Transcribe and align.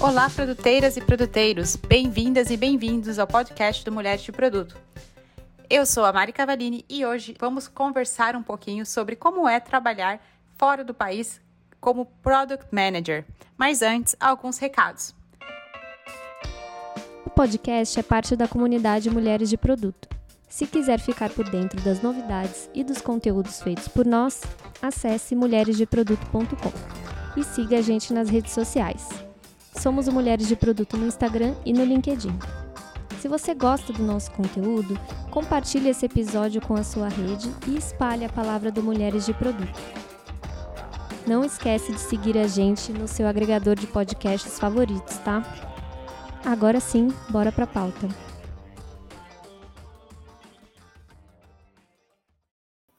Olá, 0.00 0.30
produteiras 0.30 0.96
e 0.96 1.00
produteiros! 1.00 1.74
Bem-vindas 1.74 2.50
e 2.50 2.56
bem-vindos 2.56 3.18
ao 3.18 3.26
podcast 3.26 3.84
do 3.84 3.90
Mulheres 3.90 4.22
de 4.22 4.30
Produto. 4.30 4.76
Eu 5.68 5.84
sou 5.84 6.04
a 6.04 6.12
Mari 6.12 6.32
Cavalini 6.32 6.84
e 6.88 7.04
hoje 7.04 7.34
vamos 7.36 7.66
conversar 7.66 8.36
um 8.36 8.42
pouquinho 8.42 8.86
sobre 8.86 9.16
como 9.16 9.48
é 9.48 9.58
trabalhar 9.58 10.24
fora 10.56 10.84
do 10.84 10.94
país 10.94 11.40
como 11.80 12.06
Product 12.22 12.66
Manager. 12.70 13.26
Mas 13.56 13.82
antes, 13.82 14.14
alguns 14.20 14.58
recados. 14.58 15.12
O 17.26 17.30
podcast 17.30 17.98
é 17.98 18.02
parte 18.02 18.36
da 18.36 18.46
comunidade 18.46 19.10
Mulheres 19.10 19.50
de 19.50 19.56
Produto. 19.56 20.08
Se 20.48 20.64
quiser 20.64 21.00
ficar 21.00 21.30
por 21.30 21.50
dentro 21.50 21.80
das 21.82 22.00
novidades 22.00 22.70
e 22.72 22.84
dos 22.84 23.00
conteúdos 23.00 23.60
feitos 23.60 23.88
por 23.88 24.06
nós, 24.06 24.42
acesse 24.80 25.34
mulheresdeproduto.com 25.34 26.72
e 27.36 27.42
siga 27.42 27.78
a 27.78 27.82
gente 27.82 28.12
nas 28.12 28.28
redes 28.28 28.52
sociais. 28.52 29.27
Somos 29.80 30.08
Mulheres 30.08 30.48
de 30.48 30.56
Produto 30.56 30.96
no 30.96 31.06
Instagram 31.06 31.54
e 31.64 31.72
no 31.72 31.84
LinkedIn. 31.84 32.36
Se 33.20 33.28
você 33.28 33.54
gosta 33.54 33.92
do 33.92 34.02
nosso 34.02 34.28
conteúdo, 34.32 34.98
compartilhe 35.30 35.88
esse 35.88 36.04
episódio 36.04 36.60
com 36.60 36.74
a 36.74 36.82
sua 36.82 37.08
rede 37.08 37.48
e 37.68 37.76
espalhe 37.76 38.24
a 38.24 38.28
palavra 38.28 38.72
do 38.72 38.82
Mulheres 38.82 39.24
de 39.24 39.32
Produto. 39.32 39.78
Não 41.28 41.44
esquece 41.44 41.92
de 41.92 42.00
seguir 42.00 42.36
a 42.36 42.48
gente 42.48 42.92
no 42.92 43.06
seu 43.06 43.28
agregador 43.28 43.76
de 43.76 43.86
podcasts 43.86 44.58
favoritos, 44.58 45.16
tá? 45.18 45.42
Agora 46.44 46.80
sim, 46.80 47.14
bora 47.30 47.52
pra 47.52 47.66
pauta. 47.66 48.08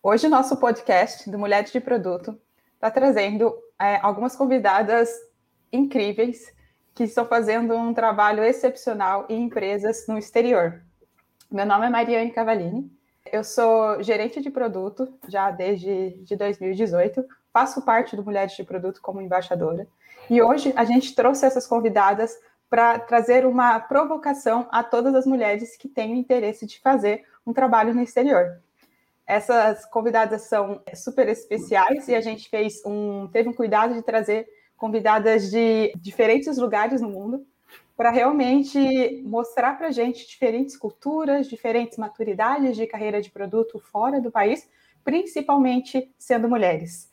Hoje 0.02 0.28
o 0.28 0.30
nosso 0.30 0.56
podcast 0.56 1.30
do 1.30 1.38
Mulheres 1.38 1.74
de 1.74 1.82
Produto 1.82 2.40
está 2.76 2.90
trazendo 2.90 3.54
é, 3.78 3.98
algumas 3.98 4.34
convidadas 4.34 5.10
incríveis 5.74 6.58
que 7.00 7.06
estão 7.06 7.26
fazendo 7.26 7.74
um 7.74 7.94
trabalho 7.94 8.44
excepcional 8.44 9.26
em 9.30 9.44
empresas 9.44 10.06
no 10.06 10.18
exterior. 10.18 10.82
Meu 11.50 11.66
nome 11.66 11.86
é 11.86 11.90
Mariane 11.90 12.30
Cavalini, 12.30 12.92
eu 13.32 13.42
sou 13.42 14.04
gerente 14.04 14.42
de 14.42 14.52
produto 14.52 15.08
já 15.26 15.50
desde 15.50 16.22
de 16.26 16.36
2018, 16.36 17.26
faço 17.54 17.84
parte 17.84 18.18
do 18.18 18.26
Mulheres 18.26 18.52
de 18.52 18.66
Produto 18.66 19.00
como 19.02 19.22
embaixadora, 19.22 19.88
e 20.30 20.42
hoje 20.42 20.74
a 20.76 20.84
gente 20.84 21.16
trouxe 21.16 21.46
essas 21.46 21.66
convidadas 21.66 22.38
para 22.70 23.00
trazer 23.00 23.46
uma 23.46 23.80
provocação 23.80 24.68
a 24.70 24.84
todas 24.84 25.16
as 25.16 25.26
mulheres 25.26 25.78
que 25.78 25.88
têm 25.88 26.12
o 26.12 26.18
interesse 26.18 26.66
de 26.66 26.82
fazer 26.82 27.24
um 27.48 27.54
trabalho 27.54 27.94
no 27.94 28.04
exterior. 28.04 28.60
Essas 29.26 29.86
convidadas 29.86 30.42
são 30.42 30.82
super 30.94 31.30
especiais 31.30 32.10
e 32.10 32.16
a 32.16 32.20
gente 32.20 32.50
fez 32.50 32.82
um, 32.86 33.26
teve 33.30 33.48
um 33.48 33.54
cuidado 33.54 33.94
de 33.94 34.02
trazer 34.02 34.50
convidadas 34.80 35.52
de 35.52 35.94
diferentes 35.98 36.58
lugares 36.58 37.02
no 37.02 37.10
mundo 37.10 37.46
para 37.96 38.10
realmente 38.10 39.22
mostrar 39.26 39.78
para 39.78 39.88
a 39.88 39.92
gente 39.92 40.26
diferentes 40.26 40.78
culturas, 40.78 41.50
diferentes 41.50 41.98
maturidades 41.98 42.78
de 42.78 42.88
carreira 42.88 43.22
de 43.22 43.30
produto 43.30 43.78
fora 43.78 44.22
do 44.22 44.32
país, 44.32 44.70
principalmente 45.04 46.10
sendo 46.18 46.48
mulheres. 46.48 47.12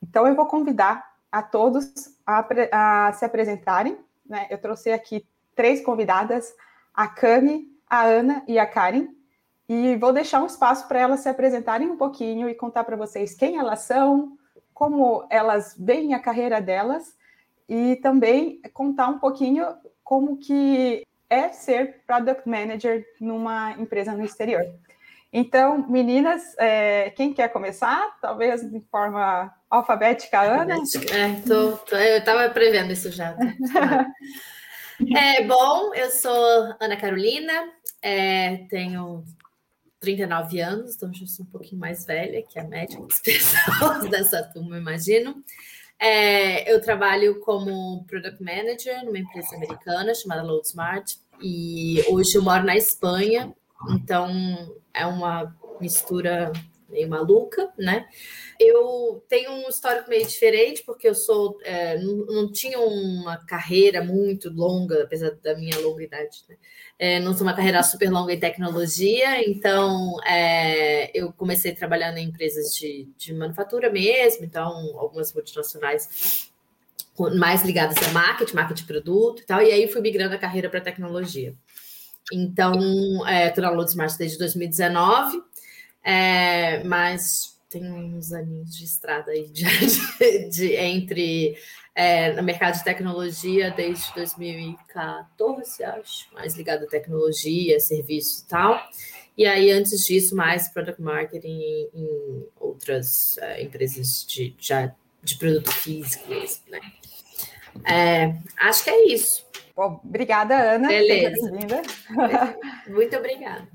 Então, 0.00 0.28
eu 0.28 0.36
vou 0.36 0.46
convidar 0.46 1.12
a 1.30 1.42
todos 1.42 2.16
a, 2.24 2.46
a 3.08 3.12
se 3.14 3.24
apresentarem. 3.24 3.98
Né? 4.24 4.46
Eu 4.48 4.58
trouxe 4.58 4.92
aqui 4.92 5.26
três 5.56 5.80
convidadas, 5.80 6.54
a 6.94 7.08
Cami, 7.08 7.66
a 7.90 8.04
Ana 8.04 8.44
e 8.46 8.60
a 8.60 8.66
Karen, 8.66 9.08
e 9.68 9.96
vou 9.96 10.12
deixar 10.12 10.40
um 10.40 10.46
espaço 10.46 10.86
para 10.86 11.00
elas 11.00 11.20
se 11.20 11.28
apresentarem 11.28 11.90
um 11.90 11.96
pouquinho 11.96 12.48
e 12.48 12.54
contar 12.54 12.84
para 12.84 12.96
vocês 12.96 13.34
quem 13.34 13.58
elas 13.58 13.80
são, 13.80 14.37
como 14.78 15.26
elas 15.28 15.74
veem 15.76 16.14
a 16.14 16.20
carreira 16.20 16.60
delas 16.60 17.16
e 17.68 17.96
também 17.96 18.60
contar 18.72 19.08
um 19.08 19.18
pouquinho 19.18 19.66
como 20.04 20.38
que 20.38 21.02
é 21.28 21.48
ser 21.48 22.04
Product 22.06 22.48
Manager 22.48 23.04
numa 23.20 23.72
empresa 23.72 24.12
no 24.12 24.24
exterior. 24.24 24.62
Então, 25.32 25.84
meninas, 25.88 26.54
é, 26.58 27.10
quem 27.10 27.34
quer 27.34 27.48
começar? 27.48 28.16
Talvez 28.22 28.70
de 28.70 28.80
forma 28.88 29.52
alfabética, 29.68 30.42
Ana? 30.42 30.76
É, 31.10 31.40
tô, 31.44 31.72
tô, 31.78 31.96
eu 31.96 32.18
estava 32.18 32.48
prevendo 32.48 32.92
isso 32.92 33.10
já. 33.10 33.36
é, 35.16 35.42
bom, 35.42 35.92
eu 35.92 36.08
sou 36.12 36.76
Ana 36.80 36.96
Carolina, 36.96 37.68
é, 38.00 38.58
tenho 38.70 39.24
39 40.00 40.60
anos, 40.60 40.94
então 40.94 41.12
já 41.12 41.26
sou 41.26 41.44
um 41.44 41.48
pouquinho 41.48 41.80
mais 41.80 42.04
velha 42.04 42.42
que 42.42 42.58
a 42.58 42.64
média 42.64 43.00
das 43.00 43.20
pessoas 43.20 44.08
dessa 44.10 44.42
turma, 44.42 44.78
imagino. 44.78 45.42
É, 45.98 46.72
eu 46.72 46.80
trabalho 46.80 47.40
como 47.40 48.04
Product 48.04 48.42
Manager 48.42 49.04
numa 49.04 49.18
empresa 49.18 49.56
americana 49.56 50.14
chamada 50.14 50.42
LoadSmart 50.42 51.16
e 51.42 52.04
hoje 52.08 52.36
eu 52.36 52.42
moro 52.42 52.64
na 52.64 52.76
Espanha, 52.76 53.52
então 53.90 54.28
é 54.94 55.04
uma 55.04 55.54
mistura 55.80 56.52
meio 56.88 57.08
maluca, 57.08 57.70
né? 57.78 58.06
Eu 58.58 59.22
tenho 59.28 59.50
um 59.50 59.68
histórico 59.68 60.08
meio 60.08 60.26
diferente, 60.26 60.82
porque 60.84 61.08
eu 61.08 61.14
sou 61.14 61.58
é, 61.62 61.98
não, 61.98 62.16
não, 62.26 62.52
tinha 62.52 62.78
uma 62.80 63.36
carreira 63.36 64.02
muito 64.02 64.50
longa, 64.50 65.04
apesar 65.04 65.30
da 65.42 65.56
minha 65.56 65.78
longa 65.80 66.02
idade, 66.02 66.44
né? 66.48 66.56
É, 66.98 67.20
não 67.20 67.32
sou 67.32 67.46
uma 67.46 67.54
carreira 67.54 67.82
super 67.82 68.10
longa 68.10 68.32
em 68.32 68.40
tecnologia, 68.40 69.48
então 69.48 70.16
é, 70.26 71.16
eu 71.16 71.32
comecei 71.32 71.72
trabalhando 71.72 72.18
em 72.18 72.28
empresas 72.28 72.74
de, 72.74 73.08
de 73.16 73.32
manufatura 73.32 73.90
mesmo, 73.90 74.44
então 74.44 74.68
algumas 74.98 75.32
multinacionais 75.32 76.50
mais 77.36 77.62
ligadas 77.64 77.96
a 77.98 78.12
marketing, 78.12 78.54
marketing 78.54 78.82
de 78.82 78.86
produto 78.86 79.42
e 79.42 79.46
tal, 79.46 79.62
e 79.62 79.70
aí 79.72 79.88
fui 79.88 80.00
migrando 80.00 80.34
a 80.34 80.38
carreira 80.38 80.68
para 80.68 80.80
tecnologia. 80.80 81.54
Então, 82.32 82.74
estou 82.74 83.64
é, 83.64 83.66
na 83.66 83.70
Load 83.70 83.94
desde 84.18 84.38
2019, 84.38 85.42
é, 86.02 86.82
mas 86.84 87.58
tem 87.68 87.90
uns 87.92 88.32
aninhos 88.32 88.76
de 88.76 88.84
estrada 88.84 89.30
aí 89.30 89.48
de, 89.48 89.64
de, 89.64 90.48
de 90.50 90.74
entre 90.74 91.56
é, 91.94 92.32
no 92.32 92.42
mercado 92.42 92.74
de 92.74 92.84
tecnologia 92.84 93.70
desde 93.70 94.14
2014, 94.14 95.84
acho, 95.84 96.32
mais 96.32 96.54
ligado 96.54 96.84
à 96.84 96.86
tecnologia, 96.86 97.80
serviços 97.80 98.40
e 98.40 98.48
tal. 98.48 98.80
E 99.36 99.46
aí, 99.46 99.70
antes 99.70 100.06
disso, 100.06 100.34
mais 100.34 100.68
product 100.68 101.00
marketing 101.02 101.60
em, 101.60 101.90
em 101.94 102.46
outras 102.58 103.36
é, 103.38 103.62
empresas 103.62 104.24
de, 104.26 104.54
já, 104.58 104.94
de 105.22 105.36
produto 105.36 105.70
físico 105.72 106.28
mesmo, 106.28 106.62
né? 106.68 106.80
É, 107.84 108.34
acho 108.58 108.84
que 108.84 108.90
é 108.90 109.12
isso. 109.12 109.46
Bom, 109.76 110.00
obrigada, 110.04 110.74
Ana. 110.74 110.88
Beleza. 110.88 111.52
Muito 112.88 113.16
obrigada. 113.16 113.68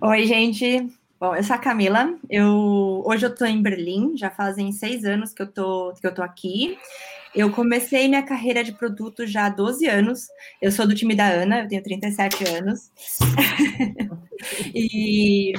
Oi, 0.00 0.24
gente. 0.26 0.88
Bom, 1.20 1.34
eu 1.34 1.42
sou 1.42 1.56
a 1.56 1.58
Camila. 1.58 2.14
Eu 2.30 3.02
hoje 3.04 3.26
eu 3.26 3.34
tô 3.34 3.44
em 3.44 3.60
Berlim, 3.60 4.16
já 4.16 4.30
fazem 4.30 4.70
seis 4.70 5.04
anos 5.04 5.32
que 5.32 5.42
eu 5.42 5.50
tô 5.50 5.92
que 6.00 6.06
eu 6.06 6.14
tô 6.14 6.22
aqui. 6.22 6.78
Eu 7.34 7.50
comecei 7.50 8.08
minha 8.08 8.22
carreira 8.22 8.64
de 8.64 8.72
produto 8.72 9.26
já 9.26 9.46
há 9.46 9.48
12 9.48 9.86
anos. 9.86 10.28
Eu 10.62 10.72
sou 10.72 10.86
do 10.86 10.94
time 10.94 11.14
da 11.14 11.28
Ana, 11.28 11.60
eu 11.60 11.68
tenho 11.68 11.82
37 11.82 12.44
anos. 12.48 12.90
e 14.74 15.52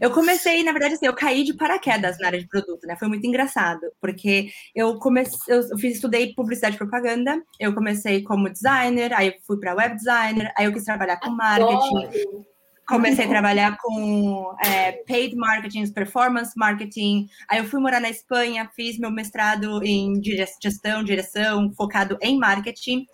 eu 0.00 0.10
comecei, 0.10 0.62
na 0.62 0.72
verdade, 0.72 0.94
assim, 0.94 1.06
eu 1.06 1.14
caí 1.14 1.42
de 1.42 1.54
paraquedas 1.54 2.18
na 2.18 2.28
área 2.28 2.38
de 2.38 2.46
produto, 2.46 2.86
né? 2.86 2.96
Foi 2.96 3.08
muito 3.08 3.26
engraçado, 3.26 3.80
porque 4.00 4.50
eu 4.74 4.98
comecei, 4.98 5.54
eu 5.54 5.78
fiz, 5.78 5.94
estudei 5.94 6.32
publicidade 6.34 6.76
e 6.76 6.78
propaganda, 6.78 7.42
eu 7.58 7.74
comecei 7.74 8.22
como 8.22 8.50
designer, 8.50 9.12
aí 9.12 9.34
fui 9.46 9.58
para 9.58 9.74
web 9.74 9.96
designer, 9.96 10.52
aí 10.56 10.66
eu 10.66 10.72
quis 10.72 10.84
trabalhar 10.84 11.18
com 11.18 11.30
marketing. 11.30 11.96
Adoro 11.96 12.55
comecei 12.86 13.24
a 13.24 13.28
trabalhar 13.28 13.76
com 13.78 14.54
é, 14.64 14.92
paid 15.06 15.34
marketing, 15.34 15.92
performance 15.92 16.52
marketing. 16.56 17.28
Aí 17.48 17.58
eu 17.58 17.64
fui 17.64 17.80
morar 17.80 18.00
na 18.00 18.08
Espanha, 18.08 18.70
fiz 18.74 18.98
meu 18.98 19.10
mestrado 19.10 19.82
em 19.82 20.22
gestão, 20.22 21.02
direção, 21.02 21.72
focado 21.74 22.16
em 22.22 22.38
marketing. 22.38 23.04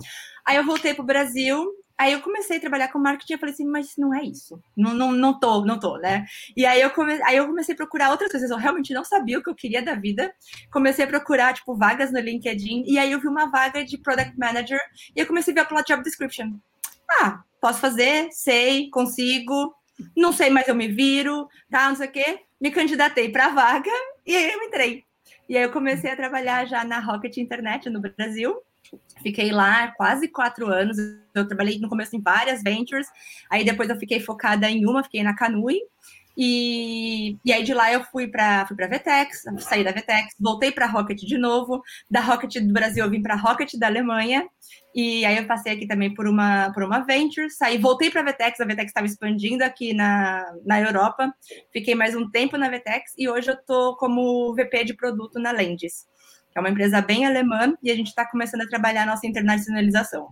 Aí 0.45 0.57
eu 0.57 0.65
voltei 0.65 0.95
para 0.95 1.03
o 1.03 1.07
Brasil. 1.07 1.67
Aí 1.97 2.15
eu 2.15 2.21
comecei 2.21 2.57
a 2.57 2.61
trabalhar 2.61 2.89
com 2.89 2.99
marketing 2.99 3.35
e 3.35 3.39
falei 3.39 3.55
assim, 3.55 3.67
mas 3.67 3.95
não 3.97 4.13
é 4.13 4.25
isso. 4.25 4.61
Não, 4.77 4.93
não, 4.93 5.13
não 5.13 5.39
tô, 5.39 5.65
não 5.65 5.79
tô, 5.79 5.99
né? 5.99 6.25
E 6.57 6.67
aí 6.67 6.81
eu, 6.81 6.91
come... 6.91 7.13
aí 7.23 7.37
eu 7.37 7.47
comecei 7.47 7.75
a 7.75 7.77
procurar 7.77 8.11
outras 8.11 8.31
coisas. 8.31 8.51
Eu 8.51 8.57
realmente 8.57 8.93
não 8.93 9.05
sabia 9.05 9.39
o 9.39 9.43
que 9.43 9.49
eu 9.49 9.55
queria 9.55 9.83
da 9.83 9.95
vida. 9.95 10.35
Comecei 10.71 11.05
a 11.05 11.09
procurar, 11.09 11.55
tipo, 11.55 11.77
vagas 11.77 12.11
no 12.11 12.19
LinkedIn. 12.19 12.85
E 12.87 12.99
aí 12.99 13.13
eu 13.13 13.21
vi 13.21 13.29
uma 13.29 13.51
vaga 13.51 13.85
de 13.85 13.97
Product 13.99 14.37
Manager. 14.37 14.81
E 15.15 15.21
eu 15.21 15.27
comecei 15.27 15.53
a 15.53 15.63
ver 15.63 15.69
pela 15.69 15.83
job 15.83 16.03
description. 16.03 16.59
Ah, 17.21 17.45
posso 17.63 17.79
fazer, 17.79 18.29
sei, 18.33 18.91
consigo, 18.91 19.73
não 20.17 20.33
sei, 20.33 20.51
mas 20.51 20.67
eu 20.67 20.75
me 20.75 20.89
viro, 20.89 21.49
tá, 21.71 21.89
não 21.89 21.95
sei 21.95 22.09
o 22.09 22.11
quê. 22.11 22.41
Me 22.61 22.73
candidatei 22.73 23.29
para 23.29 23.47
a 23.47 23.51
vaga 23.51 23.91
e 24.27 24.35
aí 24.37 24.53
eu 24.53 24.63
entrei. 24.65 25.05
E 25.49 25.57
aí 25.57 25.63
eu 25.63 25.71
comecei 25.71 26.11
a 26.11 26.17
trabalhar 26.17 26.67
já 26.67 26.83
na 26.83 26.99
Rocket 26.99 27.37
Internet 27.37 27.89
no 27.89 28.01
Brasil. 28.01 28.61
Fiquei 29.23 29.53
lá 29.53 29.93
quase 29.93 30.27
quatro 30.27 30.67
anos. 30.67 30.97
Eu 31.33 31.47
trabalhei 31.47 31.79
no 31.79 31.89
começo 31.89 32.17
em 32.17 32.21
várias 32.21 32.63
ventures. 32.65 33.07
Aí 33.49 33.65
depois 33.65 33.89
eu 33.89 33.97
fiquei 33.97 34.19
focada 34.19 34.69
em 34.69 34.85
uma, 34.85 35.05
fiquei 35.05 35.23
na 35.23 35.35
Canui. 35.35 35.81
E, 36.37 37.37
e 37.45 37.53
aí 37.53 37.63
de 37.63 37.75
lá 37.75 37.93
eu 37.93 38.03
fui 38.05 38.27
para 38.27 38.67
fui 38.67 38.75
para 38.75 38.87
Vetex, 38.87 39.43
saí 39.59 39.85
da 39.85 39.93
Vetex, 39.93 40.35
voltei 40.41 40.73
para 40.73 40.87
Rocket 40.87 41.21
de 41.21 41.37
novo. 41.37 41.83
Da 42.11 42.21
Rocket 42.21 42.57
do 42.57 42.73
Brasil 42.73 43.05
eu 43.05 43.11
vim 43.11 43.23
para 43.23 43.37
Rocket 43.37 43.75
da 43.75 43.87
Alemanha. 43.87 44.49
E 44.95 45.25
aí 45.25 45.37
eu 45.37 45.47
passei 45.47 45.73
aqui 45.73 45.87
também 45.87 46.13
por 46.15 46.27
uma 46.27 46.71
por 46.73 46.83
uma 46.83 47.01
venture, 47.01 47.51
saí, 47.51 47.79
voltei 47.79 48.11
para 48.11 48.23
Vetex, 48.23 48.61
a 48.61 48.65
Vetex 48.65 48.89
estava 48.89 49.07
expandindo 49.07 49.65
aqui 49.65 49.93
na, 49.95 50.45
na 50.65 50.81
Europa. 50.81 51.33
Fiquei 51.73 51.95
mais 51.95 52.15
um 52.15 52.31
tempo 52.31 52.57
na 52.57 52.69
Vetex 52.69 53.13
e 53.19 53.29
hoje 53.29 53.51
eu 53.51 53.57
tô 53.57 53.97
como 53.97 54.55
VP 54.55 54.85
de 54.85 54.95
produto 54.95 55.39
na 55.39 55.51
Lendis, 55.51 56.07
que 56.51 56.59
é 56.59 56.61
uma 56.61 56.71
empresa 56.71 57.01
bem 57.01 57.27
alemã 57.27 57.75
e 57.83 57.91
a 57.91 57.95
gente 57.95 58.09
está 58.09 58.29
começando 58.29 58.63
a 58.63 58.69
trabalhar 58.69 59.03
a 59.03 59.07
nossa 59.07 59.27
internacionalização. 59.27 60.29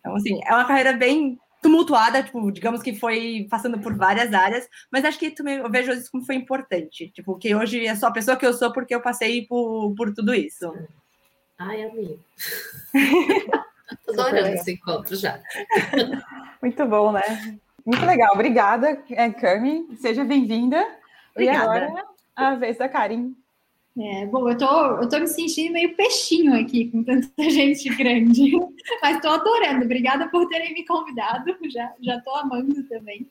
Então 0.00 0.14
assim, 0.16 0.40
é 0.46 0.54
uma 0.54 0.66
carreira 0.66 0.92
bem 0.92 1.38
tumultuada, 1.64 2.22
tipo, 2.22 2.52
digamos 2.52 2.82
que 2.82 2.94
foi 2.94 3.46
passando 3.50 3.78
por 3.78 3.96
várias 3.96 4.34
áreas, 4.34 4.68
mas 4.92 5.02
acho 5.02 5.18
que 5.18 5.30
também 5.30 5.56
eu 5.56 5.70
vejo 5.70 5.92
isso 5.92 6.10
como 6.12 6.22
foi 6.22 6.34
importante, 6.34 7.08
tipo, 7.08 7.38
que 7.38 7.54
hoje 7.54 7.86
é 7.86 7.96
só 7.96 8.08
a 8.08 8.12
pessoa 8.12 8.36
que 8.36 8.44
eu 8.44 8.52
sou 8.52 8.70
porque 8.70 8.94
eu 8.94 9.00
passei 9.00 9.46
por, 9.46 9.94
por 9.96 10.12
tudo 10.12 10.34
isso. 10.34 10.74
Ai, 11.58 11.84
amigo. 11.84 12.20
Tô 14.04 14.12
adorando 14.12 14.48
esse 14.48 14.72
encontro 14.72 15.16
já. 15.16 15.40
Muito 16.60 16.84
bom, 16.84 17.12
né? 17.12 17.58
Muito 17.84 18.04
legal. 18.04 18.34
Obrigada, 18.34 19.02
Cami. 19.40 19.88
Seja 19.96 20.22
bem-vinda. 20.22 20.86
E 21.38 21.48
agora, 21.48 22.04
a 22.36 22.54
vez 22.56 22.76
da 22.76 22.90
Karim. 22.90 23.34
É, 23.96 24.26
bom, 24.26 24.48
eu 24.48 24.58
tô, 24.58 24.86
eu 25.02 25.08
tô 25.08 25.20
me 25.20 25.28
sentindo 25.28 25.72
meio 25.72 25.94
peixinho 25.94 26.52
aqui 26.54 26.90
com 26.90 27.04
tanta 27.04 27.28
gente 27.48 27.88
grande, 27.90 28.50
mas 29.00 29.20
tô 29.20 29.28
adorando. 29.28 29.84
Obrigada 29.84 30.28
por 30.28 30.48
terem 30.48 30.74
me 30.74 30.84
convidado, 30.84 31.56
já, 31.70 31.94
já 32.00 32.20
tô 32.20 32.34
amando 32.34 32.82
também. 32.88 33.24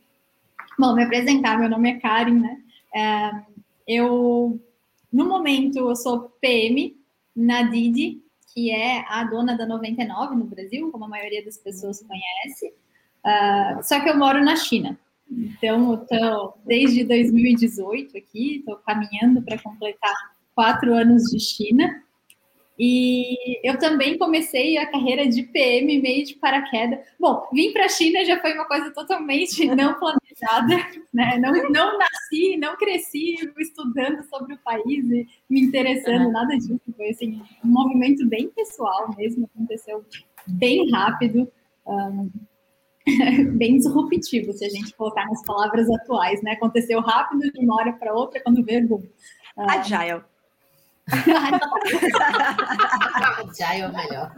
Bom, 0.80 0.96
me 0.96 1.04
apresentar, 1.04 1.60
meu 1.60 1.70
nome 1.70 1.92
é 1.92 2.00
Karen, 2.00 2.40
né? 2.40 2.62
É, 2.96 3.32
eu, 3.86 4.58
no 5.12 5.26
momento, 5.26 5.80
eu 5.80 5.96
sou 5.98 6.30
PM 6.40 6.96
na 7.36 7.64
Didi, 7.64 8.22
que 8.54 8.72
é 8.72 9.04
a 9.10 9.26
dona 9.26 9.58
da 9.58 9.66
99 9.66 10.36
no 10.36 10.46
Brasil, 10.46 10.90
como 10.92 11.04
a 11.04 11.10
maioria 11.10 11.44
das 11.44 11.58
pessoas 11.58 12.02
conhece. 12.02 12.74
Uh, 13.26 13.84
só 13.84 14.00
que 14.00 14.10
eu 14.10 14.18
moro 14.18 14.44
na 14.44 14.56
China. 14.56 14.98
Então, 15.30 15.92
eu 15.92 15.98
tô 15.98 16.54
desde 16.66 17.04
2018 17.04 18.18
aqui, 18.18 18.58
estou 18.58 18.76
caminhando 18.78 19.42
para 19.42 19.58
completar 19.58 20.33
quatro 20.56 20.94
anos 20.94 21.24
de 21.24 21.40
China. 21.40 22.04
E 22.78 23.60
eu 23.64 23.78
também 23.78 24.18
comecei 24.18 24.78
a 24.78 24.90
carreira 24.90 25.28
de 25.28 25.44
PM 25.44 26.02
meio 26.02 26.26
de 26.26 26.36
paraquedas. 26.36 27.00
Bom, 27.20 27.48
vim 27.54 27.72
para 27.72 27.86
a 27.86 27.90
China 27.90 28.26
já 28.26 28.40
foi 28.42 28.54
uma 28.54 28.66
coisa 28.66 28.92
totalmente 28.92 29.64
não 29.76 29.94
planejada, 29.94 30.90
né? 31.14 31.38
Não, 31.38 31.52
não 31.70 31.98
nasci, 32.00 32.58
não 32.58 32.76
cresci 32.76 33.36
estudando 33.60 34.24
sobre 34.24 34.56
o 34.56 34.60
país 34.64 35.06
e 35.06 35.28
me 35.48 35.62
interessando, 35.62 36.32
nada 36.32 36.58
disso. 36.58 36.82
Foi 36.98 37.10
assim, 37.10 37.42
um 37.64 37.70
movimento 37.70 38.28
bem 38.28 38.50
pessoal 38.50 39.14
mesmo, 39.16 39.48
aconteceu 39.54 40.04
bem 40.48 40.90
rápido, 40.90 41.48
um, 41.86 42.32
bem 43.56 43.78
disruptivo, 43.78 44.52
se 44.52 44.66
a 44.66 44.70
gente 44.70 44.96
colocar 44.96 45.26
nas 45.26 45.46
palavras 45.46 45.88
atuais, 45.92 46.42
né? 46.42 46.54
Aconteceu 46.54 47.00
rápido 47.02 47.52
de 47.52 47.60
uma 47.64 47.76
hora 47.76 47.94
para 47.94 48.16
outra 48.16 48.42
quando 48.42 48.64
veio 48.64 48.88
boom. 48.88 49.04
Uh, 49.56 49.70
Agile. 49.70 50.24
Já 53.58 53.76
é 53.76 53.88
o 53.88 53.94
melhor. 53.94 54.36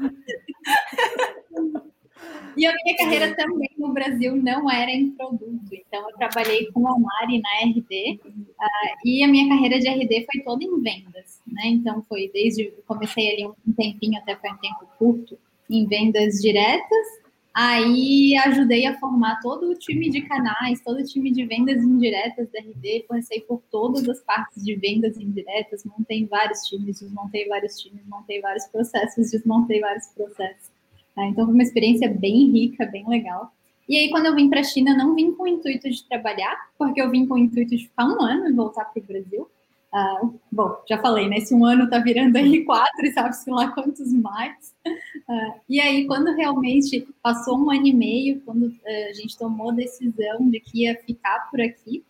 E 2.57 2.65
a 2.65 2.73
minha 2.73 2.97
carreira 2.97 3.35
também 3.35 3.69
no 3.77 3.93
Brasil 3.93 4.35
não 4.35 4.71
era 4.71 4.89
em 4.89 5.11
produto, 5.11 5.69
então 5.71 6.09
eu 6.09 6.15
trabalhei 6.15 6.71
com 6.71 6.87
a 6.87 6.97
Mari 6.97 7.39
na 7.41 7.49
RD 7.69 8.19
uh, 8.23 8.95
e 9.03 9.21
a 9.23 9.27
minha 9.27 9.47
carreira 9.49 9.77
de 9.77 9.89
RD 9.89 10.25
foi 10.31 10.41
toda 10.43 10.63
em 10.63 10.81
vendas, 10.81 11.41
né? 11.45 11.63
Então 11.65 12.01
foi 12.07 12.31
desde 12.33 12.73
comecei 12.87 13.33
ali 13.33 13.45
um 13.45 13.53
tempinho 13.73 14.17
até 14.19 14.37
foi 14.37 14.51
um 14.51 14.57
tempo 14.57 14.87
curto 14.97 15.37
em 15.69 15.85
vendas 15.85 16.35
diretas 16.35 17.24
Aí 17.57 18.35
ajudei 18.35 18.85
a 18.85 18.99
formar 18.99 19.39
todo 19.39 19.69
o 19.69 19.75
time 19.75 20.09
de 20.09 20.21
canais, 20.23 20.81
todo 20.81 20.99
o 20.99 21.05
time 21.05 21.31
de 21.31 21.45
vendas 21.45 21.81
indiretas 21.81 22.49
da 22.51 22.59
RD, 22.59 23.05
passei 23.07 23.39
por 23.39 23.61
todas 23.71 24.09
as 24.09 24.19
partes 24.19 24.61
de 24.61 24.75
vendas 24.75 25.17
indiretas, 25.17 25.85
montei 25.85 26.25
vários 26.25 26.63
times, 26.63 26.99
desmontei 26.99 27.47
vários 27.47 27.79
times, 27.79 28.05
montei 28.07 28.41
vários 28.41 28.65
processos, 28.65 29.31
desmontei 29.31 29.79
vários 29.79 30.05
processos. 30.07 30.69
Tá? 31.15 31.25
Então 31.27 31.45
foi 31.45 31.53
uma 31.53 31.63
experiência 31.63 32.09
bem 32.09 32.51
rica, 32.51 32.85
bem 32.87 33.07
legal. 33.07 33.53
E 33.87 33.95
aí, 33.95 34.09
quando 34.09 34.25
eu 34.25 34.35
vim 34.35 34.49
para 34.49 34.59
a 34.59 34.63
China, 34.63 34.93
não 34.93 35.15
vim 35.15 35.31
com 35.31 35.43
o 35.43 35.47
intuito 35.47 35.89
de 35.89 36.03
trabalhar, 36.09 36.69
porque 36.77 37.01
eu 37.01 37.09
vim 37.09 37.25
com 37.25 37.35
o 37.35 37.37
intuito 37.37 37.73
de 37.73 37.83
ficar 37.83 38.05
um 38.05 38.21
ano 38.21 38.49
e 38.49 38.53
voltar 38.53 38.83
para 38.83 39.01
o 39.01 39.05
Brasil. 39.05 39.49
Uh, 39.95 40.37
bom, 40.51 40.83
já 40.89 40.97
falei, 40.97 41.29
né? 41.29 41.37
Esse 41.37 41.55
um 41.55 41.63
ano 41.63 41.89
tá 41.89 41.99
virando 41.99 42.35
aí 42.35 42.65
quatro, 42.65 43.05
e 43.05 43.13
sabe-se 43.13 43.49
lá 43.49 43.71
quantos 43.71 44.11
mais. 44.11 44.75
Uh, 44.85 45.53
e 45.69 45.79
aí, 45.79 46.05
quando 46.05 46.35
realmente 46.35 47.07
passou 47.23 47.57
um 47.57 47.71
ano 47.71 47.87
e 47.87 47.93
meio, 47.93 48.41
quando 48.41 48.67
uh, 48.67 49.09
a 49.09 49.13
gente 49.13 49.37
tomou 49.37 49.71
a 49.71 49.73
decisão 49.73 50.49
de 50.49 50.59
que 50.59 50.83
ia 50.83 50.97
ficar 50.97 51.49
por 51.49 51.61
aqui, 51.61 52.03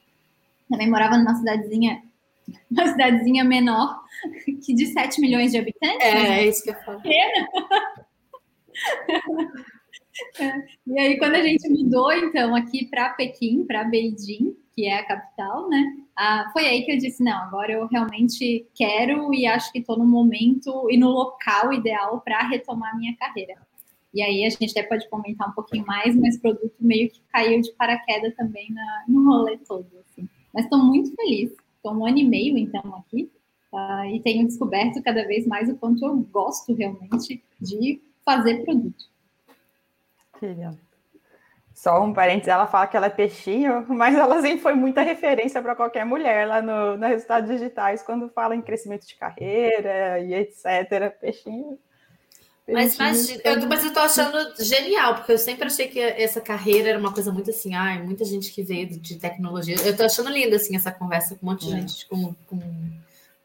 também 0.67 0.89
morava 0.89 1.15
numa 1.15 1.35
cidadezinha, 1.35 2.01
uma 2.71 2.87
cidadezinha 2.87 3.43
menor, 3.43 4.01
que 4.65 4.73
de 4.73 4.87
7 4.87 5.21
milhões 5.21 5.51
de 5.51 5.59
habitantes. 5.59 6.01
É, 6.01 6.39
é 6.39 6.47
isso 6.47 6.63
que 6.63 6.71
eu 6.71 6.75
falo. 6.83 7.01
É. 10.39 10.63
E 10.87 10.97
aí, 10.97 11.17
quando 11.17 11.35
a 11.35 11.43
gente 11.43 11.67
mudou, 11.67 12.09
então, 12.13 12.55
aqui 12.55 12.85
para 12.85 13.09
Pequim, 13.09 13.65
para 13.65 13.83
Beijing, 13.83 14.55
que 14.73 14.85
é 14.85 14.99
a 14.99 15.05
capital, 15.05 15.67
né? 15.67 16.05
Ah, 16.15 16.50
foi 16.53 16.65
aí 16.65 16.83
que 16.83 16.91
eu 16.91 16.97
disse: 16.97 17.23
não, 17.23 17.38
agora 17.44 17.73
eu 17.73 17.88
realmente 17.88 18.65
quero 18.73 19.33
e 19.33 19.45
acho 19.45 19.71
que 19.71 19.79
estou 19.79 19.97
no 19.97 20.06
momento 20.06 20.89
e 20.89 20.97
no 20.97 21.09
local 21.09 21.73
ideal 21.73 22.21
para 22.21 22.47
retomar 22.47 22.97
minha 22.97 23.15
carreira. 23.17 23.56
E 24.13 24.21
aí 24.21 24.45
a 24.45 24.50
gente 24.50 24.71
até 24.71 24.83
pode 24.83 25.09
comentar 25.09 25.50
um 25.50 25.51
pouquinho 25.51 25.85
mais, 25.85 26.15
mas 26.15 26.38
o 26.38 26.41
produto 26.41 26.75
meio 26.79 27.09
que 27.09 27.21
caiu 27.33 27.59
de 27.59 27.69
paraquedas 27.73 28.33
também 28.35 28.71
na, 28.71 29.03
no 29.09 29.25
rolê 29.25 29.57
todo. 29.57 29.85
Assim. 30.00 30.29
Mas 30.53 30.63
estou 30.63 30.79
muito 30.79 31.13
feliz. 31.15 31.51
Estou 31.75 31.94
um 31.94 32.06
ano 32.06 32.18
e 32.18 32.23
meio, 32.23 32.57
então, 32.57 32.95
aqui. 32.95 33.29
Uh, 33.73 34.06
e 34.15 34.21
tenho 34.21 34.47
descoberto 34.47 35.03
cada 35.03 35.27
vez 35.27 35.45
mais 35.45 35.69
o 35.69 35.75
quanto 35.75 36.06
eu 36.06 36.15
gosto 36.31 36.73
realmente 36.73 37.44
de 37.59 38.01
fazer 38.23 38.63
produto. 38.63 39.06
Filha. 40.39 40.73
Só 41.85 42.03
um 42.03 42.11
parênteses, 42.11 42.47
ela 42.47 42.65
fala 42.65 42.87
que 42.87 42.97
ela 42.97 43.06
é 43.06 43.11
peixinho, 43.11 43.85
mas 43.94 44.15
ela 44.15 44.42
sempre 44.42 44.57
foi 44.57 44.73
muita 44.73 45.04
referência 45.04 45.61
para 45.61 45.75
qualquer 45.75 46.04
mulher 46.04 46.47
lá 46.47 46.59
no, 46.59 46.97
no 46.97 47.06
Resultados 47.06 47.47
Digitais, 47.47 48.01
quando 48.01 48.27
fala 48.27 48.56
em 48.56 48.61
crescimento 48.63 49.06
de 49.06 49.13
carreira 49.13 50.19
e 50.19 50.33
etc. 50.33 51.15
Peixinho. 51.21 51.77
Mas, 52.68 52.97
mas, 52.97 53.39
eu, 53.45 53.69
mas 53.69 53.85
eu 53.85 53.94
tô 53.94 53.99
achando 53.99 54.56
genial, 54.57 55.13
porque 55.13 55.33
eu 55.33 55.37
sempre 55.37 55.68
achei 55.68 55.87
que 55.87 55.99
essa 55.99 56.42
carreira 56.42 56.89
era 56.89 56.97
uma 56.97 57.13
coisa 57.13 57.31
muito 57.31 57.51
assim, 57.51 57.75
ai, 57.75 58.01
muita 58.01 58.25
gente 58.25 58.51
que 58.51 58.63
veio 58.63 58.87
de 58.87 59.19
tecnologia. 59.19 59.75
Eu 59.85 59.95
tô 59.95 60.01
achando 60.01 60.31
linda, 60.31 60.56
assim, 60.56 60.75
essa 60.75 60.92
conversa 60.92 61.35
com 61.35 61.45
um 61.45 61.49
monte 61.51 61.68
de 61.68 61.73
é. 61.75 61.81
gente 61.81 62.07
com, 62.07 62.33
com 62.47 62.59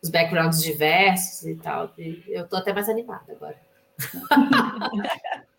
os 0.02 0.08
backgrounds 0.08 0.62
diversos 0.62 1.46
e 1.46 1.56
tal. 1.56 1.92
E 1.98 2.24
eu 2.28 2.48
tô 2.48 2.56
até 2.56 2.72
mais 2.72 2.88
animada 2.88 3.30
agora. 3.30 3.60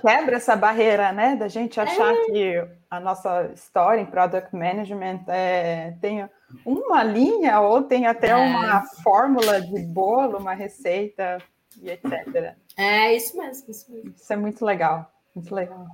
Quebra 0.00 0.36
essa 0.36 0.54
barreira, 0.54 1.12
né, 1.12 1.36
da 1.36 1.48
gente 1.48 1.80
achar 1.80 2.12
é. 2.12 2.24
que 2.26 2.68
a 2.90 3.00
nossa 3.00 3.50
história 3.54 4.00
em 4.00 4.06
product 4.06 4.54
management 4.54 5.24
é, 5.28 5.94
tem 6.00 6.28
uma 6.64 7.02
linha 7.02 7.60
ou 7.60 7.82
tem 7.82 8.06
até 8.06 8.28
é. 8.28 8.36
uma 8.36 8.82
fórmula 9.02 9.60
de 9.60 9.82
bolo, 9.82 10.38
uma 10.38 10.54
receita 10.54 11.38
e 11.80 11.90
etc. 11.90 12.54
É 12.76 13.14
isso 13.14 13.36
mesmo, 13.36 13.70
isso 13.70 13.92
mesmo. 13.92 14.14
Isso 14.16 14.32
é 14.32 14.36
muito 14.36 14.64
legal, 14.64 15.10
muito 15.34 15.54
legal. 15.54 15.86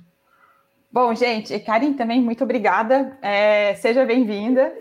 Bom, 0.91 1.15
gente, 1.15 1.57
Karim 1.61 1.93
também, 1.93 2.21
muito 2.21 2.43
obrigada. 2.43 3.17
É, 3.21 3.75
seja 3.75 4.05
bem-vinda. 4.05 4.73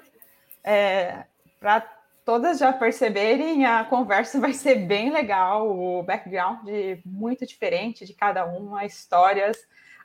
É, 0.64 1.24
Para 1.60 1.86
todas 2.30 2.60
já 2.60 2.72
perceberem, 2.72 3.66
a 3.66 3.82
conversa 3.82 4.38
vai 4.38 4.54
ser 4.54 4.76
bem 4.76 5.10
legal, 5.10 5.68
o 5.68 6.00
background 6.04 6.64
muito 7.04 7.44
diferente 7.44 8.06
de 8.06 8.14
cada 8.14 8.46
uma, 8.46 8.84
histórias, 8.84 9.58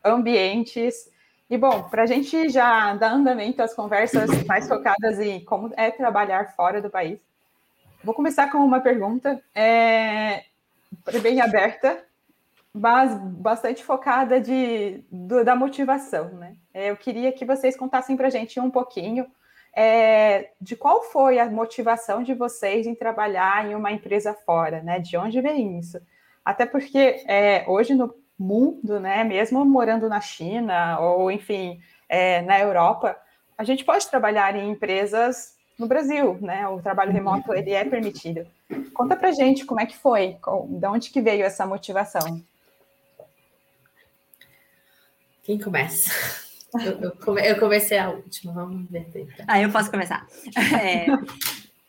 ambientes. 0.04 1.08
E 1.48 1.56
bom, 1.56 1.84
para 1.84 2.02
a 2.02 2.06
gente 2.08 2.50
já 2.50 2.96
dar 2.96 3.14
andamento 3.14 3.62
às 3.62 3.76
conversas 3.76 4.28
mais 4.48 4.68
focadas 4.68 5.20
em 5.20 5.40
como 5.46 5.72
é 5.78 5.92
trabalhar 5.92 6.56
fora 6.56 6.82
do 6.82 6.90
país, 6.90 7.20
vou 8.04 8.16
começar 8.16 8.50
com 8.52 8.58
uma 8.58 8.80
pergunta 8.80 9.40
é, 9.54 10.46
bem 11.22 11.42
aberta, 11.42 12.04
mas 12.74 13.14
bastante 13.14 13.84
focada 13.84 14.42
de, 14.42 15.04
do, 15.12 15.44
da 15.44 15.56
motivação. 15.56 16.30
Né? 16.30 16.56
É, 16.74 16.90
eu 16.90 16.98
queria 16.98 17.32
que 17.32 17.46
vocês 17.46 17.78
contassem 17.78 18.18
para 18.18 18.26
a 18.26 18.32
gente 18.32 18.60
um 18.60 18.72
pouquinho 18.72 19.28
é, 19.76 20.52
de 20.62 20.76
qual 20.76 21.04
foi 21.04 21.38
a 21.38 21.50
motivação 21.50 22.24
de 22.24 22.34
vocês 22.34 22.88
em 22.88 22.96
trabalhar 22.96 23.70
em 23.70 23.76
uma 23.76 23.92
empresa 23.92 24.34
fora, 24.34 24.82
né? 24.82 25.00
De 25.00 25.18
onde 25.18 25.42
vem 25.42 25.78
isso? 25.78 26.00
Até 26.44 26.66
porque 26.66 27.24
é, 27.28 27.66
hoje 27.68 27.94
no 27.94 28.16
mundo, 28.40 29.00
né, 29.00 29.24
mesmo 29.24 29.66
morando 29.66 30.08
na 30.08 30.22
China 30.22 31.00
ou 31.00 31.32
enfim 31.32 31.80
é, 32.08 32.42
na 32.42 32.60
Europa, 32.60 33.18
a 33.58 33.64
gente 33.64 33.84
pode 33.84 34.08
trabalhar 34.10 34.56
em 34.56 34.70
empresas 34.70 35.56
no 35.78 35.88
Brasil, 35.88 36.38
né? 36.42 36.66
O 36.68 36.82
trabalho 36.82 37.12
remoto 37.12 37.54
ele 37.54 37.72
é 37.72 37.84
permitido. 37.84 38.48
Conta 38.94 39.16
pra 39.16 39.32
gente 39.32 39.66
como 39.66 39.82
é 39.82 39.86
que 39.86 39.98
foi, 39.98 40.38
de 40.70 40.88
onde 40.88 41.10
que 41.10 41.22
veio 41.22 41.44
essa 41.44 41.66
motivação? 41.66 42.42
Quem 45.44 45.60
começa? 45.60 46.45
Eu, 46.80 47.00
eu, 47.02 47.12
come, 47.12 47.48
eu 47.48 47.60
comecei 47.60 47.98
a 47.98 48.10
última, 48.10 48.54
vamos 48.54 48.90
ver. 48.90 49.08
Então. 49.14 49.46
Ah, 49.48 49.62
eu 49.62 49.72
posso 49.72 49.90
começar. 49.92 50.26
É, 50.82 51.06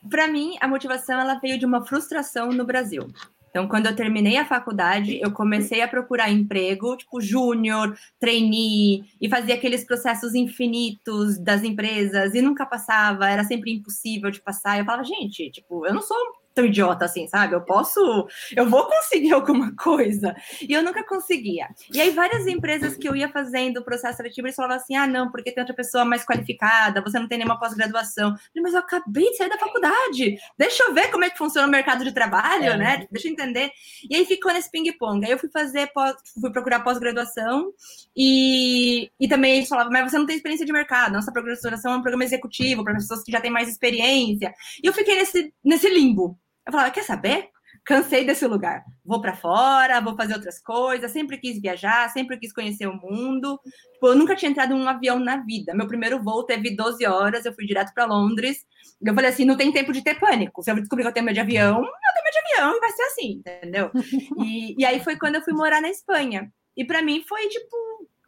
para 0.09 0.27
mim, 0.27 0.55
a 0.61 0.67
motivação 0.67 1.19
ela 1.19 1.35
veio 1.35 1.57
de 1.57 1.65
uma 1.65 1.85
frustração 1.85 2.49
no 2.49 2.65
Brasil. 2.65 3.07
Então, 3.49 3.67
quando 3.67 3.87
eu 3.87 3.95
terminei 3.95 4.37
a 4.37 4.45
faculdade, 4.45 5.19
eu 5.19 5.31
comecei 5.31 5.81
a 5.81 5.87
procurar 5.87 6.29
emprego, 6.29 6.95
tipo 6.95 7.19
júnior, 7.19 7.97
trainee, 8.19 9.03
e 9.19 9.27
fazia 9.27 9.55
aqueles 9.55 9.83
processos 9.83 10.35
infinitos 10.35 11.39
das 11.39 11.63
empresas 11.63 12.35
e 12.35 12.41
nunca 12.41 12.65
passava, 12.65 13.27
era 13.27 13.43
sempre 13.43 13.71
impossível 13.71 14.29
de 14.29 14.41
passar. 14.41 14.77
Eu 14.77 14.85
falava, 14.85 15.03
gente, 15.03 15.49
tipo, 15.49 15.85
eu 15.87 15.93
não 15.93 16.01
sou 16.01 16.17
tão 16.57 16.65
idiota 16.65 17.05
assim, 17.05 17.27
sabe? 17.27 17.53
Eu 17.53 17.61
posso, 17.61 18.27
eu 18.55 18.67
vou 18.67 18.87
conseguir 18.87 19.31
alguma 19.33 19.75
coisa. 19.75 20.35
E 20.59 20.73
eu 20.73 20.81
nunca 20.81 21.03
conseguia. 21.03 21.69
E 21.93 22.01
aí, 22.01 22.09
várias 22.09 22.47
empresas 22.47 22.97
que 22.97 23.07
eu 23.07 23.15
ia 23.15 23.29
fazendo 23.29 23.77
o 23.77 23.83
processo 23.83 24.17
seletivo, 24.17 24.47
eles 24.47 24.55
falavam 24.55 24.77
assim: 24.77 24.95
ah, 24.95 25.05
não, 25.05 25.29
porque 25.29 25.51
tem 25.51 25.61
outra 25.61 25.75
pessoa 25.75 26.03
mais 26.03 26.25
qualificada, 26.25 27.01
você 27.01 27.19
não 27.19 27.27
tem 27.27 27.37
nenhuma 27.37 27.59
pós-graduação. 27.59 28.35
Mas 28.55 28.73
eu 28.73 28.79
acabei 28.79 29.29
de 29.29 29.37
sair 29.37 29.49
da 29.49 29.57
faculdade. 29.57 30.37
Deixa 30.57 30.83
eu 30.83 30.93
ver 30.93 31.11
como 31.11 31.23
é 31.23 31.29
que 31.29 31.37
funciona 31.37 31.67
o 31.67 31.71
mercado 31.71 32.03
de 32.03 32.11
trabalho, 32.11 32.71
é. 32.71 32.77
né? 32.77 33.07
Deixa 33.11 33.27
eu 33.27 33.33
entender. 33.33 33.71
E 34.09 34.15
aí 34.15 34.25
ficou 34.25 34.51
nesse 34.51 34.71
ping-pong. 34.71 35.23
Aí 35.23 35.31
eu 35.31 35.37
fui 35.37 35.49
fazer, 35.49 35.87
pós, 35.93 36.15
fui 36.41 36.51
procurar 36.51 36.79
pós-graduação 36.79 37.71
e, 38.15 39.11
e 39.19 39.27
também 39.27 39.57
eles 39.57 39.69
falavam, 39.69 39.91
mas 39.91 40.11
você 40.11 40.17
não 40.17 40.25
tem 40.25 40.35
experiência 40.35 40.65
de 40.65 40.73
mercado. 40.73 41.13
Nossa 41.13 41.31
pós-graduação 41.31 41.93
é 41.93 41.97
um 41.97 42.01
programa 42.01 42.23
executivo 42.23 42.83
para 42.83 42.95
pessoas 42.95 43.23
que 43.23 43.31
já 43.31 43.39
têm 43.39 43.51
mais 43.51 43.69
experiência. 43.69 44.53
E 44.83 44.87
eu 44.87 44.93
fiquei 44.93 45.15
nesse, 45.15 45.53
nesse 45.63 45.87
limbo. 45.87 46.39
Eu 46.67 46.71
falava, 46.73 46.91
quer 46.91 47.03
saber? 47.03 47.49
Cansei 47.85 48.25
desse 48.25 48.45
lugar. 48.45 48.83
Vou 49.05 49.21
para 49.21 49.33
fora, 49.33 50.01
vou 50.01 50.13
fazer 50.17 50.33
outras 50.33 50.61
coisas. 50.61 51.09
Sempre 51.09 51.37
quis 51.37 51.61
viajar, 51.61 52.09
sempre 52.09 52.37
quis 52.37 52.51
conhecer 52.51 52.85
o 52.85 52.97
mundo. 52.97 53.57
Tipo, 53.93 54.07
eu 54.07 54.15
nunca 54.15 54.35
tinha 54.35 54.51
entrado 54.51 54.73
em 54.73 54.75
um 54.75 54.89
avião 54.89 55.17
na 55.17 55.37
vida. 55.37 55.73
Meu 55.73 55.87
primeiro 55.87 56.21
voo 56.21 56.43
teve 56.43 56.75
12 56.75 57.05
horas, 57.05 57.45
eu 57.45 57.53
fui 57.53 57.65
direto 57.65 57.93
para 57.93 58.05
Londres. 58.05 58.65
Eu 59.01 59.15
falei 59.15 59.29
assim: 59.29 59.45
não 59.45 59.55
tem 59.55 59.71
tempo 59.71 59.93
de 59.93 60.03
ter 60.03 60.19
pânico. 60.19 60.61
Se 60.61 60.69
eu 60.69 60.75
descobrir 60.75 61.03
que 61.03 61.09
eu 61.09 61.13
tenho 61.13 61.25
medo 61.25 61.35
de 61.35 61.39
avião, 61.39 61.77
eu 61.77 62.13
tenho 62.13 62.25
medo 62.25 62.33
de 62.33 62.53
avião 62.53 62.75
e 62.75 62.79
vai 62.81 62.91
ser 62.91 63.03
assim, 63.03 63.31
entendeu? 63.39 63.91
E, 64.45 64.75
e 64.77 64.85
aí 64.85 65.01
foi 65.01 65.17
quando 65.17 65.35
eu 65.35 65.41
fui 65.41 65.53
morar 65.53 65.81
na 65.81 65.89
Espanha. 65.89 66.51
E 66.75 66.83
para 66.83 67.01
mim 67.01 67.23
foi 67.27 67.47
tipo, 67.47 67.75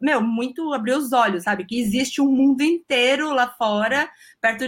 meu, 0.00 0.22
muito 0.22 0.72
abrir 0.72 0.94
os 0.94 1.12
olhos, 1.12 1.44
sabe? 1.44 1.66
Que 1.66 1.78
existe 1.78 2.22
um 2.22 2.30
mundo 2.30 2.62
inteiro 2.62 3.32
lá 3.32 3.48
fora, 3.58 4.10
perto 4.40 4.64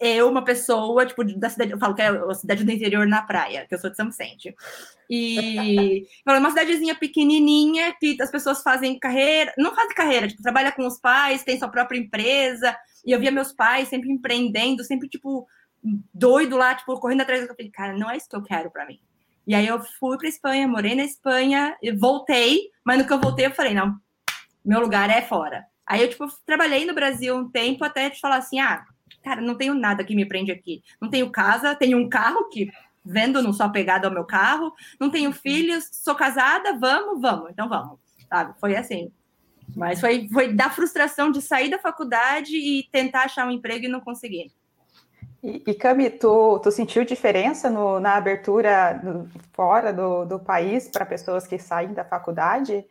eu, 0.00 0.28
uma 0.28 0.42
pessoa, 0.42 1.04
tipo, 1.04 1.22
da 1.22 1.50
cidade, 1.50 1.72
eu 1.72 1.78
falo 1.78 1.94
que 1.94 2.00
é 2.00 2.08
a 2.08 2.34
cidade 2.34 2.64
do 2.64 2.72
interior 2.72 3.06
na 3.06 3.20
praia, 3.20 3.66
que 3.66 3.74
eu 3.74 3.78
sou 3.78 3.90
de 3.90 3.96
São 3.96 4.06
Vicente. 4.06 4.54
E 5.08 6.06
é 6.26 6.38
uma 6.38 6.48
cidadezinha 6.48 6.94
pequenininha 6.94 7.94
que 8.00 8.16
as 8.20 8.30
pessoas 8.30 8.62
fazem 8.62 8.98
carreira, 8.98 9.52
não 9.58 9.74
fazem 9.74 9.94
carreira, 9.94 10.26
tipo, 10.28 10.42
trabalha 10.42 10.72
com 10.72 10.86
os 10.86 10.98
pais, 10.98 11.44
tem 11.44 11.58
sua 11.58 11.68
própria 11.68 11.98
empresa. 11.98 12.74
E 13.04 13.12
eu 13.12 13.20
via 13.20 13.30
meus 13.30 13.52
pais 13.52 13.88
sempre 13.88 14.10
empreendendo, 14.10 14.82
sempre, 14.84 15.08
tipo, 15.08 15.46
doido 16.14 16.56
lá, 16.56 16.74
tipo, 16.74 16.98
correndo 16.98 17.20
atrás. 17.20 17.42
Eu 17.42 17.54
falei, 17.54 17.70
cara, 17.70 17.96
não 17.96 18.10
é 18.10 18.16
isso 18.16 18.28
que 18.28 18.36
eu 18.36 18.42
quero 18.42 18.70
para 18.70 18.86
mim. 18.86 18.98
E 19.46 19.54
aí 19.54 19.66
eu 19.66 19.82
fui 19.98 20.16
para 20.16 20.28
Espanha, 20.28 20.68
morei 20.68 20.94
na 20.94 21.04
Espanha, 21.04 21.76
voltei, 21.98 22.70
mas 22.84 22.98
no 22.98 23.06
que 23.06 23.12
eu 23.12 23.20
voltei 23.20 23.46
eu 23.46 23.50
falei, 23.50 23.74
não, 23.74 23.96
meu 24.64 24.80
lugar 24.80 25.10
é 25.10 25.20
fora. 25.20 25.66
Aí 25.86 26.02
eu, 26.02 26.08
tipo, 26.08 26.26
trabalhei 26.46 26.86
no 26.86 26.94
Brasil 26.94 27.36
um 27.36 27.50
tempo 27.50 27.84
até 27.84 28.08
te 28.08 28.20
falar 28.20 28.36
assim, 28.36 28.60
ah, 28.60 28.84
cara, 29.22 29.40
não 29.40 29.56
tenho 29.56 29.74
nada 29.74 30.04
que 30.04 30.14
me 30.14 30.26
prende 30.26 30.52
aqui. 30.52 30.82
Não 31.00 31.08
tenho 31.08 31.30
casa, 31.30 31.74
tenho 31.74 31.98
um 31.98 32.08
carro 32.08 32.48
que 32.48 32.70
vendo, 33.04 33.42
não 33.42 33.52
sou 33.52 33.66
apegado 33.66 34.04
ao 34.04 34.10
meu 34.10 34.24
carro, 34.24 34.72
não 34.98 35.10
tenho 35.10 35.32
filhos, 35.32 35.88
sou 35.92 36.14
casada, 36.14 36.78
vamos, 36.78 37.20
vamos, 37.20 37.50
então 37.50 37.68
vamos, 37.68 37.98
sabe? 38.28 38.54
Foi 38.60 38.76
assim. 38.76 39.10
Mas 39.76 40.00
foi, 40.00 40.28
foi 40.28 40.52
da 40.52 40.68
frustração 40.68 41.30
de 41.30 41.40
sair 41.40 41.70
da 41.70 41.78
faculdade 41.78 42.56
e 42.56 42.88
tentar 42.90 43.24
achar 43.24 43.46
um 43.46 43.50
emprego 43.50 43.84
e 43.84 43.88
não 43.88 44.00
conseguir. 44.00 44.52
E, 45.42 45.62
e 45.66 45.74
Cami, 45.74 46.10
tu, 46.10 46.58
tu 46.58 46.70
sentiu 46.70 47.04
diferença 47.04 47.70
no, 47.70 47.98
na 47.98 48.16
abertura 48.16 49.00
no, 49.02 49.28
fora 49.52 49.92
do, 49.92 50.24
do 50.24 50.38
país 50.38 50.88
para 50.88 51.06
pessoas 51.06 51.46
que 51.46 51.58
saem 51.58 51.94
da 51.94 52.04
faculdade? 52.04 52.84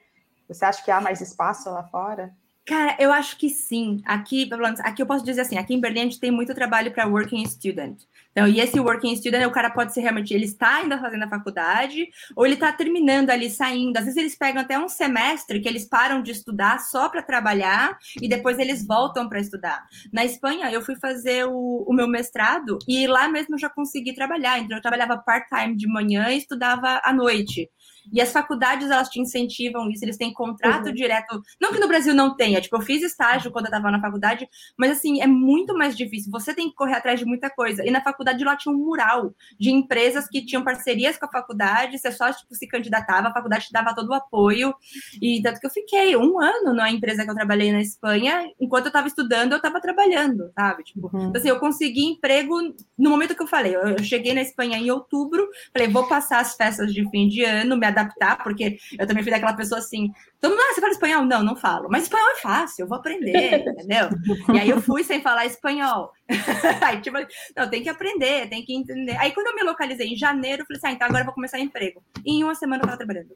Você 0.47 0.65
acha 0.65 0.83
que 0.83 0.89
há 0.89 0.99
mais 0.99 1.21
espaço 1.21 1.69
lá 1.69 1.83
fora? 1.83 2.33
Cara, 2.69 2.95
eu 2.99 3.11
acho 3.11 3.35
que 3.35 3.49
sim. 3.49 3.99
Aqui, 4.05 4.47
aqui 4.81 5.01
eu 5.01 5.07
posso 5.07 5.25
dizer 5.25 5.41
assim, 5.41 5.57
aqui 5.57 5.73
em 5.73 5.81
Berlim 5.81 6.01
a 6.01 6.03
gente 6.03 6.19
tem 6.19 6.29
muito 6.29 6.53
trabalho 6.53 6.91
para 6.91 7.07
working 7.07 7.43
student. 7.47 8.03
Então, 8.31 8.47
e 8.47 8.59
esse 8.59 8.79
working 8.79 9.15
student, 9.15 9.47
o 9.47 9.51
cara 9.51 9.71
pode 9.71 9.91
ser 9.91 10.01
realmente, 10.01 10.35
ele 10.35 10.45
está 10.45 10.75
ainda 10.75 10.99
fazendo 10.99 11.23
a 11.23 11.27
faculdade, 11.27 12.07
ou 12.35 12.45
ele 12.45 12.53
está 12.53 12.71
terminando 12.71 13.31
ali, 13.31 13.49
saindo. 13.49 13.97
Às 13.97 14.05
vezes 14.05 14.17
eles 14.17 14.37
pegam 14.37 14.61
até 14.61 14.77
um 14.77 14.87
semestre 14.87 15.59
que 15.59 15.67
eles 15.67 15.89
param 15.89 16.21
de 16.21 16.29
estudar 16.29 16.79
só 16.79 17.09
para 17.09 17.23
trabalhar 17.23 17.97
e 18.21 18.29
depois 18.29 18.59
eles 18.59 18.85
voltam 18.85 19.27
para 19.27 19.39
estudar. 19.39 19.83
Na 20.13 20.23
Espanha, 20.23 20.71
eu 20.71 20.83
fui 20.83 20.95
fazer 20.95 21.45
o, 21.47 21.83
o, 21.87 21.91
meu 21.91 22.07
mestrado 22.07 22.77
e 22.87 23.07
lá 23.07 23.27
mesmo 23.27 23.55
eu 23.55 23.59
já 23.59 23.69
consegui 23.69 24.13
trabalhar. 24.13 24.59
Então, 24.59 24.77
eu 24.77 24.81
trabalhava 24.81 25.17
part-time 25.17 25.75
de 25.75 25.87
manhã 25.87 26.29
e 26.29 26.37
estudava 26.37 27.01
à 27.03 27.11
noite. 27.11 27.67
E 28.11 28.21
as 28.21 28.31
faculdades, 28.31 28.89
elas 28.89 29.09
te 29.09 29.19
incentivam 29.19 29.89
isso, 29.89 30.03
eles 30.03 30.17
têm 30.17 30.33
contrato 30.33 30.87
uhum. 30.87 30.93
direto. 30.93 31.41
Não 31.59 31.71
que 31.71 31.79
no 31.79 31.87
Brasil 31.87 32.13
não 32.13 32.35
tenha, 32.35 32.61
tipo, 32.61 32.75
eu 32.75 32.81
fiz 32.81 33.01
estágio 33.01 33.51
quando 33.51 33.65
eu 33.65 33.69
estava 33.69 33.91
na 33.91 34.01
faculdade, 34.01 34.47
mas 34.77 34.91
assim, 34.91 35.21
é 35.21 35.27
muito 35.27 35.73
mais 35.73 35.95
difícil. 35.95 36.31
Você 36.31 36.53
tem 36.53 36.69
que 36.69 36.75
correr 36.75 36.95
atrás 36.95 37.19
de 37.19 37.25
muita 37.25 37.49
coisa. 37.49 37.85
E 37.85 37.91
na 37.91 38.01
faculdade 38.01 38.43
lá 38.43 38.55
tinha 38.55 38.73
um 38.73 38.77
mural 38.77 39.33
de 39.59 39.71
empresas 39.71 40.27
que 40.27 40.45
tinham 40.45 40.63
parcerias 40.63 41.17
com 41.17 41.25
a 41.25 41.31
faculdade, 41.31 41.97
você 41.97 42.11
só 42.11 42.31
tipo, 42.31 42.55
se 42.55 42.67
candidatava, 42.67 43.29
a 43.29 43.33
faculdade 43.33 43.67
te 43.67 43.73
dava 43.73 43.93
todo 43.93 44.09
o 44.09 44.13
apoio. 44.13 44.73
E 45.21 45.41
tanto 45.41 45.59
que 45.59 45.65
eu 45.65 45.71
fiquei 45.71 46.15
um 46.15 46.39
ano 46.39 46.73
na 46.73 46.91
empresa 46.91 47.23
que 47.23 47.29
eu 47.29 47.35
trabalhei 47.35 47.71
na 47.71 47.81
Espanha, 47.81 48.49
enquanto 48.59 48.85
eu 48.85 48.89
estava 48.89 49.07
estudando, 49.07 49.51
eu 49.51 49.57
estava 49.57 49.79
trabalhando, 49.81 50.51
sabe? 50.53 50.83
Tipo, 50.83 51.09
uhum. 51.13 51.29
então, 51.29 51.39
assim, 51.39 51.49
eu 51.49 51.59
consegui 51.59 52.05
emprego 52.05 52.55
no 52.97 53.09
momento 53.09 53.35
que 53.35 53.43
eu 53.43 53.47
falei. 53.47 53.75
Eu 53.75 54.03
cheguei 54.03 54.33
na 54.33 54.41
Espanha 54.41 54.77
em 54.77 54.91
outubro, 54.91 55.47
falei, 55.73 55.87
vou 55.87 56.07
passar 56.07 56.39
as 56.39 56.55
festas 56.55 56.93
de 56.93 57.09
fim 57.09 57.27
de 57.27 57.43
ano, 57.43 57.77
me 57.77 57.85
adaptar, 57.85 57.98
porque 58.43 58.77
eu 58.97 59.07
também 59.07 59.23
fui 59.23 59.31
daquela 59.31 59.53
pessoa 59.53 59.79
assim, 59.79 60.11
todo 60.39 60.51
mundo, 60.51 60.61
ah, 60.61 60.73
você 60.73 60.81
fala 60.81 60.93
espanhol? 60.93 61.25
Não, 61.25 61.43
não 61.43 61.55
falo. 61.55 61.87
Mas 61.89 62.03
espanhol 62.03 62.29
é 62.29 62.35
fácil, 62.35 62.83
eu 62.83 62.87
vou 62.87 62.97
aprender, 62.97 63.59
entendeu? 63.67 64.09
E 64.53 64.59
aí 64.59 64.69
eu 64.69 64.81
fui 64.81 65.03
sem 65.03 65.21
falar 65.21 65.45
espanhol. 65.45 66.11
aí, 66.85 67.01
tipo, 67.01 67.17
não, 67.55 67.69
tem 67.69 67.83
que 67.83 67.89
aprender, 67.89 68.49
tem 68.49 68.63
que 68.63 68.75
entender. 68.75 69.17
Aí 69.17 69.31
quando 69.31 69.47
eu 69.47 69.55
me 69.55 69.63
localizei 69.63 70.07
em 70.07 70.15
janeiro, 70.15 70.61
eu 70.61 70.65
falei 70.65 70.77
assim, 70.77 70.87
ah, 70.87 70.91
então 70.91 71.07
agora 71.07 71.21
eu 71.21 71.25
vou 71.25 71.33
começar 71.33 71.59
emprego. 71.59 72.01
E 72.25 72.39
em 72.39 72.43
uma 72.43 72.55
semana 72.55 72.81
eu 72.81 72.85
tava 72.85 72.97
trabalhando. 72.97 73.35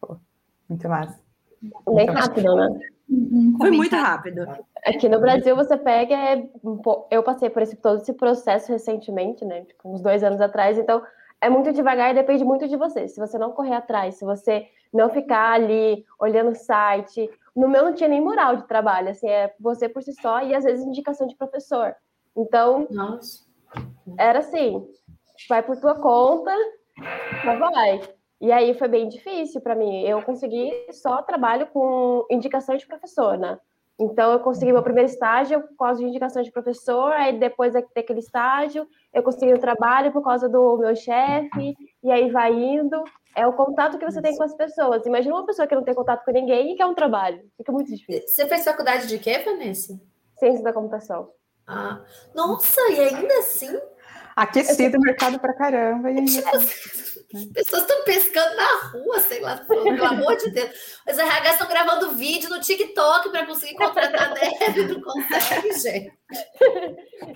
Pô, 0.00 0.16
muito 0.68 0.88
massa. 0.88 1.18
Bem 1.94 2.06
rápido, 2.06 2.54
né? 2.54 2.78
Uhum, 3.08 3.54
Foi 3.56 3.70
muito 3.70 3.94
rápido. 3.94 4.46
Aqui 4.84 5.08
no 5.08 5.20
Brasil 5.20 5.54
você 5.54 5.76
pega, 5.76 6.14
é, 6.14 6.48
eu 7.10 7.22
passei 7.22 7.48
por 7.48 7.62
esse, 7.62 7.76
todo 7.76 8.00
esse 8.00 8.12
processo 8.12 8.72
recentemente, 8.72 9.44
né? 9.44 9.62
Tipo, 9.62 9.92
uns 9.92 10.00
dois 10.00 10.24
anos 10.24 10.40
atrás, 10.40 10.76
então 10.76 11.02
é 11.40 11.48
muito 11.48 11.72
devagar 11.72 12.10
e 12.10 12.14
depende 12.14 12.44
muito 12.44 12.68
de 12.68 12.76
você. 12.76 13.08
Se 13.08 13.20
você 13.20 13.38
não 13.38 13.52
correr 13.52 13.74
atrás, 13.74 14.16
se 14.16 14.24
você 14.24 14.68
não 14.92 15.10
ficar 15.10 15.52
ali 15.52 16.04
olhando 16.18 16.50
o 16.50 16.54
site. 16.54 17.30
No 17.54 17.68
meu 17.68 17.84
não 17.84 17.94
tinha 17.94 18.08
nem 18.08 18.20
moral 18.20 18.56
de 18.56 18.66
trabalho, 18.66 19.10
assim, 19.10 19.28
é 19.28 19.54
você 19.60 19.88
por 19.88 20.02
si 20.02 20.12
só 20.14 20.42
e 20.42 20.54
às 20.54 20.64
vezes 20.64 20.84
indicação 20.84 21.26
de 21.26 21.36
professor. 21.36 21.94
Então, 22.36 22.86
Nossa. 22.90 23.44
era 24.18 24.40
assim, 24.40 24.86
vai 25.48 25.62
por 25.62 25.76
tua 25.78 25.94
conta, 25.94 26.52
mas 27.44 27.58
vai. 27.58 28.00
E 28.40 28.52
aí 28.52 28.74
foi 28.74 28.88
bem 28.88 29.08
difícil 29.08 29.60
para 29.60 29.74
mim. 29.74 30.02
Eu 30.02 30.22
consegui 30.22 30.70
só 30.92 31.22
trabalho 31.22 31.66
com 31.68 32.26
indicação 32.30 32.76
de 32.76 32.86
professor, 32.86 33.38
né? 33.38 33.58
Então, 33.98 34.32
eu 34.32 34.40
consegui 34.40 34.72
meu 34.72 34.82
primeiro 34.82 35.08
estágio 35.08 35.62
por 35.62 35.76
causa 35.76 36.00
de 36.00 36.06
indicação 36.06 36.42
de 36.42 36.52
professor, 36.52 37.12
aí 37.12 37.38
depois 37.38 37.72
daquele 37.72 38.18
estágio, 38.18 38.86
eu 39.12 39.22
consegui 39.22 39.52
o 39.52 39.56
um 39.56 39.60
trabalho 39.60 40.12
por 40.12 40.22
causa 40.22 40.48
do 40.48 40.76
meu 40.76 40.94
chefe, 40.94 41.74
e 42.02 42.10
aí 42.10 42.30
vai 42.30 42.52
indo. 42.52 43.02
É 43.34 43.46
o 43.46 43.54
contato 43.54 43.98
que 43.98 44.04
você 44.04 44.20
tem 44.20 44.36
com 44.36 44.42
as 44.42 44.54
pessoas. 44.54 45.04
Imagina 45.06 45.34
uma 45.34 45.46
pessoa 45.46 45.66
que 45.66 45.74
não 45.74 45.82
tem 45.82 45.94
contato 45.94 46.24
com 46.24 46.30
ninguém 46.30 46.72
e 46.72 46.76
quer 46.76 46.86
um 46.86 46.94
trabalho. 46.94 47.42
Fica 47.56 47.72
muito 47.72 47.90
difícil. 47.94 48.28
Você 48.28 48.46
fez 48.46 48.64
faculdade 48.64 49.06
de 49.06 49.18
quê, 49.18 49.38
Vanessa? 49.38 49.98
Ciência 50.38 50.62
da 50.62 50.72
computação. 50.72 51.30
Ah, 51.66 52.02
nossa, 52.34 52.80
e 52.90 53.00
ainda 53.00 53.38
assim? 53.38 53.78
Aquecido 54.36 54.98
o 54.98 55.00
mercado 55.00 55.38
pra 55.38 55.54
caramba. 55.54 56.10
E 56.10 56.18
ainda... 56.18 56.50
Tipo, 57.28 57.38
as 57.38 57.44
pessoas 57.46 57.82
estão 57.82 58.04
pescando 58.04 58.56
na 58.56 58.90
rua, 58.90 59.18
sei 59.20 59.40
lá, 59.40 59.56
pelo 59.56 59.88
amor 60.04 60.36
de 60.36 60.50
Deus. 60.50 60.70
Os 61.08 61.18
RH 61.18 61.50
estão 61.50 61.68
gravando 61.68 62.12
vídeo 62.12 62.48
no 62.48 62.60
TikTok 62.60 63.30
para 63.30 63.46
conseguir 63.46 63.74
contratar 63.74 64.32
dev, 64.34 64.88
não 64.88 65.00
consegue, 65.02 65.72
gente. 65.72 66.12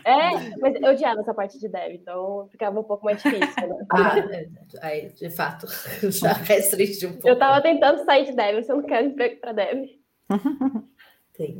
É, 0.04 0.56
mas 0.60 0.74
eu 0.80 0.90
odiava 0.90 1.20
essa 1.20 1.34
parte 1.34 1.58
de 1.58 1.68
dev, 1.68 1.94
então 1.94 2.48
ficava 2.50 2.78
um 2.78 2.84
pouco 2.84 3.04
mais 3.04 3.22
difícil. 3.22 3.68
Né? 3.68 3.86
Ah, 3.92 4.18
é, 4.18 4.48
aí, 4.82 5.12
de 5.12 5.30
fato, 5.30 5.66
já 6.10 6.32
restringe 6.32 7.06
um 7.06 7.12
pouco. 7.12 7.28
Eu 7.28 7.34
estava 7.34 7.60
tentando 7.60 8.04
sair 8.04 8.26
de 8.26 8.32
dev, 8.32 8.64
eu 8.68 8.76
não 8.76 8.84
quero 8.84 9.08
emprego 9.08 9.40
para 9.40 9.52
dev. 9.52 9.88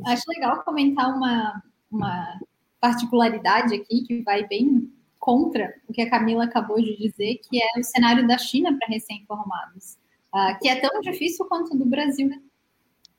Acho 0.07 0.23
legal 0.29 0.63
comentar 0.63 1.09
uma, 1.09 1.61
uma 1.91 2.39
particularidade 2.79 3.75
aqui 3.75 4.03
que 4.03 4.21
vai 4.21 4.47
bem 4.47 4.91
contra 5.21 5.75
o 5.87 5.93
que 5.93 6.01
a 6.01 6.09
Camila 6.09 6.45
acabou 6.45 6.81
de 6.81 6.97
dizer, 6.97 7.39
que 7.47 7.61
é 7.61 7.79
o 7.79 7.83
cenário 7.83 8.27
da 8.27 8.39
China 8.39 8.75
para 8.75 8.87
recém-formados, 8.87 9.95
uh, 10.33 10.59
que 10.59 10.67
é 10.67 10.75
tão 10.75 10.99
difícil 10.99 11.45
quanto 11.45 11.77
do 11.77 11.85
Brasil. 11.85 12.29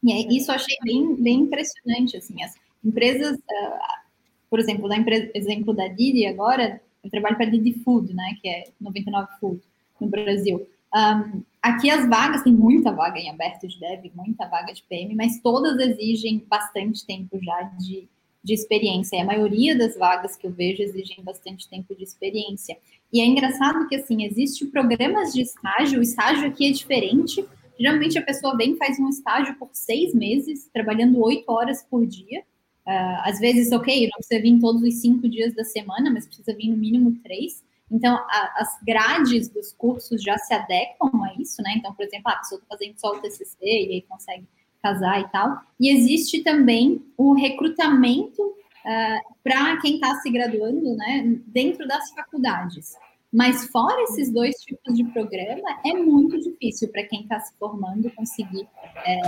E 0.02 0.12
é, 0.12 0.36
isso 0.36 0.50
eu 0.50 0.56
achei 0.56 0.76
bem, 0.82 1.14
bem 1.14 1.40
impressionante, 1.42 2.16
assim, 2.16 2.42
as 2.42 2.54
empresas, 2.84 3.38
uh, 3.38 4.02
por 4.50 4.58
exemplo, 4.58 4.88
da 4.88 4.96
empresa, 4.96 5.30
exemplo 5.32 5.72
da 5.72 5.86
Didi 5.86 6.26
agora, 6.26 6.82
eu 7.04 7.08
trabalho 7.08 7.36
para 7.36 7.46
Didi 7.46 7.72
Food, 7.84 8.12
né, 8.12 8.36
que 8.42 8.48
é 8.48 8.64
99 8.80 9.28
Food 9.40 9.62
no 10.00 10.08
Brasil. 10.08 10.66
Um, 10.92 11.42
aqui 11.62 11.88
as 11.88 12.08
vagas, 12.08 12.42
tem 12.42 12.52
muita 12.52 12.90
vaga 12.90 13.18
em 13.18 13.30
aberto 13.30 13.68
de 13.68 13.78
dev, 13.78 14.10
muita 14.14 14.48
vaga 14.48 14.72
de 14.72 14.82
PM, 14.82 15.14
mas 15.14 15.40
todas 15.40 15.78
exigem 15.78 16.44
bastante 16.48 17.06
tempo 17.06 17.38
já 17.40 17.62
de 17.78 18.08
de 18.42 18.54
experiência. 18.54 19.16
E 19.16 19.20
a 19.20 19.24
maioria 19.24 19.76
das 19.76 19.96
vagas 19.96 20.36
que 20.36 20.46
eu 20.46 20.50
vejo 20.50 20.82
exigem 20.82 21.22
bastante 21.22 21.68
tempo 21.68 21.94
de 21.94 22.02
experiência. 22.02 22.76
E 23.12 23.20
é 23.20 23.24
engraçado 23.24 23.86
que, 23.88 23.96
assim, 23.96 24.24
existem 24.24 24.68
programas 24.68 25.32
de 25.32 25.42
estágio, 25.42 26.00
o 26.00 26.02
estágio 26.02 26.48
aqui 26.48 26.68
é 26.68 26.72
diferente. 26.72 27.44
Geralmente 27.78 28.18
a 28.18 28.22
pessoa 28.22 28.56
vem 28.56 28.76
faz 28.76 28.98
um 28.98 29.08
estágio 29.08 29.54
por 29.58 29.70
seis 29.72 30.14
meses, 30.14 30.68
trabalhando 30.72 31.20
oito 31.20 31.50
horas 31.50 31.82
por 31.82 32.06
dia. 32.06 32.40
Uh, 32.86 33.20
às 33.22 33.38
vezes, 33.38 33.70
ok, 33.70 34.06
não 34.06 34.12
precisa 34.12 34.42
vir 34.42 34.58
todos 34.58 34.82
os 34.82 34.94
cinco 34.94 35.28
dias 35.28 35.54
da 35.54 35.62
semana, 35.62 36.10
mas 36.10 36.26
precisa 36.26 36.54
vir 36.54 36.68
no 36.68 36.76
mínimo 36.76 37.16
três. 37.22 37.62
Então, 37.90 38.16
a, 38.16 38.54
as 38.56 38.82
grades 38.82 39.48
dos 39.48 39.72
cursos 39.72 40.22
já 40.22 40.36
se 40.38 40.52
adequam 40.52 41.22
a 41.24 41.34
isso, 41.40 41.62
né? 41.62 41.74
Então, 41.76 41.94
por 41.94 42.04
exemplo, 42.04 42.32
a 42.32 42.36
pessoa 42.36 42.58
está 42.60 42.76
fazendo 42.76 42.98
só 42.98 43.12
o 43.12 43.20
TCC 43.20 43.56
e 43.60 43.92
aí 43.92 44.02
consegue 44.02 44.48
casar 44.82 45.20
e 45.20 45.28
tal. 45.28 45.60
E 45.78 45.90
existe 45.90 46.42
também 46.42 47.04
o 47.16 47.34
recrutamento 47.34 48.42
uh, 48.42 48.54
ah, 48.86 49.20
para 49.42 49.80
quem 49.80 49.94
está 49.94 50.14
se 50.16 50.30
graduando, 50.30 50.96
né, 50.96 51.38
dentro 51.46 51.86
das 51.86 52.10
faculdades. 52.10 52.94
Mas 53.32 53.66
fora 53.68 54.02
esses 54.02 54.30
dois 54.30 54.56
tipos 54.56 54.94
de 54.94 55.04
programa, 55.04 55.80
é 55.86 55.94
muito 55.94 56.38
difícil 56.38 56.88
para 56.88 57.02
quem 57.04 57.22
está 57.22 57.40
se 57.40 57.56
formando 57.58 58.10
conseguir 58.10 58.68
é, 59.06 59.20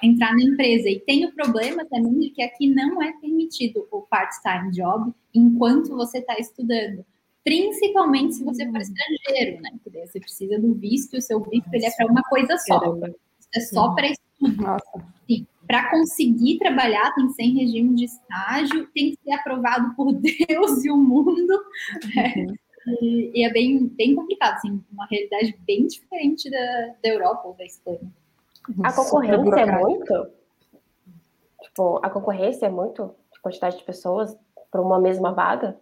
entrar 0.00 0.32
na 0.32 0.42
empresa. 0.42 0.88
E 0.88 1.00
tem 1.00 1.26
o 1.26 1.32
problema 1.32 1.84
também 1.86 2.20
de 2.20 2.30
que 2.30 2.40
aqui 2.40 2.68
não 2.68 3.02
é 3.02 3.12
permitido 3.20 3.88
o 3.90 4.02
part-time 4.02 4.70
job 4.70 5.12
enquanto 5.34 5.96
você 5.96 6.18
está 6.18 6.38
estudando. 6.38 7.04
Principalmente 7.42 8.36
se 8.36 8.44
você 8.44 8.64
for 8.70 8.80
estrangeiro, 8.80 9.60
né? 9.60 9.70
Porque 9.82 10.06
você 10.06 10.20
precisa 10.20 10.60
do 10.60 10.72
visto, 10.74 11.16
o 11.16 11.20
seu 11.20 11.40
visto 11.40 11.74
ele 11.74 11.86
é 11.86 11.90
para 11.90 12.06
uma 12.06 12.22
coisa 12.22 12.56
só. 12.58 12.80
É 13.56 13.60
só 13.60 13.92
para 13.92 14.06
nossa. 14.48 15.06
Sim. 15.26 15.46
Para 15.66 15.90
conseguir 15.90 16.58
trabalhar, 16.58 17.14
tem 17.14 17.26
que 17.26 17.32
ser 17.32 17.42
em 17.42 17.58
regime 17.58 17.94
de 17.94 18.04
estágio, 18.04 18.86
tem 18.94 19.10
que 19.12 19.18
ser 19.22 19.32
aprovado 19.32 19.94
por 19.94 20.12
Deus 20.20 20.84
e 20.84 20.90
o 20.90 20.96
mundo. 20.96 21.52
Uhum. 22.04 22.54
E, 23.00 23.30
e, 23.34 23.44
é 23.44 23.50
bem, 23.50 23.86
bem 23.86 24.14
complicado, 24.14 24.54
assim, 24.54 24.82
uma 24.92 25.06
realidade 25.06 25.58
bem 25.66 25.86
diferente 25.86 26.50
da, 26.50 26.94
da 27.02 27.08
Europa 27.08 27.48
ou 27.48 27.54
da 27.54 27.64
Espanha. 27.64 28.12
A 28.82 28.92
concorrência 28.92 29.60
é 29.60 29.78
muito? 29.78 30.26
Tipo, 31.62 32.00
a 32.02 32.10
concorrência 32.10 32.66
é 32.66 32.70
muito 32.70 33.14
de 33.32 33.40
quantidade 33.40 33.78
de 33.78 33.84
pessoas 33.84 34.36
para 34.70 34.82
uma 34.82 34.98
mesma 34.98 35.32
vaga? 35.32 35.78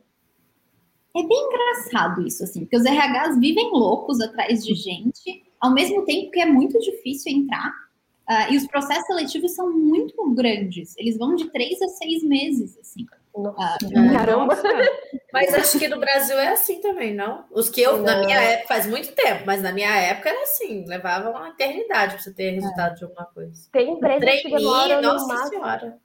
É 1.15 1.23
bem 1.23 1.47
engraçado 1.47 2.27
isso, 2.27 2.43
assim, 2.43 2.61
porque 2.61 2.77
os 2.77 2.85
RHs 2.85 3.39
vivem 3.39 3.71
loucos 3.71 4.21
atrás 4.21 4.65
de 4.65 4.75
gente, 4.75 5.45
ao 5.61 5.73
mesmo 5.73 6.05
tempo 6.05 6.31
que 6.31 6.41
é 6.41 6.47
muito 6.47 6.79
difícil 6.79 7.33
entrar. 7.33 7.73
Uh, 8.33 8.53
e 8.53 8.57
os 8.57 8.67
processos 8.67 9.05
seletivos 9.07 9.55
são 9.55 9.71
muito 9.71 10.35
grandes. 10.35 10.97
Eles 10.97 11.19
vão 11.19 11.35
de 11.35 11.51
três 11.51 11.81
a 11.83 11.89
seis 11.89 12.23
meses, 12.23 12.79
assim. 12.79 13.05
Uh, 13.35 13.53
Caramba! 14.13 14.57
Mas 15.33 15.53
acho 15.53 15.79
que 15.79 15.89
no 15.89 15.99
Brasil 15.99 16.39
é 16.39 16.49
assim 16.49 16.81
também, 16.81 17.15
não? 17.15 17.45
Os 17.51 17.69
que 17.69 17.83
eu, 17.83 17.99
não. 17.99 18.05
na 18.05 18.21
minha 18.21 18.41
época, 18.41 18.69
faz 18.69 18.87
muito 18.87 19.13
tempo, 19.13 19.43
mas 19.45 19.63
na 19.63 19.73
minha 19.73 19.95
época 19.97 20.31
era 20.31 20.43
assim, 20.43 20.85
levava 20.87 21.31
uma 21.31 21.49
eternidade 21.51 22.15
para 22.15 22.23
você 22.23 22.33
ter 22.33 22.51
resultado 22.51 22.93
é. 22.93 22.95
de 22.97 23.05
alguma 23.05 23.27
coisa. 23.27 23.69
Tem 23.71 23.91
empresas 23.91 24.43
que 24.43 24.51
demoram 24.51 25.03
no 25.03 25.27
máximo, 25.27 25.49
senhora. 25.49 25.99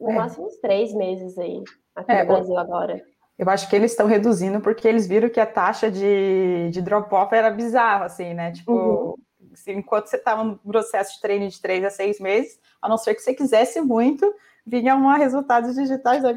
no 0.00 0.10
é. 0.10 0.14
máximo 0.14 0.46
uns 0.46 0.56
três 0.56 0.94
meses 0.94 1.38
aí, 1.38 1.62
aqui 1.94 2.12
é, 2.12 2.22
no 2.22 2.32
Brasil 2.32 2.58
agora. 2.58 3.02
Eu 3.38 3.48
acho 3.50 3.68
que 3.68 3.76
eles 3.76 3.90
estão 3.90 4.06
reduzindo 4.06 4.60
porque 4.60 4.86
eles 4.86 5.06
viram 5.06 5.28
que 5.28 5.40
a 5.40 5.46
taxa 5.46 5.90
de, 5.90 6.70
de 6.70 6.80
drop-off 6.80 7.34
era 7.34 7.50
bizarra, 7.50 8.04
assim, 8.06 8.34
né? 8.34 8.52
Tipo, 8.52 8.72
uhum 8.72 9.14
enquanto 9.66 10.06
você 10.06 10.16
estava 10.16 10.44
no 10.44 10.58
processo 10.58 11.14
de 11.14 11.20
treino 11.20 11.48
de 11.48 11.60
três 11.60 11.84
a 11.84 11.90
seis 11.90 12.18
meses, 12.20 12.58
a 12.80 12.88
não 12.88 12.96
ser 12.96 13.14
que 13.14 13.20
você 13.22 13.34
quisesse 13.34 13.80
muito, 13.80 14.32
vinha 14.66 14.96
um 14.96 15.08
resultados 15.16 15.74
digitais, 15.74 16.24
aí 16.24 16.34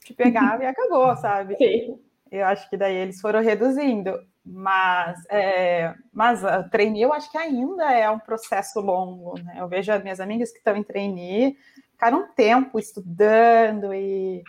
te 0.00 0.14
pegava 0.14 0.62
e 0.62 0.66
acabou, 0.66 1.14
sabe? 1.18 1.56
Sim. 1.56 1.98
Eu 2.30 2.46
acho 2.46 2.68
que 2.68 2.76
daí 2.76 2.96
eles 2.96 3.20
foram 3.20 3.40
reduzindo. 3.40 4.18
Mas, 4.46 5.24
é, 5.30 5.94
mas 6.12 6.44
a 6.44 6.62
trainee 6.64 7.00
eu 7.00 7.14
acho 7.14 7.30
que 7.32 7.38
ainda 7.38 7.90
é 7.90 8.10
um 8.10 8.18
processo 8.18 8.78
longo, 8.78 9.38
né? 9.42 9.56
Eu 9.58 9.66
vejo 9.68 9.90
as 9.90 10.02
minhas 10.02 10.20
amigas 10.20 10.50
que 10.50 10.58
estão 10.58 10.76
em 10.76 10.82
trainee, 10.82 11.56
ficaram 11.92 12.24
um 12.24 12.26
tempo 12.26 12.78
estudando 12.78 13.94
e, 13.94 14.42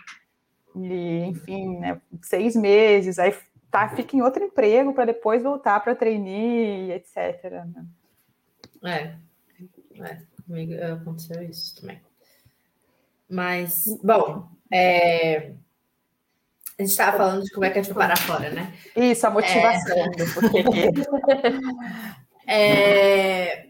e 0.74 1.24
enfim, 1.24 1.78
né, 1.78 1.98
seis 2.20 2.54
meses, 2.54 3.18
aí 3.18 3.34
tá, 3.76 3.88
fica 3.90 4.16
em 4.16 4.22
outro 4.22 4.42
emprego 4.42 4.94
para 4.94 5.04
depois 5.04 5.42
voltar 5.42 5.80
para 5.80 5.94
trainee, 5.94 6.92
etc. 6.92 7.64
Né? 7.66 7.84
É, 8.82 10.02
é, 10.02 10.22
comigo 10.46 10.72
aconteceu 10.82 11.42
isso 11.42 11.78
também. 11.78 12.00
Mas, 13.28 13.84
bom, 14.02 14.48
é, 14.72 15.52
a 16.78 16.82
gente 16.82 16.90
estava 16.90 17.18
falando 17.18 17.44
de 17.44 17.50
como 17.50 17.66
é 17.66 17.70
que 17.70 17.78
a 17.78 17.82
gente 17.82 17.92
vai 17.92 18.08
parar 18.08 18.18
fora, 18.18 18.50
né? 18.50 18.72
Isso, 18.96 19.26
a 19.26 19.30
motivação 19.30 19.96
é, 19.98 20.08
do 20.10 20.34
porquê. 20.34 20.64
é, 22.46 23.66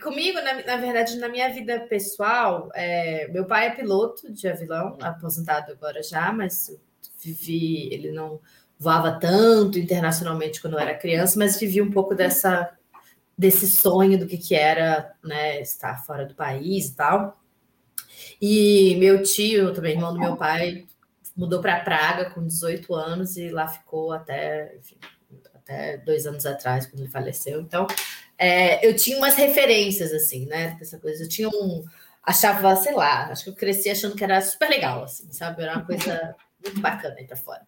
comigo, 0.00 0.40
na, 0.40 0.62
na, 0.62 0.76
verdade, 0.78 1.18
na 1.18 1.28
minha 1.28 1.52
vida 1.52 1.80
pessoal, 1.80 2.70
é, 2.74 3.28
meu 3.28 3.44
pai 3.44 3.66
é 3.66 3.70
piloto 3.70 4.32
de 4.32 4.48
avião, 4.48 4.96
aposentado 5.02 5.72
agora 5.72 6.02
já, 6.02 6.32
mas 6.32 6.74
vivi, 7.18 7.92
ele 7.92 8.10
não 8.10 8.40
voava 8.84 9.18
tanto 9.18 9.78
internacionalmente 9.78 10.60
quando 10.60 10.74
eu 10.74 10.78
era 10.78 10.94
criança, 10.94 11.38
mas 11.38 11.58
vivi 11.58 11.82
um 11.82 11.90
pouco 11.90 12.14
dessa 12.14 12.70
desse 13.36 13.66
sonho 13.66 14.16
do 14.16 14.28
que, 14.28 14.38
que 14.38 14.54
era 14.54 15.12
né, 15.24 15.60
estar 15.60 16.04
fora 16.04 16.24
do 16.24 16.36
país 16.36 16.86
e 16.86 16.94
tal. 16.94 17.36
E 18.40 18.94
meu 19.00 19.24
tio, 19.24 19.72
também 19.72 19.94
irmão 19.94 20.12
do 20.12 20.20
meu 20.20 20.36
pai, 20.36 20.86
mudou 21.36 21.60
para 21.60 21.80
Praga 21.80 22.30
com 22.30 22.46
18 22.46 22.94
anos 22.94 23.36
e 23.36 23.48
lá 23.50 23.66
ficou 23.66 24.12
até, 24.12 24.76
enfim, 24.76 24.96
até 25.52 25.96
dois 25.98 26.26
anos 26.26 26.46
atrás, 26.46 26.86
quando 26.86 27.00
ele 27.00 27.10
faleceu. 27.10 27.60
Então, 27.60 27.88
é, 28.38 28.86
eu 28.86 28.94
tinha 28.94 29.16
umas 29.18 29.34
referências, 29.34 30.12
assim, 30.12 30.46
né? 30.46 30.76
Essa 30.80 30.98
coisa. 30.98 31.24
Eu 31.24 31.28
tinha 31.28 31.48
um. 31.48 31.84
Achava, 32.22 32.74
sei 32.76 32.94
lá, 32.94 33.26
acho 33.26 33.44
que 33.44 33.50
eu 33.50 33.54
cresci 33.54 33.90
achando 33.90 34.16
que 34.16 34.24
era 34.24 34.40
super 34.40 34.68
legal, 34.68 35.04
assim, 35.04 35.30
sabe? 35.32 35.62
Era 35.62 35.74
uma 35.74 35.84
coisa 35.84 36.34
muito 36.62 36.80
bacana 36.80 37.16
aí 37.18 37.26
para 37.26 37.36
fora. 37.36 37.66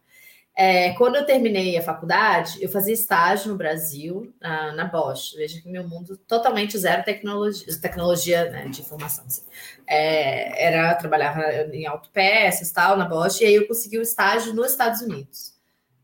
É, 0.59 0.95
quando 0.95 1.17
eu 1.17 1.27
terminei 1.27 1.77
a 1.77 1.83
faculdade, 1.83 2.63
eu 2.63 2.69
fazia 2.71 2.95
estágio 2.95 3.53
no 3.53 3.59
Brasil, 3.59 4.35
na, 4.41 4.73
na 4.73 4.85
Bosch. 4.87 5.35
Veja 5.37 5.61
que 5.61 5.69
meu 5.69 5.87
mundo 5.87 6.17
totalmente 6.17 6.79
zero 6.79 7.05
tecnologia, 7.05 7.79
tecnologia 7.79 8.51
né, 8.51 8.67
de 8.67 8.81
informação. 8.81 9.27
Assim. 9.27 9.43
É, 9.87 10.65
era 10.67 10.95
trabalhava 10.95 11.43
em 11.75 11.87
autopeças 11.87 12.73
tal 12.73 12.97
na 12.97 13.05
Bosch 13.05 13.43
e 13.43 13.45
aí 13.45 13.55
eu 13.55 13.69
consegui 13.69 13.99
o 13.99 14.03
estágio 14.03 14.55
nos 14.55 14.71
Estados 14.71 15.03
Unidos. 15.03 15.53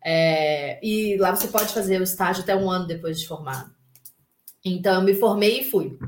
É, 0.05 0.79
e 0.87 1.17
lá 1.17 1.35
você 1.35 1.49
pode 1.49 1.73
fazer 1.73 1.99
o 1.99 2.05
estágio 2.05 2.43
até 2.43 2.55
um 2.55 2.71
ano 2.71 2.87
depois 2.87 3.19
de 3.19 3.27
formado. 3.27 3.75
Então 4.63 4.97
eu 4.97 5.03
me 5.03 5.15
formei 5.15 5.61
e 5.61 5.71
fui 5.71 5.99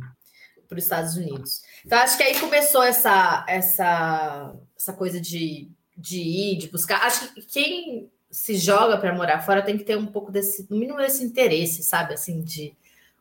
para 0.69 0.77
os 0.77 0.85
Estados 0.85 1.17
Unidos. 1.17 1.63
Então 1.83 1.99
acho 1.99 2.19
que 2.19 2.23
aí 2.23 2.39
começou 2.39 2.83
essa 2.83 3.43
essa 3.49 4.55
essa 4.77 4.93
coisa 4.93 5.19
de 5.19 5.71
de 5.97 6.21
ir, 6.21 6.59
de 6.59 6.69
buscar. 6.69 7.05
Acho 7.05 7.33
que 7.33 7.41
quem 7.43 8.11
se 8.35 8.57
joga 8.57 8.99
para 8.99 9.15
morar 9.15 9.41
fora 9.43 9.63
tem 9.63 9.79
que 9.79 9.85
ter 9.85 9.97
um 9.97 10.07
pouco 10.07 10.33
desse, 10.33 10.67
no 10.69 10.77
mínimo 10.77 10.99
desse 10.99 11.23
interesse, 11.23 11.85
sabe? 11.85 12.15
Assim, 12.15 12.43
de 12.43 12.77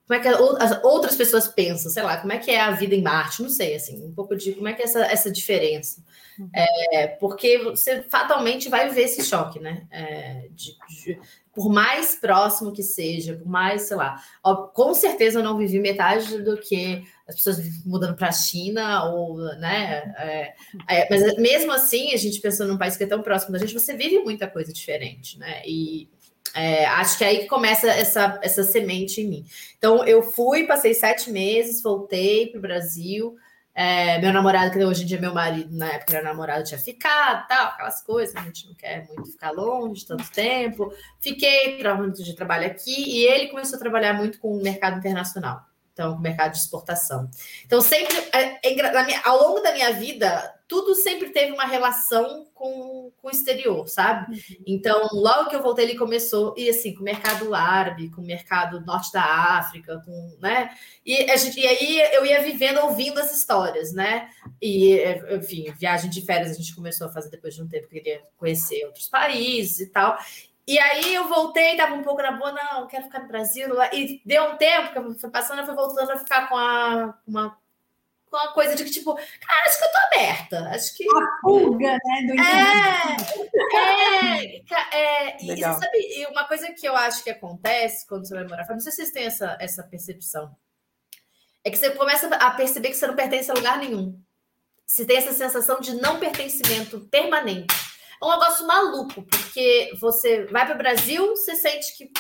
como 0.08 0.20
é 0.20 0.20
que 0.20 0.28
as 0.28 0.84
outras 0.84 1.16
pessoas 1.16 1.48
pensam, 1.48 1.92
sei 1.92 2.02
lá, 2.02 2.18
como 2.18 2.34
é 2.34 2.40
que 2.40 2.50
é 2.50 2.60
a 2.60 2.72
vida 2.72 2.96
em 2.96 3.02
Marte, 3.02 3.44
não 3.44 3.50
sei, 3.50 3.76
assim, 3.76 4.04
um 4.04 4.12
pouco 4.12 4.36
de 4.36 4.54
como 4.54 4.68
é 4.68 4.74
que 4.74 4.82
é 4.82 4.86
essa, 4.86 5.06
essa 5.06 5.32
diferença. 5.32 6.04
Uhum. 6.38 6.50
É, 6.52 7.08
porque 7.08 7.60
você 7.60 8.02
fatalmente 8.02 8.70
vai 8.70 8.90
viver 8.90 9.04
esse 9.04 9.24
choque, 9.24 9.60
né? 9.60 9.86
É, 9.92 10.48
de, 10.50 10.76
de, 10.90 11.20
por 11.54 11.70
mais 11.70 12.16
próximo 12.16 12.74
que 12.74 12.82
seja, 12.82 13.36
por 13.36 13.48
mais, 13.48 13.84
sei 13.84 13.96
lá, 13.96 14.20
ó, 14.44 14.56
com 14.56 14.96
certeza 14.96 15.40
eu 15.40 15.44
não 15.44 15.58
vivi 15.58 15.80
metade 15.80 16.42
do 16.42 16.58
que 16.58 17.04
as 17.28 17.36
pessoas 17.36 17.60
mudando 17.86 18.16
para 18.16 18.30
a 18.30 18.32
China, 18.32 19.06
ou, 19.06 19.38
né? 19.56 20.14
É, 20.18 20.54
é, 20.90 21.08
mas 21.10 21.38
mesmo 21.38 21.72
assim, 21.72 22.14
a 22.14 22.18
gente 22.18 22.42
pensando 22.42 22.72
num 22.72 22.78
país 22.78 22.98
que 22.98 23.04
é 23.04 23.08
tão 23.08 23.22
próximo 23.22 23.54
da 23.54 23.60
gente, 23.60 23.74
você 23.74 23.96
vive 23.96 24.20
muita 24.20 24.48
coisa 24.48 24.74
diferente, 24.74 25.40
né? 25.40 25.62
E 25.66 26.10
é, 26.54 26.86
acho 26.86 27.18
que 27.18 27.24
é 27.24 27.28
aí 27.28 27.40
que 27.40 27.48
começa 27.48 27.88
essa, 27.88 28.40
essa 28.44 28.64
semente 28.64 29.22
em 29.22 29.28
mim. 29.28 29.46
Então, 29.78 30.06
eu 30.06 30.22
fui, 30.22 30.68
passei 30.68 30.94
sete 30.94 31.32
meses, 31.32 31.82
voltei 31.82 32.48
para 32.48 32.60
o 32.60 32.62
Brasil, 32.62 33.38
É, 33.76 34.20
meu 34.22 34.32
namorado, 34.32 34.72
que 34.72 34.86
hoje 34.86 35.02
em 35.02 35.08
dia 35.08 35.18
é 35.18 35.22
meu 35.22 35.34
marido, 35.34 35.76
na 35.76 35.94
época 35.94 36.16
era 36.16 36.24
namorado, 36.24 36.64
tinha 36.64 36.80
ficado, 36.80 37.48
tal, 37.48 37.70
aquelas 37.70 38.04
coisas, 38.04 38.36
a 38.36 38.42
gente 38.42 38.68
não 38.68 38.76
quer 38.76 39.08
muito 39.08 39.32
ficar 39.32 39.50
longe 39.50 40.06
tanto 40.06 40.30
tempo. 40.32 40.94
Fiquei 41.20 41.78
trabalhando 41.80 42.24
de 42.24 42.36
trabalho 42.36 42.68
aqui 42.68 42.94
e 42.94 43.26
ele 43.26 43.48
começou 43.48 43.78
a 43.78 43.80
trabalhar 43.80 44.14
muito 44.14 44.40
com 44.40 44.56
o 44.56 44.62
mercado 44.62 45.00
internacional 45.00 45.66
então, 45.94 46.20
mercado 46.20 46.54
de 46.54 46.58
exportação. 46.58 47.30
Então, 47.64 47.80
sempre, 47.80 48.18
é, 48.34 48.60
é, 48.68 49.22
ao 49.24 49.38
longo 49.40 49.60
da 49.60 49.72
minha 49.72 49.94
vida, 49.94 50.52
tudo 50.68 50.96
sempre 50.96 51.30
teve 51.30 51.52
uma 51.52 51.66
relação 51.66 52.48
com, 52.56 53.12
com 53.22 53.28
o 53.28 53.30
exterior, 53.30 53.88
sabe? 53.88 54.34
Uhum. 54.34 54.64
Então, 54.66 55.08
logo 55.14 55.50
que 55.50 55.56
eu 55.56 55.62
voltei, 55.62 55.86
ele 55.86 55.98
começou, 55.98 56.56
e 56.58 56.68
assim, 56.68 56.96
com 56.96 57.02
o 57.02 57.04
mercado 57.04 57.54
árabe, 57.54 58.10
com 58.10 58.22
o 58.22 58.26
mercado 58.26 58.82
norte 58.82 59.14
da 59.14 59.24
África, 59.24 60.02
com, 60.04 60.36
né? 60.42 60.72
E, 61.06 61.30
a 61.30 61.38
gente, 61.38 61.60
e 61.60 61.68
aí 61.68 62.00
eu 62.16 62.26
ia 62.26 62.42
vivendo, 62.42 62.80
ouvindo 62.80 63.20
as 63.20 63.32
histórias, 63.32 63.94
né? 63.94 64.30
E, 64.60 64.98
enfim, 65.30 65.72
viagem 65.78 66.10
de 66.10 66.22
férias 66.22 66.52
a 66.52 66.56
gente 66.56 66.76
começou 66.76 67.06
a 67.06 67.12
fazer 67.12 67.30
depois 67.30 67.54
de 67.54 67.62
um 67.62 67.68
tempo, 67.68 67.88
queria 67.88 68.24
conhecer 68.36 68.84
outros 68.86 69.08
países 69.08 69.80
e 69.80 69.92
tal. 69.92 70.18
E 70.66 70.80
aí 70.80 71.14
eu 71.14 71.28
voltei, 71.28 71.76
tava 71.76 71.94
um 71.94 72.04
pouco 72.04 72.22
na 72.22 72.32
boa, 72.32 72.52
não, 72.54 72.88
quero 72.88 73.04
ficar 73.04 73.20
no 73.20 73.28
Brasil. 73.28 73.68
E 73.92 74.22
deu 74.26 74.46
um 74.46 74.58
tempo 74.58 74.94
que 74.94 74.98
eu 74.98 75.14
fui 75.16 75.30
passando, 75.30 75.60
eu 75.60 75.66
fui 75.66 75.76
voltando 75.76 76.12
a 76.12 76.18
ficar 76.18 76.48
com 76.48 76.56
a, 76.56 77.20
uma, 77.28 77.58
com 78.30 78.38
uma 78.38 78.54
coisa 78.54 78.74
de 78.74 78.86
que, 78.86 78.92
tipo, 78.92 79.14
cara, 79.14 79.64
acho 79.66 79.78
que 79.78 79.84
eu 79.84 79.92
tô 79.92 79.98
aberta. 79.98 80.70
Acho 80.70 80.96
que. 80.96 81.06
A 81.06 81.42
pulga, 81.42 81.92
né? 81.92 82.28
Do 82.28 82.34
é, 83.76 84.56
é, 84.56 85.28
é, 85.28 85.38
e 85.44 85.48
você 85.48 85.62
sabe, 85.62 85.98
e 85.98 86.26
uma 86.28 86.46
coisa 86.48 86.72
que 86.72 86.88
eu 86.88 86.96
acho 86.96 87.24
que 87.24 87.30
acontece 87.30 88.08
quando 88.08 88.26
você 88.26 88.34
vai 88.34 88.46
morar 88.46 88.64
fora, 88.64 88.76
não 88.76 88.80
sei 88.80 88.94
se 88.94 88.98
vocês 88.98 89.12
têm 89.12 89.26
essa, 89.26 89.58
essa 89.60 89.84
percepção. 89.84 90.56
É 91.66 91.70
que 91.70 91.78
você 91.78 91.90
começa 91.92 92.28
a 92.28 92.52
perceber 92.52 92.90
que 92.90 92.96
você 92.96 93.08
não 93.08 93.16
pertence 93.16 93.52
a 93.52 93.54
lugar 93.54 93.78
nenhum. 93.78 94.18
Você 94.86 95.06
tem 95.06 95.18
essa 95.18 95.34
sensação 95.34 95.82
de 95.82 95.96
não 95.96 96.20
pertencimento 96.20 97.02
permanente 97.12 97.93
um 98.24 98.32
negócio 98.32 98.68
maluco, 98.68 99.24
porque 99.24 99.92
você 100.00 100.46
vai 100.46 100.66
para 100.66 100.76
o 100.76 100.78
Brasil, 100.78 101.30
você 101.30 101.56
sente 101.56 101.98
que 101.98 102.12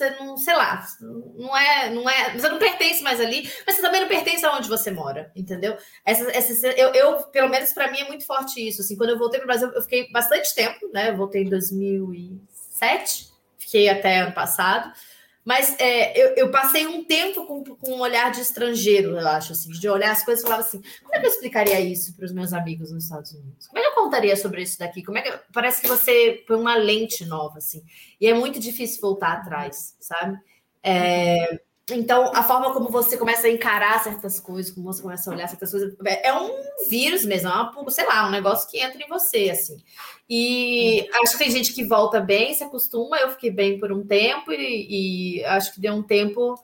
você 0.00 0.10
não, 0.10 0.36
sei 0.36 0.54
lá, 0.54 0.86
não 1.00 1.56
é, 1.56 1.90
não 1.90 2.08
é, 2.08 2.32
você 2.32 2.48
não 2.48 2.58
pertence 2.58 3.02
mais 3.02 3.20
ali, 3.20 3.50
mas 3.66 3.76
você 3.76 3.82
também 3.82 4.00
não 4.00 4.08
pertence 4.08 4.44
aonde 4.46 4.68
você 4.68 4.90
mora, 4.90 5.30
entendeu? 5.34 5.76
Essa, 6.04 6.30
essa, 6.30 6.66
eu, 6.68 6.94
eu 6.94 7.22
pelo 7.24 7.48
menos 7.48 7.72
para 7.72 7.90
mim 7.90 7.98
é 7.98 8.08
muito 8.08 8.24
forte 8.24 8.66
isso. 8.66 8.80
Assim, 8.80 8.96
quando 8.96 9.10
eu 9.10 9.18
voltei 9.18 9.40
para 9.40 9.44
o 9.44 9.48
Brasil, 9.48 9.68
eu 9.68 9.82
fiquei 9.82 10.10
bastante 10.10 10.54
tempo, 10.54 10.88
né? 10.92 11.10
Eu 11.10 11.16
voltei 11.16 11.42
em 11.42 11.48
2007, 11.50 13.30
fiquei 13.58 13.88
até 13.88 14.20
ano 14.20 14.32
passado. 14.32 14.92
Mas 15.44 15.74
é, 15.80 16.18
eu, 16.18 16.34
eu, 16.36 16.50
passei 16.50 16.86
um 16.86 17.02
tempo 17.04 17.46
com, 17.46 17.64
com, 17.64 17.92
um 17.92 18.00
olhar 18.00 18.30
de 18.30 18.40
estrangeiro, 18.40 19.18
eu 19.18 19.26
acho, 19.26 19.52
assim, 19.52 19.70
de 19.70 19.88
olhar 19.88 20.12
as 20.12 20.22
coisas 20.22 20.42
e 20.42 20.46
falava 20.46 20.62
assim: 20.62 20.82
como 21.02 21.14
é 21.14 21.18
que 21.18 21.26
eu 21.26 21.30
explicaria 21.30 21.80
isso 21.80 22.14
para 22.14 22.26
os 22.26 22.32
meus 22.32 22.52
amigos 22.52 22.92
nos 22.92 23.04
Estados 23.04 23.32
Unidos? 23.32 23.66
Como 23.66 23.78
é 23.78 23.82
que 23.82 23.88
eu 23.88 23.94
contaria 23.94 24.36
sobre 24.36 24.62
isso 24.62 24.78
daqui? 24.78 25.02
Como 25.02 25.16
é 25.16 25.22
que 25.22 25.32
parece 25.52 25.80
que 25.80 25.88
você 25.88 26.44
põe 26.46 26.56
uma 26.58 26.76
lente 26.76 27.24
nova, 27.24 27.58
assim, 27.58 27.82
e 28.20 28.26
é 28.26 28.34
muito 28.34 28.60
difícil 28.60 29.00
voltar 29.00 29.32
atrás, 29.32 29.96
sabe? 29.98 30.38
É, 30.82 31.58
então, 31.94 32.32
a 32.34 32.42
forma 32.42 32.72
como 32.72 32.88
você 32.88 33.16
começa 33.16 33.46
a 33.46 33.50
encarar 33.50 34.02
certas 34.02 34.38
coisas, 34.38 34.72
como 34.72 34.92
você 34.92 35.02
começa 35.02 35.30
a 35.30 35.34
olhar 35.34 35.48
certas 35.48 35.70
coisas, 35.70 35.94
é, 36.04 36.28
é 36.28 36.34
um 36.34 36.50
vírus 36.88 37.24
mesmo, 37.24 37.48
é 37.48 37.52
uma, 37.52 37.90
sei 37.90 38.06
lá, 38.06 38.26
um 38.26 38.30
negócio 38.30 38.68
que 38.70 38.78
entra 38.78 39.02
em 39.02 39.08
você, 39.08 39.50
assim. 39.50 39.76
E 40.28 41.02
uhum. 41.02 41.22
acho 41.22 41.32
que 41.32 41.44
tem 41.44 41.50
gente 41.50 41.72
que 41.72 41.84
volta 41.84 42.20
bem, 42.20 42.54
se 42.54 42.62
acostuma. 42.62 43.16
Eu 43.16 43.30
fiquei 43.30 43.50
bem 43.50 43.78
por 43.78 43.92
um 43.92 44.06
tempo 44.06 44.52
e, 44.52 45.38
e 45.38 45.44
acho 45.44 45.74
que 45.74 45.80
deu 45.80 45.94
um 45.94 46.02
tempo, 46.02 46.54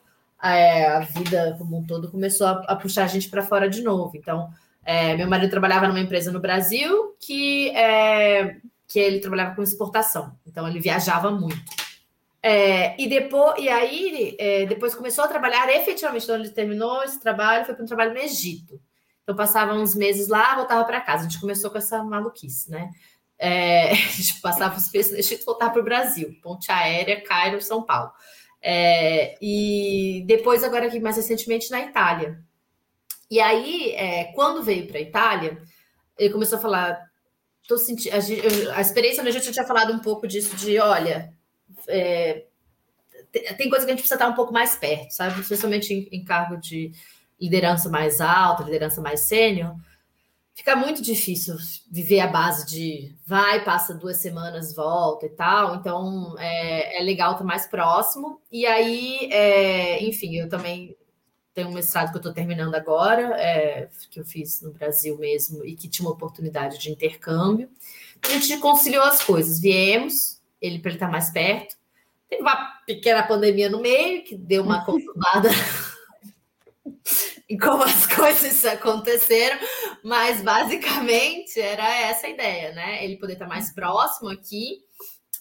é, 0.42 0.86
a 0.86 1.00
vida 1.00 1.56
como 1.58 1.78
um 1.78 1.86
todo 1.86 2.10
começou 2.10 2.46
a, 2.46 2.64
a 2.68 2.76
puxar 2.76 3.04
a 3.04 3.08
gente 3.08 3.28
para 3.28 3.42
fora 3.42 3.68
de 3.68 3.82
novo. 3.82 4.12
Então, 4.16 4.50
é, 4.84 5.16
meu 5.16 5.28
marido 5.28 5.50
trabalhava 5.50 5.88
numa 5.88 6.00
empresa 6.00 6.30
no 6.30 6.38
Brasil 6.38 7.16
que, 7.18 7.70
é, 7.70 8.56
que 8.86 9.00
ele 9.00 9.18
trabalhava 9.18 9.56
com 9.56 9.62
exportação, 9.62 10.32
então 10.46 10.68
ele 10.68 10.78
viajava 10.78 11.30
muito. 11.30 11.85
É, 12.48 12.94
e 12.96 13.08
depois, 13.08 13.56
e 13.58 13.68
aí 13.68 14.36
é, 14.38 14.66
depois 14.66 14.94
começou 14.94 15.24
a 15.24 15.26
trabalhar 15.26 15.68
efetivamente. 15.74 16.22
Então 16.22 16.36
ele 16.36 16.48
terminou 16.50 17.02
esse 17.02 17.18
trabalho, 17.18 17.64
foi 17.64 17.74
para 17.74 17.82
um 17.82 17.88
trabalho 17.88 18.12
no 18.12 18.20
Egito. 18.20 18.80
Então 19.24 19.34
passava 19.34 19.72
uns 19.74 19.96
meses 19.96 20.28
lá, 20.28 20.54
voltava 20.54 20.84
para 20.84 21.00
casa. 21.00 21.26
A 21.26 21.28
gente 21.28 21.40
começou 21.40 21.72
com 21.72 21.78
essa 21.78 22.04
maluquice, 22.04 22.70
né? 22.70 22.88
É, 23.36 23.90
a 23.90 23.94
gente 23.96 24.40
passava 24.40 24.76
os 24.76 24.92
meses 24.92 25.10
no 25.10 25.18
Egito, 25.18 25.44
voltava 25.44 25.72
para 25.72 25.80
o 25.80 25.84
Brasil, 25.84 26.36
ponte 26.40 26.70
aérea, 26.70 27.20
Cairo, 27.20 27.60
São 27.60 27.82
Paulo. 27.82 28.12
É, 28.62 29.36
e 29.42 30.22
depois 30.28 30.62
agora 30.62 30.86
aqui 30.86 31.00
mais 31.00 31.16
recentemente 31.16 31.68
na 31.72 31.80
Itália. 31.80 32.40
E 33.28 33.40
aí, 33.40 33.90
é, 33.96 34.26
quando 34.36 34.62
veio 34.62 34.86
para 34.86 34.98
a 34.98 35.02
Itália, 35.02 35.60
ele 36.16 36.32
começou 36.32 36.58
a 36.58 36.62
falar, 36.62 37.10
tô 37.66 37.76
sentindo 37.76 38.14
a, 38.14 38.76
a 38.76 38.80
experiência 38.80 39.20
no 39.20 39.30
Egito 39.30 39.48
eu 39.48 39.52
tinha 39.52 39.66
falado 39.66 39.92
um 39.92 39.98
pouco 39.98 40.28
disso 40.28 40.54
de, 40.54 40.78
olha, 40.78 41.34
é, 41.88 42.44
tem 43.56 43.68
coisa 43.68 43.84
que 43.84 43.92
a 43.92 43.94
gente 43.94 44.02
precisa 44.02 44.14
estar 44.14 44.28
um 44.28 44.34
pouco 44.34 44.52
mais 44.52 44.76
perto, 44.76 45.12
sabe? 45.12 45.40
Especialmente 45.40 45.92
em, 45.92 46.08
em 46.10 46.24
cargo 46.24 46.56
de 46.56 46.92
liderança 47.40 47.88
mais 47.88 48.20
alta, 48.20 48.62
liderança 48.62 49.00
mais 49.00 49.20
sênior, 49.20 49.76
fica 50.54 50.74
muito 50.74 51.02
difícil 51.02 51.54
viver 51.90 52.20
a 52.20 52.26
base 52.26 52.66
de 52.66 53.14
vai, 53.26 53.62
passa 53.62 53.92
duas 53.92 54.16
semanas, 54.16 54.74
volta 54.74 55.26
e 55.26 55.28
tal. 55.28 55.76
Então 55.76 56.34
é, 56.38 56.98
é 56.98 57.02
legal 57.02 57.32
estar 57.32 57.44
mais 57.44 57.66
próximo. 57.66 58.40
E 58.50 58.64
aí, 58.64 59.28
é, 59.30 60.02
enfim, 60.02 60.36
eu 60.36 60.48
também 60.48 60.96
tenho 61.52 61.68
um 61.68 61.72
mestrado 61.72 62.10
que 62.10 62.16
eu 62.16 62.20
estou 62.20 62.32
terminando 62.32 62.74
agora, 62.74 63.34
é, 63.40 63.88
que 64.10 64.20
eu 64.20 64.24
fiz 64.24 64.60
no 64.60 64.72
Brasil 64.72 65.16
mesmo, 65.18 65.64
e 65.64 65.74
que 65.74 65.88
tinha 65.88 66.06
uma 66.06 66.14
oportunidade 66.14 66.78
de 66.78 66.90
intercâmbio. 66.90 67.70
A 68.22 68.28
gente 68.30 68.58
conciliou 68.58 69.04
as 69.04 69.22
coisas, 69.22 69.60
viemos, 69.60 70.35
ele 70.60 70.78
para 70.78 70.90
ele 70.90 70.96
estar 70.96 71.10
mais 71.10 71.30
perto. 71.30 71.76
Teve 72.28 72.42
uma 72.42 72.56
pequena 72.86 73.22
pandemia 73.22 73.68
no 73.68 73.80
meio, 73.80 74.24
que 74.24 74.36
deu 74.36 74.62
uma 74.62 74.84
conturbada 74.86 75.48
em 77.48 77.56
como 77.56 77.84
as 77.84 78.06
coisas 78.06 78.64
aconteceram, 78.64 79.58
mas 80.02 80.42
basicamente 80.42 81.60
era 81.60 81.88
essa 81.94 82.26
a 82.26 82.30
ideia, 82.30 82.72
né? 82.72 83.04
Ele 83.04 83.16
poder 83.16 83.34
estar 83.34 83.46
mais 83.46 83.72
próximo 83.72 84.28
aqui. 84.28 84.84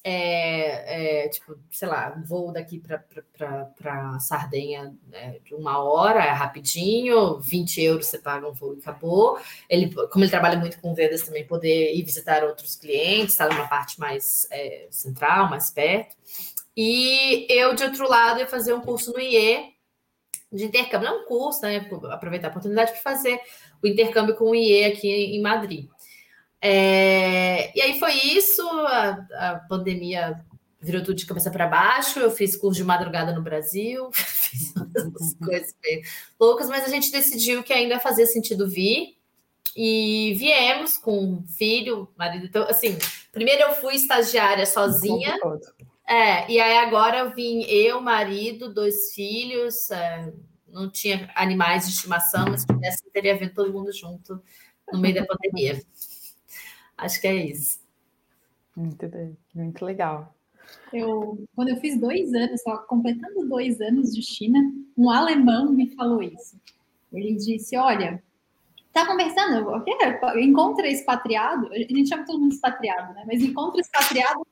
É, 0.07 1.23
é, 1.23 1.29
tipo, 1.29 1.57
sei 1.71 1.87
lá, 1.87 2.11
voo 2.27 2.53
daqui 2.53 2.79
para 2.79 4.19
Sardenha 4.19 4.95
né, 5.07 5.39
de 5.43 5.55
uma 5.55 5.83
hora, 5.83 6.23
é 6.23 6.29
rapidinho, 6.29 7.39
20 7.39 7.81
euros 7.81 8.05
você 8.05 8.19
paga 8.19 8.47
um 8.47 8.53
voo 8.53 8.75
e 8.75 8.77
acabou. 8.77 9.39
Ele, 9.67 9.91
como 10.11 10.23
ele 10.23 10.29
trabalha 10.29 10.59
muito 10.59 10.79
com 10.79 10.93
vendas, 10.93 11.23
também 11.23 11.47
poder 11.47 11.95
ir 11.95 12.03
visitar 12.03 12.43
outros 12.43 12.75
clientes, 12.75 13.33
estar 13.33 13.47
tá 13.49 13.55
numa 13.55 13.67
parte 13.67 13.99
mais 13.99 14.47
é, 14.51 14.87
central, 14.91 15.49
mais 15.49 15.71
perto. 15.71 16.15
E 16.77 17.47
eu, 17.51 17.73
de 17.73 17.83
outro 17.83 18.07
lado, 18.07 18.39
ia 18.39 18.47
fazer 18.47 18.75
um 18.75 18.81
curso 18.81 19.11
no 19.11 19.19
IE 19.19 19.73
de 20.51 20.65
intercâmbio, 20.65 21.09
não 21.09 21.23
um 21.23 21.25
curso, 21.25 21.63
né? 21.63 21.89
Aproveitar 22.11 22.49
a 22.49 22.51
oportunidade 22.51 22.91
para 22.91 23.01
fazer 23.01 23.39
o 23.83 23.87
intercâmbio 23.87 24.35
com 24.35 24.51
o 24.51 24.55
IE 24.55 24.85
aqui 24.85 25.09
em 25.09 25.41
Madrid. 25.41 25.89
É, 26.67 27.71
e 27.77 27.79
aí 27.79 27.99
foi 27.99 28.13
isso, 28.13 28.67
a, 28.67 29.09
a, 29.33 29.55
pandemia 29.69 30.43
virou 30.81 31.03
tudo 31.03 31.13
de 31.13 31.27
cabeça 31.27 31.51
para 31.51 31.67
baixo. 31.67 32.17
Eu 32.19 32.31
fiz 32.31 32.55
curso 32.55 32.77
de 32.79 32.83
madrugada 32.83 33.31
no 33.33 33.43
Brasil, 33.43 34.09
fiz 34.11 34.73
coisas 35.45 35.75
bem 35.79 36.01
loucas, 36.39 36.67
mas 36.67 36.83
a 36.83 36.87
gente 36.87 37.11
decidiu 37.11 37.61
que 37.61 37.71
ainda 37.71 37.99
fazia 37.99 38.25
sentido 38.25 38.67
vir. 38.67 39.15
E 39.77 40.33
viemos 40.39 40.97
com 40.97 41.43
filho, 41.55 42.09
marido. 42.17 42.47
Então, 42.47 42.63
assim, 42.67 42.97
primeiro 43.31 43.61
eu 43.61 43.73
fui 43.73 43.93
estagiária 43.93 44.65
sozinha. 44.65 45.37
É, 46.09 46.49
e 46.49 46.59
aí 46.59 46.77
agora 46.79 47.19
eu 47.19 47.35
vim 47.35 47.61
eu, 47.65 48.01
marido, 48.01 48.73
dois 48.73 49.13
filhos, 49.13 49.91
é, 49.91 50.33
não 50.67 50.89
tinha 50.89 51.29
animais 51.35 51.85
de 51.85 51.93
estimação, 51.93 52.45
mas 52.49 52.61
se 52.61 52.67
tivesse, 52.67 53.03
teria 53.11 53.37
vindo 53.37 53.53
todo 53.53 53.71
mundo 53.71 53.91
junto 53.91 54.41
no 54.91 54.99
meio 54.99 55.15
da 55.15 55.25
pandemia. 55.25 55.81
Acho 56.97 57.21
que 57.21 57.27
é 57.27 57.35
isso. 57.35 57.79
Muito 58.75 59.07
bem, 59.07 59.37
muito 59.53 59.85
legal. 59.85 60.35
Eu, 60.91 61.45
quando 61.55 61.69
eu 61.69 61.77
fiz 61.77 61.99
dois 61.99 62.33
anos, 62.33 62.61
só 62.61 62.77
completando 62.77 63.47
dois 63.47 63.79
anos 63.81 64.13
de 64.13 64.21
China, 64.21 64.59
um 64.97 65.09
alemão 65.09 65.71
me 65.71 65.93
falou 65.95 66.21
isso. 66.21 66.59
Ele 67.13 67.35
disse: 67.35 67.77
Olha, 67.77 68.21
tá 68.91 69.05
conversando, 69.05 69.83
encontra 70.39 70.87
expatriado, 70.87 71.71
a 71.71 71.77
gente 71.77 72.09
chama 72.09 72.25
todo 72.25 72.39
mundo 72.39 72.53
expatriado, 72.53 73.13
né? 73.13 73.23
Mas 73.27 73.41
encontra 73.41 73.81
expatriado, 73.81 74.45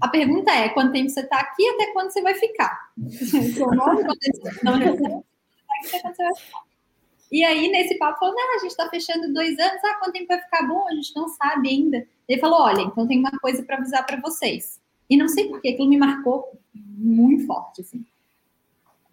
a 0.00 0.08
pergunta 0.08 0.52
é 0.52 0.68
quanto 0.68 0.92
tempo 0.92 1.10
você 1.10 1.20
está 1.20 1.40
aqui 1.40 1.68
até 1.68 1.92
quando 1.92 2.10
você 2.10 2.22
vai 2.22 2.34
ficar. 2.34 2.92
E 7.30 7.44
aí, 7.44 7.68
nesse 7.68 7.96
papo, 7.98 8.18
falou: 8.18 8.34
não, 8.34 8.56
a 8.56 8.58
gente 8.58 8.70
está 8.70 8.88
fechando 8.88 9.32
dois 9.32 9.58
anos, 9.58 9.84
ah, 9.84 9.98
quanto 10.00 10.12
tempo 10.12 10.28
vai 10.28 10.40
ficar 10.40 10.66
bom? 10.66 10.86
A 10.88 10.94
gente 10.94 11.14
não 11.14 11.28
sabe 11.28 11.68
ainda. 11.68 12.06
Ele 12.28 12.40
falou: 12.40 12.60
olha, 12.60 12.82
então 12.82 13.06
tem 13.06 13.18
uma 13.18 13.38
coisa 13.38 13.62
para 13.62 13.76
avisar 13.76 14.04
para 14.06 14.20
vocês. 14.20 14.80
E 15.08 15.16
não 15.16 15.28
sei 15.28 15.48
por 15.48 15.60
que 15.60 15.68
aquilo 15.68 15.88
me 15.88 15.96
marcou 15.96 16.58
muito 16.74 17.46
forte, 17.46 17.80
assim. 17.80 18.04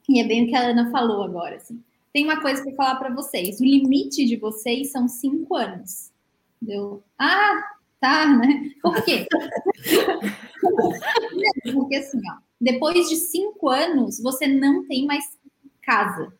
E 0.08 0.20
é 0.20 0.24
bem 0.24 0.46
o 0.46 0.48
que 0.48 0.56
a 0.56 0.62
Ana 0.62 0.92
falou 0.92 1.24
agora, 1.24 1.56
assim 1.56 1.82
tem 2.16 2.24
uma 2.24 2.40
coisa 2.40 2.64
para 2.64 2.76
falar 2.76 2.96
para 2.96 3.14
vocês. 3.14 3.60
O 3.60 3.66
limite 3.66 4.26
de 4.26 4.38
vocês 4.38 4.90
são 4.90 5.06
cinco 5.06 5.54
anos. 5.54 6.14
Deu? 6.62 7.04
Ah, 7.20 7.62
tá, 8.00 8.26
né? 8.26 8.72
Por 8.82 9.04
quê? 9.04 9.28
Porque 11.74 11.96
assim, 11.98 12.22
ó, 12.32 12.38
depois 12.60 13.10
de 13.10 13.18
cinco 13.18 13.68
anos, 13.68 14.22
você 14.22 14.48
não 14.48 14.88
tem 14.88 15.06
mais 15.06 15.38
casa. 15.82 16.32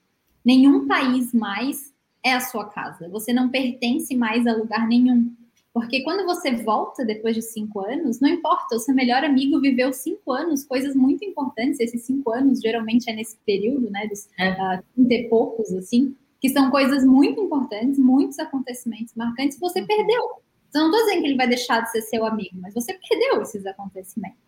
Nenhum 0.46 0.88
país 0.88 1.34
mais 1.34 1.92
é 2.24 2.34
a 2.34 2.40
sua 2.40 2.70
casa. 2.70 3.10
Você 3.10 3.34
não 3.34 3.50
pertence 3.50 4.16
mais 4.16 4.46
a 4.46 4.54
lugar 4.54 4.88
nenhum. 4.88 5.34
Porque 5.74 6.04
quando 6.04 6.26
você 6.26 6.56
volta 6.56 7.04
depois 7.04 7.36
de 7.36 7.42
cinco 7.42 7.82
anos, 7.82 8.22
não 8.22 8.30
importa, 8.30 8.78
o 8.78 8.80
seu 8.80 8.96
melhor 8.96 9.26
amigo 9.26 9.60
viveu 9.60 9.92
cinco 9.92 10.32
anos, 10.32 10.64
coisas 10.64 10.96
muito 10.96 11.26
importantes. 11.26 11.82
Esses 11.82 12.04
cinco 12.04 12.32
anos 12.32 12.62
geralmente 12.62 13.10
é 13.10 13.14
nesse 13.14 13.38
período, 13.46 13.90
né, 13.90 14.08
dos 14.08 14.30
é. 14.40 14.52
uh, 14.52 14.84
e 14.98 15.28
poucos, 15.28 15.74
assim, 15.74 16.16
que 16.40 16.50
são 16.50 16.72
coisas 16.72 17.04
muito 17.04 17.42
importantes, 17.42 18.00
muitos 18.00 18.40
acontecimentos 18.40 19.14
marcantes, 19.16 19.60
você 19.60 19.82
uhum. 19.82 19.88
perdeu. 19.88 20.22
Então, 20.70 20.84
não 20.84 20.92
estou 20.92 21.06
dizendo 21.06 21.22
que 21.22 21.28
ele 21.28 21.38
vai 21.38 21.48
deixar 21.48 21.82
de 21.82 21.92
ser 21.92 22.02
seu 22.04 22.26
amigo, 22.26 22.56
mas 22.62 22.74
você 22.74 22.94
perdeu 22.94 23.42
esses 23.42 23.66
acontecimentos, 23.66 24.40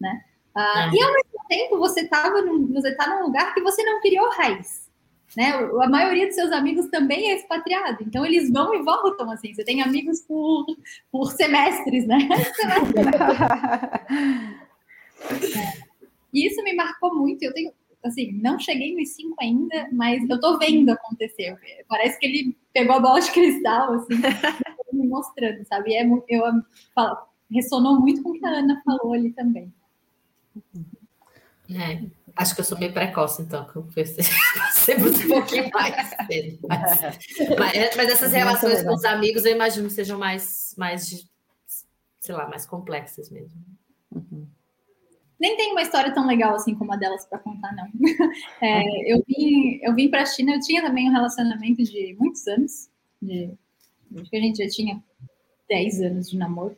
né? 0.00 0.24
Uh, 0.56 0.58
é. 0.58 0.90
E 0.94 1.02
ao 1.02 1.12
mesmo 1.12 1.46
tempo, 1.48 1.78
você 1.78 2.00
estava 2.00 2.42
você 2.72 2.88
está 2.88 3.08
num 3.08 3.26
lugar 3.26 3.54
que 3.54 3.60
você 3.62 3.84
não 3.84 4.00
criou 4.00 4.28
raiz. 4.30 4.90
Né? 5.36 5.50
A 5.50 5.88
maioria 5.88 6.26
dos 6.26 6.34
seus 6.34 6.52
amigos 6.52 6.88
também 6.88 7.30
é 7.30 7.36
expatriado, 7.36 8.02
então 8.02 8.24
eles 8.24 8.50
vão 8.50 8.74
e 8.74 8.82
voltam 8.82 9.30
assim. 9.30 9.54
Você 9.54 9.64
tem 9.64 9.80
amigos 9.80 10.20
por, 10.22 10.66
por 11.10 11.32
semestres, 11.32 12.06
né? 12.06 12.18
E 16.32 16.46
isso 16.46 16.62
me 16.62 16.74
marcou 16.74 17.14
muito. 17.14 17.42
Eu 17.42 17.52
tenho, 17.52 17.72
assim, 18.02 18.32
não 18.32 18.58
cheguei 18.58 18.96
nos 18.96 19.10
cinco 19.10 19.36
ainda, 19.40 19.88
mas 19.92 20.28
eu 20.28 20.40
tô 20.40 20.58
vendo 20.58 20.90
acontecer. 20.90 21.56
Parece 21.88 22.18
que 22.18 22.26
ele 22.26 22.56
pegou 22.72 22.96
a 22.96 23.00
bola 23.00 23.20
de 23.20 23.30
cristal, 23.30 23.94
assim, 23.94 24.14
me 24.92 25.06
mostrando, 25.06 25.64
sabe? 25.66 25.94
É, 25.94 26.04
eu, 26.04 26.24
eu 26.28 26.42
ressonou 27.50 28.00
muito 28.00 28.22
com 28.22 28.30
o 28.30 28.32
que 28.32 28.46
a 28.46 28.48
Ana 28.48 28.82
falou 28.84 29.12
ali 29.12 29.30
também. 29.32 29.72
É. 31.70 32.02
Acho 32.34 32.54
que 32.54 32.60
eu 32.60 32.64
sou 32.64 32.78
meio 32.78 32.92
precoce, 32.92 33.42
então, 33.42 33.66
que 33.66 33.76
eu 33.76 33.82
passei 33.82 34.96
um 34.96 35.28
pouquinho 35.28 35.70
mais 35.70 36.08
cedo. 36.26 36.58
Mas, 36.66 37.00
mas, 37.58 37.96
mas, 37.96 38.08
essas 38.08 38.32
relações 38.32 38.82
com 38.82 38.94
os 38.94 39.04
amigos, 39.04 39.44
eu 39.44 39.52
imagino 39.52 39.88
que 39.88 39.94
sejam 39.94 40.18
mais, 40.18 40.74
mais 40.78 41.26
sei 42.20 42.34
lá, 42.34 42.48
mais 42.48 42.64
complexas 42.64 43.30
mesmo. 43.30 43.60
Uhum. 44.14 44.46
Nem 45.38 45.56
tem 45.56 45.72
uma 45.72 45.82
história 45.82 46.14
tão 46.14 46.24
legal 46.26 46.54
assim 46.54 46.74
como 46.74 46.92
a 46.92 46.96
delas 46.96 47.26
para 47.26 47.38
contar, 47.38 47.74
não. 47.74 47.88
É, 48.62 49.12
eu 49.12 49.24
vim, 49.26 49.80
eu 49.82 49.92
vim 49.94 50.08
para 50.08 50.22
a 50.22 50.26
China, 50.26 50.54
eu 50.54 50.60
tinha 50.60 50.82
também 50.82 51.08
um 51.08 51.12
relacionamento 51.12 51.82
de 51.82 52.16
muitos 52.18 52.46
anos. 52.46 52.88
De, 53.20 53.50
acho 54.16 54.30
que 54.30 54.36
a 54.36 54.40
gente 54.40 54.62
já 54.62 54.70
tinha 54.70 55.02
10 55.68 56.02
anos 56.02 56.30
de 56.30 56.38
namoro, 56.38 56.76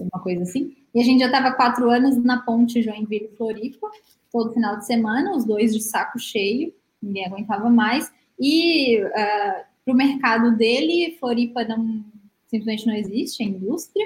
uma 0.00 0.22
coisa 0.22 0.42
assim. 0.42 0.74
E 0.94 1.00
a 1.00 1.04
gente 1.04 1.20
já 1.20 1.26
estava 1.26 1.52
quatro 1.52 1.90
anos 1.90 2.16
na 2.16 2.40
ponte 2.40 2.82
Joinville-Floripa 2.82 3.90
todo 4.36 4.52
final 4.52 4.76
de 4.76 4.84
semana, 4.84 5.34
os 5.34 5.44
dois 5.44 5.72
de 5.72 5.82
saco 5.82 6.18
cheio, 6.18 6.74
ninguém 7.02 7.26
aguentava 7.26 7.70
mais. 7.70 8.12
E 8.38 9.00
uh, 9.02 9.10
ah, 9.14 9.64
para 9.82 9.94
o 9.94 9.96
mercado 9.96 10.56
dele, 10.56 11.16
Floripa 11.18 11.64
não, 11.64 12.04
simplesmente 12.46 12.86
não 12.86 12.94
existe, 12.94 13.42
é 13.42 13.46
indústria. 13.46 14.04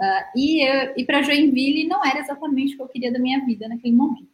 Uh, 0.00 0.38
e 0.38 0.62
e 0.96 1.04
para 1.04 1.22
Joinville 1.22 1.86
não 1.86 2.04
era 2.04 2.20
exatamente 2.20 2.74
o 2.74 2.76
que 2.76 2.82
eu 2.82 2.88
queria 2.88 3.12
da 3.12 3.18
minha 3.18 3.44
vida 3.44 3.68
naquele 3.68 3.94
momento. 3.94 4.28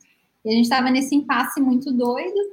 E 0.44 0.50
a 0.50 0.52
gente 0.52 0.64
estava 0.64 0.90
nesse 0.90 1.14
impasse 1.14 1.60
muito 1.60 1.92
doido. 1.92 2.52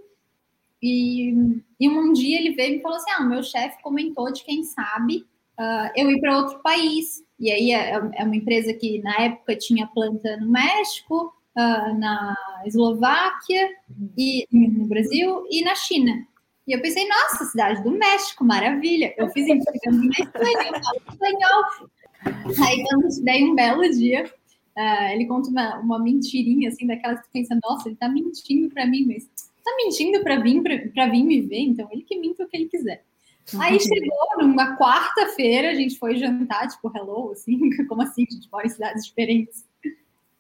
E, 0.82 1.62
e 1.80 1.89
um 1.89 2.13
dia 2.13 2.39
ele 2.39 2.56
veio 2.56 2.73
e 2.73 2.75
me 2.78 2.82
falou 2.82 2.97
assim: 2.97 3.12
Ah, 3.12 3.23
meu 3.23 3.43
chefe 3.43 3.82
comentou 3.84 4.32
de 4.32 4.43
quem 4.43 4.63
sabe 4.63 5.25
uh, 5.60 5.91
eu 5.95 6.10
ir 6.10 6.19
para 6.19 6.38
outro 6.38 6.60
país. 6.60 7.23
E 7.39 7.52
aí 7.52 7.71
é, 7.71 7.91
é, 7.91 8.23
uma 8.23 8.36
empresa 8.36 8.73
que 8.73 8.99
na 8.99 9.15
época 9.21 9.56
tinha 9.56 9.88
planta 9.88 10.38
no 10.38 10.49
México, 10.49 11.34
uh, 11.60 12.00
na 12.00 12.36
Eslováquia 12.65 13.69
e 14.17 14.48
no 14.52 14.86
Brasil 14.86 15.45
e 15.50 15.63
na 15.63 15.76
China. 15.76 16.26
E 16.65 16.72
eu 16.72 16.82
pensei, 16.82 17.08
nossa, 17.08 17.45
cidade 17.45 17.84
do 17.84 17.91
México, 17.91 18.43
maravilha. 18.45 19.13
Eu 19.17 19.30
fiz 19.30 19.48
intercâmbio 19.48 20.10
na 20.10 20.26
Espanha, 20.26 20.72
eu 20.72 20.84
falo 20.84 21.02
espanhol. 21.10 21.63
Aí, 22.65 22.84
daí 23.24 23.43
um 23.43 23.56
belo 23.56 23.89
dia, 23.89 24.26
uh, 24.78 25.12
ele 25.12 25.26
conta 25.26 25.50
uma, 25.50 25.80
uma 25.80 26.00
mentirinha, 26.00 26.69
assim, 26.69 26.86
daquelas 26.86 27.22
que 27.22 27.30
pensa, 27.34 27.58
nossa, 27.63 27.89
ele 27.89 27.95
tá 27.95 28.08
mentindo 28.08 28.69
para 28.69 28.86
mim, 28.86 29.06
mas 29.08 29.28
tá 29.63 29.76
mentindo 29.78 30.22
para 30.22 30.38
vir, 30.39 30.62
para 30.93 31.08
vir 31.08 31.24
me 31.24 31.41
ver, 31.41 31.62
então 31.62 31.88
ele 31.91 32.04
que 32.04 32.19
minta 32.19 32.43
o 32.43 32.48
que 32.48 32.58
ele 32.58 32.69
quiser. 32.69 33.04
Aí 33.60 33.80
chegou 33.80 34.28
numa 34.38 34.78
quarta-feira, 34.78 35.72
a 35.72 35.74
gente 35.74 35.98
foi 35.98 36.17
jantar, 36.17 36.67
tipo, 36.67 36.91
hello, 36.95 37.32
assim, 37.32 37.58
como 37.88 38.04
assim, 38.04 38.28
a 38.30 38.34
gente 38.34 38.48
mora 38.52 38.67
em 38.67 38.69
cidades 38.69 39.06
diferentes. 39.08 39.65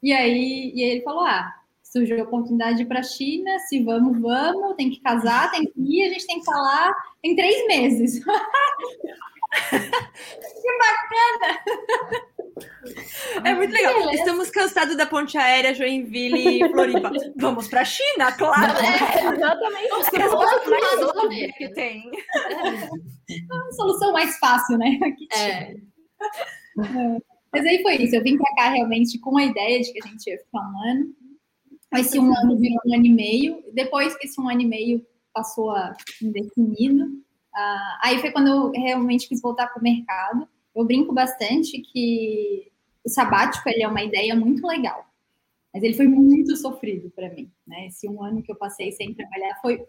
E 0.01 0.13
aí, 0.13 0.71
e 0.73 0.83
aí 0.83 0.89
ele 0.91 1.01
falou: 1.01 1.23
ah, 1.23 1.53
surgiu 1.83 2.19
a 2.19 2.23
oportunidade 2.23 2.85
para 2.85 2.99
a 2.99 3.03
China, 3.03 3.59
se 3.59 3.83
vamos, 3.83 4.19
vamos, 4.21 4.75
tem 4.75 4.89
que 4.89 5.01
casar, 5.01 5.51
tem 5.51 5.65
que 5.65 5.73
ir, 5.77 6.03
a 6.03 6.09
gente 6.09 6.27
tem 6.27 6.39
que 6.39 6.45
falar 6.45 6.93
em 7.23 7.35
três 7.35 7.67
meses. 7.67 8.23
que 9.69 10.77
bacana! 10.77 11.59
É 13.43 13.55
muito 13.55 13.73
legal. 13.73 14.11
Estamos 14.11 14.49
cansados 14.49 14.95
da 14.95 15.05
ponte 15.05 15.37
aérea 15.37 15.73
Joinville 15.73 16.61
e 16.61 16.69
Floripa. 16.69 17.11
Vamos 17.37 17.67
para 17.67 17.81
a 17.81 17.85
China, 17.85 18.31
claro. 18.33 18.73
É, 18.77 19.33
exatamente. 19.33 19.89
Vamos 19.89 20.09
para 20.09 20.25
a 20.25 20.29
que 21.57 21.69
tem. 21.69 22.11
É 23.29 23.53
uma 23.53 23.71
solução 23.71 24.11
mais 24.11 24.37
fácil, 24.37 24.77
né? 24.77 24.99
É. 25.35 25.73
é. 25.73 25.75
Mas 27.51 27.65
aí 27.65 27.81
foi 27.81 27.95
isso. 27.97 28.15
Eu 28.15 28.23
vim 28.23 28.37
para 28.37 28.55
cá 28.55 28.69
realmente 28.69 29.17
com 29.19 29.37
a 29.37 29.45
ideia 29.45 29.81
de 29.81 29.91
que 29.91 29.99
a 30.03 30.07
gente 30.07 30.29
ia 30.29 30.37
ficar 30.37 30.59
um 30.59 30.83
ano. 30.83 31.15
Esse 31.95 32.19
um 32.19 32.35
ano 32.37 32.57
virou 32.57 32.79
um 32.85 32.93
ano 32.93 33.05
e 33.05 33.13
meio. 33.13 33.63
Depois 33.73 34.15
que 34.15 34.27
esse 34.27 34.39
um 34.39 34.47
ano 34.47 34.61
e 34.61 34.65
meio 34.65 35.05
passou 35.33 35.71
a 35.71 35.95
indefinido, 36.21 37.05
uh, 37.05 37.97
aí 38.01 38.19
foi 38.19 38.31
quando 38.31 38.47
eu 38.47 38.71
realmente 38.71 39.27
quis 39.27 39.41
voltar 39.41 39.67
para 39.67 39.79
o 39.79 39.83
mercado. 39.83 40.47
Eu 40.75 40.85
brinco 40.85 41.13
bastante 41.13 41.79
que 41.79 42.71
o 43.03 43.09
sabático 43.09 43.67
ele 43.69 43.83
é 43.83 43.87
uma 43.87 44.03
ideia 44.03 44.35
muito 44.35 44.65
legal, 44.67 45.05
mas 45.73 45.81
ele 45.81 45.95
foi 45.95 46.07
muito 46.07 46.55
sofrido 46.55 47.09
para 47.09 47.29
mim. 47.33 47.51
Né? 47.65 47.87
Esse 47.87 48.07
um 48.07 48.23
ano 48.23 48.43
que 48.43 48.51
eu 48.51 48.55
passei 48.55 48.91
sem 48.91 49.13
trabalhar 49.13 49.59
foi 49.61 49.83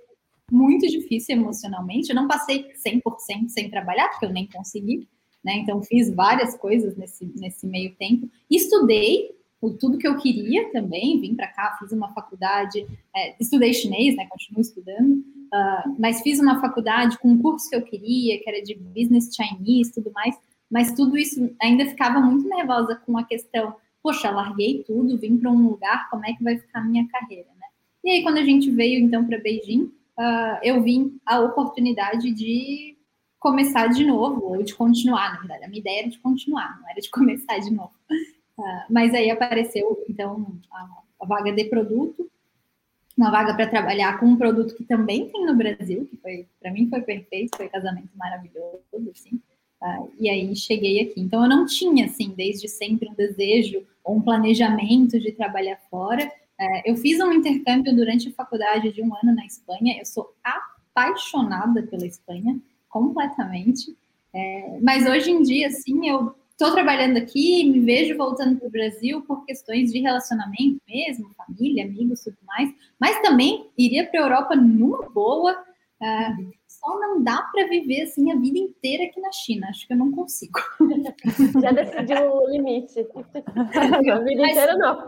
muito 0.51 0.87
difícil 0.87 1.37
emocionalmente. 1.37 2.11
Eu 2.11 2.17
não 2.17 2.27
passei 2.27 2.73
100% 2.85 3.49
sem 3.49 3.71
trabalhar, 3.71 4.09
porque 4.09 4.27
eu 4.27 4.33
nem 4.33 4.47
consegui 4.47 5.07
né? 5.45 5.57
Então, 5.57 5.83
fiz 5.83 6.13
várias 6.13 6.57
coisas 6.57 6.97
nesse, 6.97 7.25
nesse 7.37 7.67
meio 7.67 7.95
tempo. 7.97 8.29
Estudei 8.51 9.31
tudo 9.79 9.99
que 9.99 10.09
eu 10.09 10.17
queria 10.17 10.73
também, 10.73 11.21
vim 11.21 11.35
para 11.35 11.49
cá, 11.49 11.77
fiz 11.79 11.93
uma 11.93 12.13
faculdade, 12.15 12.87
é, 13.15 13.35
estudei 13.39 13.75
chinês, 13.75 14.17
né? 14.17 14.27
Continuo 14.31 14.63
estudando, 14.63 15.19
uh, 15.19 15.97
mas 15.99 16.23
fiz 16.23 16.41
uma 16.41 16.61
faculdade 16.61 17.19
com 17.19 17.29
um 17.29 17.43
curso 17.43 17.69
que 17.69 17.77
eu 17.77 17.83
queria, 17.83 18.43
que 18.43 18.49
era 18.49 18.63
de 18.63 18.75
business 18.75 19.31
Chinese, 19.35 19.93
tudo 19.93 20.11
mais. 20.13 20.35
Mas 20.71 20.93
tudo 20.93 21.19
isso 21.19 21.55
ainda 21.61 21.85
ficava 21.85 22.21
muito 22.21 22.49
nervosa 22.49 22.97
com 23.05 23.19
a 23.19 23.25
questão, 23.25 23.75
poxa, 24.03 24.31
larguei 24.31 24.83
tudo, 24.85 25.19
vim 25.19 25.37
para 25.37 25.51
um 25.51 25.69
lugar, 25.69 26.09
como 26.09 26.25
é 26.25 26.33
que 26.33 26.43
vai 26.43 26.57
ficar 26.57 26.81
a 26.81 26.85
minha 26.85 27.07
carreira, 27.09 27.49
né? 27.59 27.67
E 28.03 28.11
aí, 28.11 28.23
quando 28.23 28.39
a 28.39 28.45
gente 28.45 28.71
veio 28.71 28.99
então 29.05 29.27
para 29.27 29.39
Beijing, 29.39 29.83
uh, 29.83 30.59
eu 30.63 30.83
vim 30.83 31.19
a 31.27 31.41
oportunidade 31.41 32.31
de 32.33 32.97
começar 33.41 33.87
de 33.89 34.05
novo, 34.05 34.45
ou 34.45 34.63
de 34.63 34.75
continuar, 34.75 35.33
na 35.33 35.39
verdade. 35.41 35.65
A 35.65 35.69
minha 35.69 35.81
ideia 35.81 36.01
era 36.01 36.11
de 36.11 36.19
continuar, 36.19 36.79
não 36.79 36.89
era 36.89 37.01
de 37.01 37.09
começar 37.11 37.59
de 37.59 37.71
novo. 37.71 37.93
Uh, 38.57 38.85
mas 38.91 39.15
aí 39.15 39.31
apareceu, 39.31 40.05
então, 40.09 40.55
a, 40.71 40.89
a 41.23 41.27
vaga 41.27 41.51
de 41.51 41.65
produto, 41.65 42.31
uma 43.17 43.31
vaga 43.31 43.55
para 43.55 43.67
trabalhar 43.67 44.21
com 44.21 44.27
um 44.27 44.37
produto 44.37 44.75
que 44.75 44.85
também 44.85 45.29
tem 45.31 45.45
no 45.47 45.57
Brasil, 45.57 46.07
que 46.07 46.17
foi, 46.19 46.47
para 46.61 46.71
mim, 46.71 46.89
foi 46.89 47.01
perfeito, 47.01 47.57
foi 47.57 47.67
um 47.67 47.71
casamento 47.71 48.11
maravilhoso, 48.15 49.11
assim. 49.11 49.41
Uh, 49.83 50.13
e 50.21 50.29
aí 50.29 50.55
cheguei 50.55 51.01
aqui. 51.01 51.21
Então, 51.21 51.43
eu 51.43 51.49
não 51.49 51.65
tinha, 51.65 52.05
assim, 52.05 52.35
desde 52.37 52.69
sempre 52.69 53.09
um 53.09 53.15
desejo 53.15 53.83
ou 54.05 54.17
um 54.17 54.21
planejamento 54.21 55.19
de 55.19 55.33
trabalhar 55.33 55.81
fora. 55.91 56.27
Uh, 56.61 56.83
eu 56.85 56.97
fiz 56.97 57.19
um 57.21 57.33
intercâmbio 57.33 57.97
durante 57.97 58.29
a 58.29 58.33
faculdade 58.33 58.93
de 58.93 59.01
um 59.01 59.15
ano 59.15 59.35
na 59.35 59.47
Espanha. 59.47 59.99
Eu 59.99 60.05
sou 60.05 60.35
apaixonada 60.45 61.83
pela 61.85 62.07
Espanha 62.07 62.61
completamente. 62.91 63.97
É, 64.35 64.79
mas 64.83 65.07
hoje 65.07 65.31
em 65.31 65.43
dia, 65.43 65.69
assim, 65.69 66.09
eu 66.09 66.35
estou 66.51 66.73
trabalhando 66.73 67.17
aqui, 67.17 67.65
me 67.65 67.81
vejo 67.81 68.17
voltando 68.19 68.59
para 68.59 68.69
o 68.69 68.71
Brasil 68.71 69.23
por 69.23 69.47
questões 69.47 69.91
de 69.91 70.01
relacionamento 70.01 70.79
mesmo, 70.87 71.35
família, 71.35 71.85
amigos, 71.85 72.23
tudo 72.23 72.37
mais. 72.47 72.71
Mas 73.01 73.19
também 73.23 73.71
iria 73.79 74.07
para 74.07 74.21
a 74.21 74.25
Europa 74.25 74.57
numa 74.57 75.09
boa. 75.09 75.57
É, 76.03 76.31
só 76.67 76.99
não 76.99 77.23
dá 77.23 77.43
para 77.53 77.67
viver 77.67 78.03
assim 78.03 78.31
a 78.31 78.37
vida 78.37 78.59
inteira 78.59 79.05
aqui 79.05 79.21
na 79.21 79.33
China. 79.33 79.69
Acho 79.69 79.87
que 79.87 79.93
eu 79.93 79.97
não 79.97 80.11
consigo. 80.11 80.59
Já 81.61 81.73
decidiu 81.73 82.31
o 82.31 82.51
limite. 82.51 83.01
A 83.75 84.19
vida 84.19 84.43
inteira 84.43 84.77
não. 84.77 85.05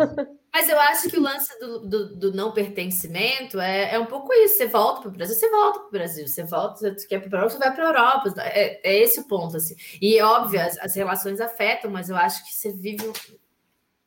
Mas 0.54 0.68
eu 0.68 0.78
acho 0.78 1.08
que 1.08 1.16
o 1.16 1.22
lance 1.22 1.58
do, 1.58 1.78
do, 1.80 2.16
do 2.16 2.32
não 2.34 2.52
pertencimento 2.52 3.58
é, 3.58 3.94
é, 3.94 3.98
um 3.98 4.04
pouco 4.04 4.30
isso. 4.34 4.58
Você 4.58 4.66
volta 4.66 5.00
para 5.00 5.08
o 5.08 5.12
Brasil, 5.12 5.34
você 5.34 5.50
volta 5.50 5.78
para 5.78 5.88
o 5.88 5.90
Brasil. 5.90 6.28
Você 6.28 6.44
volta, 6.44 6.94
você 6.94 7.06
quer 7.06 7.20
para 7.20 7.38
a 7.38 7.40
Europa, 7.40 7.50
você 7.50 7.58
vai 7.58 7.74
para 7.74 7.84
a 7.84 7.88
Europa. 7.88 8.34
É, 8.42 8.90
é, 8.90 9.02
esse 9.02 9.20
o 9.20 9.24
ponto. 9.24 9.56
Assim. 9.56 9.74
E, 10.00 10.20
óbvio, 10.20 10.60
as, 10.60 10.76
as, 10.78 10.94
relações 10.94 11.40
afetam, 11.40 11.90
mas 11.90 12.10
eu 12.10 12.16
acho 12.16 12.44
que 12.44 12.52
você 12.52 12.70
vive. 12.70 13.10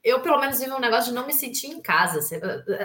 Eu, 0.04 0.20
pelo 0.22 0.40
menos, 0.40 0.60
vivo 0.60 0.76
um 0.76 0.80
negócio 0.80 1.10
de 1.10 1.16
não 1.16 1.26
me 1.26 1.34
sentir 1.34 1.66
em 1.66 1.82
casa. 1.82 2.20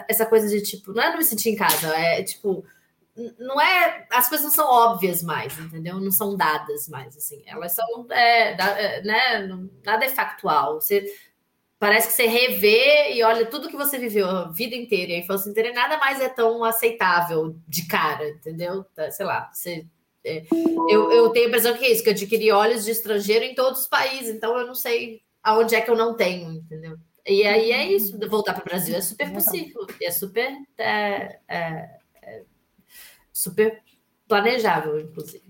Essa 0.09 0.25
coisa 0.25 0.49
de 0.49 0.63
tipo, 0.63 0.95
não 0.95 1.03
é 1.03 1.11
não 1.11 1.19
me 1.19 1.25
sentir 1.25 1.51
em 1.51 1.57
casa, 1.57 1.95
é 1.95 2.23
tipo. 2.23 2.65
Não 3.39 3.61
é. 3.61 4.07
As 4.11 4.31
coisas 4.31 4.47
não 4.47 4.53
são 4.53 4.67
óbvias 4.67 5.23
mais, 5.23 5.59
entendeu? 5.59 6.01
Não 6.01 6.11
são 6.11 6.35
dadas 6.35 6.89
mais, 6.89 7.15
assim. 7.15 7.43
Elas 7.45 7.73
são. 7.73 8.07
É, 8.11 8.53
é 8.53 9.03
né, 9.03 9.47
nada 9.85 10.07
é 10.07 10.09
factual. 10.09 10.81
Você 10.81 11.05
parece 11.81 12.09
que 12.09 12.13
você 12.13 12.27
revê 12.27 13.15
e 13.15 13.23
olha 13.23 13.47
tudo 13.47 13.69
que 13.69 13.77
você 13.77 13.99
viveu 13.99 14.29
a 14.29 14.51
vida 14.51 14.77
inteira 14.77 15.13
e 15.13 15.15
a 15.15 15.19
infância 15.19 15.49
inteira, 15.49 15.73
nada 15.73 15.97
mais 15.97 16.21
é 16.21 16.29
tão 16.29 16.63
aceitável 16.63 17.57
de 17.67 17.87
cara, 17.87 18.29
entendeu? 18.29 18.85
Tá, 18.95 19.11
sei 19.11 19.25
lá, 19.25 19.51
você, 19.51 19.87
é, 20.23 20.45
eu, 20.91 21.11
eu 21.11 21.31
tenho 21.31 21.47
a 21.47 21.49
impressão 21.49 21.75
que 21.75 21.87
é 21.87 21.91
isso, 21.91 22.03
que 22.03 22.11
eu 22.11 22.13
adquiri 22.13 22.53
olhos 22.53 22.85
de 22.85 22.91
estrangeiro 22.91 23.47
em 23.47 23.55
todos 23.55 23.81
os 23.81 23.89
países, 23.89 24.29
então 24.29 24.55
eu 24.59 24.67
não 24.67 24.75
sei 24.75 25.23
aonde 25.43 25.75
é 25.75 25.81
que 25.81 25.91
eu 25.91 25.97
não 25.97 26.15
tenho, 26.15 26.53
entendeu? 26.53 26.99
E 27.27 27.47
aí 27.47 27.73
é 27.73 27.91
isso, 27.91 28.19
voltar 28.29 28.53
para 28.53 28.63
o 28.63 28.65
Brasil 28.65 28.95
é 28.95 29.01
super 29.01 29.33
possível, 29.33 29.87
é 30.03 30.11
super, 30.11 30.53
é, 30.77 31.39
é, 31.49 31.91
é 32.23 32.43
super 33.33 33.83
planejável, 34.29 35.01
inclusive. 35.01 35.49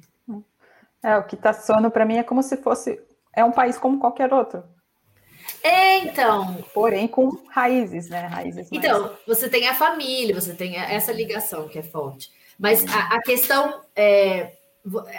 É, 1.02 1.16
o 1.16 1.24
que 1.24 1.34
está 1.34 1.52
soando 1.52 1.90
para 1.90 2.04
mim 2.04 2.18
é 2.18 2.22
como 2.22 2.42
se 2.42 2.56
fosse 2.56 3.00
é 3.32 3.44
um 3.44 3.52
país 3.52 3.76
como 3.78 3.98
qualquer 3.98 4.32
outro. 4.32 4.62
É, 5.62 5.98
então. 5.98 6.64
Porém, 6.72 7.06
com 7.06 7.30
raízes, 7.48 8.08
né? 8.08 8.26
Raízes 8.26 8.68
então, 8.72 9.14
você 9.26 9.48
tem 9.48 9.68
a 9.68 9.74
família, 9.74 10.34
você 10.38 10.54
tem 10.54 10.76
essa 10.76 11.12
ligação 11.12 11.68
que 11.68 11.78
é 11.78 11.82
forte. 11.82 12.30
Mas 12.58 12.84
a, 12.86 13.16
a 13.16 13.22
questão 13.22 13.82
é, 13.94 14.52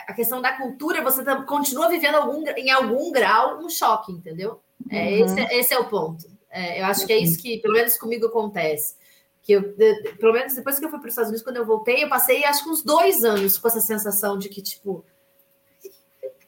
a 0.08 0.14
questão 0.14 0.42
da 0.42 0.54
cultura, 0.54 1.04
você 1.04 1.24
tá, 1.24 1.44
continua 1.44 1.90
vivendo 1.90 2.16
algum, 2.16 2.44
em 2.58 2.72
algum 2.72 3.12
grau 3.12 3.60
um 3.60 3.70
choque, 3.70 4.12
entendeu? 4.12 4.60
É, 4.90 5.20
uhum. 5.20 5.26
esse, 5.26 5.42
esse, 5.56 5.74
é 5.74 5.80
o 5.80 5.86
ponto. 5.86 6.26
É, 6.50 6.82
eu 6.82 6.86
acho 6.86 7.06
que 7.06 7.14
é 7.14 7.18
isso 7.18 7.42
que, 7.42 7.60
pelo 7.60 7.76
menos 7.76 7.98
comigo, 7.98 8.26
acontece. 8.26 8.96
Que 9.44 9.54
eu, 9.54 9.62
de, 9.76 10.14
pelo 10.20 10.34
menos 10.34 10.56
depois 10.56 10.80
que 10.80 10.86
eu 10.86 10.90
fui 10.90 11.00
para 11.00 11.08
os 11.08 11.14
Estados 11.14 11.30
Unidos, 11.30 11.44
quando 11.44 11.58
eu 11.58 11.66
voltei, 11.66 12.04
eu 12.04 12.10
passei 12.10 12.44
acho 12.44 12.64
que 12.64 12.70
uns 12.70 12.84
dois 12.84 13.24
anos 13.24 13.58
com 13.58 13.68
essa 13.68 13.82
sensação 13.82 14.38
de 14.38 14.50
que, 14.50 14.62
tipo, 14.62 15.06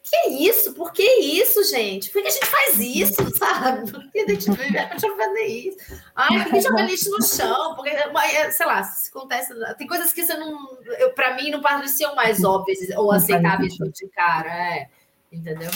que 0.04 0.30
isso? 0.50 0.74
Por 0.74 0.92
que 0.92 1.04
isso, 1.04 1.64
gente? 1.64 2.12
Por 2.12 2.22
que 2.22 2.28
a 2.28 2.32
gente 2.32 2.46
faz 2.46 2.80
isso, 2.80 3.16
sabe? 3.38 3.90
Por 3.90 4.12
que 4.12 4.20
a 4.20 4.28
gente 4.28 4.52
vive 4.52 4.74
para 4.74 5.00
fazer 5.00 5.46
isso? 5.46 5.78
Ai, 6.16 6.44
por 6.44 6.52
que 6.52 6.62
joga 6.62 6.82
lixo 6.84 7.10
no 7.10 7.24
chão? 7.24 7.74
Porque, 7.76 7.92
sei 8.52 8.66
lá, 8.66 8.84
se 8.84 9.10
acontece. 9.10 9.54
Tem 9.78 9.88
coisas 9.88 10.12
que 10.12 10.24
você 10.24 10.36
não. 10.36 10.78
Para 11.16 11.36
mim, 11.36 11.50
não 11.50 11.62
pareciam 11.62 12.14
mais 12.16 12.44
óbvias 12.44 12.80
ou 12.98 13.12
aceitáveis 13.12 13.74
de 13.74 14.08
cara, 14.10 14.50
é. 14.50 14.90
Entendeu? 15.32 15.72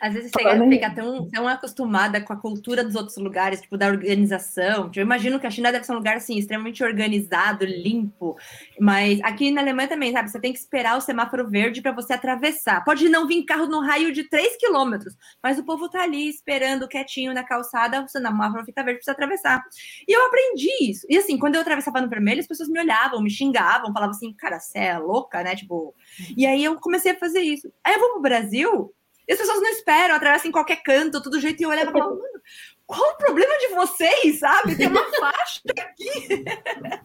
Às 0.00 0.14
vezes 0.14 0.30
você 0.30 0.68
fica 0.68 0.90
tão, 0.94 1.28
tão 1.28 1.48
acostumada 1.48 2.20
com 2.20 2.32
a 2.32 2.36
cultura 2.36 2.84
dos 2.84 2.94
outros 2.94 3.16
lugares, 3.16 3.60
tipo, 3.60 3.76
da 3.76 3.86
organização. 3.86 4.90
Tipo, 4.90 5.00
eu 5.00 5.04
imagino 5.04 5.40
que 5.40 5.46
a 5.46 5.50
China 5.50 5.72
deve 5.72 5.84
ser 5.84 5.92
um 5.92 5.96
lugar, 5.96 6.16
assim, 6.16 6.38
extremamente 6.38 6.82
organizado, 6.84 7.64
limpo. 7.64 8.36
Mas 8.78 9.20
aqui 9.22 9.50
na 9.50 9.60
Alemanha 9.60 9.88
também, 9.88 10.12
sabe? 10.12 10.30
Você 10.30 10.40
tem 10.40 10.52
que 10.52 10.58
esperar 10.58 10.96
o 10.96 11.00
semáforo 11.00 11.48
verde 11.48 11.80
para 11.80 11.92
você 11.92 12.12
atravessar. 12.12 12.84
Pode 12.84 13.08
não 13.08 13.26
vir 13.26 13.44
carro 13.44 13.66
no 13.66 13.80
raio 13.80 14.12
de 14.12 14.24
3 14.24 14.56
quilômetros, 14.56 15.14
mas 15.42 15.58
o 15.58 15.64
povo 15.64 15.88
tá 15.88 16.02
ali 16.02 16.28
esperando 16.28 16.88
quietinho 16.88 17.32
na 17.32 17.42
calçada, 17.42 18.02
o 18.02 18.08
semáforo 18.08 18.64
fica 18.64 18.82
verde 18.82 19.00
para 19.00 19.04
você 19.04 19.10
atravessar. 19.10 19.62
E 20.06 20.12
eu 20.12 20.26
aprendi 20.26 20.70
isso. 20.82 21.06
E 21.08 21.16
assim, 21.16 21.38
quando 21.38 21.54
eu 21.54 21.60
atravessava 21.60 22.00
no 22.00 22.08
vermelho, 22.08 22.40
as 22.40 22.46
pessoas 22.46 22.68
me 22.68 22.80
olhavam, 22.80 23.22
me 23.22 23.30
xingavam, 23.30 23.92
falavam 23.92 24.10
assim, 24.10 24.32
cara, 24.32 24.58
você 24.58 24.78
é 24.78 24.98
louca, 24.98 25.42
né? 25.42 25.54
Tipo. 25.54 25.94
E 26.36 26.46
aí 26.46 26.64
eu 26.64 26.78
comecei 26.80 27.12
a 27.12 27.18
fazer 27.18 27.40
isso. 27.40 27.70
Aí 27.84 27.94
eu 27.94 28.00
vou 28.00 28.12
pro 28.12 28.22
Brasil, 28.22 28.92
e 29.26 29.32
as 29.32 29.38
pessoas 29.38 29.60
não 29.60 29.70
esperam, 29.70 30.14
atravessam 30.14 30.48
em 30.48 30.52
qualquer 30.52 30.82
canto, 30.82 31.22
todo 31.22 31.40
jeito, 31.40 31.60
e 31.60 31.64
eu 31.64 31.70
olhava 31.70 31.90
e 31.90 31.92
falava, 31.92 32.10
mano, 32.10 32.40
qual 32.86 33.12
o 33.12 33.16
problema 33.16 33.58
de 33.58 33.74
vocês, 33.74 34.38
sabe? 34.38 34.76
Tem 34.76 34.86
uma 34.86 35.04
faixa 35.04 35.60
aqui. 35.78 36.44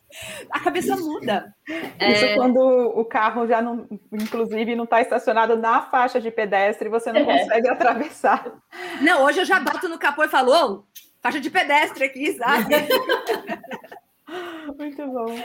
A 0.52 0.60
cabeça 0.60 0.96
muda. 0.96 1.56
Isso 1.68 2.26
é... 2.26 2.36
quando 2.36 2.60
o 2.60 3.04
carro 3.04 3.48
já 3.48 3.62
não, 3.62 3.88
inclusive, 4.12 4.76
não 4.76 4.84
está 4.84 5.02
estacionado 5.02 5.58
na 5.58 5.82
faixa 5.82 6.22
de 6.22 6.30
pedestre, 6.30 6.90
você 6.90 7.12
não 7.12 7.22
é. 7.22 7.26
consegue 7.26 7.68
atravessar. 7.68 8.54
Não, 9.02 9.24
hoje 9.24 9.40
eu 9.40 9.46
já 9.46 9.60
bato 9.60 9.90
no 9.90 9.98
capô 9.98 10.24
e 10.24 10.30
falo, 10.30 10.52
oh, 10.52 10.84
faixa 11.22 11.40
de 11.40 11.50
pedestre 11.50 12.04
aqui, 12.04 12.34
sabe? 12.34 12.76
Muito 14.78 15.06
bom. 15.08 15.36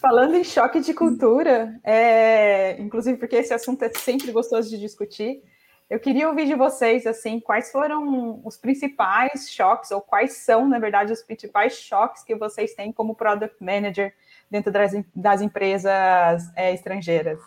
Falando 0.00 0.34
em 0.34 0.44
choque 0.44 0.80
de 0.80 0.92
cultura, 0.92 1.78
é, 1.84 2.80
inclusive 2.80 3.18
porque 3.18 3.36
esse 3.36 3.54
assunto 3.54 3.84
é 3.84 3.90
sempre 3.90 4.32
gostoso 4.32 4.68
de 4.68 4.78
discutir, 4.78 5.40
eu 5.90 5.98
queria 5.98 6.28
ouvir 6.28 6.46
de 6.46 6.54
vocês, 6.54 7.04
assim, 7.04 7.40
quais 7.40 7.72
foram 7.72 8.40
os 8.44 8.56
principais 8.56 9.50
choques, 9.50 9.90
ou 9.90 10.00
quais 10.00 10.34
são, 10.34 10.68
na 10.68 10.78
verdade, 10.78 11.12
os 11.12 11.20
principais 11.20 11.74
choques 11.74 12.22
que 12.22 12.36
vocês 12.36 12.74
têm 12.74 12.92
como 12.92 13.16
Product 13.16 13.56
Manager 13.60 14.14
dentro 14.48 14.70
das, 14.70 14.92
das 15.12 15.42
empresas 15.42 16.48
é, 16.54 16.72
estrangeiras? 16.72 17.40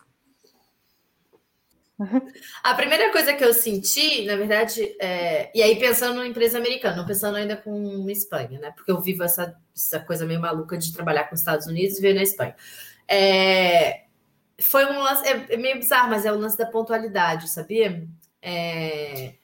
A 2.64 2.74
primeira 2.74 3.14
coisa 3.14 3.34
que 3.34 3.46
eu 3.46 3.54
senti, 3.54 4.26
na 4.26 4.36
verdade, 4.36 4.94
é... 5.00 5.50
e 5.56 5.64
aí 5.64 5.80
pensando 5.80 6.22
em 6.22 6.30
empresa 6.30 6.58
americana, 6.58 6.98
não 6.98 7.06
pensando 7.06 7.38
ainda 7.38 7.56
com 7.56 8.10
Espanha, 8.10 8.60
né? 8.60 8.74
Porque 8.76 8.92
eu 8.92 9.00
vivo 9.00 9.24
essa, 9.24 9.56
essa 9.74 10.02
coisa 10.02 10.26
meio 10.26 10.42
maluca 10.42 10.78
de 10.78 10.92
trabalhar 10.92 11.26
com 11.26 11.36
os 11.36 11.40
Estados 11.40 11.68
Unidos 11.68 11.98
e 11.98 12.02
ver 12.02 12.14
na 12.14 12.24
Espanha. 12.24 12.56
É... 13.08 14.04
Foi 14.60 14.86
um 14.86 15.00
lance, 15.00 15.26
é, 15.28 15.54
é 15.54 15.58
meio 15.58 15.78
bizarro, 15.78 16.10
mas 16.10 16.26
é 16.26 16.32
o 16.32 16.38
lance 16.38 16.58
da 16.58 16.66
pontualidade, 16.66 17.50
sabia? 17.50 18.06
É, 18.44 19.36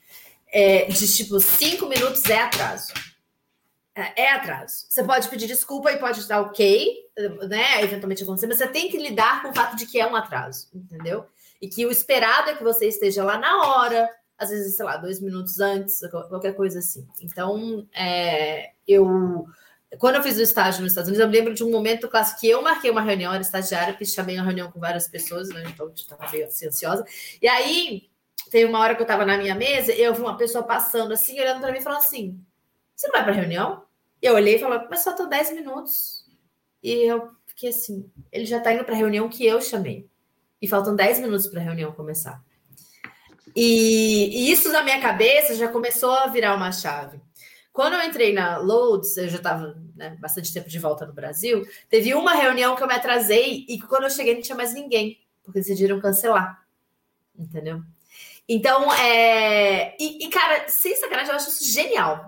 é, 0.51 0.85
de 0.85 1.15
tipo 1.15 1.39
cinco 1.39 1.87
minutos 1.87 2.25
é 2.29 2.41
atraso. 2.41 2.93
É, 3.95 4.23
é 4.23 4.31
atraso. 4.33 4.85
Você 4.89 5.03
pode 5.03 5.27
pedir 5.29 5.47
desculpa 5.47 5.91
e 5.91 5.97
pode 5.97 6.27
dar 6.27 6.41
ok, 6.41 7.09
né? 7.47 7.81
Eventualmente 7.81 8.23
acontecer, 8.23 8.47
mas 8.47 8.57
você 8.57 8.67
tem 8.67 8.89
que 8.89 8.97
lidar 8.97 9.41
com 9.41 9.49
o 9.49 9.53
fato 9.53 9.75
de 9.75 9.85
que 9.85 9.99
é 9.99 10.05
um 10.05 10.15
atraso, 10.15 10.67
entendeu? 10.73 11.25
E 11.61 11.67
que 11.67 11.85
o 11.85 11.91
esperado 11.91 12.49
é 12.49 12.55
que 12.55 12.63
você 12.63 12.87
esteja 12.87 13.23
lá 13.23 13.37
na 13.37 13.63
hora, 13.63 14.09
às 14.37 14.49
vezes, 14.49 14.75
sei 14.75 14.85
lá, 14.85 14.97
dois 14.97 15.19
minutos 15.21 15.59
antes, 15.59 15.99
qualquer 16.29 16.55
coisa 16.55 16.79
assim. 16.79 17.07
Então, 17.21 17.87
é, 17.93 18.71
eu. 18.87 19.45
Quando 19.97 20.15
eu 20.15 20.23
fiz 20.23 20.37
o 20.37 20.41
estágio 20.41 20.83
nos 20.83 20.91
Estados 20.91 21.09
Unidos, 21.09 21.23
eu 21.25 21.29
me 21.29 21.35
lembro 21.35 21.53
de 21.53 21.63
um 21.63 21.71
momento 21.71 22.07
clássico 22.07 22.41
que 22.41 22.47
eu 22.47 22.61
marquei 22.61 22.91
uma 22.91 23.01
reunião, 23.01 23.33
era 23.33 23.41
estagiária, 23.41 23.97
chamei 24.05 24.37
uma 24.37 24.45
reunião 24.45 24.71
com 24.71 24.79
várias 24.79 25.07
pessoas, 25.07 25.49
né? 25.49 25.63
Então, 25.67 25.87
eu 25.87 25.93
estava 25.93 26.29
meio 26.31 26.45
ansiosa. 26.45 27.03
E 27.41 27.47
aí, 27.47 28.08
Teve 28.49 28.65
uma 28.65 28.79
hora 28.79 28.95
que 28.95 29.01
eu 29.01 29.05
estava 29.05 29.25
na 29.25 29.37
minha 29.37 29.53
mesa, 29.53 29.93
eu 29.93 30.13
vi 30.13 30.21
uma 30.21 30.37
pessoa 30.37 30.63
passando 30.63 31.13
assim, 31.13 31.39
olhando 31.39 31.61
para 31.61 31.71
mim 31.71 31.77
e 31.77 31.83
falando 31.83 31.99
assim: 31.99 32.39
Você 32.95 33.07
não 33.07 33.13
vai 33.13 33.23
para 33.23 33.33
reunião? 33.33 33.83
Eu 34.21 34.33
olhei 34.33 34.55
e 34.55 34.59
falei: 34.59 34.79
Mas 34.89 35.03
só 35.03 35.13
tô 35.13 35.27
10 35.27 35.53
minutos. 35.53 36.25
E 36.81 36.91
eu 37.09 37.31
fiquei 37.45 37.69
assim: 37.69 38.09
Ele 38.31 38.45
já 38.45 38.57
está 38.57 38.73
indo 38.73 38.83
para 38.83 38.95
reunião 38.95 39.29
que 39.29 39.45
eu 39.45 39.61
chamei. 39.61 40.07
E 40.61 40.67
faltam 40.67 40.95
10 40.95 41.19
minutos 41.19 41.47
para 41.47 41.61
a 41.61 41.63
reunião 41.63 41.91
começar. 41.91 42.43
E, 43.55 44.47
e, 44.47 44.51
isso 44.51 44.71
na 44.71 44.83
minha 44.83 44.99
cabeça 45.01 45.55
já 45.55 45.67
começou 45.67 46.11
a 46.11 46.27
virar 46.27 46.55
uma 46.55 46.71
chave. 46.71 47.21
Quando 47.71 47.93
eu 47.93 48.03
entrei 48.03 48.33
na 48.33 48.57
Loads, 48.57 49.15
eu 49.17 49.29
já 49.29 49.37
estava 49.37 49.77
né, 49.95 50.17
bastante 50.19 50.53
tempo 50.53 50.67
de 50.67 50.79
volta 50.79 51.05
no 51.05 51.13
Brasil. 51.13 51.65
Teve 51.87 52.13
uma 52.13 52.33
reunião 52.33 52.75
que 52.75 52.83
eu 52.83 52.87
me 52.87 52.93
atrasei 52.93 53.65
e 53.69 53.79
quando 53.79 54.03
eu 54.03 54.09
cheguei 54.09 54.33
não 54.33 54.41
tinha 54.41 54.55
mais 54.55 54.73
ninguém, 54.73 55.19
porque 55.43 55.59
decidiram 55.59 55.99
cancelar. 56.01 56.65
Entendeu? 57.37 57.81
Então, 58.49 58.91
é. 58.95 59.95
E, 59.99 60.25
e, 60.25 60.29
cara, 60.29 60.67
sem 60.67 60.95
sacanagem, 60.95 61.29
eu 61.29 61.35
acho 61.35 61.49
isso 61.49 61.71
genial. 61.71 62.27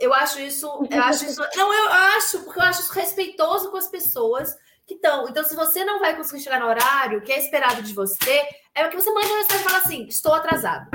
Eu 0.00 0.14
acho 0.14 0.40
isso. 0.40 0.66
Eu 0.90 1.02
acho 1.02 1.26
isso. 1.26 1.42
Não, 1.54 1.74
eu 1.74 1.92
acho, 1.92 2.42
porque 2.44 2.58
eu 2.58 2.64
acho 2.64 2.80
isso 2.80 2.92
respeitoso 2.92 3.70
com 3.70 3.76
as 3.76 3.86
pessoas 3.86 4.56
que 4.86 4.94
estão. 4.94 5.28
Então, 5.28 5.44
se 5.44 5.54
você 5.54 5.84
não 5.84 5.98
vai 5.98 6.16
conseguir 6.16 6.42
chegar 6.42 6.60
no 6.60 6.66
horário, 6.66 7.18
o 7.18 7.22
que 7.22 7.30
é 7.30 7.38
esperado 7.38 7.82
de 7.82 7.92
você, 7.92 8.48
é 8.74 8.86
o 8.86 8.88
que 8.88 8.96
você 8.96 9.12
manda 9.12 9.26
uma 9.26 9.36
mensagem 9.36 9.60
e 9.60 9.68
fala 9.68 9.78
assim: 9.84 10.06
estou 10.06 10.32
atrasado. 10.32 10.88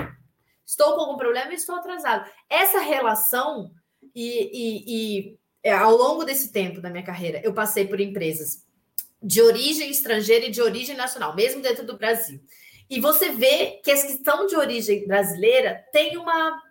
Estou 0.65 0.95
com 0.95 1.01
algum 1.01 1.17
problema 1.17 1.51
e 1.51 1.55
estou 1.55 1.75
atrasado. 1.75 2.27
Essa 2.49 2.79
relação, 2.79 3.69
e, 4.15 4.49
e, 4.51 4.83
e 4.87 5.39
é, 5.61 5.71
ao 5.71 5.95
longo 5.95 6.23
desse 6.23 6.51
tempo 6.51 6.81
da 6.81 6.89
minha 6.89 7.03
carreira, 7.03 7.39
eu 7.43 7.53
passei 7.53 7.85
por 7.87 7.99
empresas 7.99 8.63
de 9.21 9.39
origem 9.39 9.91
estrangeira 9.91 10.45
e 10.47 10.51
de 10.51 10.61
origem 10.61 10.95
nacional, 10.95 11.35
mesmo 11.35 11.61
dentro 11.61 11.85
do 11.85 11.95
Brasil. 11.95 12.41
E 12.93 12.99
você 12.99 13.29
vê 13.29 13.81
que 13.83 13.91
as 13.91 14.03
que 14.03 14.11
estão 14.11 14.45
de 14.45 14.55
origem 14.55 15.07
brasileira 15.07 15.83
têm 15.91 16.15
uma. 16.15 16.61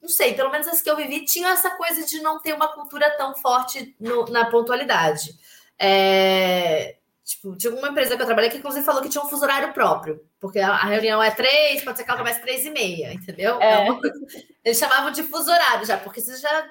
Não 0.00 0.08
sei, 0.08 0.32
pelo 0.32 0.50
menos 0.50 0.66
as 0.66 0.80
que 0.80 0.88
eu 0.88 0.96
vivi, 0.96 1.22
tinham 1.26 1.50
essa 1.50 1.68
coisa 1.76 2.02
de 2.06 2.22
não 2.22 2.40
ter 2.40 2.54
uma 2.54 2.68
cultura 2.68 3.10
tão 3.18 3.34
forte 3.34 3.94
no, 4.00 4.24
na 4.24 4.46
pontualidade. 4.46 5.38
É, 5.78 6.96
tipo, 7.22 7.54
tinha 7.56 7.74
uma 7.74 7.88
empresa 7.88 8.16
que 8.16 8.22
eu 8.22 8.26
trabalhei 8.26 8.48
que, 8.48 8.56
inclusive, 8.56 8.86
falou 8.86 9.02
que 9.02 9.10
tinha 9.10 9.22
um 9.22 9.28
fuso 9.28 9.42
horário 9.42 9.74
próprio, 9.74 10.24
porque 10.40 10.60
a, 10.60 10.76
reunião 10.76 11.22
é 11.22 11.30
três, 11.30 11.84
pode 11.84 11.98
ser 11.98 12.04
que 12.04 12.10
ela 12.10 12.18
comece 12.18 12.40
três 12.40 12.64
e 12.64 12.70
meia, 12.70 13.12
entendeu? 13.12 13.60
É. 13.60 13.86
É 13.86 13.94
coisa, 13.94 14.14
eles 14.64 14.78
chamavam 14.78 15.10
de 15.10 15.24
fuso 15.24 15.50
horário 15.50 15.84
já, 15.84 15.98
porque 15.98 16.22
você 16.22 16.38
já 16.38 16.70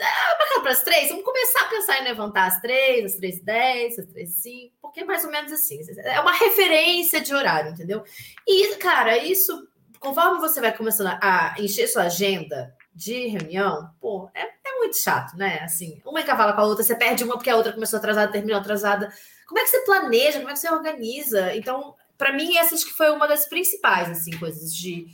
ah, 0.00 0.36
marcado 0.38 0.62
para 0.62 0.72
as 0.72 0.82
três, 0.82 1.08
vamos 1.08 1.24
começar 1.24 1.62
a 1.62 1.68
pensar 1.68 2.00
em 2.00 2.04
levantar 2.04 2.46
às 2.46 2.60
três, 2.60 3.04
às 3.04 3.16
três 3.16 3.36
e 3.38 3.44
dez, 3.44 3.98
às 3.98 4.06
três 4.06 4.30
e 4.30 4.40
cinco, 4.40 4.74
porque 4.80 5.00
é 5.00 5.04
mais 5.04 5.24
ou 5.24 5.30
menos 5.30 5.52
assim. 5.52 5.80
É 5.98 6.20
uma 6.20 6.32
referência 6.32 7.20
de 7.20 7.34
horário, 7.34 7.72
entendeu? 7.72 8.02
E, 8.46 8.76
cara, 8.76 9.18
isso, 9.18 9.68
conforme 9.98 10.40
você 10.40 10.60
vai 10.60 10.76
começando 10.76 11.18
a 11.20 11.54
encher 11.58 11.88
sua 11.88 12.04
agenda 12.04 12.74
de 12.94 13.28
reunião, 13.28 13.90
pô, 14.00 14.30
é, 14.34 14.42
é 14.42 14.78
muito 14.78 14.96
chato, 14.98 15.36
né? 15.36 15.60
Assim, 15.62 16.00
uma 16.04 16.20
encavala 16.20 16.52
com 16.52 16.60
a 16.60 16.66
outra, 16.66 16.84
você 16.84 16.94
perde 16.94 17.24
uma 17.24 17.34
porque 17.34 17.50
a 17.50 17.56
outra 17.56 17.72
começou 17.72 17.98
atrasada, 17.98 18.32
terminou 18.32 18.58
atrasada. 18.58 19.12
Como 19.46 19.58
é 19.58 19.62
que 19.62 19.70
você 19.70 19.84
planeja? 19.84 20.38
Como 20.38 20.50
é 20.50 20.52
que 20.52 20.58
você 20.58 20.70
organiza? 20.70 21.54
Então, 21.54 21.94
para 22.16 22.32
mim, 22.32 22.56
essa 22.56 22.74
acho 22.74 22.86
que 22.86 22.92
foi 22.92 23.10
uma 23.10 23.26
das 23.26 23.46
principais, 23.46 24.10
assim, 24.10 24.30
coisas 24.38 24.74
de. 24.74 25.06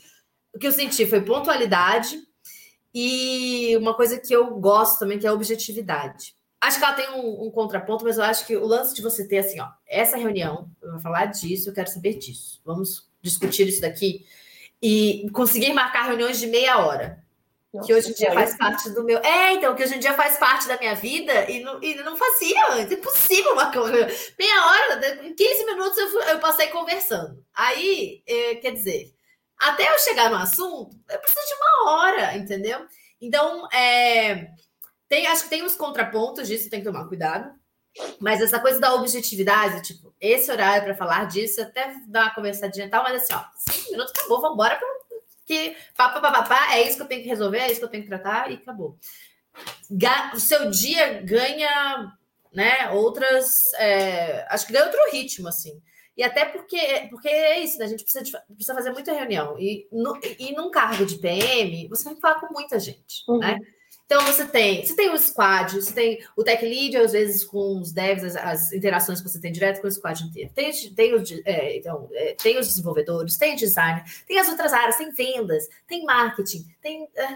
O 0.54 0.58
que 0.58 0.66
eu 0.66 0.72
senti 0.72 1.06
foi 1.06 1.20
pontualidade 1.20 2.25
e 2.98 3.76
uma 3.76 3.92
coisa 3.92 4.18
que 4.18 4.32
eu 4.32 4.58
gosto 4.58 5.00
também, 5.00 5.18
que 5.18 5.26
é 5.26 5.28
a 5.28 5.34
objetividade. 5.34 6.34
Acho 6.58 6.78
que 6.78 6.84
ela 6.84 6.94
tem 6.94 7.10
um, 7.10 7.44
um, 7.44 7.50
contraponto, 7.50 8.02
mas 8.02 8.16
eu 8.16 8.24
acho 8.24 8.46
que 8.46 8.56
o 8.56 8.64
lance 8.64 8.94
de 8.94 9.02
você 9.02 9.28
ter 9.28 9.36
assim, 9.36 9.60
ó, 9.60 9.68
essa 9.86 10.16
reunião, 10.16 10.70
eu 10.80 10.92
vou 10.92 11.00
falar 11.00 11.26
disso, 11.26 11.68
eu 11.68 11.74
quero 11.74 11.90
saber 11.90 12.14
disso. 12.14 12.58
Vamos 12.64 13.06
discutir 13.20 13.68
isso 13.68 13.82
daqui. 13.82 14.24
E 14.80 15.28
conseguir 15.34 15.74
marcar 15.74 16.06
reuniões 16.06 16.40
de 16.40 16.46
meia 16.46 16.78
hora. 16.78 17.22
Nossa, 17.70 17.86
que 17.86 17.92
hoje 17.92 18.12
em 18.12 18.14
dia 18.14 18.32
faz 18.32 18.56
parte 18.56 18.88
do 18.88 19.04
meu. 19.04 19.18
É, 19.18 19.52
então, 19.52 19.74
que 19.74 19.84
hoje 19.84 19.96
em 19.96 20.00
dia 20.00 20.14
faz 20.14 20.38
parte 20.38 20.66
da 20.66 20.78
minha 20.78 20.94
vida 20.94 21.50
e 21.50 21.60
não, 21.62 21.82
e 21.82 21.96
não 21.96 22.16
fazia 22.16 22.72
antes. 22.72 22.96
Impossível 22.96 23.52
uma 23.52 23.70
coisa. 23.70 24.08
Meia 24.38 24.66
hora, 24.68 25.26
em 25.26 25.34
15 25.34 25.66
minutos 25.66 25.98
eu, 25.98 26.20
eu 26.22 26.38
passei 26.38 26.68
conversando. 26.68 27.44
Aí, 27.54 28.22
é, 28.26 28.54
quer 28.54 28.70
dizer, 28.70 29.12
até 29.58 29.92
eu 29.92 29.98
chegar 29.98 30.30
no 30.30 30.36
assunto, 30.36 30.96
eu 31.08 31.18
preciso 31.18 31.46
de 31.46 31.54
uma 31.54 31.90
hora, 31.90 32.36
entendeu? 32.36 32.86
Então, 33.20 33.68
é, 33.72 34.50
tem, 35.08 35.26
acho 35.26 35.44
que 35.44 35.50
tem 35.50 35.62
os 35.62 35.76
contrapontos 35.76 36.48
disso, 36.48 36.70
tem 36.70 36.80
que 36.80 36.86
tomar 36.86 37.06
cuidado. 37.06 37.50
Mas 38.20 38.42
essa 38.42 38.60
coisa 38.60 38.78
da 38.78 38.94
objetividade, 38.94 39.82
tipo, 39.82 40.14
esse 40.20 40.50
horário 40.50 40.84
para 40.84 40.94
falar 40.94 41.26
disso, 41.26 41.62
até 41.62 41.94
dar 42.06 42.24
uma 42.24 42.34
conversadinha 42.34 42.86
e 42.86 42.90
tal, 42.90 43.02
mas 43.02 43.22
assim, 43.22 43.32
ó, 43.32 43.42
cinco 43.56 43.90
minutos 43.92 44.12
acabou, 44.14 44.40
vamos 44.40 44.54
embora, 44.54 44.78
que 45.46 45.76
pá, 45.96 46.10
pá, 46.10 46.20
pá, 46.20 46.42
pá, 46.42 46.74
é 46.74 46.82
isso 46.82 46.96
que 46.96 47.02
eu 47.02 47.06
tenho 47.06 47.22
que 47.22 47.28
resolver, 47.28 47.58
é 47.58 47.70
isso 47.70 47.78
que 47.78 47.84
eu 47.84 47.90
tenho 47.90 48.02
que 48.02 48.08
tratar 48.08 48.50
e 48.50 48.54
acabou. 48.56 48.98
O 50.34 50.40
seu 50.40 50.70
dia 50.70 51.22
ganha, 51.22 52.12
né, 52.52 52.90
outras, 52.90 53.72
é, 53.74 54.46
acho 54.50 54.66
que 54.66 54.72
ganha 54.74 54.84
outro 54.84 55.10
ritmo, 55.10 55.48
assim. 55.48 55.80
E 56.16 56.22
até 56.22 56.44
porque, 56.46 57.08
porque 57.10 57.28
é 57.28 57.60
isso, 57.60 57.78
né? 57.78 57.84
A 57.84 57.88
gente 57.88 58.02
precisa, 58.02 58.24
de, 58.24 58.32
precisa 58.54 58.74
fazer 58.74 58.90
muita 58.90 59.12
reunião. 59.12 59.58
E, 59.58 59.86
no, 59.92 60.18
e 60.38 60.52
num 60.52 60.70
cargo 60.70 61.04
de 61.04 61.18
PM, 61.18 61.88
você 61.88 62.04
tem 62.04 62.14
que 62.14 62.20
falar 62.20 62.40
com 62.40 62.52
muita 62.52 62.78
gente, 62.78 63.22
uhum. 63.28 63.38
né? 63.38 63.58
Então 64.06 64.24
você 64.24 64.46
tem, 64.46 64.86
você 64.86 64.94
tem 64.94 65.10
o 65.10 65.18
squad, 65.18 65.74
você 65.74 65.92
tem 65.92 66.24
o 66.36 66.44
tech 66.44 66.64
lead, 66.64 66.96
às 66.96 67.10
vezes 67.10 67.44
com 67.44 67.80
os 67.80 67.92
devs, 67.92 68.22
as, 68.22 68.36
as 68.36 68.72
interações 68.72 69.20
que 69.20 69.28
você 69.28 69.40
tem 69.40 69.50
direto 69.50 69.80
com 69.80 69.88
o 69.88 69.90
squad 69.90 70.22
inteiro. 70.22 70.50
Tem, 70.54 70.72
tem, 70.94 71.14
o, 71.14 71.22
é, 71.44 71.76
então, 71.76 72.08
é, 72.12 72.34
tem 72.34 72.56
os 72.56 72.68
desenvolvedores, 72.68 73.36
tem 73.36 73.56
design, 73.56 74.02
tem 74.26 74.38
as 74.38 74.48
outras 74.48 74.72
áreas, 74.72 74.96
tem 74.96 75.10
vendas, 75.10 75.68
tem 75.88 76.04
marketing, 76.04 76.64
tem 76.80 77.08
é, 77.16 77.26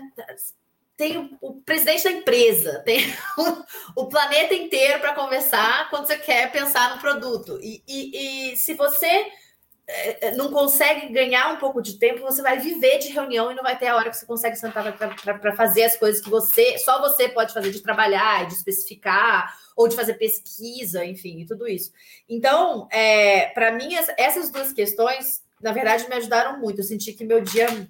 tem 1.01 1.17
o, 1.17 1.31
o, 1.41 1.55
presidente 1.63 2.05
da 2.05 2.13
empresa, 2.13 2.83
tem 2.85 3.01
o, 3.97 4.03
o 4.03 4.07
planeta 4.07 4.53
inteiro 4.53 5.01
para 5.01 5.15
conversar 5.15 5.89
quando 5.89 6.07
você 6.07 6.19
quer 6.19 6.53
pensar 6.53 6.95
no 6.95 7.01
produto. 7.01 7.59
E, 7.63 7.83
e, 7.89 8.51
e 8.53 8.57
se 8.59 8.75
você 8.75 9.27
é, 9.89 10.27
é, 10.27 10.35
não 10.37 10.53
consegue 10.53 11.11
ganhar 11.11 11.55
um 11.55 11.57
pouco 11.57 11.81
de 11.81 11.99
tempo, 11.99 12.21
você 12.21 12.43
vai 12.43 12.59
viver 12.59 12.99
de 12.99 13.09
reunião 13.09 13.51
e 13.51 13.55
não 13.55 13.63
vai 13.63 13.79
ter 13.79 13.87
a 13.87 13.97
hora 13.97 14.11
que 14.11 14.17
você 14.19 14.27
consegue 14.27 14.57
sentar 14.57 14.95
para 14.95 15.57
fazer 15.57 15.85
as 15.85 15.97
coisas 15.97 16.23
que 16.23 16.29
você 16.29 16.77
só 16.77 17.01
você 17.01 17.31
pode 17.31 17.55
fazer 17.55 17.71
de 17.71 17.81
trabalhar, 17.81 18.47
de 18.47 18.53
especificar 18.53 19.57
ou 19.75 19.89
de 19.89 19.97
fazer 19.97 20.15
pesquisa, 20.19 21.03
enfim, 21.03 21.41
e 21.41 21.47
tudo 21.47 21.67
isso. 21.67 21.91
Então, 22.29 22.87
é, 22.93 23.47
para 23.55 23.73
mim, 23.73 23.95
essas 24.19 24.51
duas 24.51 24.71
questões, 24.71 25.43
na 25.63 25.73
verdade, 25.73 26.07
me 26.11 26.17
ajudaram 26.17 26.61
muito. 26.61 26.81
Eu 26.81 26.85
senti 26.85 27.15
que 27.15 27.25
meu 27.25 27.41
dia 27.41 27.89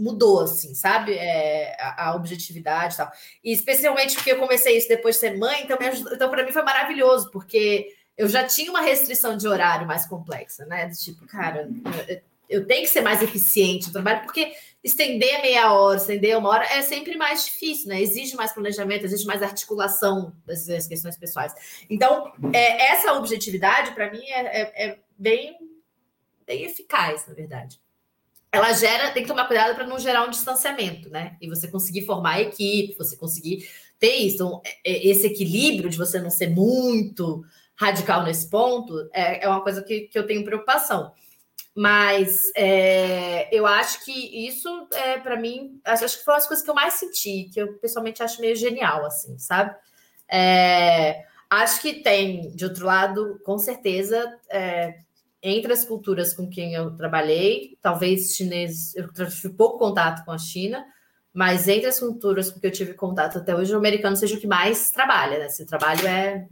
mudou, 0.00 0.40
assim, 0.40 0.74
sabe? 0.74 1.12
É, 1.12 1.76
a, 1.78 2.08
a, 2.08 2.16
objetividade 2.16 2.94
e 2.94 2.96
tal. 2.96 3.12
E 3.44 3.52
especialmente 3.52 4.14
porque 4.14 4.32
eu 4.32 4.38
comecei 4.38 4.76
isso 4.76 4.88
depois 4.88 5.16
de 5.16 5.20
ser 5.20 5.36
mãe, 5.36 5.62
então, 5.62 5.76
então 6.12 6.30
para 6.30 6.44
mim 6.44 6.52
foi 6.52 6.62
maravilhoso, 6.62 7.30
porque 7.30 7.94
eu 8.16 8.28
já 8.28 8.44
tinha 8.44 8.70
uma 8.70 8.80
restrição 8.80 9.36
de 9.36 9.46
horário 9.46 9.86
mais 9.86 10.06
complexa, 10.06 10.64
né? 10.66 10.86
Do 10.86 10.96
tipo, 10.96 11.26
cara, 11.26 11.68
eu, 12.08 12.20
eu 12.48 12.66
tenho 12.66 12.82
que 12.82 12.90
ser 12.90 13.02
mais 13.02 13.22
eficiente 13.22 13.86
no 13.88 13.92
trabalho, 13.92 14.22
porque 14.22 14.52
estender 14.82 15.42
meia 15.42 15.72
hora, 15.72 15.98
estender 15.98 16.36
uma 16.36 16.48
hora 16.48 16.64
é 16.64 16.82
sempre 16.82 17.16
mais 17.16 17.44
difícil, 17.44 17.88
né? 17.88 18.00
Exige 18.00 18.34
mais 18.36 18.52
planejamento, 18.52 19.04
exige 19.04 19.26
mais 19.26 19.42
articulação 19.42 20.34
das, 20.46 20.66
das 20.66 20.86
questões 20.86 21.16
pessoais. 21.16 21.54
Então, 21.88 22.32
é, 22.52 22.92
essa 22.92 23.12
objetividade, 23.14 23.92
para 23.92 24.10
mim, 24.10 24.24
é, 24.28 24.62
é, 24.62 24.88
é 24.88 24.98
bem, 25.18 25.56
bem 26.46 26.64
eficaz, 26.64 27.26
na 27.26 27.34
verdade 27.34 27.79
ela 28.52 28.72
gera, 28.72 29.10
tem 29.10 29.22
que 29.22 29.28
tomar 29.28 29.46
cuidado 29.46 29.74
para 29.74 29.86
não 29.86 29.98
gerar 29.98 30.24
um 30.24 30.30
distanciamento, 30.30 31.08
né? 31.08 31.36
E 31.40 31.48
você 31.48 31.68
conseguir 31.68 32.04
formar 32.04 32.34
a 32.34 32.40
equipe, 32.40 32.96
você 32.98 33.16
conseguir 33.16 33.68
ter 33.98 34.16
isso. 34.16 34.36
Então, 34.36 34.62
é, 34.64 34.90
é, 34.92 35.06
esse 35.06 35.26
equilíbrio 35.26 35.88
de 35.88 35.96
você 35.96 36.18
não 36.18 36.30
ser 36.30 36.50
muito 36.50 37.44
radical 37.76 38.24
nesse 38.24 38.50
ponto 38.50 39.08
é, 39.12 39.44
é 39.44 39.48
uma 39.48 39.62
coisa 39.62 39.82
que, 39.82 40.00
que 40.02 40.18
eu 40.18 40.26
tenho 40.26 40.44
preocupação. 40.44 41.12
Mas 41.74 42.50
é, 42.56 43.48
eu 43.56 43.64
acho 43.64 44.04
que 44.04 44.46
isso, 44.46 44.88
é, 44.92 45.18
para 45.18 45.36
mim, 45.36 45.80
acho, 45.84 46.04
acho 46.04 46.18
que 46.18 46.24
foi 46.24 46.34
uma 46.34 46.38
das 46.38 46.48
coisas 46.48 46.64
que 46.64 46.70
eu 46.70 46.74
mais 46.74 46.94
senti, 46.94 47.48
que 47.52 47.60
eu 47.60 47.74
pessoalmente 47.78 48.22
acho 48.22 48.40
meio 48.40 48.56
genial, 48.56 49.06
assim, 49.06 49.38
sabe? 49.38 49.74
É, 50.28 51.24
acho 51.48 51.80
que 51.80 51.94
tem, 51.94 52.50
de 52.50 52.64
outro 52.64 52.84
lado, 52.84 53.40
com 53.44 53.56
certeza, 53.56 54.36
é, 54.50 54.98
entre 55.42 55.72
as 55.72 55.84
culturas 55.84 56.34
com 56.34 56.48
quem 56.48 56.74
eu 56.74 56.94
trabalhei, 56.96 57.78
talvez 57.80 58.34
chinês, 58.36 58.94
eu 58.94 59.10
tive 59.12 59.50
pouco 59.50 59.78
contato 59.78 60.24
com 60.24 60.32
a 60.32 60.38
China, 60.38 60.84
mas 61.32 61.68
entre 61.68 61.88
as 61.88 61.98
culturas 61.98 62.50
com 62.50 62.60
que 62.60 62.66
eu 62.66 62.72
tive 62.72 62.94
contato 62.94 63.38
até 63.38 63.54
hoje, 63.54 63.72
o 63.72 63.78
americano 63.78 64.16
seja 64.16 64.36
o 64.36 64.40
que 64.40 64.46
mais 64.46 64.90
trabalha, 64.90 65.38
né? 65.38 65.48
Se 65.48 65.62
o 65.62 65.66
trabalho 65.66 66.06
é 66.06 66.46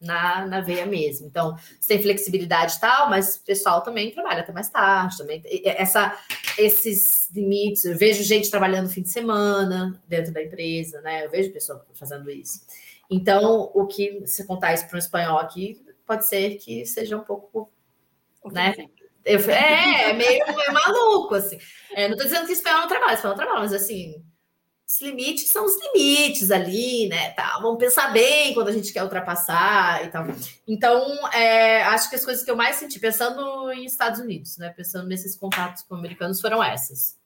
na, 0.00 0.46
na 0.46 0.60
veia 0.60 0.86
mesmo. 0.86 1.26
Então, 1.26 1.56
tem 1.86 2.00
flexibilidade 2.00 2.76
e 2.76 2.80
tal, 2.80 3.10
mas 3.10 3.36
o 3.36 3.44
pessoal 3.44 3.82
também 3.82 4.10
trabalha 4.10 4.40
até 4.40 4.52
mais 4.52 4.68
tarde, 4.68 5.18
também. 5.18 5.42
Essa, 5.64 6.16
esses 6.56 7.30
limites, 7.34 7.84
eu 7.84 7.96
vejo 7.96 8.22
gente 8.22 8.50
trabalhando 8.50 8.86
no 8.86 8.92
fim 8.92 9.02
de 9.02 9.10
semana 9.10 10.00
dentro 10.06 10.32
da 10.32 10.42
empresa, 10.42 11.00
né? 11.00 11.24
Eu 11.24 11.30
vejo 11.30 11.52
pessoas 11.52 11.80
fazendo 11.94 12.30
isso. 12.30 12.60
Então, 13.10 13.70
o 13.74 13.86
que 13.86 14.22
se 14.26 14.46
contar 14.46 14.74
isso 14.74 14.86
para 14.86 14.96
um 14.96 15.00
espanhol 15.00 15.38
aqui, 15.38 15.82
pode 16.06 16.28
ser 16.28 16.56
que 16.56 16.84
seja 16.86 17.16
um 17.16 17.24
pouco 17.24 17.70
né? 18.52 18.74
Eu, 19.24 19.38
é, 19.50 20.10
é 20.10 20.12
meio, 20.12 20.44
meio 20.46 20.72
maluco, 20.72 21.34
assim. 21.34 21.58
É, 21.92 22.08
não 22.08 22.14
estou 22.14 22.26
dizendo 22.26 22.46
que 22.46 22.52
espanhol 22.52 22.80
não 22.80 22.88
trabalha, 22.88 23.14
espanhol 23.14 23.36
trabalha, 23.36 23.60
mas 23.60 23.72
assim, 23.72 24.22
os 24.88 25.00
limites 25.02 25.48
são 25.48 25.66
os 25.66 25.76
limites 25.82 26.50
ali, 26.50 27.08
né? 27.08 27.30
Tá, 27.32 27.58
vamos 27.60 27.78
pensar 27.78 28.10
bem 28.10 28.54
quando 28.54 28.68
a 28.68 28.72
gente 28.72 28.90
quer 28.90 29.02
ultrapassar 29.02 30.02
e 30.04 30.08
tal. 30.08 30.24
Então, 30.66 31.28
é, 31.28 31.82
acho 31.82 32.08
que 32.08 32.16
as 32.16 32.24
coisas 32.24 32.42
que 32.42 32.50
eu 32.50 32.56
mais 32.56 32.76
senti, 32.76 32.98
pensando 32.98 33.70
em 33.70 33.84
Estados 33.84 34.18
Unidos, 34.18 34.56
né? 34.56 34.70
Pensando 34.70 35.06
nesses 35.06 35.36
contatos 35.36 35.82
com 35.82 35.94
americanos, 35.94 36.40
foram 36.40 36.64
essas. 36.64 37.18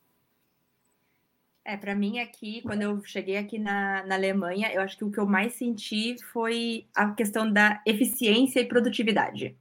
É, 1.65 1.77
para 1.77 1.95
mim 1.95 2.19
aqui, 2.19 2.61
quando 2.63 2.83
eu 2.83 3.01
cheguei 3.05 3.37
aqui 3.37 3.57
na, 3.61 4.05
na 4.05 4.17
Alemanha, 4.17 4.73
eu 4.73 4.81
acho 4.81 4.99
que 4.99 5.05
o 5.05 5.13
que 5.13 5.21
eu 5.21 5.27
mais 5.27 5.55
senti 5.55 6.17
foi 6.33 6.89
a 6.93 7.13
questão 7.13 7.51
da 7.51 7.81
eficiência 7.87 8.59
e 8.59 8.67
produtividade. 8.67 9.57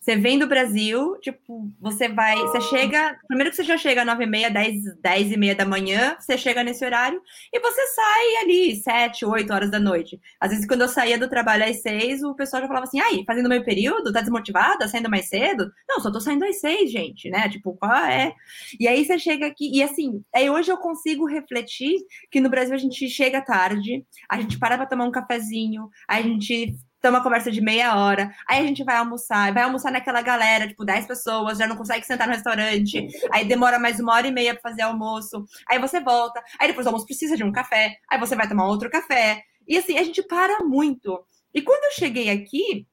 Você 0.00 0.16
vem 0.16 0.38
do 0.38 0.46
Brasil, 0.46 1.18
tipo, 1.20 1.70
você 1.80 2.08
vai, 2.08 2.36
você 2.36 2.60
chega, 2.60 3.18
primeiro 3.26 3.50
que 3.50 3.56
você 3.56 3.64
já 3.64 3.76
chega 3.76 4.02
às 4.02 4.06
9 4.06 4.24
e 4.24 4.26
meia, 4.26 4.50
10, 4.50 4.96
10 5.00 5.32
e 5.32 5.36
meia 5.36 5.54
da 5.54 5.64
manhã, 5.64 6.16
você 6.18 6.38
chega 6.38 6.62
nesse 6.62 6.84
horário 6.84 7.20
e 7.52 7.60
você 7.60 7.86
sai 7.88 8.36
ali 8.42 8.76
7, 8.76 9.24
8 9.24 9.52
horas 9.52 9.70
da 9.70 9.80
noite. 9.80 10.20
Às 10.40 10.50
vezes, 10.50 10.66
quando 10.66 10.82
eu 10.82 10.88
saía 10.88 11.18
do 11.18 11.28
trabalho 11.28 11.64
às 11.64 11.82
6, 11.82 12.22
o 12.22 12.34
pessoal 12.34 12.62
já 12.62 12.68
falava 12.68 12.86
assim, 12.86 13.00
aí, 13.00 13.24
fazendo 13.26 13.48
meio 13.48 13.64
período, 13.64 14.12
tá 14.12 14.20
desmotivada, 14.20 14.86
saindo 14.88 15.10
mais 15.10 15.28
cedo? 15.28 15.70
Não, 15.88 16.00
só 16.00 16.10
tô 16.10 16.20
saindo 16.20 16.44
às 16.44 16.60
6, 16.60 16.90
gente, 16.90 17.28
né? 17.28 17.48
Tipo, 17.48 17.74
qual 17.74 17.94
é? 17.94 18.32
E 18.78 18.86
aí 18.86 19.04
você 19.04 19.18
chega 19.18 19.46
aqui, 19.46 19.70
e 19.74 19.82
assim, 19.82 20.22
aí 20.34 20.48
hoje 20.48 20.70
eu 20.70 20.76
consigo 20.76 21.26
refletir 21.26 21.96
que 22.30 22.40
no 22.40 22.50
Brasil 22.50 22.74
a 22.74 22.78
gente 22.78 23.08
chega 23.08 23.40
tarde, 23.40 24.04
a 24.28 24.40
gente 24.40 24.58
para 24.58 24.76
pra 24.76 24.86
tomar 24.86 25.04
um 25.04 25.10
cafezinho, 25.10 25.88
a 26.08 26.20
gente 26.22 26.76
ter 27.06 27.10
uma 27.10 27.22
conversa 27.22 27.52
de 27.52 27.60
meia 27.60 27.94
hora, 27.96 28.34
aí 28.48 28.64
a 28.64 28.66
gente 28.66 28.82
vai 28.82 28.96
almoçar, 28.96 29.54
vai 29.54 29.62
almoçar 29.62 29.92
naquela 29.92 30.20
galera, 30.20 30.66
tipo, 30.66 30.84
10 30.84 31.06
pessoas, 31.06 31.56
já 31.56 31.64
não 31.64 31.76
consegue 31.76 32.04
sentar 32.04 32.26
no 32.26 32.34
restaurante, 32.34 33.06
aí 33.30 33.44
demora 33.44 33.78
mais 33.78 34.00
uma 34.00 34.12
hora 34.12 34.26
e 34.26 34.32
meia 34.32 34.54
para 34.54 34.70
fazer 34.70 34.82
almoço, 34.82 35.44
aí 35.68 35.78
você 35.78 36.00
volta, 36.00 36.42
aí 36.58 36.66
depois 36.66 36.84
do 36.84 36.88
almoço 36.88 37.06
precisa 37.06 37.36
de 37.36 37.44
um 37.44 37.52
café, 37.52 37.96
aí 38.10 38.18
você 38.18 38.34
vai 38.34 38.48
tomar 38.48 38.66
outro 38.66 38.90
café, 38.90 39.40
e 39.68 39.76
assim, 39.76 39.96
a 39.96 40.02
gente 40.02 40.20
para 40.20 40.64
muito. 40.64 41.24
E 41.54 41.62
quando 41.62 41.84
eu 41.84 41.92
cheguei 41.92 42.28
aqui, 42.28 42.84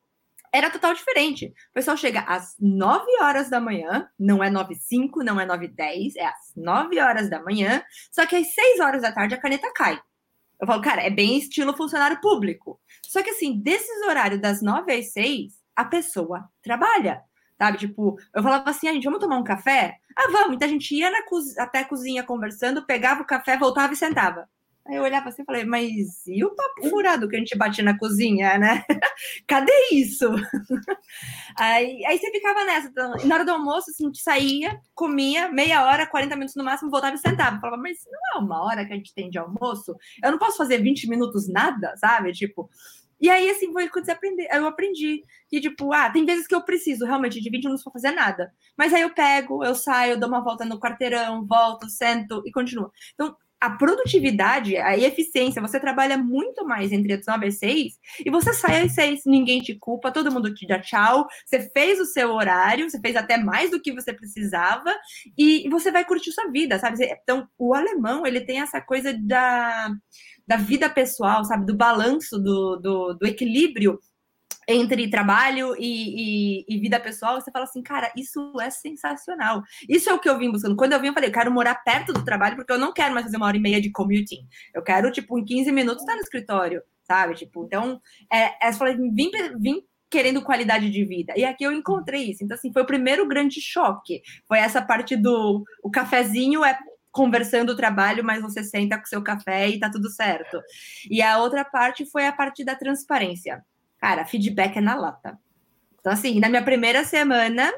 era 0.52 0.70
total 0.70 0.94
diferente. 0.94 1.48
O 1.72 1.74
pessoal 1.74 1.98
chega 1.98 2.20
às 2.22 2.56
9 2.60 3.04
horas 3.20 3.50
da 3.50 3.60
manhã, 3.60 4.08
não 4.20 4.44
é 4.44 4.50
9 4.52 4.76
5, 4.76 5.24
não 5.24 5.40
é 5.40 5.46
9 5.48 5.68
10, 5.70 6.16
é 6.18 6.26
às 6.26 6.54
9 6.56 7.00
horas 7.00 7.32
da 7.32 7.42
manhã, 7.42 7.84
só 8.12 8.28
que 8.28 8.36
às 8.36 8.54
6 8.54 8.80
horas 8.80 9.02
da 9.02 9.12
tarde 9.12 9.34
a 9.34 9.42
caneta 9.42 9.72
cai. 9.74 10.00
Eu 10.64 10.68
falo, 10.68 10.82
cara, 10.82 11.02
é 11.02 11.10
bem 11.10 11.38
estilo 11.38 11.76
funcionário 11.76 12.22
público. 12.22 12.80
Só 13.06 13.22
que 13.22 13.32
assim, 13.32 13.60
desses 13.60 14.02
horários 14.08 14.40
das 14.40 14.62
nove 14.62 14.94
às 14.94 15.12
seis, 15.12 15.56
a 15.76 15.84
pessoa 15.84 16.50
trabalha. 16.62 17.22
Sabe, 17.58 17.80
tipo, 17.80 18.18
eu 18.34 18.42
falava 18.42 18.70
assim, 18.70 18.88
a 18.88 18.92
ah, 18.92 18.94
gente, 18.94 19.04
vamos 19.04 19.20
tomar 19.20 19.38
um 19.38 19.44
café? 19.44 19.98
Ah, 20.16 20.32
vamos. 20.32 20.56
Então 20.56 20.66
a 20.66 20.72
gente 20.72 20.96
ia 20.96 21.12
até 21.60 21.80
a 21.80 21.86
cozinha 21.86 22.24
conversando, 22.24 22.86
pegava 22.86 23.22
o 23.22 23.26
café, 23.26 23.58
voltava 23.58 23.92
e 23.92 23.98
sentava. 23.98 24.48
Aí 24.86 24.98
eu 24.98 25.04
olhava 25.04 25.30
assim 25.30 25.44
e 25.44 25.46
falei, 25.46 25.64
mas 25.64 26.28
e 26.28 26.44
o 26.44 26.54
papo 26.54 26.90
furado 26.90 27.30
que 27.30 27.38
a 27.38 27.40
gente 27.40 27.58
batia 27.58 27.84
na 27.84 27.98
cozinha, 27.98 28.58
né? 28.58 28.84
Cadê 29.48 29.72
isso? 29.94 30.26
aí, 31.58 32.04
aí 32.06 32.18
você 32.18 32.30
ficava 32.32 32.66
nessa. 32.66 32.90
Então, 32.90 33.16
na 33.24 33.36
hora 33.36 33.46
do 33.46 33.52
almoço, 33.52 33.92
assim, 33.92 34.04
a 34.04 34.08
gente 34.08 34.22
saía, 34.22 34.82
comia, 34.94 35.50
meia 35.50 35.86
hora, 35.86 36.06
40 36.06 36.36
minutos 36.36 36.56
no 36.56 36.66
máximo, 36.66 36.92
voltava 36.92 37.16
e 37.16 37.20
sentava. 37.20 37.56
Eu 37.56 37.62
falava, 37.62 37.82
mas 37.82 38.00
não 38.12 38.42
é 38.42 38.44
uma 38.44 38.62
hora 38.66 38.86
que 38.86 38.92
a 38.92 38.96
gente 38.98 39.14
tem 39.14 39.30
de 39.30 39.38
almoço? 39.38 39.96
Eu 40.22 40.32
não 40.32 40.38
posso 40.38 40.58
fazer 40.58 40.80
20 40.80 41.08
minutos 41.08 41.48
nada, 41.48 41.96
sabe? 41.96 42.34
Tipo. 42.34 42.70
E 43.22 43.30
aí, 43.30 43.50
assim, 43.50 43.72
foi 43.72 43.88
quando 43.88 44.10
eu 44.10 44.68
aprendi 44.68 45.24
que, 45.48 45.62
tipo, 45.62 45.94
ah, 45.94 46.10
tem 46.10 46.26
vezes 46.26 46.46
que 46.46 46.54
eu 46.54 46.62
preciso 46.62 47.06
realmente 47.06 47.40
de 47.40 47.50
20 47.50 47.64
minutos 47.64 47.84
para 47.84 47.94
fazer 47.94 48.12
nada. 48.12 48.52
Mas 48.78 48.94
aí 48.94 49.02
eu 49.02 49.14
pego, 49.14 49.64
eu 49.64 49.76
saio, 49.76 50.20
dou 50.20 50.28
uma 50.28 50.44
volta 50.44 50.66
no 50.66 50.78
quarteirão, 50.78 51.46
volto, 51.48 51.88
sento 51.90 52.44
e 52.46 52.52
continuo. 52.52 52.92
Então, 53.14 53.34
a 53.64 53.70
produtividade, 53.70 54.76
a 54.76 54.98
eficiência, 54.98 55.62
você 55.62 55.80
trabalha 55.80 56.18
muito 56.18 56.66
mais 56.66 56.92
entre 56.92 57.14
as 57.14 57.26
9 57.26 57.48
e 57.48 57.52
6 57.54 57.94
e 58.26 58.30
você 58.30 58.54
sai 58.54 58.82
às 58.82 58.92
6, 58.94 59.22
ninguém 59.26 59.62
te 59.62 59.74
culpa, 59.76 60.12
todo 60.12 60.30
mundo 60.30 60.54
te 60.54 60.68
dá 60.68 60.82
tchau, 60.82 61.26
você 61.46 61.70
fez 61.70 61.98
o 61.98 62.06
seu 62.06 62.34
horário, 62.34 62.90
você 62.90 63.00
fez 63.00 63.16
até 63.16 63.38
mais 63.38 63.72
do 63.72 63.82
que 63.82 63.94
você 63.94 64.12
precisava 64.12 64.94
e 65.38 65.70
você 65.70 65.94
vai 65.94 66.04
curtir 66.04 66.34
sua 66.34 66.52
vida, 66.52 66.78
sabe? 66.78 67.06
Então, 67.24 67.48
o 67.58 67.74
alemão, 67.74 68.28
ele 68.28 68.42
tem 68.42 68.60
essa 68.60 68.82
coisa 68.82 69.18
da, 69.18 69.90
da 70.46 70.58
vida 70.58 70.90
pessoal, 70.90 71.46
sabe? 71.46 71.66
Do 71.66 71.74
balanço, 71.74 72.38
do, 72.38 72.76
do, 72.76 73.14
do 73.14 73.26
equilíbrio 73.26 73.98
entre 74.68 75.10
trabalho 75.10 75.76
e, 75.78 76.62
e, 76.62 76.66
e, 76.68 76.80
vida 76.80 77.00
pessoal, 77.00 77.40
você 77.40 77.52
fala 77.52 77.66
assim, 77.66 77.82
cara, 77.82 78.12
isso 78.16 78.54
é 78.62 78.70
sensacional. 78.70 79.62
Isso 79.88 80.10
é 80.10 80.14
o 80.14 80.20
que 80.20 80.30
eu 80.30 80.38
vim 80.38 80.52
buscando. 80.52 80.76
Quando 80.76 80.94
eu 80.94 81.00
vim, 81.00 81.08
eu 81.08 81.14
falei, 81.14 81.30
eu 81.30 81.34
quero 81.34 81.52
morar 81.52 81.76
perto 81.76 82.14
do 82.14 82.24
trabalho, 82.24 82.56
porque 82.56 82.72
eu 82.72 82.80
não 82.80 82.94
quero 82.94 83.14
mais 83.14 83.26
fazer 83.26 83.38
uma 83.38 83.46
hora 83.46 83.58
e 83.58 83.62
meia 83.62 83.82
de 83.82 83.92
commuting. 83.92 84.48
Eu 84.74 84.82
quero, 84.82 85.12
tipo, 85.12 85.38
em 85.38 85.46
15 85.46 85.72
minutos 85.72 86.02
estar 86.02 86.16
no 86.16 86.22
escritório, 86.22 86.82
sabe? 87.04 87.36
Tipo, 87.36 87.66
então, 87.66 88.02
é, 88.32 88.68
é, 88.68 88.74
falei, 88.74 88.96
vim, 88.96 89.32
vim 89.60 89.82
querendo 90.10 90.44
qualidade 90.44 90.92
de 90.92 91.04
vida. 91.04 91.34
E 91.36 91.44
aqui 91.44 91.64
eu 91.64 91.72
encontrei 91.72 92.30
isso. 92.30 92.44
Então, 92.44 92.56
assim, 92.56 92.72
foi 92.72 92.84
o 92.84 92.88
primeiro 92.88 93.28
grande 93.28 93.60
choque. 93.60 94.22
Foi 94.48 94.60
essa 94.60 94.82
parte 94.82 95.16
do 95.16 95.64
o 95.84 95.90
cafezinho 95.90 96.64
é 96.64 96.78
conversando 97.12 97.72
o 97.72 97.76
trabalho, 97.76 98.24
mas 98.24 98.42
você 98.42 98.64
senta 98.64 98.98
com 98.98 99.06
seu 99.06 99.24
café 99.24 99.70
e 99.70 99.80
tá 99.80 99.90
tudo 99.90 100.10
certo. 100.10 100.60
E 101.10 101.22
a 101.22 101.38
outra 101.38 101.64
parte 101.64 102.06
foi 102.06 102.26
a 102.26 102.32
parte 102.32 102.66
da 102.66 102.76
transparência 102.76 103.64
Cara, 104.04 104.26
feedback 104.26 104.76
é 104.76 104.82
na 104.82 104.96
lata. 104.96 105.40
Então, 105.98 106.12
assim, 106.12 106.38
na 106.38 106.50
minha 106.50 106.62
primeira 106.62 107.06
semana, 107.06 107.72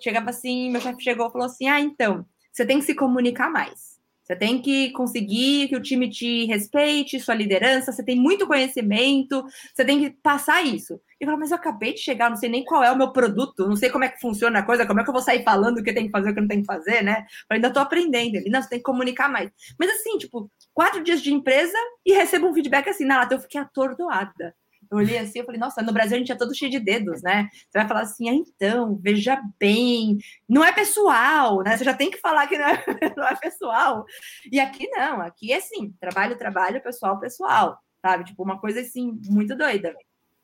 chegava 0.00 0.30
assim, 0.30 0.72
meu 0.72 0.80
chefe 0.80 1.04
chegou 1.04 1.28
e 1.28 1.30
falou 1.30 1.46
assim: 1.46 1.68
ah, 1.68 1.78
então, 1.78 2.26
você 2.52 2.66
tem 2.66 2.80
que 2.80 2.84
se 2.84 2.96
comunicar 2.96 3.48
mais. 3.48 3.96
Você 4.24 4.34
tem 4.34 4.60
que 4.60 4.90
conseguir 4.90 5.68
que 5.68 5.76
o 5.76 5.80
time 5.80 6.10
te 6.10 6.46
respeite, 6.46 7.20
sua 7.20 7.36
liderança, 7.36 7.92
você 7.92 8.04
tem 8.04 8.16
muito 8.16 8.44
conhecimento, 8.44 9.44
você 9.72 9.84
tem 9.84 10.00
que 10.00 10.10
passar 10.20 10.64
isso. 10.64 11.00
E 11.20 11.24
eu 11.24 11.28
falo, 11.28 11.38
mas 11.38 11.52
eu 11.52 11.56
acabei 11.56 11.94
de 11.94 12.00
chegar, 12.00 12.28
não 12.28 12.36
sei 12.36 12.48
nem 12.48 12.64
qual 12.64 12.82
é 12.82 12.90
o 12.90 12.98
meu 12.98 13.12
produto, 13.12 13.68
não 13.68 13.76
sei 13.76 13.88
como 13.88 14.02
é 14.02 14.08
que 14.08 14.20
funciona 14.20 14.58
a 14.58 14.64
coisa, 14.64 14.84
como 14.84 14.98
é 14.98 15.04
que 15.04 15.10
eu 15.10 15.14
vou 15.14 15.22
sair 15.22 15.44
falando 15.44 15.78
o 15.78 15.84
que 15.84 15.92
tem 15.92 16.06
que 16.06 16.10
fazer, 16.10 16.30
o 16.30 16.34
que 16.34 16.40
não 16.40 16.48
tem 16.48 16.60
que 16.60 16.66
fazer, 16.66 17.04
né? 17.04 17.24
Eu 17.48 17.54
ainda 17.54 17.72
tô 17.72 17.78
aprendendo. 17.78 18.34
Ele, 18.34 18.50
não, 18.50 18.60
você 18.60 18.68
tem 18.68 18.80
que 18.80 18.84
comunicar 18.84 19.28
mais. 19.28 19.48
Mas 19.78 19.90
assim, 19.92 20.18
tipo, 20.18 20.50
quatro 20.74 21.04
dias 21.04 21.22
de 21.22 21.32
empresa 21.32 21.78
e 22.04 22.12
recebo 22.12 22.48
um 22.48 22.52
feedback 22.52 22.88
assim, 22.88 23.04
na 23.04 23.18
lata, 23.20 23.36
eu 23.36 23.40
fiquei 23.40 23.60
atordoada. 23.60 24.52
Eu 24.90 24.98
olhei 24.98 25.18
assim, 25.18 25.40
eu 25.40 25.44
falei, 25.44 25.60
nossa, 25.60 25.82
no 25.82 25.92
Brasil 25.92 26.16
a 26.16 26.18
gente 26.18 26.32
é 26.32 26.36
todo 26.36 26.54
cheio 26.54 26.70
de 26.70 26.80
dedos, 26.80 27.22
né? 27.22 27.48
Você 27.52 27.78
vai 27.78 27.88
falar 27.88 28.00
assim, 28.00 28.28
ah, 28.28 28.34
então, 28.34 28.98
veja 29.02 29.40
bem, 29.58 30.18
não 30.48 30.64
é 30.64 30.72
pessoal, 30.72 31.62
né? 31.62 31.76
Você 31.76 31.84
já 31.84 31.94
tem 31.94 32.10
que 32.10 32.18
falar 32.18 32.46
que 32.46 32.56
não 32.56 32.66
é, 32.66 32.84
não 33.16 33.24
é 33.24 33.36
pessoal. 33.36 34.04
E 34.50 34.58
aqui 34.58 34.88
não, 34.88 35.20
aqui 35.20 35.52
é 35.52 35.56
assim, 35.56 35.92
trabalho, 36.00 36.36
trabalho, 36.36 36.82
pessoal, 36.82 37.18
pessoal, 37.18 37.78
sabe? 38.00 38.24
Tipo, 38.24 38.42
uma 38.42 38.58
coisa 38.58 38.80
assim, 38.80 39.20
muito 39.26 39.56
doida. 39.56 39.94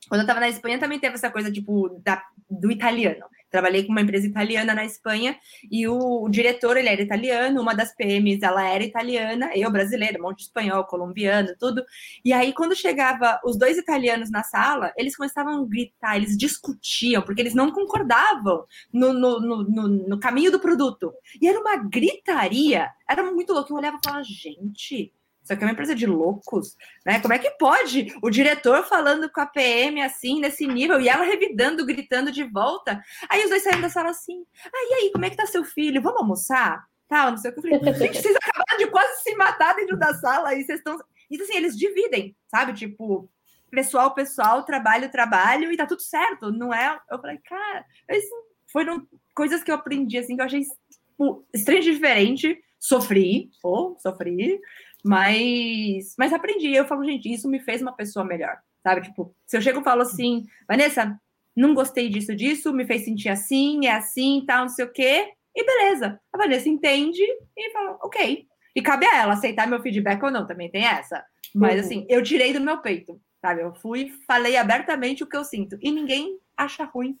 Quando 0.07 0.21
eu 0.21 0.27
tava 0.27 0.39
na 0.39 0.49
Espanha 0.49 0.79
também 0.79 0.99
teve 0.99 1.15
essa 1.15 1.31
coisa, 1.31 1.51
tipo, 1.51 1.89
da, 2.03 2.23
do 2.49 2.71
italiano. 2.71 3.25
Trabalhei 3.55 3.85
com 3.85 3.93
uma 3.93 4.01
empresa 4.01 4.27
italiana 4.27 4.75
na 4.75 4.83
Espanha 4.83 5.39
e 5.71 5.87
o, 5.87 6.23
o, 6.23 6.27
diretor, 6.27 6.75
ele 6.75 6.89
era 6.89 7.01
italiano, 7.01 7.61
uma 7.61 7.73
das 7.73 7.95
PMs, 7.95 8.43
ela 8.43 8.67
era 8.67 8.83
italiana, 8.83 9.49
eu 9.55 9.71
brasileira, 9.71 10.19
um 10.19 10.23
monte 10.23 10.39
de 10.39 10.43
espanhol, 10.43 10.83
colombiano, 10.83 11.55
tudo. 11.57 11.81
E 12.25 12.33
aí, 12.33 12.51
quando 12.51 12.75
chegava 12.75 13.39
os 13.45 13.57
dois 13.57 13.77
italianos 13.77 14.29
na 14.29 14.43
sala, 14.43 14.91
eles 14.97 15.15
começavam 15.15 15.63
a 15.63 15.65
gritar, 15.65 16.17
eles 16.17 16.37
discutiam, 16.37 17.21
porque 17.21 17.41
eles 17.41 17.55
não 17.55 17.71
concordavam 17.71 18.65
no, 18.91 19.13
no, 19.13 19.39
no, 19.39 19.87
no, 19.87 20.19
caminho 20.19 20.51
do 20.51 20.59
produto. 20.59 21.13
E 21.41 21.47
era 21.47 21.57
uma 21.57 21.77
gritaria, 21.77 22.89
era 23.09 23.23
muito 23.23 23.53
louco. 23.53 23.71
Eu 23.71 23.77
olhava 23.77 23.97
e 23.97 24.05
falava, 24.05 24.23
gente 24.25 25.13
isso 25.45 25.53
aqui 25.53 25.63
é 25.63 25.67
uma 25.67 25.73
empresa 25.73 25.93
de 25.93 26.07
loucos, 26.07 26.75
né? 27.05 27.19
Como 27.19 27.31
é 27.31 27.37
que 27.37 27.51
pode 27.51 28.11
o 28.19 28.31
diretor 28.31 28.83
falando 28.83 29.31
com 29.31 29.39
a 29.39 29.45
PM 29.45 30.01
assim, 30.01 30.39
nesse 30.39 30.65
nível, 30.65 30.99
e 30.99 31.07
ela 31.07 31.23
revidando, 31.23 31.85
gritando 31.85 32.31
de 32.31 32.43
volta? 32.43 32.99
Aí 33.29 33.43
os 33.43 33.49
dois 33.51 33.61
saíram 33.61 33.81
da 33.81 33.89
sala 33.89 34.09
assim, 34.09 34.43
ah, 34.65 34.87
e 34.89 34.93
aí, 34.95 35.11
como 35.11 35.23
é 35.23 35.29
que 35.29 35.37
tá 35.37 35.45
seu 35.45 35.63
filho? 35.63 36.01
Vamos 36.01 36.19
almoçar? 36.19 36.83
Tal, 37.07 37.29
não 37.29 37.37
sei 37.37 37.51
o 37.51 37.53
que. 37.53 37.59
Eu 37.59 37.79
falei, 37.79 37.93
gente, 37.93 38.23
vocês 38.23 38.35
acabaram 38.35 38.77
de 38.79 38.87
quase 38.87 39.21
se 39.21 39.35
matar 39.35 39.75
dentro 39.75 39.95
da 39.97 40.15
sala 40.15 40.55
e 40.55 40.63
vocês 40.63 40.79
estão. 40.79 40.99
Então, 41.29 41.45
assim, 41.45 41.57
eles 41.57 41.77
dividem, 41.77 42.35
sabe? 42.47 42.73
Tipo, 42.73 43.29
pessoal, 43.69 44.15
pessoal, 44.15 44.63
trabalho, 44.63 45.11
trabalho, 45.11 45.71
e 45.71 45.77
tá 45.77 45.85
tudo 45.85 46.01
certo, 46.01 46.51
não 46.51 46.73
é? 46.73 46.99
Eu 47.11 47.19
falei, 47.19 47.37
cara, 47.37 47.85
isso 48.09 48.33
foram 48.73 49.07
coisas 49.35 49.63
que 49.63 49.69
eu 49.69 49.75
aprendi, 49.75 50.17
assim, 50.17 50.35
que 50.35 50.41
eu 50.41 50.45
achei 50.45 50.61
tipo, 50.89 51.45
extremamente 51.53 51.93
diferente. 51.93 52.61
Sofri, 52.79 53.49
ou 53.63 53.93
oh, 53.93 53.99
sofri, 53.99 54.59
mas, 55.05 56.15
mas 56.17 56.33
aprendi. 56.33 56.73
Eu 56.73 56.87
falo, 56.87 57.05
gente, 57.05 57.31
isso 57.31 57.47
me 57.47 57.59
fez 57.59 57.79
uma 57.79 57.95
pessoa 57.95 58.25
melhor, 58.25 58.57
sabe? 58.81 59.01
Tipo, 59.01 59.35
se 59.45 59.55
eu 59.55 59.61
chego 59.61 59.81
e 59.81 59.83
falo 59.83 60.01
assim, 60.01 60.47
Vanessa, 60.67 61.15
não 61.55 61.75
gostei 61.75 62.09
disso, 62.09 62.35
disso, 62.35 62.73
me 62.73 62.87
fez 62.87 63.05
sentir 63.05 63.29
assim, 63.29 63.85
é 63.85 63.91
assim, 63.91 64.43
tal, 64.47 64.61
não 64.61 64.69
sei 64.69 64.83
o 64.83 64.91
quê, 64.91 65.31
e 65.55 65.63
beleza. 65.63 66.19
A 66.33 66.37
Vanessa 66.39 66.67
entende 66.67 67.21
e 67.55 67.71
fala, 67.71 67.99
ok. 68.01 68.47
E 68.75 68.81
cabe 68.81 69.05
a 69.05 69.21
ela 69.21 69.33
aceitar 69.33 69.67
meu 69.67 69.79
feedback 69.79 70.21
ou 70.23 70.31
não, 70.31 70.47
também 70.47 70.71
tem 70.71 70.83
essa. 70.83 71.23
Mas 71.53 71.75
uhum. 71.75 71.79
assim, 71.81 72.05
eu 72.09 72.23
tirei 72.23 72.51
do 72.51 72.59
meu 72.59 72.79
peito, 72.79 73.21
sabe? 73.39 73.61
Eu 73.61 73.75
fui, 73.75 74.11
falei 74.25 74.57
abertamente 74.57 75.23
o 75.23 75.27
que 75.27 75.37
eu 75.37 75.43
sinto. 75.43 75.77
E 75.81 75.91
ninguém 75.91 76.39
acha 76.57 76.83
ruim. 76.83 77.15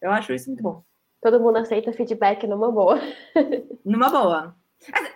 Eu 0.00 0.12
acho 0.12 0.32
isso 0.32 0.48
muito 0.48 0.62
bom. 0.62 0.84
Todo 1.20 1.40
mundo 1.40 1.58
aceita 1.58 1.92
feedback 1.92 2.46
numa 2.46 2.70
boa. 2.70 3.00
numa 3.84 4.08
boa. 4.08 4.56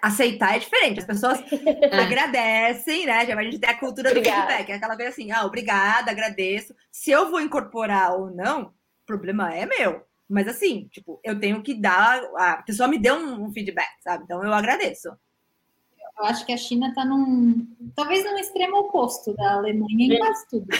Aceitar 0.01 0.57
é 0.57 0.59
diferente, 0.59 1.01
as 1.01 1.07
pessoas 1.07 1.41
é. 1.53 1.97
agradecem, 2.01 3.07
né? 3.07 3.21
A 3.21 3.43
gente 3.43 3.59
tem 3.59 3.71
a 3.71 3.79
cultura 3.79 4.11
do 4.11 4.23
feedback, 4.23 4.71
é 4.71 4.75
aquela 4.75 4.97
coisa 4.97 5.11
assim, 5.11 5.33
ah, 5.33 5.45
obrigada, 5.45 6.11
agradeço. 6.11 6.75
Se 6.91 7.11
eu 7.11 7.31
vou 7.31 7.41
incorporar 7.41 8.12
ou 8.14 8.31
não, 8.31 8.62
o 8.62 8.73
problema 9.07 9.53
é 9.55 9.67
meu. 9.67 10.03
Mas 10.29 10.49
assim, 10.49 10.89
tipo, 10.91 11.21
eu 11.23 11.39
tenho 11.39 11.62
que 11.62 11.75
dar. 11.75 12.21
A 12.37 12.62
pessoa 12.62 12.89
me 12.89 12.99
deu 12.99 13.14
um, 13.14 13.45
um 13.45 13.53
feedback, 13.53 13.91
sabe? 14.03 14.25
Então 14.25 14.45
eu 14.45 14.53
agradeço. 14.53 15.09
Eu 15.09 16.25
acho 16.25 16.45
que 16.47 16.53
a 16.53 16.57
China 16.57 16.89
está 16.89 17.05
num. 17.05 17.67
Talvez 17.95 18.25
num 18.25 18.39
extremo 18.39 18.79
oposto 18.79 19.35
da 19.35 19.53
Alemanha 19.53 20.14
em 20.14 20.19
quase 20.19 20.49
tudo. 20.49 20.67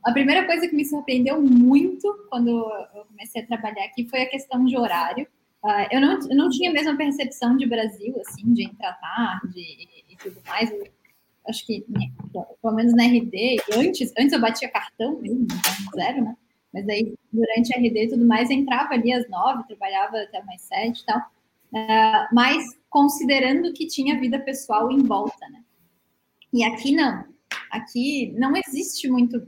A 0.06 0.12
primeira 0.12 0.46
coisa 0.46 0.68
que 0.68 0.76
me 0.76 0.86
surpreendeu 0.86 1.42
muito 1.42 2.28
quando 2.30 2.50
eu 2.50 3.06
comecei 3.06 3.42
a 3.42 3.48
trabalhar 3.48 3.86
aqui 3.86 4.08
foi 4.08 4.22
a 4.22 4.30
questão 4.30 4.64
de 4.64 4.78
horário. 4.78 5.28
Uh, 5.64 5.88
eu, 5.90 6.00
não, 6.00 6.20
eu 6.30 6.38
não 6.38 6.50
tinha 6.52 6.70
a 6.70 6.74
mesma 6.74 6.96
percepção 6.96 7.58
de 7.58 7.66
Brasil, 7.66 8.16
assim, 8.22 8.54
de 8.54 8.66
entrar 8.66 8.94
tarde 9.00 9.60
e, 9.60 10.14
e 10.14 10.18
tudo 10.18 10.40
mais. 10.46 10.70
Eu, 10.70 10.86
acho 11.48 11.66
que, 11.66 11.84
né, 11.90 12.12
pelo 12.62 12.76
menos 12.76 12.94
na 12.94 13.04
RD, 13.04 13.58
antes, 13.74 14.14
antes 14.16 14.32
eu 14.32 14.40
batia 14.40 14.70
cartão 14.70 15.20
mesmo, 15.20 15.48
zero, 15.96 16.24
né? 16.24 16.38
Mas 16.72 16.88
aí, 16.88 17.16
durante 17.34 17.76
a 17.76 17.80
RD 17.80 18.04
e 18.04 18.10
tudo 18.10 18.26
mais, 18.26 18.52
entrava 18.52 18.94
ali 18.94 19.12
às 19.12 19.28
nove, 19.28 19.66
trabalhava 19.66 20.18
até 20.22 20.44
mais 20.44 20.62
sete 20.62 21.02
e 21.02 21.06
tal. 21.08 21.20
Uh, 21.74 22.28
mas 22.32 22.64
considerando 22.92 23.74
que 23.74 23.88
tinha 23.88 24.20
vida 24.20 24.38
pessoal 24.38 24.92
em 24.92 25.02
volta, 25.02 25.50
né? 25.50 25.64
E 26.54 26.64
aqui 26.64 26.96
não. 26.96 27.26
Aqui 27.72 28.32
não 28.38 28.54
existe 28.56 29.10
muito 29.10 29.42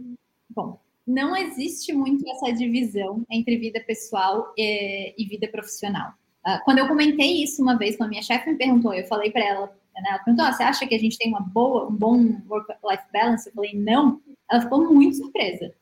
Bom, 0.58 0.80
não 1.06 1.36
existe 1.38 1.94
muito 1.94 2.28
essa 2.28 2.52
divisão 2.52 3.24
entre 3.30 3.58
vida 3.58 3.80
pessoal 3.80 4.52
e, 4.58 5.14
e 5.16 5.24
vida 5.28 5.48
profissional. 5.48 6.14
Uh, 6.44 6.58
quando 6.66 6.80
eu 6.80 6.88
comentei 6.88 7.44
isso 7.44 7.62
uma 7.62 7.78
vez 7.78 7.96
com 7.96 8.06
a 8.06 8.08
minha 8.08 8.24
chefe, 8.24 8.50
me 8.50 8.58
perguntou, 8.58 8.92
eu 8.92 9.06
falei 9.06 9.30
para 9.30 9.46
ela, 9.46 9.68
né, 9.68 10.10
ela 10.10 10.18
perguntou, 10.18 10.48
ah, 10.48 10.52
você 10.52 10.64
acha 10.64 10.88
que 10.88 10.96
a 10.96 11.00
gente 11.00 11.16
tem 11.16 11.30
uma 11.30 11.42
boa, 11.42 11.88
um 11.88 11.96
bom 11.96 12.42
work-life 12.50 13.04
balance? 13.14 13.48
Eu 13.48 13.54
falei, 13.54 13.76
não. 13.76 14.20
Ela 14.50 14.64
ficou 14.64 14.92
muito 14.92 15.18
surpresa. 15.18 15.76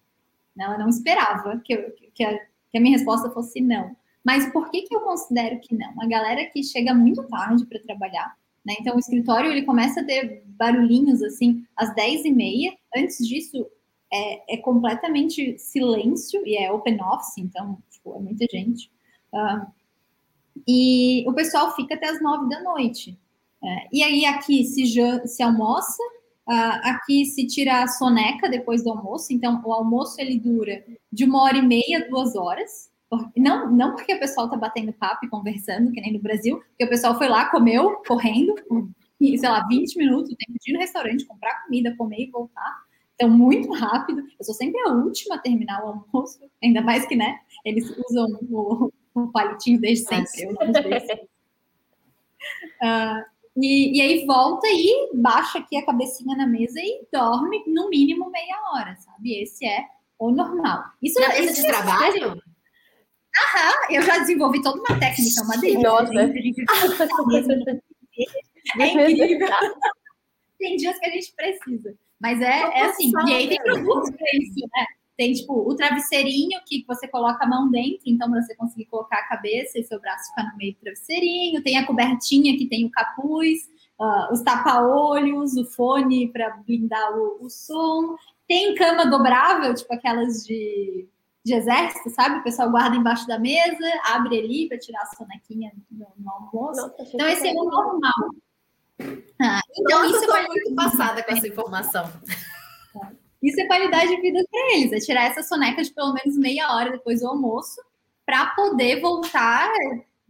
Ela 0.59 0.77
não 0.77 0.89
esperava 0.89 1.57
que, 1.63 1.73
eu, 1.73 1.95
que, 2.13 2.23
a, 2.25 2.37
que 2.69 2.77
a 2.77 2.81
minha 2.81 2.97
resposta 2.97 3.29
fosse 3.29 3.61
não. 3.61 3.95
Mas 4.25 4.51
por 4.51 4.69
que, 4.69 4.81
que 4.81 4.93
eu 4.93 4.99
considero 4.99 5.57
que 5.61 5.73
não? 5.73 6.01
A 6.01 6.05
galera 6.05 6.47
que 6.47 6.61
chega 6.61 6.93
muito 6.93 7.23
tarde 7.29 7.65
para 7.65 7.79
trabalhar, 7.79 8.35
né? 8.65 8.75
Então, 8.81 8.97
o 8.97 8.99
escritório 8.99 9.51
ele 9.51 9.61
começa 9.61 10.01
a 10.01 10.03
ter 10.03 10.43
barulhinhos 10.47 11.23
assim 11.23 11.63
às 11.77 11.95
10 11.95 12.25
e 12.25 12.31
meia. 12.33 12.73
Antes 12.93 13.25
disso, 13.25 13.65
é, 14.15 14.55
é 14.55 14.57
completamente 14.57 15.57
silêncio 15.59 16.41
e 16.45 16.55
é 16.57 16.71
open 16.71 17.01
office, 17.01 17.37
então, 17.37 17.77
tipo, 17.89 18.15
é 18.15 18.19
muita 18.19 18.45
gente. 18.49 18.89
Uh, 19.33 19.65
e 20.67 21.25
o 21.27 21.33
pessoal 21.33 21.75
fica 21.75 21.95
até 21.95 22.09
as 22.09 22.21
9 22.21 22.49
da 22.49 22.61
noite. 22.63 23.19
É, 23.63 23.87
e 23.91 24.03
aí, 24.03 24.25
aqui 24.25 24.63
se, 24.63 24.85
se 25.27 25.43
almoça, 25.43 26.01
uh, 26.47 26.79
aqui 26.83 27.25
se 27.25 27.45
tira 27.45 27.83
a 27.83 27.87
soneca 27.87 28.47
depois 28.47 28.83
do 28.83 28.91
almoço. 28.91 29.33
Então, 29.33 29.61
o 29.65 29.73
almoço 29.73 30.19
ele 30.21 30.39
dura 30.39 30.83
de 31.11 31.25
uma 31.25 31.43
hora 31.43 31.57
e 31.57 31.61
meia, 31.61 32.07
duas 32.09 32.35
horas. 32.35 32.89
Não, 33.35 33.71
não 33.71 33.95
porque 33.95 34.13
o 34.13 34.19
pessoal 34.19 34.49
tá 34.49 34.57
batendo 34.57 34.91
papo 34.91 35.25
e 35.25 35.29
conversando, 35.29 35.91
que 35.91 36.01
nem 36.01 36.13
no 36.13 36.19
Brasil, 36.19 36.57
porque 36.57 36.83
o 36.83 36.89
pessoal 36.89 37.17
foi 37.17 37.29
lá, 37.29 37.49
comeu, 37.49 38.01
correndo, 38.05 38.53
e, 39.21 39.37
sei 39.37 39.47
lá, 39.47 39.65
20 39.67 39.95
minutos, 39.97 40.35
tem 40.35 40.55
que 40.59 40.71
ir 40.71 40.73
no 40.73 40.79
restaurante, 40.79 41.25
comprar 41.25 41.63
comida, 41.63 41.95
comer 41.95 42.21
e 42.21 42.31
voltar. 42.31 42.85
Então, 43.15 43.29
muito 43.29 43.71
rápido. 43.71 44.21
Eu 44.37 44.45
sou 44.45 44.53
sempre 44.53 44.79
a 44.81 44.91
última 44.91 45.35
a 45.35 45.39
terminar 45.39 45.83
o 45.83 45.87
almoço, 45.87 46.39
ainda 46.61 46.81
mais 46.81 47.05
que, 47.07 47.15
né, 47.15 47.39
eles 47.63 47.89
usam 48.09 48.27
o, 48.49 48.91
o 49.13 49.27
palitinho 49.31 49.79
desde 49.79 50.05
sempre. 50.05 50.45
uh, 52.83 53.23
e, 53.57 53.97
e, 53.97 54.01
aí 54.01 54.25
volta 54.25 54.67
e 54.67 55.11
baixa 55.13 55.59
aqui 55.59 55.77
a 55.77 55.85
cabecinha 55.85 56.35
na 56.35 56.45
mesa 56.45 56.79
e 56.79 57.07
dorme 57.11 57.63
no 57.67 57.89
mínimo 57.89 58.29
meia 58.29 58.57
hora, 58.73 58.95
sabe? 58.97 59.41
Esse 59.41 59.65
é 59.65 59.85
o 60.19 60.29
normal. 60.31 60.83
Isso, 61.01 61.19
é 61.19 61.39
esse 61.39 61.61
de 61.61 61.67
trabalho? 61.67 62.41
Aham, 63.37 63.73
eu 63.91 64.01
já 64.01 64.17
desenvolvi 64.17 64.61
toda 64.61 64.79
uma 64.79 64.99
técnica, 64.99 65.41
uma 65.43 65.57
delícia. 65.57 65.89
Nossa. 65.89 66.13
É 68.79 68.87
incrível. 68.87 69.47
Tem 70.57 70.77
dias 70.77 70.97
que 70.97 71.05
a 71.05 71.09
gente 71.11 71.33
precisa. 71.33 71.97
Mas 72.19 72.41
é, 72.41 72.61
é 72.61 72.85
assim. 72.85 73.11
E 73.27 73.33
aí 73.33 73.49
tem 73.49 73.61
produtos 73.61 74.11
para 74.11 74.27
isso, 74.33 74.67
né? 74.73 74.85
Tem, 75.17 75.31
tipo, 75.31 75.53
o 75.53 75.75
travesseirinho 75.75 76.59
que 76.65 76.83
você 76.85 77.07
coloca 77.07 77.45
a 77.45 77.47
mão 77.47 77.69
dentro, 77.71 78.01
então 78.05 78.29
você 78.29 78.53
conseguir 78.55 78.85
colocar 78.85 79.17
a 79.17 79.27
cabeça 79.27 79.79
e 79.79 79.83
seu 79.83 79.99
braço 79.99 80.29
ficar 80.29 80.51
no 80.51 80.57
meio 80.57 80.73
do 80.73 80.79
travesseirinho. 80.79 81.63
Tem 81.63 81.77
a 81.77 81.85
cobertinha 81.85 82.57
que 82.57 82.67
tem 82.67 82.85
o 82.85 82.91
capuz, 82.91 83.59
uh, 83.99 84.33
os 84.33 84.41
tapa-olhos, 84.41 85.55
o 85.55 85.65
fone 85.65 86.27
para 86.33 86.57
blindar 86.65 87.17
o, 87.17 87.45
o 87.45 87.49
som. 87.49 88.15
Tem 88.45 88.75
cama 88.75 89.05
dobrável, 89.05 89.73
tipo 89.73 89.93
aquelas 89.93 90.43
de 90.45 91.07
de 91.45 91.53
exército, 91.53 92.09
sabe? 92.09 92.39
O 92.39 92.43
pessoal 92.43 92.71
guarda 92.71 92.95
embaixo 92.95 93.27
da 93.27 93.37
mesa, 93.37 93.87
abre 94.05 94.39
ali 94.39 94.67
para 94.67 94.79
tirar 94.79 95.03
a 95.03 95.15
sonequinha 95.15 95.71
no, 95.91 96.07
no 96.17 96.31
almoço. 96.31 96.81
Nossa, 96.81 97.03
então, 97.13 97.27
esse 97.27 97.47
é 97.47 97.51
o 97.51 97.65
normal. 97.65 98.31
Ah, 99.41 99.61
então, 99.77 100.03
Nossa, 100.03 100.25
isso 100.25 100.35
é 100.35 100.47
muito 100.47 100.75
passada 100.75 101.23
com 101.23 101.31
essa 101.31 101.47
informação. 101.47 102.11
Isso 103.43 103.59
é 103.61 103.67
qualidade 103.67 104.15
de 104.15 104.21
vida 104.21 104.43
para 104.49 104.75
eles, 104.75 104.91
é 104.91 104.99
tirar 104.99 105.25
essa 105.25 105.43
soneca 105.43 105.83
de 105.83 105.93
pelo 105.93 106.13
menos 106.13 106.37
meia 106.37 106.73
hora 106.73 106.91
depois 106.91 107.19
do 107.19 107.27
almoço 107.27 107.79
para 108.25 108.47
poder 108.47 109.01
voltar 109.01 109.69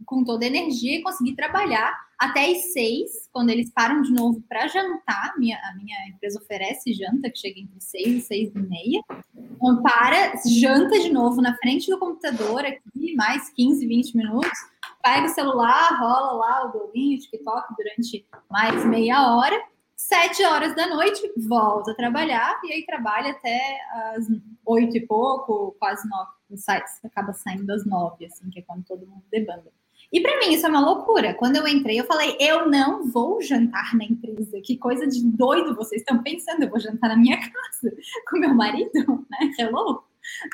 com 0.04 0.22
toda 0.22 0.44
a 0.44 0.48
energia 0.48 0.98
e 0.98 1.02
conseguir 1.02 1.34
trabalhar 1.34 1.96
até 2.18 2.50
as 2.50 2.72
seis, 2.72 3.28
quando 3.32 3.50
eles 3.50 3.70
param 3.70 4.02
de 4.02 4.12
novo 4.12 4.42
para 4.48 4.66
jantar. 4.68 5.34
Minha, 5.38 5.58
a 5.58 5.74
minha 5.76 6.08
empresa 6.08 6.40
oferece 6.40 6.92
janta, 6.92 7.30
que 7.30 7.38
chega 7.38 7.60
entre 7.60 7.80
seis 7.80 8.06
e 8.06 8.20
seis 8.20 8.52
e 8.54 8.58
meia. 8.58 9.02
Então, 9.34 9.82
para, 9.82 10.34
janta 10.46 10.98
de 10.98 11.10
novo 11.10 11.42
na 11.42 11.56
frente 11.56 11.90
do 11.90 11.98
computador 11.98 12.64
aqui, 12.64 13.14
mais 13.14 13.50
15, 13.50 13.86
20 13.86 14.16
minutos. 14.16 14.58
Pega 15.06 15.26
o 15.26 15.28
celular, 15.28 16.00
rola 16.00 16.32
lá 16.32 16.64
o 16.64 16.72
Dolinho, 16.72 17.20
TikTok 17.20 17.76
durante 17.78 18.26
mais 18.50 18.84
meia 18.84 19.36
hora. 19.36 19.56
Sete 19.94 20.44
horas 20.44 20.74
da 20.74 20.88
noite, 20.88 21.32
volta 21.46 21.92
a 21.92 21.94
trabalhar 21.94 22.60
e 22.64 22.72
aí 22.72 22.84
trabalha 22.84 23.30
até 23.30 23.78
as 24.16 24.26
oito 24.66 24.96
e 24.96 25.06
pouco, 25.06 25.76
quase 25.78 26.08
nove. 26.08 26.32
Sai, 26.56 26.82
acaba 27.04 27.32
saindo 27.32 27.72
às 27.72 27.86
nove, 27.86 28.26
assim, 28.26 28.50
que 28.50 28.58
é 28.58 28.62
quando 28.62 28.84
todo 28.84 29.06
mundo 29.06 29.22
debanda. 29.30 29.72
E 30.12 30.20
para 30.20 30.40
mim 30.40 30.52
isso 30.52 30.66
é 30.66 30.68
uma 30.68 30.84
loucura. 30.84 31.34
Quando 31.34 31.54
eu 31.54 31.68
entrei, 31.68 32.00
eu 32.00 32.04
falei: 32.04 32.36
eu 32.40 32.68
não 32.68 33.06
vou 33.08 33.40
jantar 33.40 33.94
na 33.94 34.04
empresa. 34.04 34.60
Que 34.60 34.76
coisa 34.76 35.06
de 35.06 35.24
doido 35.24 35.76
vocês 35.76 36.02
estão 36.02 36.20
pensando? 36.20 36.64
Eu 36.64 36.70
vou 36.70 36.80
jantar 36.80 37.10
na 37.10 37.16
minha 37.16 37.38
casa 37.48 37.96
com 38.28 38.40
meu 38.40 38.52
marido, 38.52 39.24
né? 39.30 39.52
Hello. 39.56 40.02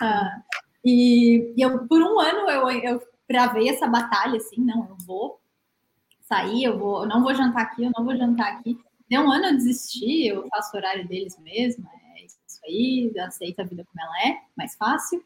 Uh, 0.03 0.43
e, 0.85 1.55
e 1.57 1.63
eu, 1.63 1.87
por 1.87 2.03
um 2.03 2.21
ano, 2.21 2.51
eu, 2.51 2.71
eu 2.71 3.12
gravei 3.33 3.69
essa 3.69 3.87
batalha 3.87 4.37
assim: 4.37 4.61
não, 4.61 4.87
eu 4.89 4.97
vou 5.07 5.41
sair, 6.21 6.65
eu, 6.65 6.79
vou, 6.79 7.03
eu 7.03 7.09
não 7.09 7.23
vou 7.23 7.35
jantar 7.35 7.63
aqui, 7.63 7.85
eu 7.85 7.93
não 7.97 8.05
vou 8.05 8.17
jantar 8.17 8.53
aqui. 8.53 8.79
Deu 9.09 9.23
um 9.23 9.31
ano 9.31 9.47
eu 9.47 9.57
desisti, 9.57 10.27
eu 10.27 10.47
faço 10.49 10.75
o 10.75 10.79
horário 10.79 11.07
deles 11.07 11.39
mesmo, 11.41 11.87
é 12.17 12.25
isso 12.25 12.39
aí, 12.65 13.13
aceita 13.21 13.63
a 13.63 13.67
vida 13.67 13.85
como 13.85 14.05
ela 14.05 14.31
é, 14.31 14.39
mais 14.57 14.75
fácil. 14.77 15.23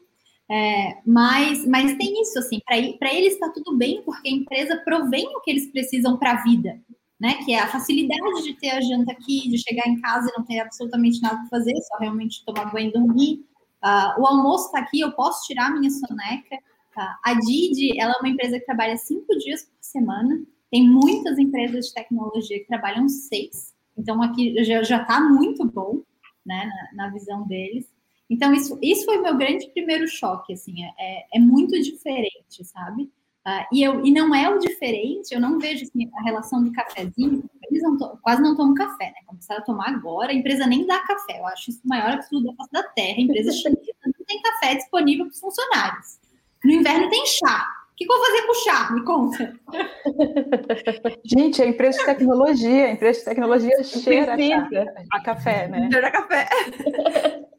É, 0.49 0.97
mas, 1.05 1.65
mas 1.65 1.97
tem 1.97 2.21
isso, 2.21 2.39
assim, 2.39 2.59
para 2.65 3.13
eles 3.13 3.33
está 3.33 3.49
tudo 3.49 3.77
bem, 3.77 4.01
porque 4.03 4.29
a 4.29 4.31
empresa 4.31 4.81
provém 4.83 5.27
o 5.35 5.41
que 5.41 5.51
eles 5.51 5.69
precisam 5.71 6.17
para 6.17 6.31
a 6.31 6.43
vida, 6.43 6.79
né? 7.19 7.35
Que 7.43 7.53
é 7.53 7.59
a 7.59 7.67
facilidade 7.67 8.43
de 8.43 8.53
ter 8.53 8.71
a 8.71 8.81
janta 8.81 9.11
aqui, 9.11 9.49
de 9.49 9.57
chegar 9.57 9.87
em 9.87 9.99
casa 9.99 10.29
e 10.29 10.37
não 10.37 10.45
ter 10.45 10.59
absolutamente 10.59 11.21
nada 11.21 11.37
para 11.37 11.59
fazer, 11.59 11.75
só 11.81 11.97
realmente 11.97 12.45
tomar 12.45 12.71
banho 12.71 12.89
e 12.89 12.93
dormir. 12.93 13.45
Uh, 13.83 14.21
o 14.21 14.25
almoço 14.25 14.67
está 14.67 14.79
aqui, 14.79 15.01
eu 15.01 15.11
posso 15.11 15.45
tirar 15.45 15.71
minha 15.71 15.89
soneca. 15.89 16.57
Uh, 16.97 17.15
a 17.23 17.33
Didi, 17.35 17.99
ela 17.99 18.13
é 18.13 18.17
uma 18.17 18.29
empresa 18.29 18.59
que 18.59 18.65
trabalha 18.65 18.97
cinco 18.97 19.37
dias 19.37 19.63
por 19.63 19.77
semana. 19.81 20.43
Tem 20.71 20.83
muitas 20.83 21.37
empresas 21.37 21.87
de 21.87 21.93
tecnologia 21.93 22.59
que 22.59 22.67
trabalham 22.67 23.07
seis. 23.07 23.75
Então, 23.95 24.21
aqui 24.21 24.63
já 24.63 25.01
está 25.01 25.19
muito 25.21 25.63
bom, 25.65 26.01
né, 26.45 26.65
na, 26.93 27.05
na 27.05 27.13
visão 27.13 27.47
deles. 27.47 27.85
Então, 28.29 28.53
isso, 28.53 28.77
isso 28.81 29.05
foi 29.05 29.19
meu 29.19 29.37
grande 29.37 29.69
primeiro 29.69 30.07
choque, 30.07 30.53
assim, 30.53 30.83
é, 30.83 30.93
é, 30.99 31.27
é 31.35 31.39
muito 31.39 31.79
diferente, 31.81 32.63
sabe? 32.63 33.03
Uh, 33.47 33.63
e, 33.71 33.81
eu, 33.81 34.05
e 34.05 34.11
não 34.11 34.35
é 34.35 34.49
o 34.49 34.59
diferente, 34.59 35.33
eu 35.33 35.39
não 35.39 35.57
vejo 35.57 35.85
assim, 35.85 36.09
a 36.13 36.21
relação 36.23 36.61
do 36.61 36.71
cafezinho, 36.73 37.49
eles 37.69 37.81
não 37.81 37.97
quase 38.21 38.41
não 38.41 38.57
tomam 38.57 38.73
café, 38.73 39.05
né? 39.05 39.21
Começaram 39.25 39.61
a 39.61 39.65
tomar 39.65 39.87
agora, 39.87 40.31
a 40.31 40.35
empresa 40.35 40.67
nem 40.67 40.85
dá 40.85 40.99
café, 40.99 41.39
eu 41.39 41.47
acho 41.47 41.69
isso 41.69 41.81
o 41.85 41.87
maior 41.87 42.11
absurdo 42.11 42.47
da 42.47 42.55
face 42.55 42.71
da 42.73 42.83
terra, 42.83 43.17
a 43.17 43.21
empresa 43.21 43.51
chinesa 43.53 43.93
não 44.05 44.25
tem 44.25 44.41
café 44.41 44.75
disponível 44.75 45.25
para 45.25 45.31
os 45.31 45.39
funcionários. 45.39 46.19
No 46.63 46.71
inverno 46.71 47.09
tem 47.09 47.25
chá. 47.25 47.67
O 47.91 47.95
que, 47.97 48.05
que 48.05 48.13
eu 48.13 48.17
vou 48.17 48.25
fazer 48.27 48.41
com 48.43 48.51
o 48.51 48.55
chá? 48.55 48.91
Me 48.91 49.03
conta. 49.03 49.59
Gente, 51.25 51.61
a 51.61 51.67
empresa 51.67 51.97
de 51.97 52.05
tecnologia, 52.05 52.85
a 52.85 52.91
empresa 52.91 53.19
de 53.19 53.25
tecnologia 53.25 53.83
cheira 53.83 54.35
a, 54.35 55.17
a 55.17 55.23
café, 55.23 55.67
né? 55.67 55.89
Cheira 55.91 56.07
a 56.07 56.11
café. 56.11 56.47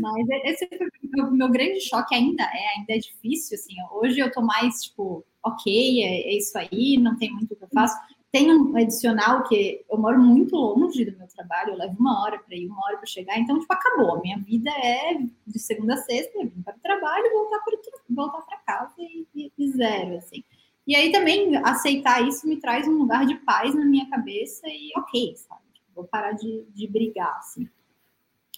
Mas 0.00 0.28
é, 0.30 0.50
esse 0.50 0.68
foi 0.68 0.88
o 1.22 1.30
meu 1.32 1.48
grande 1.48 1.80
choque 1.80 2.14
ainda 2.14 2.44
é, 2.44 2.78
ainda 2.78 2.94
é 2.94 2.98
difícil, 2.98 3.56
assim, 3.56 3.74
hoje 3.92 4.20
eu 4.20 4.30
tô 4.30 4.40
mais, 4.40 4.82
tipo, 4.82 5.24
ok, 5.42 6.04
é, 6.04 6.32
é 6.32 6.36
isso 6.36 6.56
aí, 6.56 6.96
não 6.98 7.16
tem 7.16 7.32
muito 7.32 7.52
o 7.52 7.56
que 7.56 7.64
eu 7.64 7.68
faço. 7.74 7.96
Tem 8.36 8.52
um 8.52 8.76
adicional 8.76 9.44
que 9.44 9.82
eu 9.90 9.96
moro 9.96 10.20
muito 10.20 10.54
longe 10.54 11.06
do 11.06 11.16
meu 11.16 11.26
trabalho, 11.26 11.70
eu 11.70 11.78
levo 11.78 11.96
uma 11.98 12.22
hora 12.22 12.38
para 12.38 12.54
ir, 12.54 12.66
uma 12.66 12.84
hora 12.84 12.98
para 12.98 13.06
chegar, 13.06 13.38
então, 13.38 13.58
tipo, 13.58 13.72
acabou. 13.72 14.14
A 14.14 14.20
minha 14.20 14.38
vida 14.40 14.70
é 14.72 15.14
de 15.46 15.58
segunda 15.58 15.94
a 15.94 15.96
sexta, 15.96 16.40
vir 16.40 16.62
para 16.62 16.76
o 16.76 16.80
trabalho, 16.80 17.32
voltar 17.32 17.60
para 17.60 17.78
voltar 18.10 18.62
casa 18.66 18.92
e, 18.98 19.26
e, 19.34 19.52
e 19.56 19.70
zero, 19.70 20.18
assim. 20.18 20.44
E 20.86 20.94
aí 20.94 21.10
também 21.10 21.56
aceitar 21.56 22.28
isso 22.28 22.46
me 22.46 22.58
traz 22.58 22.86
um 22.86 22.98
lugar 22.98 23.24
de 23.24 23.36
paz 23.36 23.74
na 23.74 23.86
minha 23.86 24.06
cabeça 24.10 24.68
e 24.68 24.92
ok, 24.98 25.34
sabe? 25.36 25.62
Vou 25.94 26.04
parar 26.04 26.32
de, 26.32 26.66
de 26.74 26.86
brigar, 26.86 27.38
assim. 27.38 27.66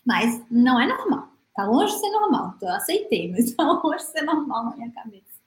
Mas 0.04 0.42
não 0.50 0.80
é 0.80 0.88
normal. 0.88 1.28
Tá 1.54 1.64
longe 1.64 1.92
de 1.92 2.00
ser 2.00 2.10
normal. 2.10 2.54
Então, 2.56 2.68
eu 2.68 2.74
aceitei, 2.74 3.30
mas 3.30 3.52
tá 3.54 3.62
longe 3.62 3.98
de 3.98 4.10
ser 4.10 4.22
normal 4.22 4.64
na 4.64 4.76
minha 4.76 4.90
cabeça. 4.90 5.38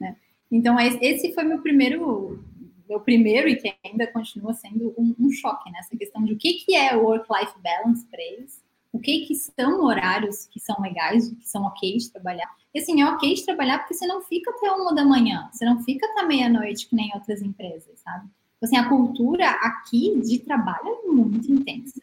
Né? 0.00 0.16
Então, 0.50 0.76
esse 0.80 1.32
foi 1.32 1.44
meu 1.44 1.62
primeiro, 1.62 2.42
meu 2.90 3.00
primeiro 3.00 3.48
e 3.48 3.56
que 3.56 3.74
ainda 3.84 4.06
continua 4.06 4.52
sendo 4.52 4.94
um, 4.98 5.14
um 5.18 5.30
choque 5.30 5.70
nessa 5.70 5.96
questão 5.96 6.22
de 6.24 6.34
o 6.34 6.36
que, 6.36 6.54
que 6.64 6.74
é 6.74 6.94
work-life 6.94 7.54
balance 7.62 8.04
para 8.06 8.20
eles, 8.20 8.62
o 8.92 8.98
que, 8.98 9.26
que 9.26 9.34
são 9.34 9.84
horários 9.84 10.46
que 10.46 10.60
são 10.60 10.80
legais, 10.80 11.28
que 11.28 11.48
são 11.48 11.62
ok 11.62 11.96
de 11.96 12.10
trabalhar. 12.10 12.50
E 12.74 12.80
assim, 12.80 13.00
é 13.00 13.06
ok 13.06 13.32
de 13.34 13.46
trabalhar 13.46 13.78
porque 13.78 13.94
você 13.94 14.06
não 14.06 14.20
fica 14.22 14.50
até 14.50 14.70
uma 14.70 14.94
da 14.94 15.04
manhã, 15.04 15.48
você 15.52 15.64
não 15.64 15.82
fica 15.82 16.06
até 16.06 16.24
meia-noite 16.24 16.88
que 16.88 16.94
nem 16.94 17.10
outras 17.14 17.40
empresas, 17.40 18.00
sabe? 18.00 18.28
Então, 18.56 18.66
assim, 18.66 18.76
a 18.76 18.88
cultura 18.88 19.48
aqui 19.48 20.20
de 20.20 20.40
trabalho 20.40 20.88
é 20.88 21.06
muito 21.06 21.50
intensa 21.50 22.00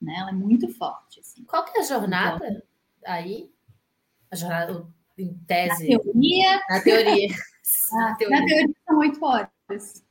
né? 0.00 0.16
Ela 0.18 0.30
é 0.30 0.32
muito 0.32 0.68
forte. 0.68 1.20
Assim. 1.20 1.44
Qual 1.44 1.64
que 1.64 1.78
é 1.78 1.82
a 1.82 1.84
jornada 1.84 2.46
então, 2.46 2.62
aí? 3.04 3.52
A 4.30 4.36
jornada 4.36 4.86
em 5.18 5.34
tese? 5.46 5.88
Na 5.90 5.98
teoria. 5.98 6.62
Na 6.68 6.80
teoria. 6.80 7.28
na, 7.92 8.14
teoria. 8.16 8.40
na 8.40 8.46
teoria 8.46 8.74
são 8.86 8.98
oito 8.98 9.24
horas. 9.24 10.04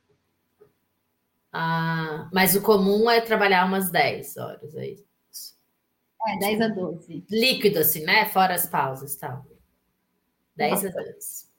Ah, 1.51 2.29
mas 2.31 2.55
o 2.55 2.61
comum 2.61 3.09
é 3.09 3.19
trabalhar 3.21 3.65
umas 3.65 3.89
10 3.89 4.37
horas, 4.37 4.75
é 4.75 4.89
isso? 4.89 5.09
É, 6.27 6.37
10 6.39 6.61
a 6.61 6.67
12. 6.67 7.25
Líquido, 7.29 7.79
assim, 7.79 8.03
né? 8.03 8.25
Fora 8.27 8.53
as 8.53 8.67
pausas 8.67 9.13
e 9.13 9.19
tal. 9.19 9.45
10 10.55 10.85
a 10.85 10.89
12. 10.89 11.49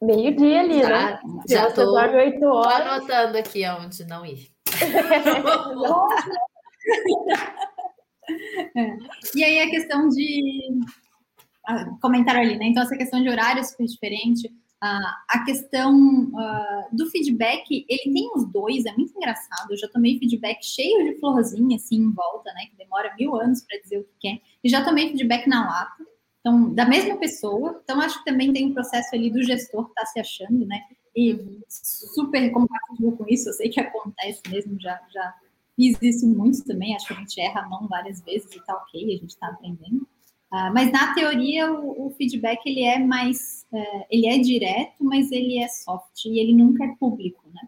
Meio-dia 0.00 0.60
ali, 0.60 0.82
já, 0.82 0.88
né? 0.88 1.20
Já 1.48 1.70
você 1.70 1.84
dorme 1.84 2.16
8 2.16 2.44
horas. 2.44 2.76
Tô 2.76 3.12
anotando 3.12 3.38
aqui 3.38 3.64
aonde 3.64 4.04
não 4.04 4.24
ir. 4.24 4.50
é. 8.76 8.96
E 9.34 9.44
aí 9.44 9.60
a 9.60 9.68
questão 9.70 10.08
de. 10.08 10.80
Ah, 11.66 11.90
comentaram 12.00 12.40
ali, 12.40 12.56
né? 12.56 12.66
Então, 12.66 12.82
essa 12.82 12.96
questão 12.96 13.22
de 13.22 13.28
horário 13.28 13.60
é 13.60 13.62
super 13.62 13.84
diferente. 13.84 14.50
Uh, 14.84 15.14
a 15.30 15.44
questão 15.46 15.96
uh, 16.28 16.94
do 16.94 17.08
feedback, 17.08 17.86
ele 17.88 18.12
tem 18.12 18.30
os 18.34 18.44
dois, 18.52 18.84
é 18.84 18.92
muito 18.92 19.16
engraçado. 19.16 19.70
Eu 19.70 19.78
já 19.78 19.88
tomei 19.88 20.18
feedback 20.18 20.62
cheio 20.62 21.04
de 21.04 21.18
florzinha, 21.18 21.76
assim, 21.76 21.96
em 21.96 22.12
volta, 22.12 22.52
né? 22.52 22.66
Que 22.70 22.76
demora 22.76 23.14
mil 23.18 23.34
anos 23.34 23.62
para 23.62 23.80
dizer 23.80 24.00
o 24.00 24.04
que 24.04 24.14
quer. 24.20 24.42
E 24.62 24.68
já 24.68 24.84
tomei 24.84 25.08
feedback 25.08 25.48
na 25.48 25.66
lata. 25.66 26.04
Então, 26.40 26.74
da 26.74 26.84
mesma 26.84 27.16
pessoa. 27.16 27.80
Então, 27.82 27.98
acho 27.98 28.18
que 28.18 28.30
também 28.30 28.52
tem 28.52 28.66
um 28.66 28.74
processo 28.74 29.14
ali 29.14 29.30
do 29.30 29.42
gestor 29.42 29.88
que 29.88 29.94
tá 29.94 30.04
se 30.04 30.20
achando, 30.20 30.66
né? 30.66 30.82
E 31.16 31.62
super 31.66 32.50
compatível 32.50 33.12
com 33.12 33.24
isso. 33.26 33.48
Eu 33.48 33.54
sei 33.54 33.70
que 33.70 33.80
acontece 33.80 34.42
mesmo, 34.50 34.78
já, 34.78 35.00
já 35.10 35.34
fiz 35.74 35.96
isso 36.02 36.28
muito 36.28 36.62
também. 36.62 36.94
Acho 36.94 37.06
que 37.06 37.14
a 37.14 37.16
gente 37.16 37.40
erra 37.40 37.62
a 37.62 37.68
mão 37.70 37.88
várias 37.88 38.20
vezes 38.20 38.54
e 38.54 38.62
tá 38.66 38.74
ok, 38.74 39.14
a 39.14 39.18
gente 39.18 39.38
tá 39.38 39.46
aprendendo. 39.46 40.06
Uh, 40.54 40.72
mas 40.72 40.92
na 40.92 41.12
teoria 41.14 41.72
o, 41.72 42.06
o, 42.06 42.10
feedback 42.10 42.64
ele 42.64 42.82
é 42.82 42.96
mais, 42.96 43.66
uh, 43.72 44.04
ele 44.08 44.28
é 44.28 44.38
direto, 44.38 45.02
mas 45.02 45.32
ele 45.32 45.58
é 45.58 45.66
soft 45.66 46.26
e 46.26 46.38
ele 46.38 46.54
nunca 46.54 46.84
é 46.84 46.94
público, 46.94 47.42
né? 47.52 47.60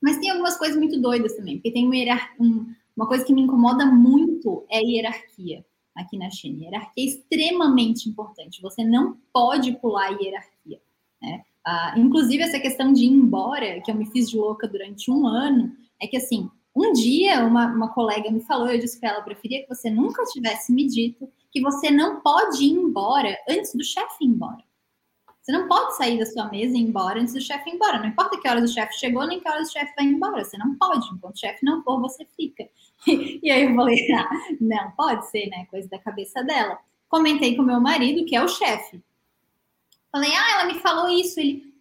Mas 0.00 0.16
tem 0.16 0.30
algumas 0.30 0.56
coisas 0.56 0.78
muito 0.78 0.98
doidas 0.98 1.36
também, 1.36 1.56
porque 1.56 1.70
tem 1.70 1.84
uma, 1.84 2.20
um, 2.40 2.74
uma 2.96 3.06
coisa 3.06 3.22
que 3.22 3.34
me 3.34 3.42
incomoda 3.42 3.84
muito 3.84 4.64
é 4.70 4.78
a 4.78 4.80
hierarquia 4.80 5.62
aqui 5.94 6.16
na 6.16 6.30
China. 6.30 6.64
Hierarquia 6.64 7.04
é 7.04 7.06
extremamente 7.06 8.08
importante. 8.08 8.62
Você 8.62 8.82
não 8.82 9.18
pode 9.30 9.72
pular 9.72 10.06
a 10.06 10.18
hierarquia, 10.18 10.80
né? 11.20 11.42
Uh, 11.66 11.98
inclusive 11.98 12.44
essa 12.44 12.58
questão 12.58 12.94
de 12.94 13.04
ir 13.04 13.10
embora, 13.10 13.82
que 13.82 13.90
eu 13.90 13.94
me 13.94 14.10
fiz 14.10 14.30
de 14.30 14.38
louca 14.38 14.66
durante 14.66 15.10
um 15.10 15.26
ano, 15.26 15.70
é 16.00 16.06
que 16.06 16.16
assim 16.16 16.48
um 16.74 16.92
dia, 16.94 17.44
uma, 17.44 17.66
uma 17.66 17.92
colega 17.92 18.30
me 18.30 18.40
falou, 18.40 18.68
eu 18.68 18.78
disse 18.78 18.98
para 18.98 19.10
ela, 19.10 19.22
preferia 19.22 19.62
que 19.62 19.68
você 19.68 19.90
nunca 19.90 20.24
tivesse 20.24 20.72
me 20.72 20.86
dito 20.86 21.28
que 21.58 21.62
você 21.62 21.90
não 21.90 22.20
pode 22.20 22.64
ir 22.64 22.70
embora 22.70 23.36
antes 23.48 23.74
do 23.74 23.84
chefe 23.84 24.24
ir 24.24 24.28
embora. 24.28 24.62
Você 25.42 25.50
não 25.50 25.66
pode 25.66 25.96
sair 25.96 26.18
da 26.18 26.26
sua 26.26 26.48
mesa 26.48 26.76
e 26.76 26.80
ir 26.80 26.84
embora 26.84 27.20
antes 27.20 27.34
do 27.34 27.40
chefe 27.40 27.70
ir 27.70 27.74
embora. 27.74 27.98
Não 27.98 28.06
importa 28.06 28.38
que 28.38 28.48
hora 28.48 28.62
o 28.62 28.68
chefe 28.68 28.94
chegou, 28.94 29.26
nem 29.26 29.40
que 29.40 29.48
hora 29.48 29.62
o 29.62 29.66
chefe 29.66 29.92
vai 29.96 30.04
embora. 30.04 30.44
Você 30.44 30.56
não 30.56 30.76
pode. 30.76 31.06
Enquanto 31.12 31.34
o 31.34 31.38
chefe 31.38 31.64
não 31.64 31.82
for, 31.82 32.00
você 32.00 32.24
fica. 32.36 32.68
E 33.42 33.50
aí 33.50 33.64
eu 33.64 33.74
falei, 33.74 34.12
ah, 34.12 34.28
não, 34.60 34.90
pode 34.92 35.28
ser, 35.30 35.46
né? 35.48 35.66
Coisa 35.70 35.88
da 35.88 35.98
cabeça 35.98 36.42
dela. 36.42 36.78
Comentei 37.08 37.56
com 37.56 37.62
meu 37.62 37.80
marido, 37.80 38.24
que 38.24 38.36
é 38.36 38.42
o 38.42 38.48
chefe. 38.48 39.02
Falei, 40.12 40.30
ah, 40.34 40.52
ela 40.52 40.64
me 40.72 40.78
falou 40.80 41.08
isso. 41.08 41.40
Ele, 41.40 41.72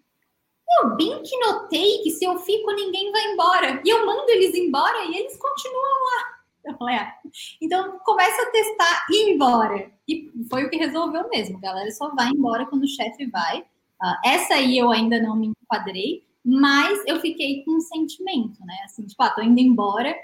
eu 0.80 0.96
bem 0.96 1.22
que 1.24 1.38
notei 1.40 2.04
que 2.04 2.12
se 2.12 2.24
eu 2.24 2.38
fico, 2.40 2.72
ninguém 2.72 3.12
vai 3.12 3.34
embora. 3.34 3.82
E 3.84 3.90
eu 3.90 4.06
mando 4.06 4.30
eles 4.30 4.56
embora 4.56 5.06
e 5.06 5.18
eles 5.18 5.38
continuam 5.38 6.04
lá. 6.06 6.37
Falei, 6.78 6.96
ah, 6.96 7.14
então 7.62 8.00
começa 8.00 8.42
a 8.42 8.52
testar 8.52 9.06
e 9.10 9.30
ir 9.30 9.34
embora. 9.36 9.92
E 10.08 10.32
foi 10.50 10.66
o 10.66 10.70
que 10.70 10.78
resolveu 10.78 11.30
mesmo. 11.30 11.58
A 11.58 11.62
galera 11.62 11.92
só 11.92 12.14
vai 12.16 12.30
embora 12.30 12.66
quando 12.66 12.84
o 12.84 12.88
chefe 12.88 13.26
vai. 13.28 13.62
Uh, 13.62 14.16
essa 14.24 14.56
aí 14.56 14.78
eu 14.78 14.92
ainda 14.92 15.22
não 15.22 15.36
me 15.36 15.48
enquadrei, 15.48 16.24
mas 16.44 17.04
eu 17.06 17.20
fiquei 17.20 17.64
com 17.64 17.78
um 17.78 17.82
sentimento, 17.82 18.64
né? 18.66 18.76
Assim, 18.86 19.06
tipo, 19.06 19.22
ah, 19.22 19.30
tô 19.32 19.42
indo 19.42 19.60
embora. 19.60 20.16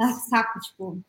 Ah, 0.00 0.12
saco, 0.12 0.58
tipo. 0.60 1.02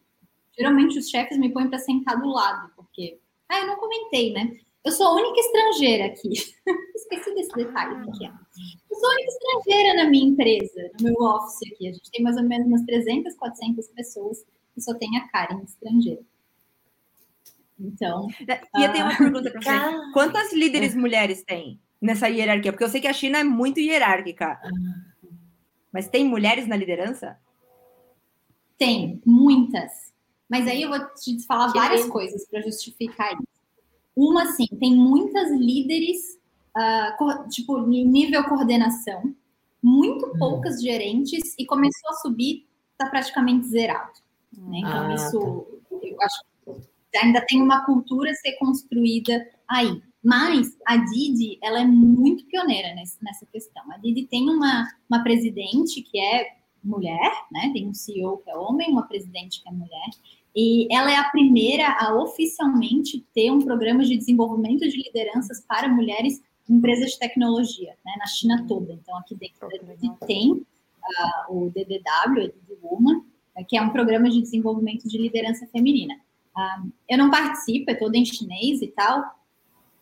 Geralmente 0.58 1.00
os 1.00 1.10
chefes 1.10 1.38
me 1.38 1.54
põem 1.54 1.70
para 1.70 1.80
sentar 1.80 2.20
do 2.20 2.28
lado, 2.28 2.72
porque. 2.76 3.20
Ah, 3.48 3.62
eu 3.62 3.68
não 3.68 3.78
comentei, 3.78 4.34
né? 4.34 4.58
Eu 4.84 4.92
sou 4.92 5.08
a 5.08 5.16
única 5.16 5.40
estrangeira 5.40 6.06
aqui. 6.06 6.30
Esqueci 6.96 7.34
desse 7.36 7.52
detalhe 7.54 7.96
aqui. 7.96 8.26
Eu 8.26 8.98
sou 8.98 9.10
a 9.10 9.14
única 9.14 9.32
estrangeira 9.32 10.04
na 10.04 10.10
minha 10.10 10.30
empresa, 10.30 10.92
no 11.00 11.06
meu 11.06 11.22
office 11.22 11.72
aqui. 11.72 11.88
A 11.88 11.94
gente 11.94 12.12
tem 12.12 12.24
mais 12.24 12.38
ou 12.38 12.44
menos 12.44 12.68
umas 12.68 12.84
300, 12.84 13.36
400 13.36 13.88
pessoas 13.90 14.46
que 14.74 14.82
só 14.82 14.94
tem 14.94 15.18
a 15.18 15.28
Karen 15.28 15.62
estrangeira. 15.64 16.22
Então. 17.80 18.28
E 18.76 18.84
eu 18.84 18.92
tenho 18.92 19.06
uma 19.06 19.14
ah, 19.14 19.18
pergunta 19.18 19.52
para 19.52 19.62
você: 19.62 20.12
quantas 20.14 20.54
líderes 20.54 20.96
mulheres 20.96 21.44
tem 21.44 21.80
nessa 22.02 22.28
hierarquia? 22.28 22.72
Porque 22.72 22.84
eu 22.84 22.90
sei 22.90 23.00
que 23.00 23.08
a 23.08 23.14
China 23.14 23.40
é 23.40 23.44
muito 23.44 23.80
hierárquica. 23.80 24.60
Mas 25.92 26.08
tem 26.08 26.26
mulheres 26.26 26.68
na 26.68 26.76
liderança? 26.76 27.40
Tem, 28.78 29.22
muitas. 29.26 29.92
Mas 30.50 30.68
aí 30.68 30.82
eu 30.82 30.90
vou 30.90 31.00
te 31.16 31.46
falar 31.46 31.72
que 31.72 31.78
várias 31.78 32.06
coisas 32.08 32.48
para 32.48 32.62
justificar 32.62 33.34
isso. 33.34 33.44
Uma, 34.16 34.44
assim, 34.44 34.66
tem 34.80 34.96
muitas 34.96 35.52
líderes, 35.52 36.38
uh, 36.76 37.50
tipo, 37.50 37.80
nível 37.88 38.44
coordenação, 38.46 39.34
muito 39.82 40.26
hum. 40.26 40.38
poucas 40.38 40.82
gerentes, 40.82 41.56
e 41.58 41.66
começou 41.66 42.10
a 42.10 42.16
subir, 42.16 42.68
está 42.92 43.10
praticamente 43.10 43.68
zerado. 43.68 44.12
Né? 44.58 44.80
Então, 44.80 45.08
ah, 45.08 45.16
isso 45.16 45.68
tá. 45.90 45.98
eu 46.02 46.22
acho 46.22 46.44
que 47.12 47.18
ainda 47.18 47.42
tem 47.42 47.62
uma 47.62 47.86
cultura 47.86 48.32
a 48.32 48.36
ser 48.36 48.54
construída 48.54 49.48
aí. 49.68 50.02
Mas 50.24 50.78
a 50.86 50.98
Didi, 50.98 51.58
ela 51.64 51.80
é 51.80 51.86
muito 51.86 52.46
pioneira 52.46 52.94
nessa, 52.94 53.46
questão. 53.46 53.84
A 53.92 53.98
Didi 53.98 54.26
tem 54.26 54.50
uma, 54.50 54.88
uma 55.10 55.24
presidente 55.24 56.02
que 56.02 56.20
é 56.20 56.56
mulher, 56.84 57.32
né? 57.52 57.72
Tem 57.74 57.88
um 57.88 57.94
CEO 57.94 58.38
que 58.38 58.50
é 58.50 58.56
homem, 58.56 58.92
uma 58.92 59.08
presidente 59.08 59.62
que 59.62 59.70
é 59.70 59.72
mulher. 59.72 60.10
E 60.56 60.88
ela 60.94 61.12
é 61.12 61.16
a 61.16 61.30
primeira 61.30 61.96
a 62.00 62.14
oficialmente 62.22 63.26
ter 63.34 63.52
um 63.52 63.62
programa 63.62 64.04
de 64.04 64.18
desenvolvimento 64.18 64.82
de 64.82 64.98
lideranças 64.98 65.62
para 65.62 65.88
mulheres 65.88 66.42
em 66.68 66.76
empresas 66.76 67.12
de 67.12 67.20
tecnologia, 67.20 67.96
né? 68.06 68.14
Na 68.18 68.26
China 68.26 68.66
toda. 68.68 68.94
Então, 68.94 69.18
aqui 69.18 69.36
dentro 69.36 69.70
da 69.70 69.94
Didi 69.94 70.12
tem 70.28 70.52
uh, 70.52 70.66
o 71.50 71.70
DDW, 71.70 72.42
a 72.42 72.48
Didi 72.48 72.78
Woman, 72.82 73.24
que 73.68 73.78
é 73.78 73.82
um 73.82 73.90
programa 73.90 74.30
de 74.30 74.42
desenvolvimento 74.42 75.08
de 75.08 75.18
liderança 75.18 75.68
feminina. 75.68 76.16
Uh, 76.56 76.92
eu 77.08 77.18
não 77.18 77.30
participo, 77.30 77.92
é 77.92 77.96
toda 77.96 78.18
em 78.18 78.26
chinês 78.26 78.82
e 78.82 78.88
tal, 78.88 79.22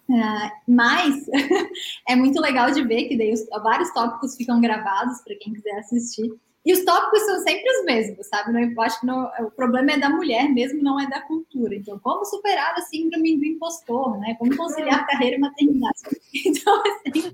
uh, 0.09 0.51
mas 0.67 1.25
é 2.07 2.15
muito 2.15 2.39
legal 2.41 2.71
de 2.71 2.83
ver 2.83 3.05
que 3.05 3.17
daí 3.17 3.33
os, 3.33 3.45
vários 3.63 3.91
tópicos 3.91 4.35
ficam 4.35 4.59
gravados 4.59 5.21
para 5.21 5.35
quem 5.35 5.53
quiser 5.53 5.79
assistir. 5.79 6.33
E 6.65 6.73
os 6.73 6.83
tópicos 6.83 7.21
são 7.21 7.39
sempre 7.43 7.63
os 7.77 7.85
mesmos, 7.85 8.27
sabe? 8.27 8.51
Não, 8.51 8.59
eu 8.59 8.81
acho 8.81 8.99
que 8.99 9.05
não, 9.05 9.31
o 9.39 9.51
problema 9.51 9.91
é 9.91 9.97
da 9.97 10.09
mulher 10.09 10.49
mesmo, 10.49 10.83
não 10.83 10.99
é 10.99 11.07
da 11.07 11.21
cultura. 11.21 11.73
Então, 11.73 11.97
como 11.99 12.25
superar 12.25 12.73
a 12.75 12.81
síndrome 12.81 13.37
do 13.37 13.45
impostor, 13.45 14.19
né? 14.19 14.35
Como 14.37 14.55
conciliar 14.55 15.07
carreira 15.07 15.37
e 15.37 15.39
maternidade. 15.39 15.97
Então, 16.45 16.83
assim, 16.83 17.33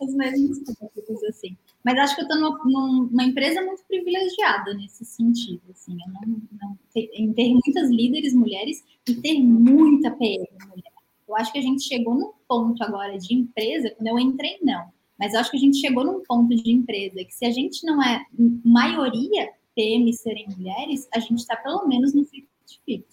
os 0.00 0.14
mesmos 0.14 0.58
tópicos, 0.60 1.22
assim. 1.24 1.56
Mas 1.84 1.98
acho 1.98 2.14
que 2.14 2.22
eu 2.22 2.26
estou 2.26 2.40
numa, 2.40 3.08
numa, 3.10 3.24
empresa 3.24 3.62
muito 3.62 3.84
privilegiada 3.86 4.72
nesse 4.74 5.04
sentido, 5.04 5.62
assim. 5.70 5.96
Eu 6.06 6.12
não, 6.12 6.42
não 6.60 6.78
em 6.94 7.32
ter 7.32 7.50
muitas 7.50 7.90
líderes 7.90 8.32
mulheres 8.32 8.82
e 9.08 9.14
ter 9.14 9.40
muita 9.40 10.10
PM 10.12 10.46
mulher. 10.68 10.92
Eu 11.28 11.36
acho 11.36 11.52
que 11.52 11.58
a 11.58 11.62
gente 11.62 11.82
chegou 11.82 12.14
num 12.14 12.32
ponto 12.46 12.82
agora 12.84 13.18
de 13.18 13.34
empresa, 13.34 13.90
quando 13.90 14.06
eu 14.06 14.18
entrei, 14.18 14.58
não. 14.62 14.92
Mas 15.22 15.34
eu 15.34 15.38
acho 15.38 15.52
que 15.52 15.56
a 15.56 15.60
gente 15.60 15.76
chegou 15.76 16.04
num 16.04 16.20
ponto 16.24 16.52
de 16.52 16.72
empresa 16.72 17.24
que 17.24 17.32
se 17.32 17.44
a 17.44 17.50
gente 17.52 17.86
não 17.86 18.02
é 18.02 18.26
maioria 18.64 19.52
PM 19.72 20.12
serem 20.12 20.48
mulheres, 20.48 21.08
a 21.14 21.20
gente 21.20 21.38
está 21.38 21.54
pelo 21.54 21.86
menos 21.86 22.12
no 22.12 22.22
50-50. 22.22 23.04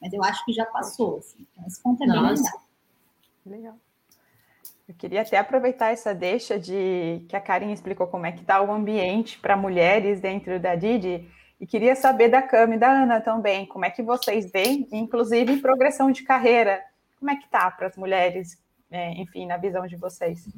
Mas 0.00 0.14
eu 0.14 0.24
acho 0.24 0.42
que 0.46 0.52
já 0.54 0.64
passou, 0.64 1.18
assim. 1.18 1.46
Então, 1.52 1.66
esse 1.66 1.82
ponto 1.82 2.02
é 2.02 2.06
bem 2.06 2.22
legal. 2.22 2.62
Legal. 3.44 3.76
Eu 4.88 4.94
queria 4.94 5.20
até 5.20 5.36
aproveitar 5.36 5.92
essa 5.92 6.14
deixa 6.14 6.58
de 6.58 7.22
que 7.28 7.36
a 7.36 7.40
Karen 7.40 7.70
explicou 7.70 8.06
como 8.06 8.24
é 8.24 8.32
que 8.32 8.40
está 8.40 8.62
o 8.62 8.72
ambiente 8.72 9.38
para 9.38 9.54
mulheres 9.54 10.22
dentro 10.22 10.58
da 10.58 10.74
Didi 10.74 11.28
e 11.60 11.66
queria 11.66 11.94
saber 11.94 12.30
da 12.30 12.40
Cami 12.40 12.76
e 12.76 12.78
da 12.78 13.02
Ana 13.02 13.20
também, 13.20 13.66
como 13.66 13.84
é 13.84 13.90
que 13.90 14.02
vocês 14.02 14.50
veem, 14.50 14.88
inclusive 14.90 15.60
progressão 15.60 16.10
de 16.10 16.22
carreira, 16.22 16.82
como 17.18 17.30
é 17.30 17.36
que 17.36 17.46
tá 17.46 17.70
para 17.70 17.88
as 17.88 17.96
mulheres, 17.98 18.56
é, 18.90 19.12
enfim, 19.20 19.44
na 19.44 19.58
visão 19.58 19.86
de 19.86 19.96
vocês? 19.96 20.48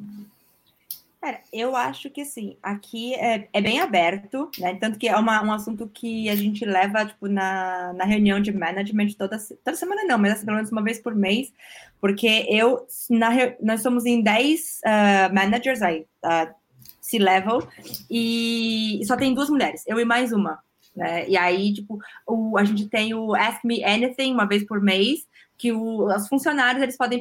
Cara, 1.20 1.38
eu 1.52 1.76
acho 1.76 2.08
que 2.08 2.24
sim. 2.24 2.56
Aqui 2.62 3.14
é, 3.14 3.46
é 3.52 3.60
bem 3.60 3.78
aberto, 3.78 4.50
né? 4.58 4.74
Tanto 4.76 4.98
que 4.98 5.06
é 5.06 5.14
uma, 5.16 5.42
um 5.42 5.52
assunto 5.52 5.86
que 5.86 6.30
a 6.30 6.34
gente 6.34 6.64
leva, 6.64 7.04
tipo, 7.04 7.28
na, 7.28 7.92
na 7.92 8.04
reunião 8.04 8.40
de 8.40 8.50
management 8.50 9.10
toda, 9.18 9.36
toda 9.62 9.76
semana 9.76 10.02
não, 10.04 10.16
mas 10.16 10.42
pelo 10.42 10.56
menos 10.56 10.72
uma 10.72 10.82
vez 10.82 10.98
por 10.98 11.14
mês, 11.14 11.52
porque 12.00 12.46
eu, 12.48 12.86
na, 13.10 13.30
nós 13.60 13.82
somos 13.82 14.06
em 14.06 14.22
10 14.22 14.80
uh, 14.82 15.34
managers 15.34 15.82
aí, 15.82 16.06
uh, 16.24 16.54
C-level, 17.02 17.68
e 18.10 19.02
só 19.04 19.14
tem 19.14 19.34
duas 19.34 19.50
mulheres, 19.50 19.84
eu 19.86 20.00
e 20.00 20.04
mais 20.06 20.32
uma. 20.32 20.58
Né? 20.96 21.28
E 21.28 21.36
aí, 21.36 21.74
tipo, 21.74 21.98
o, 22.26 22.56
a 22.56 22.64
gente 22.64 22.88
tem 22.88 23.12
o 23.12 23.34
Ask 23.34 23.62
Me 23.62 23.84
Anything 23.84 24.32
uma 24.32 24.48
vez 24.48 24.64
por 24.64 24.80
mês, 24.80 25.26
que 25.60 25.72
o, 25.72 26.06
os 26.06 26.26
funcionários 26.26 26.82
eles 26.82 26.96
podem 26.96 27.20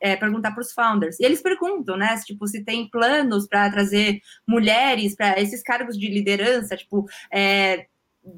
é, 0.00 0.16
perguntar 0.16 0.52
para 0.52 0.62
os 0.62 0.72
founders. 0.72 1.20
E 1.20 1.24
eles 1.24 1.42
perguntam, 1.42 1.98
né? 1.98 2.18
Tipo, 2.24 2.46
se 2.46 2.64
tem 2.64 2.88
planos 2.88 3.46
para 3.46 3.70
trazer 3.70 4.20
mulheres 4.48 5.14
para 5.14 5.38
esses 5.38 5.62
cargos 5.62 5.98
de 5.98 6.08
liderança, 6.08 6.76
tipo, 6.76 7.06
é, 7.30 7.86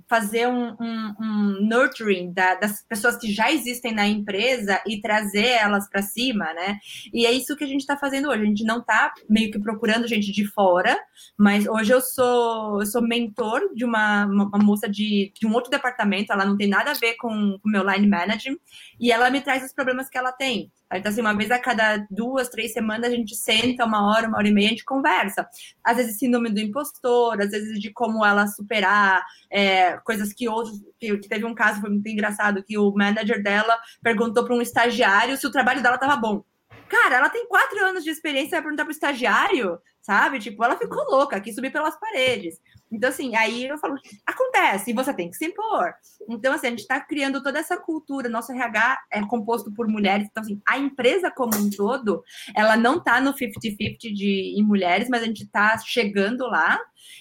fazer 0.08 0.48
um, 0.48 0.76
um, 0.80 1.14
um 1.20 1.68
nurturing 1.68 2.32
da, 2.32 2.54
das 2.54 2.82
pessoas 2.82 3.16
que 3.16 3.32
já 3.32 3.50
existem 3.52 3.92
na 3.92 4.06
empresa 4.06 4.80
e 4.86 5.00
trazer 5.00 5.46
elas 5.46 5.88
para 5.88 6.02
cima, 6.02 6.52
né? 6.54 6.78
E 7.12 7.26
é 7.26 7.32
isso 7.32 7.56
que 7.56 7.64
a 7.64 7.66
gente 7.66 7.80
está 7.80 7.96
fazendo 7.96 8.28
hoje. 8.28 8.42
A 8.42 8.46
gente 8.46 8.64
não 8.64 8.78
está 8.78 9.12
meio 9.28 9.50
que 9.50 9.58
procurando 9.58 10.08
gente 10.08 10.32
de 10.32 10.46
fora, 10.46 10.96
mas 11.38 11.66
hoje 11.66 11.92
eu 11.92 12.00
sou, 12.00 12.80
eu 12.80 12.86
sou 12.86 13.02
mentor 13.02 13.60
de 13.74 13.84
uma, 13.84 14.26
uma, 14.26 14.44
uma 14.46 14.58
moça 14.58 14.88
de, 14.88 15.32
de, 15.38 15.46
um 15.46 15.52
outro 15.52 15.70
departamento, 15.70 16.32
ela 16.32 16.44
não 16.44 16.56
tem 16.56 16.68
nada 16.68 16.90
a 16.90 16.94
ver 16.94 17.14
com 17.14 17.58
o 17.64 17.68
meu 17.68 17.88
line 17.88 18.06
management, 18.06 18.58
e 18.98 19.12
ela 19.12 19.30
me 19.30 19.40
traz 19.40 19.64
os 19.64 19.72
problemas 19.72 20.08
que 20.08 20.18
ela 20.18 20.32
tem. 20.32 20.72
Então, 20.92 21.10
assim, 21.10 21.20
uma 21.20 21.36
vez 21.36 21.50
a 21.50 21.58
cada 21.58 22.06
duas, 22.10 22.48
três 22.48 22.72
semanas, 22.72 23.10
a 23.10 23.14
gente 23.14 23.34
senta 23.34 23.84
uma 23.84 24.08
hora, 24.08 24.28
uma 24.28 24.38
hora 24.38 24.48
e 24.48 24.52
meia, 24.52 24.68
a 24.68 24.70
gente 24.70 24.84
conversa. 24.84 25.48
Às 25.82 25.96
vezes, 25.96 26.18
síndrome 26.18 26.50
do 26.50 26.60
impostor, 26.60 27.40
às 27.40 27.50
vezes, 27.50 27.80
de 27.80 27.92
como 27.92 28.24
ela 28.24 28.46
superar 28.46 29.24
é, 29.50 29.96
coisas 29.98 30.32
que 30.32 30.48
outros. 30.48 30.80
Que, 30.98 31.18
que, 31.18 31.28
teve 31.28 31.44
um 31.44 31.54
caso, 31.54 31.80
foi 31.80 31.90
muito 31.90 32.08
engraçado, 32.08 32.62
que 32.62 32.78
o 32.78 32.92
manager 32.92 33.42
dela 33.42 33.76
perguntou 34.02 34.44
para 34.44 34.54
um 34.54 34.62
estagiário 34.62 35.36
se 35.36 35.46
o 35.46 35.50
trabalho 35.50 35.82
dela 35.82 35.96
estava 35.96 36.16
bom. 36.16 36.44
Cara, 36.88 37.16
ela 37.16 37.28
tem 37.28 37.46
quatro 37.48 37.84
anos 37.84 38.04
de 38.04 38.10
experiência, 38.10 38.50
vai 38.52 38.62
perguntar 38.62 38.84
para 38.84 38.90
o 38.90 38.94
estagiário, 38.94 39.78
sabe? 40.00 40.38
Tipo, 40.38 40.64
ela 40.64 40.76
ficou 40.76 41.04
louca, 41.10 41.40
quis 41.40 41.54
subir 41.54 41.72
pelas 41.72 41.98
paredes. 41.98 42.60
Então, 42.90 43.10
assim, 43.10 43.34
aí 43.34 43.66
eu 43.66 43.76
falo, 43.78 43.96
acontece, 44.24 44.90
e 44.90 44.94
você 44.94 45.12
tem 45.12 45.28
que 45.28 45.36
se 45.36 45.46
impor. 45.46 45.92
Então, 46.28 46.52
assim, 46.52 46.68
a 46.68 46.70
gente 46.70 46.80
está 46.80 47.00
criando 47.00 47.42
toda 47.42 47.58
essa 47.58 47.76
cultura, 47.76 48.28
nosso 48.28 48.52
RH 48.52 48.98
é 49.10 49.26
composto 49.26 49.72
por 49.72 49.88
mulheres, 49.88 50.28
então, 50.30 50.42
assim, 50.42 50.60
a 50.68 50.78
empresa 50.78 51.30
como 51.30 51.56
um 51.56 51.68
todo, 51.68 52.22
ela 52.54 52.76
não 52.76 52.98
está 52.98 53.20
no 53.20 53.34
50-50 53.34 54.12
de 54.14 54.54
em 54.56 54.62
mulheres, 54.62 55.08
mas 55.08 55.22
a 55.22 55.26
gente 55.26 55.42
está 55.42 55.76
chegando 55.78 56.46
lá, 56.46 56.78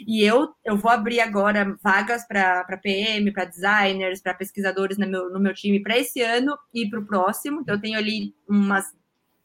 e 0.07 0.23
eu, 0.23 0.49
eu 0.63 0.77
vou 0.77 0.91
abrir 0.91 1.19
agora 1.19 1.75
vagas 1.83 2.27
para 2.27 2.79
PM, 2.83 3.31
para 3.31 3.45
designers, 3.45 4.21
para 4.21 4.33
pesquisadores 4.35 4.97
no 4.97 5.07
meu, 5.07 5.31
no 5.31 5.39
meu 5.39 5.53
time 5.53 5.81
para 5.81 5.97
esse 5.97 6.21
ano 6.21 6.55
e 6.73 6.87
para 6.87 6.99
o 6.99 7.05
próximo, 7.05 7.61
então 7.61 7.75
eu 7.75 7.81
tenho 7.81 7.97
ali 7.97 8.35
umas 8.47 8.85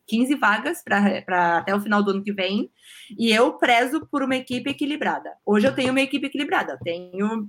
15 0.06 0.34
vagas 0.36 0.82
para 0.82 1.58
até 1.58 1.74
o 1.74 1.80
final 1.80 2.02
do 2.02 2.10
ano 2.10 2.22
que 2.22 2.32
vem. 2.32 2.70
E 3.18 3.30
eu 3.30 3.54
prezo 3.58 4.06
por 4.10 4.22
uma 4.22 4.36
equipe 4.36 4.70
equilibrada. 4.70 5.30
Hoje 5.44 5.66
eu 5.66 5.74
tenho 5.74 5.90
uma 5.90 6.00
equipe 6.00 6.26
equilibrada, 6.26 6.72
eu 6.72 6.78
tenho 6.78 7.48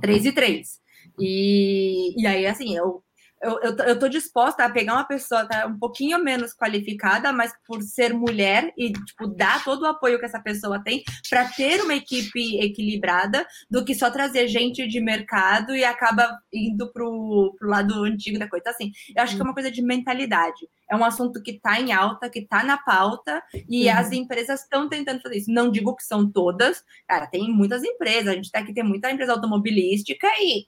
3 0.00 0.26
e 0.26 0.32
3. 0.32 0.80
E, 1.20 2.20
e 2.20 2.26
aí, 2.26 2.46
assim, 2.46 2.76
eu 2.76 3.02
eu, 3.42 3.60
eu, 3.62 3.76
eu 3.76 3.98
tô 3.98 4.08
disposta 4.08 4.64
a 4.64 4.70
pegar 4.70 4.94
uma 4.94 5.04
pessoa 5.04 5.46
tá, 5.46 5.66
um 5.66 5.78
pouquinho 5.78 6.22
menos 6.22 6.54
qualificada, 6.54 7.32
mas 7.32 7.52
por 7.66 7.82
ser 7.82 8.12
mulher 8.12 8.72
e 8.76 8.92
tipo, 8.92 9.26
dar 9.28 9.62
todo 9.64 9.82
o 9.82 9.86
apoio 9.86 10.18
que 10.18 10.24
essa 10.24 10.40
pessoa 10.40 10.82
tem 10.82 11.02
para 11.28 11.48
ter 11.48 11.80
uma 11.82 11.94
equipe 11.94 12.58
equilibrada 12.58 13.46
do 13.70 13.84
que 13.84 13.94
só 13.94 14.10
trazer 14.10 14.48
gente 14.48 14.86
de 14.86 15.00
mercado 15.00 15.74
e 15.74 15.84
acaba 15.84 16.38
indo 16.52 16.90
pro, 16.92 17.54
pro 17.58 17.68
lado 17.68 18.04
antigo 18.04 18.38
da 18.38 18.48
coisa. 18.48 18.62
Então, 18.62 18.72
assim, 18.72 18.92
eu 19.14 19.22
acho 19.22 19.36
que 19.36 19.40
é 19.40 19.44
uma 19.44 19.54
coisa 19.54 19.70
de 19.70 19.82
mentalidade. 19.82 20.68
É 20.90 20.96
um 20.96 21.04
assunto 21.04 21.42
que 21.42 21.52
está 21.52 21.78
em 21.78 21.92
alta, 21.92 22.30
que 22.30 22.40
está 22.40 22.64
na 22.64 22.78
pauta, 22.78 23.42
e 23.68 23.86
uhum. 23.86 23.98
as 23.98 24.10
empresas 24.10 24.62
estão 24.62 24.88
tentando 24.88 25.20
fazer 25.20 25.36
isso. 25.36 25.52
Não 25.52 25.70
digo 25.70 25.94
que 25.94 26.02
são 26.02 26.30
todas, 26.30 26.82
cara, 27.06 27.26
tem 27.26 27.52
muitas 27.52 27.84
empresas, 27.84 28.28
a 28.28 28.34
gente 28.34 28.50
tá 28.50 28.60
aqui 28.60 28.72
tem 28.72 28.82
muita 28.82 29.10
empresa 29.10 29.32
automobilística 29.32 30.26
e 30.40 30.66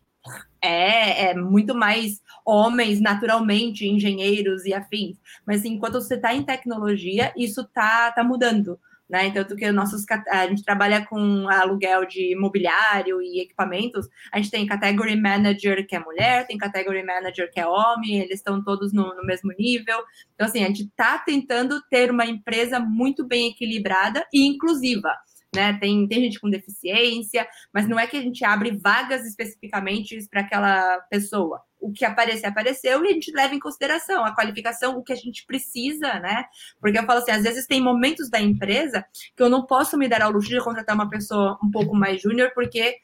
é, 0.63 1.31
é, 1.31 1.35
muito 1.35 1.75
mais 1.75 2.21
homens 2.45 3.01
naturalmente, 3.01 3.87
engenheiros 3.87 4.65
e 4.65 4.75
afins. 4.75 5.17
Mas 5.47 5.61
assim, 5.61 5.75
enquanto 5.75 5.95
você 5.95 6.15
está 6.15 6.35
em 6.35 6.45
tecnologia, 6.45 7.33
isso 7.37 7.65
tá, 7.73 8.11
tá 8.13 8.23
mudando. 8.23 8.79
Né? 9.09 9.27
Então, 9.27 9.45
que 9.45 9.73
nossos, 9.73 10.05
a 10.31 10.47
gente 10.47 10.63
trabalha 10.63 11.05
com 11.05 11.49
aluguel 11.49 12.07
de 12.07 12.37
mobiliário 12.37 13.21
e 13.21 13.41
equipamentos. 13.41 14.09
A 14.33 14.39
gente 14.39 14.53
tem 14.53 14.65
category 14.65 15.21
manager 15.21 15.85
que 15.85 15.97
é 15.97 15.99
mulher, 15.99 16.47
tem 16.47 16.57
category 16.57 17.03
manager 17.03 17.51
que 17.51 17.59
é 17.59 17.67
homem, 17.67 18.21
eles 18.21 18.39
estão 18.39 18.63
todos 18.63 18.93
no, 18.93 19.13
no 19.17 19.25
mesmo 19.25 19.53
nível. 19.59 19.99
Então, 20.35 20.47
assim, 20.47 20.63
a 20.63 20.69
gente 20.69 20.85
está 20.85 21.19
tentando 21.19 21.83
ter 21.91 22.09
uma 22.09 22.25
empresa 22.25 22.79
muito 22.79 23.27
bem 23.27 23.49
equilibrada 23.49 24.25
e 24.33 24.47
inclusiva 24.47 25.13
né? 25.55 25.77
Tem, 25.81 26.07
tem 26.07 26.23
gente 26.23 26.41
com 26.41 26.49
deficiência, 26.49 27.47
mas 27.73 27.89
não 27.89 27.99
é 27.99 28.07
que 28.07 28.17
a 28.17 28.23
gente 28.23 28.45
abre 28.45 28.71
vagas 28.77 29.27
especificamente 29.27 30.17
para 30.31 30.43
aquela 30.43 31.01
pessoa. 31.11 31.63
O 31.81 31.91
que 31.91 32.05
aparecer, 32.05 32.47
apareceu, 32.47 33.05
e 33.05 33.09
a 33.09 33.13
gente 33.13 33.33
leva 33.33 33.55
em 33.55 33.59
consideração 33.59 34.25
a 34.25 34.35
qualificação, 34.35 34.97
o 34.97 35.03
que 35.03 35.13
a 35.13 35.17
gente 35.17 35.45
precisa, 35.47 36.21
né? 36.21 36.45
Porque 36.81 36.99
eu 36.99 37.05
falo 37.05 37.21
assim, 37.21 37.33
às 37.33 37.43
vezes 37.43 37.67
tem 37.67 37.81
momentos 37.81 38.29
da 38.29 38.41
empresa 38.41 39.05
que 39.35 39.43
eu 39.43 39.49
não 39.49 39.65
posso 39.67 39.97
me 39.97 40.09
dar 40.09 40.23
ao 40.23 40.31
luxo 40.31 40.51
de 40.51 40.63
contratar 40.63 40.95
uma 40.95 41.09
pessoa 41.09 41.59
um 41.63 41.71
pouco 41.71 41.97
mais 41.97 42.21
júnior, 42.21 42.53
porque 42.55 42.99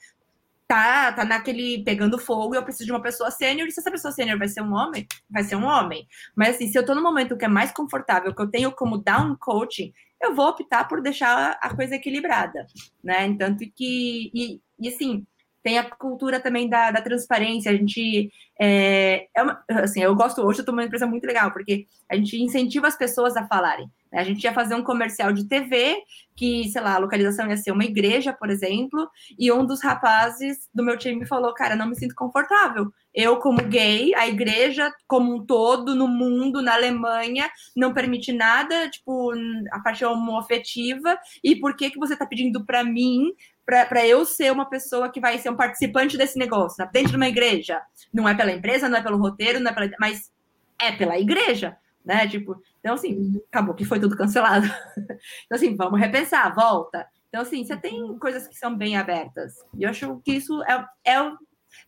tá, 0.68 1.12
tá 1.12 1.24
naquele 1.24 1.82
pegando 1.84 2.18
fogo 2.18 2.54
eu 2.54 2.62
preciso 2.62 2.86
de 2.86 2.92
uma 2.92 3.02
pessoa 3.02 3.30
sênior, 3.30 3.66
e 3.66 3.70
se 3.70 3.80
essa 3.80 3.90
pessoa 3.90 4.12
sênior 4.12 4.38
vai 4.38 4.48
ser 4.48 4.60
um 4.62 4.74
homem, 4.74 5.06
vai 5.30 5.42
ser 5.42 5.56
um 5.56 5.64
homem. 5.64 6.06
Mas 6.34 6.56
assim, 6.56 6.68
se 6.68 6.78
eu 6.78 6.84
tô 6.84 6.94
no 6.94 7.02
momento 7.02 7.36
que 7.36 7.44
é 7.44 7.48
mais 7.48 7.72
confortável, 7.72 8.34
que 8.34 8.42
eu 8.42 8.50
tenho 8.50 8.70
como 8.72 8.98
dar 8.98 9.24
um 9.24 9.34
coaching, 9.36 9.92
eu 10.26 10.34
vou 10.34 10.48
optar 10.48 10.86
por 10.88 11.00
deixar 11.02 11.58
a 11.60 11.74
coisa 11.74 11.96
equilibrada, 11.96 12.66
né? 13.02 13.34
Tanto 13.36 13.64
que, 13.74 14.30
e, 14.34 14.60
e 14.78 14.88
assim, 14.88 15.26
tem 15.66 15.78
a 15.78 15.90
cultura 15.90 16.38
também 16.38 16.68
da, 16.68 16.92
da 16.92 17.02
transparência. 17.02 17.72
A 17.72 17.74
gente 17.74 18.30
é, 18.60 19.26
é 19.34 19.42
uma, 19.42 19.60
assim, 19.68 20.00
eu 20.00 20.14
gosto 20.14 20.40
hoje, 20.40 20.60
eu 20.60 20.62
estou 20.62 20.72
numa 20.72 20.84
empresa 20.84 21.08
muito 21.08 21.26
legal, 21.26 21.50
porque 21.50 21.88
a 22.08 22.14
gente 22.14 22.40
incentiva 22.40 22.86
as 22.86 22.96
pessoas 22.96 23.36
a 23.36 23.48
falarem. 23.48 23.90
Né? 24.12 24.20
A 24.20 24.22
gente 24.22 24.44
ia 24.44 24.54
fazer 24.54 24.76
um 24.76 24.84
comercial 24.84 25.32
de 25.32 25.48
TV, 25.48 25.96
que, 26.36 26.68
sei 26.68 26.80
lá, 26.80 26.94
a 26.94 26.98
localização 26.98 27.48
ia 27.48 27.56
ser 27.56 27.72
uma 27.72 27.84
igreja, 27.84 28.32
por 28.32 28.48
exemplo, 28.48 29.10
e 29.36 29.50
um 29.50 29.66
dos 29.66 29.82
rapazes 29.82 30.68
do 30.72 30.84
meu 30.84 30.96
time 30.96 31.26
falou: 31.26 31.52
Cara, 31.52 31.74
não 31.74 31.88
me 31.88 31.96
sinto 31.96 32.14
confortável. 32.14 32.86
Eu, 33.12 33.38
como 33.38 33.60
gay, 33.62 34.14
a 34.14 34.28
igreja 34.28 34.92
como 35.08 35.34
um 35.34 35.44
todo, 35.44 35.96
no 35.96 36.06
mundo, 36.06 36.62
na 36.62 36.74
Alemanha, 36.74 37.50
não 37.74 37.92
permite 37.92 38.30
nada, 38.32 38.88
tipo, 38.88 39.32
a 39.72 39.80
parte 39.80 40.04
homoafetiva, 40.04 41.18
e 41.42 41.56
por 41.56 41.74
que, 41.74 41.90
que 41.90 41.98
você 41.98 42.12
está 42.12 42.24
pedindo 42.24 42.64
para 42.64 42.84
mim 42.84 43.32
para 43.66 44.06
eu 44.06 44.24
ser 44.24 44.52
uma 44.52 44.70
pessoa 44.70 45.10
que 45.10 45.20
vai 45.20 45.38
ser 45.38 45.50
um 45.50 45.56
participante 45.56 46.16
desse 46.16 46.38
negócio, 46.38 46.82
né? 46.82 46.88
dentro 46.92 47.10
de 47.10 47.16
uma 47.16 47.28
igreja. 47.28 47.82
Não 48.14 48.28
é 48.28 48.34
pela 48.34 48.52
empresa, 48.52 48.88
não 48.88 48.96
é 48.96 49.02
pelo 49.02 49.18
roteiro, 49.18 49.58
não 49.58 49.72
é 49.72 49.74
pela, 49.74 49.90
mas 49.98 50.32
é 50.80 50.92
pela 50.92 51.18
igreja, 51.18 51.76
né? 52.04 52.28
Tipo, 52.28 52.62
então 52.78 52.94
assim, 52.94 53.42
acabou 53.48 53.74
que 53.74 53.84
foi 53.84 53.98
tudo 53.98 54.16
cancelado. 54.16 54.66
então 55.44 55.56
assim, 55.56 55.74
vamos 55.74 55.98
repensar, 55.98 56.54
volta. 56.54 57.06
Então 57.28 57.42
assim, 57.42 57.64
você 57.64 57.76
tem 57.76 58.16
coisas 58.18 58.46
que 58.46 58.54
são 58.54 58.76
bem 58.76 58.96
abertas. 58.96 59.54
E 59.74 59.82
eu 59.82 59.90
acho 59.90 60.20
que 60.24 60.34
isso 60.34 60.62
é, 60.62 60.86
é 61.04 61.32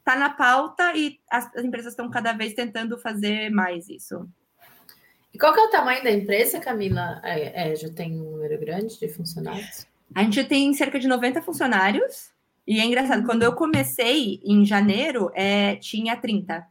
tá 0.05 0.17
na 0.17 0.31
pauta 0.31 0.93
e 0.97 1.21
as, 1.31 1.47
as 1.55 1.65
empresas 1.65 1.93
estão 1.93 2.11
cada 2.11 2.33
vez 2.33 2.55
tentando 2.55 2.99
fazer 2.99 3.51
mais 3.51 3.89
isso. 3.89 4.29
E 5.33 5.39
qual 5.39 5.55
que 5.55 5.61
é 5.61 5.65
o 5.65 5.71
tamanho 5.71 6.03
da 6.03 6.11
empresa, 6.11 6.59
Camila? 6.59 7.21
É, 7.23 7.71
é, 7.71 7.77
já 7.77 7.89
tem 7.91 8.21
um 8.21 8.33
número 8.33 8.59
grande 8.59 8.99
de 8.99 9.09
funcionários? 9.09 9.87
A 10.15 10.23
gente 10.23 10.45
tem 10.45 10.73
cerca 10.75 10.99
de 10.99 11.09
90 11.09 11.43
funcionários. 11.43 12.31
E 12.67 12.81
é 12.81 12.85
engraçado, 12.85 13.25
quando 13.25 13.43
eu 13.43 13.55
comecei 13.55 14.41
em 14.45 14.65
janeiro, 14.65 15.31
é, 15.35 15.77
tinha 15.77 16.17
30. 16.17 16.67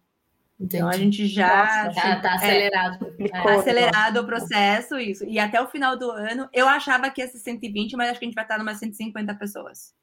Entendi. 0.60 0.78
Então 0.78 0.90
a 0.90 0.98
gente 0.98 1.28
já. 1.28 1.86
Nossa, 1.86 2.02
tá, 2.02 2.16
tá 2.20 2.34
acelerado. 2.36 3.16
É, 3.20 3.28
tá 3.30 3.56
acelerado 3.56 4.18
o 4.20 4.26
processo, 4.26 5.00
isso. 5.00 5.24
E 5.26 5.40
até 5.40 5.62
o 5.62 5.68
final 5.68 5.98
do 5.98 6.10
ano, 6.10 6.50
eu 6.52 6.68
achava 6.68 7.10
que 7.10 7.22
ia 7.22 7.28
ser 7.28 7.38
120, 7.38 7.96
mas 7.96 8.10
acho 8.10 8.20
que 8.20 8.26
a 8.26 8.28
gente 8.28 8.36
vai 8.36 8.44
estar 8.44 8.60
umas 8.60 8.80
150 8.80 9.34
pessoas. 9.36 9.94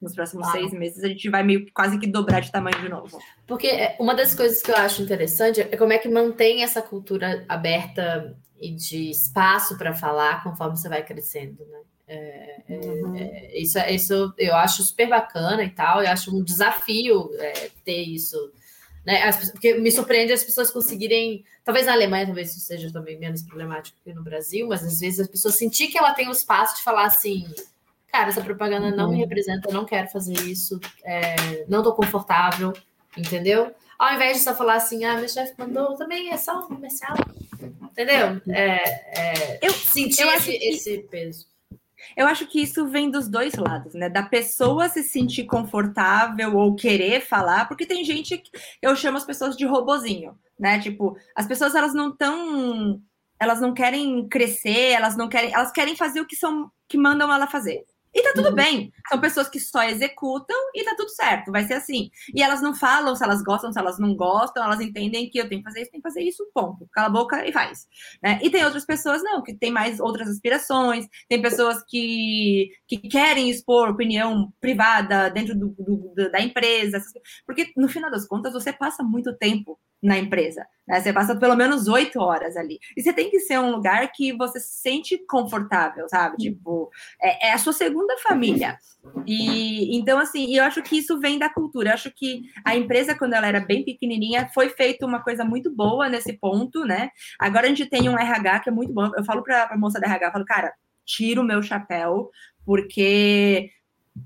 Nos 0.00 0.14
próximos 0.14 0.46
Uau. 0.46 0.56
seis 0.56 0.72
meses, 0.72 1.02
a 1.02 1.08
gente 1.08 1.28
vai 1.28 1.42
meio 1.42 1.66
quase 1.72 1.98
que 1.98 2.06
dobrar 2.06 2.40
de 2.40 2.52
tamanho 2.52 2.80
de 2.80 2.88
novo. 2.88 3.18
Porque 3.46 3.66
é, 3.66 3.96
uma 3.98 4.14
das 4.14 4.34
coisas 4.34 4.62
que 4.62 4.70
eu 4.70 4.76
acho 4.76 5.02
interessante 5.02 5.60
é 5.60 5.76
como 5.76 5.92
é 5.92 5.98
que 5.98 6.08
mantém 6.08 6.62
essa 6.62 6.82
cultura 6.82 7.44
aberta 7.48 8.36
e 8.60 8.72
de 8.72 9.10
espaço 9.10 9.78
para 9.78 9.94
falar 9.94 10.42
conforme 10.42 10.76
você 10.76 10.88
vai 10.88 11.04
crescendo, 11.04 11.64
né? 11.66 11.78
É, 12.08 12.62
é, 12.66 12.74
uhum. 12.74 13.16
é, 13.16 13.58
isso, 13.58 13.78
isso 13.78 14.34
eu 14.38 14.54
acho 14.56 14.82
super 14.82 15.08
bacana 15.08 15.62
e 15.62 15.68
tal, 15.68 16.02
eu 16.02 16.08
acho 16.08 16.34
um 16.34 16.42
desafio 16.42 17.30
é, 17.38 17.70
ter 17.84 18.02
isso. 18.02 18.50
Né? 19.04 19.22
As, 19.22 19.50
porque 19.50 19.74
me 19.74 19.92
surpreende 19.92 20.32
as 20.32 20.42
pessoas 20.42 20.70
conseguirem, 20.70 21.44
talvez 21.62 21.86
na 21.86 21.92
Alemanha, 21.92 22.26
talvez 22.26 22.50
isso 22.50 22.60
seja 22.60 22.90
também 22.90 23.18
menos 23.18 23.42
problemático 23.42 23.98
que 24.02 24.12
no 24.12 24.22
Brasil, 24.22 24.66
mas 24.68 24.82
às 24.82 25.00
vezes 25.00 25.20
as 25.20 25.28
pessoas 25.28 25.54
sentir 25.54 25.88
que 25.88 25.98
ela 25.98 26.14
tem 26.14 26.28
o 26.28 26.32
espaço 26.32 26.76
de 26.76 26.82
falar 26.82 27.06
assim, 27.06 27.46
cara, 28.10 28.30
essa 28.30 28.40
propaganda 28.40 28.90
não 28.90 29.10
me 29.10 29.16
uhum. 29.16 29.20
representa, 29.20 29.70
não 29.70 29.84
quero 29.84 30.08
fazer 30.08 30.34
isso, 30.40 30.80
é, 31.04 31.66
não 31.68 31.78
estou 31.78 31.94
confortável, 31.94 32.72
entendeu? 33.16 33.74
Ao 33.98 34.14
invés 34.14 34.38
de 34.38 34.44
só 34.44 34.54
falar 34.54 34.76
assim, 34.76 35.04
ah, 35.04 35.16
meu 35.16 35.28
chefe 35.28 35.52
mandou, 35.58 35.94
também 35.96 36.30
é 36.30 36.36
só 36.36 36.58
um 36.60 36.68
comercial, 36.68 37.16
entendeu? 37.82 38.40
É, 38.48 39.58
eu 39.60 39.72
sentir 39.72 40.22
eu 40.22 40.30
esse, 40.30 40.52
que... 40.52 40.68
esse 40.68 40.98
peso. 41.10 41.46
Eu 42.16 42.26
acho 42.26 42.46
que 42.46 42.60
isso 42.60 42.86
vem 42.86 43.10
dos 43.10 43.28
dois 43.28 43.54
lados, 43.54 43.94
né? 43.94 44.08
Da 44.08 44.22
pessoa 44.22 44.88
se 44.88 45.02
sentir 45.02 45.44
confortável 45.44 46.56
ou 46.56 46.74
querer 46.74 47.20
falar, 47.20 47.66
porque 47.66 47.86
tem 47.86 48.04
gente 48.04 48.38
que 48.38 48.50
eu 48.82 48.94
chamo 48.96 49.16
as 49.16 49.24
pessoas 49.24 49.56
de 49.56 49.64
robozinho, 49.66 50.38
né? 50.58 50.78
Tipo, 50.80 51.16
as 51.34 51.46
pessoas 51.46 51.74
elas 51.74 51.94
não 51.94 52.10
estão, 52.10 53.02
elas 53.40 53.60
não 53.60 53.74
querem 53.74 54.28
crescer, 54.28 54.92
elas 54.92 55.16
não 55.16 55.28
querem, 55.28 55.52
elas 55.52 55.72
querem 55.72 55.96
fazer 55.96 56.20
o 56.20 56.26
que 56.26 56.36
são 56.36 56.70
que 56.88 56.96
mandam 56.96 57.32
ela 57.32 57.46
fazer. 57.46 57.84
E 58.14 58.22
tá 58.22 58.32
tudo 58.34 58.54
bem. 58.54 58.92
São 59.08 59.20
pessoas 59.20 59.48
que 59.48 59.60
só 59.60 59.82
executam 59.84 60.56
e 60.74 60.84
tá 60.84 60.94
tudo 60.96 61.10
certo. 61.10 61.52
Vai 61.52 61.64
ser 61.64 61.74
assim. 61.74 62.10
E 62.34 62.42
elas 62.42 62.62
não 62.62 62.74
falam 62.74 63.14
se 63.14 63.22
elas 63.22 63.42
gostam, 63.42 63.72
se 63.72 63.78
elas 63.78 63.98
não 63.98 64.14
gostam, 64.16 64.64
elas 64.64 64.80
entendem 64.80 65.28
que 65.30 65.38
eu 65.38 65.48
tenho 65.48 65.60
que 65.60 65.68
fazer 65.68 65.82
isso, 65.82 65.90
tenho 65.90 66.02
que 66.02 66.08
fazer 66.08 66.22
isso, 66.22 66.50
ponto. 66.54 66.88
Cala 66.92 67.08
a 67.08 67.10
boca 67.10 67.46
e 67.46 67.52
faz. 67.52 67.86
Né? 68.22 68.38
E 68.42 68.50
tem 68.50 68.64
outras 68.64 68.84
pessoas, 68.84 69.22
não, 69.22 69.42
que 69.42 69.54
tem 69.54 69.70
mais 69.70 70.00
outras 70.00 70.28
aspirações, 70.28 71.06
tem 71.28 71.40
pessoas 71.40 71.82
que, 71.86 72.70
que 72.86 72.96
querem 72.96 73.50
expor 73.50 73.90
opinião 73.90 74.52
privada 74.60 75.30
dentro 75.30 75.54
do, 75.58 75.68
do, 75.78 76.30
da 76.30 76.40
empresa. 76.40 77.00
Porque, 77.46 77.72
no 77.76 77.88
final 77.88 78.10
das 78.10 78.26
contas, 78.26 78.52
você 78.52 78.72
passa 78.72 79.02
muito 79.02 79.36
tempo 79.36 79.78
na 80.02 80.18
empresa. 80.18 80.66
Né? 80.86 81.00
Você 81.00 81.12
passa 81.12 81.36
pelo 81.36 81.54
menos 81.54 81.88
oito 81.88 82.20
horas 82.20 82.56
ali. 82.56 82.78
E 82.96 83.02
você 83.02 83.12
tem 83.12 83.30
que 83.30 83.40
ser 83.40 83.58
um 83.58 83.70
lugar 83.70 84.10
que 84.12 84.32
você 84.32 84.58
se 84.58 84.80
sente 84.80 85.18
confortável, 85.28 86.08
sabe? 86.08 86.36
Tipo, 86.36 86.90
é, 87.20 87.48
é, 87.48 87.52
a 87.52 87.58
sua 87.58 87.72
segunda 87.72 88.16
família. 88.18 88.78
E 89.26 89.96
então, 89.96 90.18
assim, 90.18 90.54
eu 90.54 90.64
acho 90.64 90.82
que 90.82 90.98
isso 90.98 91.18
vem 91.20 91.38
da 91.38 91.52
cultura. 91.52 91.90
Eu 91.90 91.94
acho 91.94 92.10
que 92.10 92.42
a 92.64 92.76
empresa, 92.76 93.14
quando 93.14 93.34
ela 93.34 93.46
era 93.46 93.60
bem 93.60 93.84
pequenininha, 93.84 94.48
foi 94.54 94.68
feita 94.70 95.04
uma 95.04 95.22
coisa 95.22 95.44
muito 95.44 95.70
boa 95.74 96.08
nesse 96.08 96.32
ponto, 96.32 96.84
né? 96.84 97.10
Agora 97.38 97.66
a 97.66 97.68
gente 97.68 97.86
tem 97.86 98.08
um 98.08 98.18
RH 98.18 98.60
que 98.60 98.68
é 98.70 98.72
muito 98.72 98.92
bom. 98.92 99.10
Eu 99.16 99.24
falo 99.24 99.42
para 99.42 99.64
a 99.64 99.78
moça 99.78 100.00
da 100.00 100.06
RH, 100.06 100.26
eu 100.26 100.32
falo, 100.32 100.44
cara, 100.44 100.72
tira 101.04 101.40
o 101.40 101.44
meu 101.44 101.62
chapéu, 101.62 102.30
porque 102.64 103.70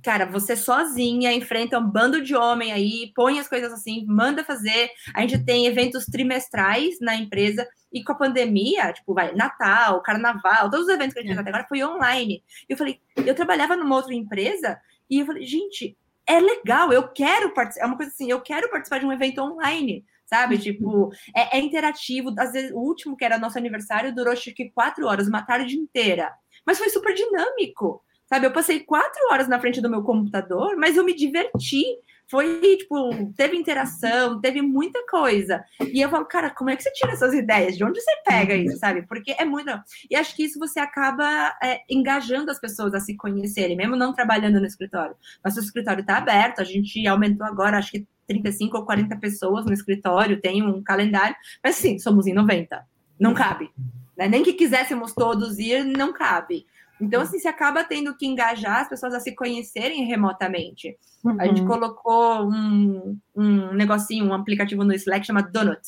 cara, 0.03 0.26
você 0.26 0.57
sozinha 0.57 1.32
enfrenta 1.32 1.78
um 1.78 1.86
bando 1.86 2.22
de 2.22 2.34
homem 2.34 2.72
aí, 2.72 3.12
põe 3.14 3.38
as 3.38 3.49
coisas 3.49 3.72
assim, 3.72 4.05
manda 4.07 4.45
fazer. 4.45 4.90
A 5.14 5.20
gente 5.22 5.45
tem 5.45 5.66
eventos 5.66 6.07
trimestrais 6.07 6.99
na 7.01 7.16
empresa 7.16 7.66
e 7.93 8.03
com 8.03 8.12
a 8.12 8.16
pandemia, 8.16 8.93
tipo, 8.93 9.12
vai, 9.12 9.34
Natal, 9.34 10.01
Carnaval, 10.03 10.70
todos 10.70 10.86
os 10.86 10.93
eventos 10.93 11.12
que 11.12 11.20
a 11.20 11.22
gente 11.22 11.34
fez 11.34 11.38
é. 11.38 11.40
até 11.40 11.51
agora 11.51 11.66
foi 11.68 11.84
online. 11.84 12.43
Eu 12.68 12.76
falei, 12.76 13.01
eu 13.16 13.34
trabalhava 13.34 13.76
numa 13.76 13.97
outra 13.97 14.14
empresa 14.14 14.80
e 15.11 15.20
eu 15.20 15.26
falei, 15.26 15.45
gente, 15.45 15.97
é 16.26 16.40
legal, 16.40 16.93
eu 16.93 17.09
quero 17.09 17.53
participar, 17.53 17.84
é 17.84 17.88
uma 17.88 17.97
coisa 17.97 18.12
assim, 18.12 18.30
eu 18.30 18.40
quero 18.40 18.70
participar 18.70 18.99
de 18.99 19.07
um 19.07 19.12
evento 19.12 19.43
online, 19.43 20.05
sabe? 20.24 20.55
Uhum. 20.55 20.61
Tipo, 20.61 21.11
é, 21.36 21.59
é, 21.59 21.61
interativo. 21.61 22.32
Às 22.38 22.53
vezes, 22.53 22.72
o 22.72 22.78
último, 22.78 23.16
que 23.16 23.24
era 23.24 23.38
nosso 23.38 23.59
aniversário, 23.59 24.14
durou 24.14 24.32
acho 24.32 24.55
que 24.55 24.70
quatro 24.70 25.07
horas, 25.07 25.28
uma 25.28 25.43
tarde 25.43 25.76
inteira. 25.76 26.32
Mas 26.64 26.78
foi 26.78 26.88
super 26.88 27.14
dinâmico. 27.14 28.03
Sabe, 28.32 28.46
eu 28.46 28.50
passei 28.50 28.80
quatro 28.80 29.20
horas 29.30 29.46
na 29.46 29.60
frente 29.60 29.78
do 29.82 29.90
meu 29.90 30.02
computador, 30.02 30.74
mas 30.78 30.96
eu 30.96 31.04
me 31.04 31.14
diverti. 31.14 31.84
Foi, 32.26 32.78
tipo, 32.78 33.30
teve 33.36 33.58
interação, 33.58 34.40
teve 34.40 34.62
muita 34.62 35.06
coisa. 35.06 35.62
E 35.92 36.00
eu 36.00 36.08
falo, 36.08 36.24
cara, 36.24 36.48
como 36.48 36.70
é 36.70 36.76
que 36.76 36.82
você 36.82 36.90
tira 36.92 37.12
essas 37.12 37.34
ideias? 37.34 37.76
De 37.76 37.84
onde 37.84 38.00
você 38.00 38.10
pega 38.24 38.54
isso, 38.54 38.78
sabe? 38.78 39.02
Porque 39.02 39.32
é 39.32 39.44
muito. 39.44 39.70
E 40.10 40.16
acho 40.16 40.34
que 40.34 40.44
isso 40.44 40.58
você 40.58 40.80
acaba 40.80 41.54
é, 41.62 41.82
engajando 41.90 42.50
as 42.50 42.58
pessoas 42.58 42.94
a 42.94 43.00
se 43.00 43.14
conhecerem, 43.18 43.76
mesmo 43.76 43.96
não 43.96 44.14
trabalhando 44.14 44.58
no 44.58 44.66
escritório. 44.66 45.14
Nosso 45.44 45.60
escritório 45.60 46.00
está 46.00 46.16
aberto, 46.16 46.60
a 46.60 46.64
gente 46.64 47.06
aumentou 47.06 47.46
agora, 47.46 47.76
acho 47.76 47.90
que 47.90 48.06
35 48.26 48.78
ou 48.78 48.86
40 48.86 49.14
pessoas 49.16 49.66
no 49.66 49.74
escritório, 49.74 50.40
tem 50.40 50.62
um 50.62 50.82
calendário, 50.82 51.36
mas 51.62 51.76
sim, 51.76 51.98
somos 51.98 52.26
em 52.26 52.32
90. 52.32 52.82
Não 53.20 53.34
cabe. 53.34 53.70
Né? 54.16 54.26
Nem 54.26 54.42
que 54.42 54.54
quiséssemos 54.54 55.12
todos 55.12 55.58
ir, 55.58 55.84
não 55.84 56.14
cabe. 56.14 56.64
Então, 57.01 57.22
assim, 57.22 57.38
se 57.38 57.49
acaba 57.49 57.82
tendo 57.82 58.16
que 58.16 58.26
engajar 58.26 58.82
as 58.82 58.88
pessoas 58.88 59.14
a 59.14 59.20
se 59.20 59.34
conhecerem 59.34 60.05
remotamente. 60.05 60.97
Uhum. 61.24 61.36
A 61.40 61.47
gente 61.47 61.62
uhum. 61.62 61.66
colocou 61.66 62.49
um, 62.49 63.18
um 63.34 63.72
negocinho, 63.74 64.26
um 64.26 64.34
aplicativo 64.34 64.84
no 64.84 64.95
Slack 64.95 65.26
chamado 65.26 65.51
Donut, 65.51 65.80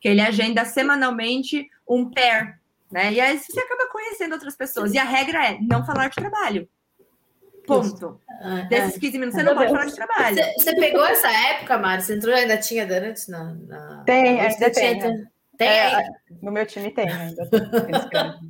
que 0.00 0.08
ele 0.08 0.20
agenda 0.20 0.64
semanalmente 0.64 1.68
um 1.88 2.10
pair, 2.10 2.58
né? 2.90 3.12
E 3.12 3.20
aí 3.20 3.38
você 3.38 3.60
acaba 3.60 3.88
conhecendo 3.90 4.32
outras 4.32 4.56
pessoas. 4.56 4.94
E 4.94 4.98
a 4.98 5.04
regra 5.04 5.44
é 5.46 5.58
não 5.60 5.84
falar 5.84 6.08
de 6.08 6.16
trabalho. 6.16 6.68
Ponto. 7.66 8.20
Ah, 8.42 8.66
Desses 8.68 8.98
15 8.98 9.18
minutos 9.18 9.40
você 9.40 9.44
não 9.44 9.54
pode 9.54 9.70
falar 9.70 9.86
de 9.86 9.94
trabalho. 9.94 10.36
Você, 10.36 10.54
você 10.54 10.74
pegou 10.74 11.04
essa 11.04 11.30
época, 11.30 11.78
Mari? 11.78 12.02
Você 12.02 12.16
entrou 12.16 12.34
ainda 12.34 12.56
tinha 12.56 12.86
Donuts 12.86 13.28
na. 13.28 13.54
na... 13.54 14.02
Tem, 14.04 14.40
ainda 14.40 14.70
tem. 14.70 14.98
Tem? 14.98 15.26
tem? 15.56 15.68
É, 15.68 16.08
no 16.42 16.50
meu 16.50 16.66
time 16.66 16.90
tem 16.90 17.08
ainda. 17.08 17.48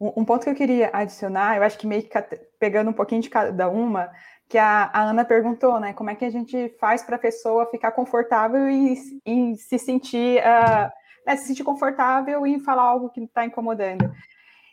Um, 0.00 0.24
ponto 0.24 0.44
que 0.44 0.50
eu 0.50 0.54
queria 0.54 0.90
adicionar, 0.92 1.56
eu 1.56 1.62
acho 1.64 1.76
que 1.76 1.86
meio 1.86 2.02
que 2.02 2.10
pegando 2.58 2.90
um 2.90 2.92
pouquinho 2.92 3.20
de 3.20 3.28
cada 3.28 3.68
uma, 3.68 4.08
que 4.48 4.56
a, 4.56 4.90
a 4.92 5.02
Ana 5.02 5.24
perguntou, 5.24 5.80
né? 5.80 5.92
Como 5.92 6.08
é 6.08 6.14
que 6.14 6.24
a 6.24 6.30
gente 6.30 6.68
faz 6.80 7.02
para 7.02 7.16
a 7.16 7.18
pessoa 7.18 7.66
ficar 7.66 7.90
confortável 7.90 8.68
e, 8.70 8.94
e 9.26 9.56
se 9.56 9.78
sentir, 9.78 10.40
uh, 10.40 10.90
né, 11.26 11.36
se 11.36 11.48
sentir 11.48 11.64
confortável 11.64 12.46
em 12.46 12.60
falar 12.60 12.84
algo 12.84 13.10
que 13.10 13.20
está 13.20 13.44
incomodando. 13.44 14.10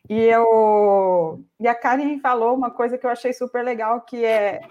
E 0.08 0.22
eu 0.22 1.44
e 1.60 1.68
a 1.68 1.74
Karen 1.74 2.20
falou 2.20 2.56
uma 2.56 2.70
coisa 2.70 2.98
que 2.98 3.06
eu 3.06 3.10
achei 3.10 3.34
super 3.34 3.64
legal, 3.64 4.02
que 4.02 4.24
é 4.24 4.62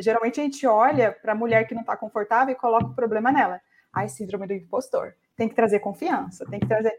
geralmente 0.00 0.40
a 0.40 0.44
gente 0.44 0.66
olha 0.66 1.12
para 1.12 1.32
a 1.32 1.34
mulher 1.34 1.66
que 1.68 1.74
não 1.74 1.82
está 1.82 1.94
confortável 1.94 2.52
e 2.52 2.58
coloca 2.58 2.86
o 2.86 2.94
problema 2.94 3.30
nela. 3.30 3.60
Ai, 3.92 4.08
síndrome 4.08 4.46
do 4.46 4.54
impostor. 4.54 5.14
Tem 5.36 5.48
que 5.48 5.54
trazer 5.54 5.80
confiança, 5.80 6.46
tem 6.46 6.58
que 6.58 6.66
trazer. 6.66 6.94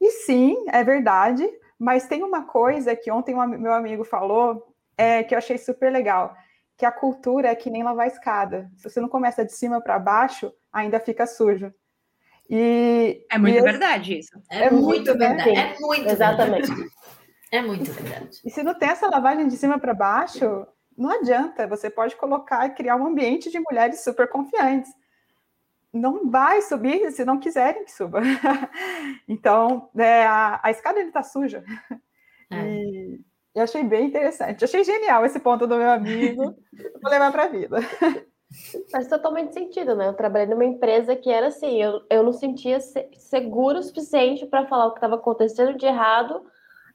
E 0.00 0.10
sim, 0.10 0.64
é 0.72 0.84
verdade, 0.84 1.48
mas 1.84 2.06
tem 2.06 2.22
uma 2.22 2.46
coisa 2.46 2.96
que 2.96 3.10
ontem 3.10 3.34
um 3.34 3.46
meu 3.46 3.74
amigo 3.74 4.04
falou 4.04 4.74
é, 4.96 5.22
que 5.22 5.34
eu 5.34 5.38
achei 5.38 5.58
super 5.58 5.92
legal, 5.92 6.34
que 6.78 6.86
a 6.86 6.90
cultura 6.90 7.48
é 7.48 7.54
que 7.54 7.68
nem 7.68 7.84
lavar 7.84 8.06
escada. 8.06 8.70
Se 8.74 8.88
você 8.88 9.02
não 9.02 9.08
começa 9.08 9.44
de 9.44 9.52
cima 9.52 9.82
para 9.82 9.98
baixo, 9.98 10.50
ainda 10.72 10.98
fica 10.98 11.26
sujo. 11.26 11.70
E, 12.48 13.22
é 13.30 13.36
muito 13.36 13.58
e 13.58 13.60
verdade 13.60 14.18
isso. 14.18 14.32
É, 14.50 14.64
é 14.64 14.70
muito, 14.70 14.86
muito 14.86 15.18
verdade. 15.18 15.50
É 15.50 15.78
muito 15.78 16.08
Exatamente. 16.08 16.68
Verdade. 16.68 16.90
É 17.52 17.62
muito 17.62 17.92
verdade. 17.92 18.40
E 18.42 18.50
se 18.50 18.62
não 18.62 18.74
tem 18.74 18.88
essa 18.88 19.06
lavagem 19.06 19.46
de 19.46 19.56
cima 19.58 19.78
para 19.78 19.92
baixo, 19.92 20.66
não 20.96 21.10
adianta. 21.10 21.66
Você 21.66 21.90
pode 21.90 22.16
colocar 22.16 22.66
e 22.66 22.70
criar 22.70 22.96
um 22.96 23.06
ambiente 23.06 23.50
de 23.50 23.60
mulheres 23.60 24.02
super 24.02 24.26
confiantes 24.26 24.90
não 25.94 26.28
vai 26.28 26.60
subir 26.60 27.10
se 27.12 27.24
não 27.24 27.38
quiserem 27.38 27.84
que 27.84 27.92
suba. 27.92 28.20
então, 29.28 29.88
é, 29.96 30.26
a, 30.26 30.60
a, 30.62 30.70
escada 30.70 31.00
está 31.00 31.22
suja. 31.22 31.64
É. 32.50 32.56
E 32.56 33.20
eu 33.54 33.62
achei 33.62 33.84
bem 33.84 34.06
interessante. 34.06 34.64
Achei 34.64 34.82
genial 34.82 35.24
esse 35.24 35.38
ponto 35.38 35.66
do 35.66 35.76
meu 35.76 35.90
amigo. 35.90 36.56
Vou 37.00 37.10
levar 37.10 37.30
para 37.30 37.44
a 37.44 37.48
vida. 37.48 37.76
Faz 38.90 39.06
totalmente 39.06 39.54
sentido, 39.54 39.94
né? 39.94 40.08
Eu 40.08 40.14
trabalhei 40.14 40.46
numa 40.46 40.64
empresa 40.64 41.16
que 41.16 41.30
era 41.30 41.48
assim, 41.48 41.80
eu, 41.80 42.02
eu 42.10 42.22
não 42.22 42.32
sentia 42.32 42.78
seguro 42.80 43.78
o 43.78 43.82
suficiente 43.82 44.46
para 44.46 44.66
falar 44.66 44.86
o 44.86 44.90
que 44.92 44.98
estava 44.98 45.14
acontecendo 45.14 45.76
de 45.76 45.86
errado 45.86 46.44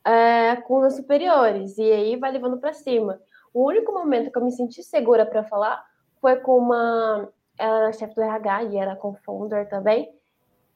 é, 0.05 0.57
com 0.57 0.85
os 0.85 0.95
superiores. 0.95 1.77
E 1.77 1.91
aí 1.91 2.15
vai 2.17 2.31
levando 2.31 2.59
para 2.59 2.73
cima. 2.73 3.19
O 3.53 3.65
único 3.65 3.91
momento 3.91 4.31
que 4.31 4.37
eu 4.37 4.43
me 4.43 4.51
senti 4.51 4.83
segura 4.83 5.25
para 5.25 5.43
falar 5.43 5.83
foi 6.21 6.35
com 6.37 6.57
uma 6.57 7.29
ela 7.59 7.79
era 7.79 7.93
chefe 7.93 8.15
do 8.15 8.21
RH 8.21 8.63
e 8.63 8.77
era 8.77 8.95
co-founder 8.95 9.67
também, 9.69 10.11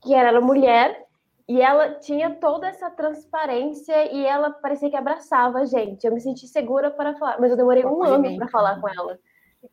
que 0.02 0.14
era 0.14 0.40
mulher, 0.42 1.06
e 1.48 1.62
ela 1.62 1.96
tinha 1.96 2.36
toda 2.36 2.68
essa 2.68 2.90
transparência 2.90 4.12
e 4.14 4.26
ela 4.26 4.52
parecia 4.52 4.90
que 4.90 4.96
abraçava 4.96 5.60
a 5.60 5.66
gente. 5.66 6.06
Eu 6.06 6.14
me 6.14 6.22
senti 6.22 6.48
segura 6.48 6.90
para 6.90 7.16
falar, 7.16 7.40
mas 7.40 7.52
eu 7.52 7.58
demorei 7.58 7.86
um 7.86 8.04
ano 8.04 8.38
para 8.38 8.48
falar 8.48 8.80
com 8.80 8.88
ela. 8.88 9.20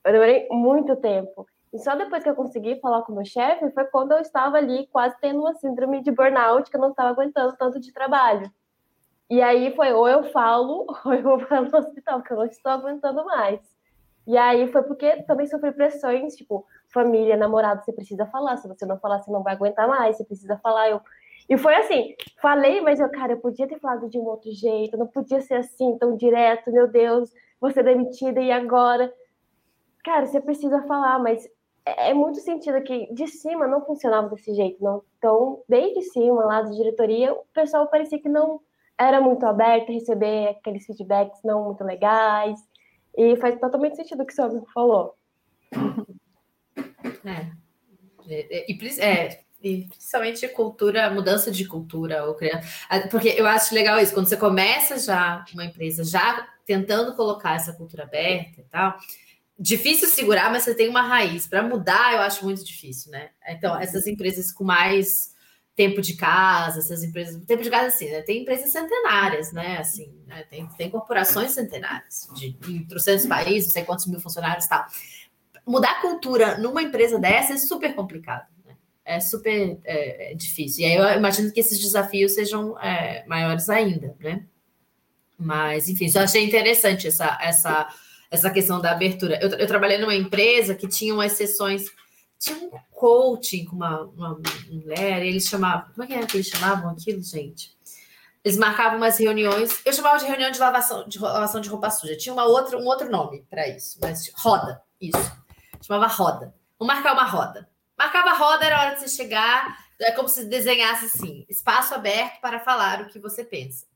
Eu 0.04 0.12
demorei 0.12 0.48
muito 0.50 0.96
tempo. 0.96 1.46
E 1.72 1.78
só 1.78 1.94
depois 1.94 2.22
que 2.22 2.28
eu 2.28 2.34
consegui 2.34 2.80
falar 2.80 3.02
com 3.02 3.12
o 3.12 3.14
meu 3.14 3.24
chefe 3.24 3.70
foi 3.70 3.84
quando 3.84 4.12
eu 4.12 4.18
estava 4.18 4.56
ali 4.56 4.88
quase 4.88 5.16
tendo 5.20 5.40
uma 5.40 5.54
síndrome 5.54 6.02
de 6.02 6.10
burnout, 6.10 6.68
que 6.68 6.76
eu 6.76 6.80
não 6.80 6.90
estava 6.90 7.10
aguentando 7.10 7.56
tanto 7.56 7.78
de 7.78 7.92
trabalho. 7.92 8.50
E 9.28 9.40
aí 9.40 9.74
foi 9.76 9.92
ou 9.92 10.08
eu 10.08 10.24
falo 10.32 10.86
ou 11.06 11.14
eu 11.14 11.22
vou 11.22 11.38
para 11.38 11.62
o 11.62 11.76
hospital, 11.76 12.18
porque 12.18 12.32
eu 12.32 12.38
não 12.38 12.46
estou 12.46 12.72
aguentando 12.72 13.24
mais. 13.24 13.60
E 14.26 14.36
aí 14.36 14.70
foi 14.72 14.82
porque 14.82 15.22
também 15.22 15.46
sofri 15.46 15.70
pressões, 15.72 16.34
tipo, 16.34 16.66
família, 16.92 17.36
namorado, 17.36 17.84
você 17.84 17.92
precisa 17.92 18.26
falar. 18.26 18.56
Se 18.56 18.68
você 18.68 18.84
não 18.86 18.98
falar, 18.98 19.20
você 19.20 19.30
não 19.30 19.42
vai 19.42 19.54
aguentar 19.54 19.88
mais, 19.88 20.16
você 20.16 20.24
precisa 20.24 20.58
falar. 20.58 20.90
Eu... 20.90 21.00
E 21.48 21.56
foi 21.56 21.74
assim, 21.74 22.14
falei, 22.40 22.80
mas 22.80 23.00
eu, 23.00 23.08
cara, 23.10 23.32
eu 23.32 23.40
podia 23.40 23.66
ter 23.66 23.78
falado 23.80 24.08
de 24.08 24.18
um 24.18 24.24
outro 24.24 24.52
jeito, 24.52 24.96
não 24.96 25.06
podia 25.06 25.40
ser 25.40 25.54
assim, 25.54 25.96
tão 25.98 26.16
direto, 26.16 26.70
meu 26.70 26.86
Deus, 26.86 27.32
você 27.60 27.80
é 27.80 27.82
demitida 27.82 28.40
e 28.40 28.52
agora? 28.52 29.12
Cara, 30.04 30.26
você 30.26 30.40
precisa 30.40 30.82
falar, 30.82 31.18
mas 31.18 31.44
é, 31.84 32.10
é 32.10 32.14
muito 32.14 32.38
sentido 32.40 32.80
que 32.82 33.12
de 33.12 33.26
cima 33.26 33.66
não 33.66 33.84
funcionava 33.84 34.28
desse 34.28 34.54
jeito, 34.54 34.82
não. 34.82 35.02
Então, 35.18 35.62
desde 35.68 36.02
cima, 36.02 36.44
lá 36.44 36.62
da 36.62 36.70
diretoria, 36.70 37.32
o 37.32 37.44
pessoal 37.52 37.88
parecia 37.88 38.20
que 38.20 38.28
não 38.28 38.60
era 38.98 39.20
muito 39.20 39.44
aberto 39.46 39.90
a 39.90 39.94
receber 39.94 40.48
aqueles 40.48 40.84
feedbacks 40.84 41.40
não 41.42 41.64
muito 41.64 41.82
legais. 41.82 42.60
E 43.16 43.34
faz 43.36 43.58
totalmente 43.58 43.96
sentido 43.96 44.22
o 44.22 44.26
que 44.26 44.32
o 44.32 44.36
seu 44.36 44.44
amigo 44.44 44.66
falou. 44.72 45.14
É. 47.24 47.46
é. 48.28 48.70
E, 48.70 49.00
é, 49.00 49.40
e 49.62 49.86
principalmente 49.86 50.48
cultura, 50.48 51.10
mudança 51.10 51.50
de 51.50 51.66
cultura, 51.66 52.24
ou 52.24 52.34
criar, 52.34 52.62
porque 53.10 53.28
eu 53.28 53.46
acho 53.46 53.74
legal 53.74 53.98
isso, 53.98 54.14
quando 54.14 54.28
você 54.28 54.36
começa 54.36 54.98
já 54.98 55.44
uma 55.52 55.64
empresa 55.64 56.02
já 56.02 56.48
tentando 56.64 57.14
colocar 57.14 57.56
essa 57.56 57.72
cultura 57.72 58.04
aberta 58.04 58.60
e 58.60 58.64
tal, 58.64 58.96
difícil 59.58 60.08
segurar, 60.08 60.50
mas 60.50 60.62
você 60.62 60.74
tem 60.74 60.88
uma 60.88 61.02
raiz. 61.02 61.46
Para 61.46 61.62
mudar, 61.62 62.14
eu 62.14 62.20
acho 62.20 62.44
muito 62.44 62.64
difícil, 62.64 63.12
né? 63.12 63.30
Então, 63.46 63.78
essas 63.78 64.06
empresas 64.06 64.50
com 64.50 64.64
mais 64.64 65.34
tempo 65.76 66.00
de 66.00 66.14
casa, 66.14 66.78
essas 66.78 67.02
empresas, 67.02 67.42
tempo 67.44 67.62
de 67.62 67.70
casa 67.70 67.88
assim, 67.88 68.10
né? 68.10 68.22
Tem 68.22 68.42
empresas 68.42 68.70
centenárias, 68.70 69.52
né? 69.52 69.78
Assim, 69.78 70.14
né? 70.26 70.44
Tem, 70.44 70.66
tem 70.76 70.90
corporações 70.90 71.52
centenárias 71.52 72.28
de, 72.34 72.52
de 72.52 72.86
300 72.86 73.26
países, 73.26 73.66
não 73.66 73.72
sei 73.72 73.84
quantos 73.84 74.06
mil 74.06 74.20
funcionários 74.20 74.64
e 74.64 74.68
tal. 74.68 74.86
Mudar 75.66 75.92
a 75.92 76.00
cultura 76.00 76.58
numa 76.58 76.82
empresa 76.82 77.18
dessa 77.18 77.54
é 77.54 77.56
super 77.56 77.94
complicado, 77.94 78.46
né? 78.64 78.74
É 79.04 79.20
super 79.20 79.78
é, 79.84 80.32
é 80.32 80.34
difícil. 80.34 80.82
E 80.82 80.86
aí 80.86 80.94
eu 80.94 81.18
imagino 81.18 81.52
que 81.52 81.60
esses 81.60 81.78
desafios 81.78 82.34
sejam 82.34 82.78
é, 82.78 83.24
maiores 83.26 83.68
ainda, 83.68 84.16
né? 84.20 84.44
Mas, 85.38 85.88
enfim, 85.88 86.08
só 86.08 86.20
achei 86.20 86.44
interessante 86.44 87.06
essa, 87.06 87.38
essa, 87.40 87.88
essa 88.30 88.50
questão 88.50 88.80
da 88.80 88.92
abertura. 88.92 89.38
Eu, 89.40 89.48
eu 89.50 89.66
trabalhei 89.66 89.98
numa 89.98 90.14
empresa 90.14 90.74
que 90.74 90.86
tinha 90.86 91.14
umas 91.14 91.32
sessões 91.32 91.86
tinha 92.40 92.56
um 92.56 92.70
coaching 92.90 93.66
com 93.66 93.76
uma, 93.76 94.00
uma 94.02 94.40
mulher, 94.70 95.22
eles 95.22 95.44
chamavam. 95.44 95.92
Como 95.92 96.02
é 96.02 96.06
que 96.06 96.14
era 96.14 96.26
que 96.26 96.38
eles 96.38 96.46
chamavam 96.46 96.90
aquilo, 96.90 97.22
gente? 97.22 97.76
Eles 98.42 98.56
marcavam 98.56 98.96
umas 98.96 99.18
reuniões. 99.18 99.82
Eu 99.84 99.92
chamava 99.92 100.18
de 100.18 100.24
reunião 100.24 100.50
de 100.50 100.58
lavação 100.58 101.06
de, 101.06 101.18
lavação 101.18 101.60
de 101.60 101.68
roupa 101.68 101.90
suja. 101.90 102.16
Tinha 102.16 102.32
uma 102.32 102.46
outra, 102.46 102.78
um 102.78 102.86
outro 102.86 103.10
nome 103.10 103.44
para 103.50 103.68
isso, 103.68 103.98
mas 104.00 104.32
roda, 104.34 104.80
isso. 104.98 105.40
Chamava 105.80 106.06
roda. 106.06 106.54
Vamos 106.78 106.94
marcar 106.94 107.12
uma 107.12 107.24
roda. 107.24 107.68
Marcava 107.98 108.30
a 108.30 108.34
roda, 108.34 108.64
era 108.64 108.80
hora 108.80 108.94
de 108.94 109.00
você 109.02 109.08
chegar. 109.08 109.78
É 110.00 110.10
como 110.12 110.28
se 110.28 110.46
desenhasse 110.46 111.04
assim: 111.04 111.44
espaço 111.48 111.94
aberto 111.94 112.40
para 112.40 112.58
falar 112.58 113.02
o 113.02 113.06
que 113.08 113.18
você 113.18 113.44
pensa. 113.44 113.86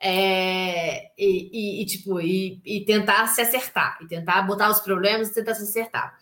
É, 0.00 1.10
e, 1.18 1.50
e, 1.52 1.82
e, 1.82 1.86
tipo, 1.86 2.20
e, 2.20 2.60
e, 2.64 2.84
tentar 2.84 3.26
se 3.28 3.40
acertar, 3.40 3.98
e 4.00 4.06
tentar 4.06 4.42
botar 4.42 4.70
os 4.70 4.80
problemas 4.80 5.28
e 5.28 5.34
tentar 5.34 5.54
se 5.54 5.64
acertar. 5.64 6.16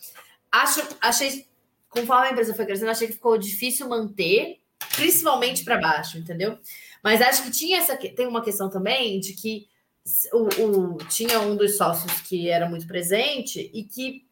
Acho, 0.51 0.83
achei 1.01 1.47
conforme 1.91 2.29
a 2.29 2.31
empresa 2.31 2.55
foi 2.55 2.65
crescendo, 2.65 2.91
achei 2.91 3.09
que 3.09 3.15
ficou 3.15 3.37
difícil 3.37 3.89
manter, 3.89 4.61
principalmente 4.95 5.65
para 5.65 5.79
baixo, 5.79 6.19
entendeu? 6.19 6.59
Mas 7.03 7.21
acho 7.21 7.43
que 7.43 7.51
tinha 7.51 7.79
essa 7.79 7.97
tem 7.97 8.27
uma 8.27 8.43
questão 8.43 8.71
também 8.71 9.19
de 9.19 9.33
que 9.33 9.67
o, 10.33 10.63
o, 10.63 10.99
tinha 11.09 11.41
um 11.41 11.57
dos 11.57 11.77
sócios 11.77 12.13
que 12.23 12.49
era 12.49 12.69
muito 12.69 12.87
presente 12.87 13.71
e 13.75 13.83
que 13.85 14.26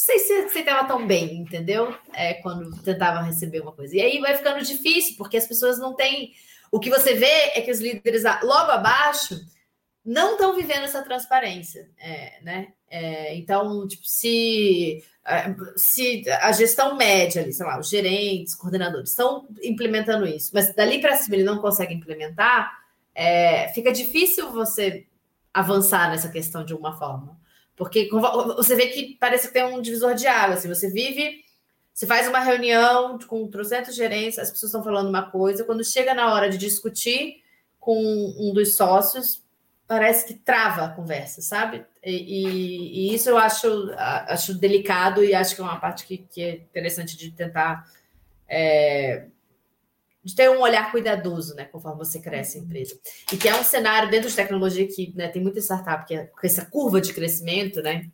sei 0.00 0.18
se 0.18 0.32
aceitava 0.32 0.88
tão 0.88 1.06
bem, 1.06 1.36
entendeu? 1.36 1.94
É, 2.14 2.34
quando 2.34 2.70
tentava 2.82 3.20
receber 3.20 3.60
uma 3.60 3.72
coisa. 3.72 3.96
E 3.96 4.00
aí 4.00 4.18
vai 4.18 4.36
ficando 4.36 4.64
difícil, 4.64 5.14
porque 5.16 5.36
as 5.36 5.46
pessoas 5.46 5.78
não 5.78 5.94
têm. 5.94 6.32
O 6.72 6.80
que 6.80 6.88
você 6.88 7.14
vê 7.14 7.50
é 7.54 7.60
que 7.60 7.70
os 7.70 7.80
líderes 7.80 8.22
logo 8.42 8.70
abaixo 8.70 9.38
não 10.04 10.32
estão 10.32 10.56
vivendo 10.56 10.84
essa 10.84 11.02
transparência, 11.02 11.90
é, 11.98 12.40
né? 12.42 12.68
É, 12.88 13.36
então, 13.36 13.86
tipo, 13.86 14.04
se 14.06 15.04
é, 15.26 15.54
se 15.76 16.24
a 16.40 16.50
gestão 16.52 16.96
média 16.96 17.42
ali, 17.42 17.52
sei 17.52 17.66
lá, 17.66 17.78
os 17.78 17.88
gerentes, 17.88 18.54
coordenadores 18.54 19.10
estão 19.10 19.46
implementando 19.62 20.26
isso, 20.26 20.50
mas 20.54 20.74
dali 20.74 21.00
para 21.00 21.16
cima 21.16 21.36
ele 21.36 21.44
não 21.44 21.58
consegue 21.58 21.94
implementar, 21.94 22.72
é, 23.14 23.68
fica 23.68 23.92
difícil 23.92 24.50
você 24.50 25.06
avançar 25.52 26.10
nessa 26.10 26.28
questão 26.28 26.64
de 26.64 26.72
alguma 26.72 26.96
forma. 26.96 27.39
Porque 27.80 28.10
você 28.56 28.76
vê 28.76 28.88
que 28.88 29.16
parece 29.18 29.48
que 29.48 29.54
tem 29.54 29.64
um 29.64 29.80
divisor 29.80 30.14
de 30.14 30.26
água. 30.26 30.56
Assim, 30.56 30.68
você 30.68 30.90
vive, 30.90 31.42
você 31.94 32.06
faz 32.06 32.28
uma 32.28 32.40
reunião 32.40 33.18
com 33.26 33.48
300 33.48 33.96
gerentes, 33.96 34.38
as 34.38 34.50
pessoas 34.50 34.68
estão 34.68 34.84
falando 34.84 35.08
uma 35.08 35.30
coisa, 35.30 35.64
quando 35.64 35.82
chega 35.82 36.12
na 36.12 36.30
hora 36.34 36.50
de 36.50 36.58
discutir 36.58 37.42
com 37.80 37.98
um 38.38 38.52
dos 38.52 38.76
sócios, 38.76 39.42
parece 39.88 40.26
que 40.26 40.34
trava 40.34 40.84
a 40.84 40.88
conversa, 40.90 41.40
sabe? 41.40 41.86
E, 42.04 42.12
e, 42.12 43.12
e, 43.12 43.14
isso 43.14 43.30
eu 43.30 43.38
acho, 43.38 43.90
acho 43.96 44.52
delicado 44.52 45.24
e 45.24 45.34
acho 45.34 45.54
que 45.54 45.62
é 45.62 45.64
uma 45.64 45.80
parte 45.80 46.04
que, 46.04 46.18
que 46.18 46.42
é 46.42 46.54
interessante 46.56 47.16
de 47.16 47.30
tentar 47.30 47.90
é, 48.46 49.24
de 50.22 50.34
ter 50.34 50.50
um 50.50 50.60
olhar 50.60 50.90
cuidadoso, 50.90 51.54
né, 51.54 51.64
conforme 51.64 51.98
você 51.98 52.20
cresce 52.20 52.58
a 52.58 52.60
empresa. 52.60 52.98
E 53.32 53.36
que 53.36 53.48
é 53.48 53.54
um 53.56 53.64
cenário 53.64 54.10
dentro 54.10 54.28
de 54.28 54.36
tecnologia 54.36 54.86
que 54.86 55.12
né, 55.16 55.28
tem 55.28 55.42
muita 55.42 55.60
startup 55.60 56.06
que 56.06 56.14
é 56.14 56.26
com 56.26 56.46
essa 56.46 56.64
curva 56.66 57.00
de 57.00 57.12
crescimento, 57.12 57.82
né? 57.82 58.06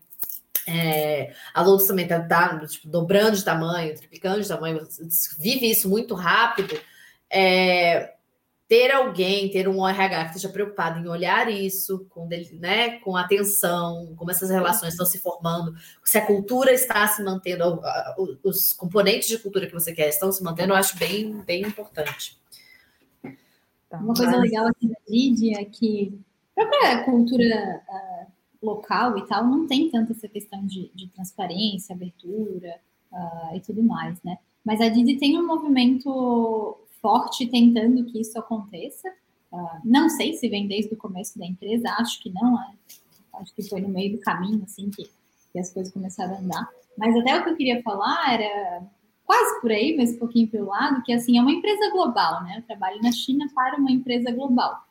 É, 0.68 1.32
a 1.54 1.62
Lotus 1.62 1.86
também 1.86 2.04
está 2.04 2.20
tá, 2.20 2.58
tipo, 2.66 2.88
dobrando 2.88 3.36
de 3.36 3.44
tamanho, 3.44 3.94
triplicando 3.94 4.42
de 4.42 4.48
tamanho, 4.48 4.86
vive 5.38 5.70
isso 5.70 5.88
muito 5.88 6.14
rápido. 6.14 6.78
É, 7.30 8.15
ter 8.68 8.90
alguém, 8.90 9.48
ter 9.50 9.68
um 9.68 9.86
RH 9.86 10.24
que 10.24 10.36
esteja 10.36 10.48
preocupado 10.48 10.98
em 10.98 11.08
olhar 11.08 11.48
isso 11.50 12.04
com, 12.10 12.28
né, 12.54 12.98
com 13.00 13.16
atenção, 13.16 14.12
como 14.16 14.30
essas 14.30 14.50
relações 14.50 14.94
estão 14.94 15.06
se 15.06 15.18
formando, 15.18 15.74
se 16.04 16.18
a 16.18 16.26
cultura 16.26 16.72
está 16.72 17.06
se 17.06 17.22
mantendo, 17.22 17.80
os 18.42 18.72
componentes 18.72 19.28
de 19.28 19.38
cultura 19.38 19.66
que 19.66 19.72
você 19.72 19.92
quer 19.92 20.08
estão 20.08 20.32
se 20.32 20.42
mantendo, 20.42 20.72
eu 20.72 20.76
acho 20.76 20.98
bem, 20.98 21.40
bem 21.42 21.62
importante. 21.62 22.36
Tá. 23.88 23.98
Uma 23.98 24.14
coisa 24.14 24.36
legal 24.36 24.66
aqui 24.66 24.88
da 24.88 24.96
Didi 25.08 25.56
é 25.56 25.64
que 25.64 26.18
a 26.58 26.64
própria 26.64 27.04
cultura 27.04 27.82
uh, 27.88 28.26
local 28.60 29.16
e 29.16 29.26
tal 29.26 29.44
não 29.44 29.66
tem 29.66 29.88
tanta 29.90 30.12
essa 30.12 30.26
questão 30.26 30.66
de, 30.66 30.90
de 30.92 31.06
transparência, 31.08 31.94
abertura 31.94 32.80
uh, 33.12 33.54
e 33.54 33.60
tudo 33.60 33.80
mais, 33.80 34.20
né? 34.24 34.38
Mas 34.64 34.80
a 34.80 34.88
Didi 34.88 35.16
tem 35.16 35.38
um 35.38 35.46
movimento 35.46 36.76
forte 37.06 37.46
tentando 37.46 38.04
que 38.04 38.20
isso 38.20 38.36
aconteça. 38.36 39.08
Uh, 39.52 39.80
não 39.84 40.08
sei 40.08 40.32
se 40.32 40.48
vem 40.48 40.66
desde 40.66 40.92
o 40.92 40.96
começo 40.96 41.38
da 41.38 41.46
empresa, 41.46 41.88
acho 42.00 42.20
que 42.20 42.30
não, 42.30 42.60
é, 42.60 42.74
acho 43.34 43.54
que 43.54 43.62
foi 43.62 43.80
no 43.80 43.88
meio 43.88 44.16
do 44.16 44.18
caminho 44.18 44.60
assim 44.64 44.90
que, 44.90 45.08
que 45.52 45.58
as 45.60 45.72
coisas 45.72 45.92
começaram 45.92 46.34
a 46.34 46.38
andar. 46.38 46.68
Mas 46.98 47.16
até 47.16 47.38
o 47.38 47.44
que 47.44 47.50
eu 47.50 47.56
queria 47.56 47.80
falar 47.84 48.34
era 48.34 48.82
quase 49.24 49.60
por 49.60 49.70
aí, 49.70 49.96
mas 49.96 50.14
um 50.14 50.18
pouquinho 50.18 50.48
pelo 50.48 50.66
lado, 50.66 51.00
que 51.04 51.12
assim 51.12 51.38
é 51.38 51.40
uma 51.40 51.52
empresa 51.52 51.92
global, 51.92 52.42
né? 52.42 52.56
Eu 52.58 52.62
trabalho 52.62 53.00
na 53.00 53.12
China 53.12 53.46
para 53.54 53.76
uma 53.76 53.92
empresa 53.92 54.32
global. 54.32 54.84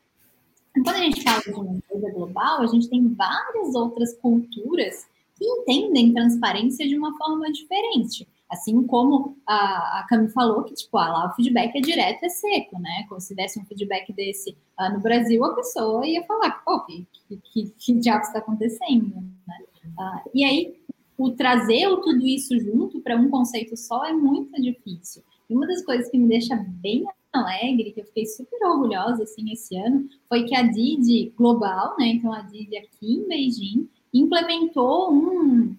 Quando 0.74 0.90
a 0.90 1.00
gente 1.00 1.22
fala 1.22 1.42
de 1.42 1.52
uma 1.52 1.74
empresa 1.74 2.12
global, 2.14 2.62
a 2.62 2.68
gente 2.68 2.90
tem 2.90 3.06
várias 3.14 3.76
outras 3.76 4.14
culturas 4.20 5.06
que 5.38 5.46
entendem 5.46 6.14
transparência 6.14 6.88
de 6.88 6.98
uma 6.98 7.18
forma 7.18 7.52
diferente. 7.52 8.26
Assim 8.56 8.84
como 8.88 9.38
a, 9.46 10.00
a 10.00 10.08
Cami 10.08 10.30
falou 10.30 10.64
que, 10.64 10.74
tipo, 10.74 10.98
ah, 10.98 11.10
lá 11.10 11.28
o 11.28 11.36
feedback 11.36 11.76
é 11.76 11.82
direto, 11.82 12.24
é 12.24 12.30
seco, 12.30 12.80
né? 12.80 13.06
Como 13.10 13.20
se 13.20 13.36
desse 13.36 13.60
um 13.60 13.66
feedback 13.66 14.14
desse 14.14 14.58
ah, 14.78 14.90
no 14.90 15.02
Brasil, 15.02 15.44
a 15.44 15.54
pessoa 15.54 16.08
ia 16.08 16.24
falar, 16.24 16.64
pô, 16.64 16.80
que, 16.86 17.06
que, 17.52 17.70
que, 17.78 17.94
diabo 17.94 18.24
está 18.24 18.40
acontecendo, 18.40 19.14
né? 19.46 19.58
Ah, 20.00 20.24
e 20.34 20.46
aí, 20.46 20.76
o 21.18 21.32
trazer 21.32 21.88
tudo 22.02 22.26
isso 22.26 22.58
junto 22.60 23.00
para 23.02 23.18
um 23.18 23.30
conceito 23.30 23.76
só 23.76 24.06
é 24.06 24.14
muito 24.14 24.60
difícil. 24.62 25.22
E 25.50 25.56
uma 25.56 25.68
das 25.68 25.84
coisas 25.84 26.10
que 26.10 26.18
me 26.18 26.28
deixa 26.28 26.56
bem 26.56 27.06
alegre, 27.34 27.92
que 27.92 28.00
eu 28.00 28.06
fiquei 28.06 28.26
super 28.26 28.66
orgulhosa, 28.66 29.24
assim, 29.24 29.52
esse 29.52 29.76
ano, 29.76 30.08
foi 30.30 30.46
que 30.46 30.56
a 30.56 30.64
Didi 30.64 31.34
Global, 31.38 31.96
né? 32.00 32.08
Então, 32.08 32.32
a 32.32 32.42
Didi 32.42 32.78
aqui 32.78 33.16
em 33.16 33.28
Beijing, 33.28 33.90
implementou 34.14 35.12
um 35.12 35.76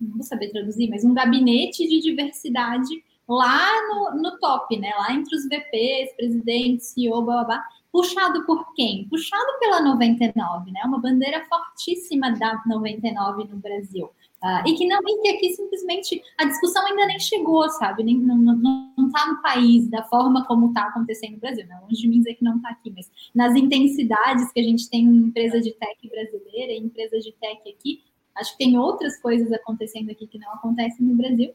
não 0.00 0.12
vou 0.12 0.22
saber 0.22 0.50
traduzir, 0.50 0.88
mas 0.88 1.04
um 1.04 1.14
gabinete 1.14 1.86
de 1.86 2.00
diversidade 2.00 3.04
lá 3.28 3.68
no, 3.88 4.22
no 4.22 4.38
top, 4.38 4.76
né? 4.78 4.92
Lá 4.98 5.12
entre 5.12 5.36
os 5.36 5.44
VPs, 5.44 6.16
presidentes, 6.16 6.88
CEO, 6.88 7.22
blá, 7.22 7.36
blá, 7.36 7.44
blá. 7.44 7.64
Puxado 7.92 8.44
por 8.46 8.72
quem? 8.74 9.08
Puxado 9.08 9.58
pela 9.58 9.82
99, 9.82 10.70
né? 10.70 10.80
Uma 10.84 11.00
bandeira 11.00 11.44
fortíssima 11.48 12.32
da 12.32 12.60
99 12.66 13.48
no 13.48 13.56
Brasil. 13.56 14.10
Uh, 14.42 14.66
e 14.66 14.74
que 14.74 14.86
não, 14.86 14.98
e 15.06 15.20
que 15.20 15.28
aqui 15.28 15.50
simplesmente 15.50 16.22
a 16.38 16.46
discussão 16.46 16.86
ainda 16.86 17.04
nem 17.06 17.20
chegou, 17.20 17.68
sabe? 17.68 18.02
Nem, 18.02 18.16
não, 18.16 18.36
não, 18.36 18.56
não 18.96 19.10
tá 19.10 19.26
no 19.26 19.42
país 19.42 19.86
da 19.88 20.02
forma 20.04 20.46
como 20.46 20.68
está 20.68 20.84
acontecendo 20.84 21.32
no 21.32 21.40
Brasil. 21.40 21.66
Né? 21.66 21.78
Longe 21.82 22.00
de 22.00 22.08
mim 22.08 22.18
dizer 22.18 22.34
que 22.34 22.44
não 22.44 22.56
está 22.56 22.70
aqui, 22.70 22.90
mas 22.90 23.10
nas 23.34 23.54
intensidades 23.54 24.50
que 24.50 24.60
a 24.60 24.62
gente 24.62 24.88
tem 24.88 25.04
em 25.04 25.16
empresa 25.16 25.60
de 25.60 25.72
tech 25.72 26.08
brasileira 26.08 26.72
e 26.72 26.78
empresa 26.78 27.18
de 27.18 27.32
tech 27.32 27.60
aqui, 27.68 28.02
Acho 28.40 28.52
que 28.56 28.64
tem 28.64 28.78
outras 28.78 29.20
coisas 29.20 29.52
acontecendo 29.52 30.10
aqui 30.10 30.26
que 30.26 30.38
não 30.38 30.50
acontecem 30.52 31.06
no 31.06 31.14
Brasil. 31.14 31.52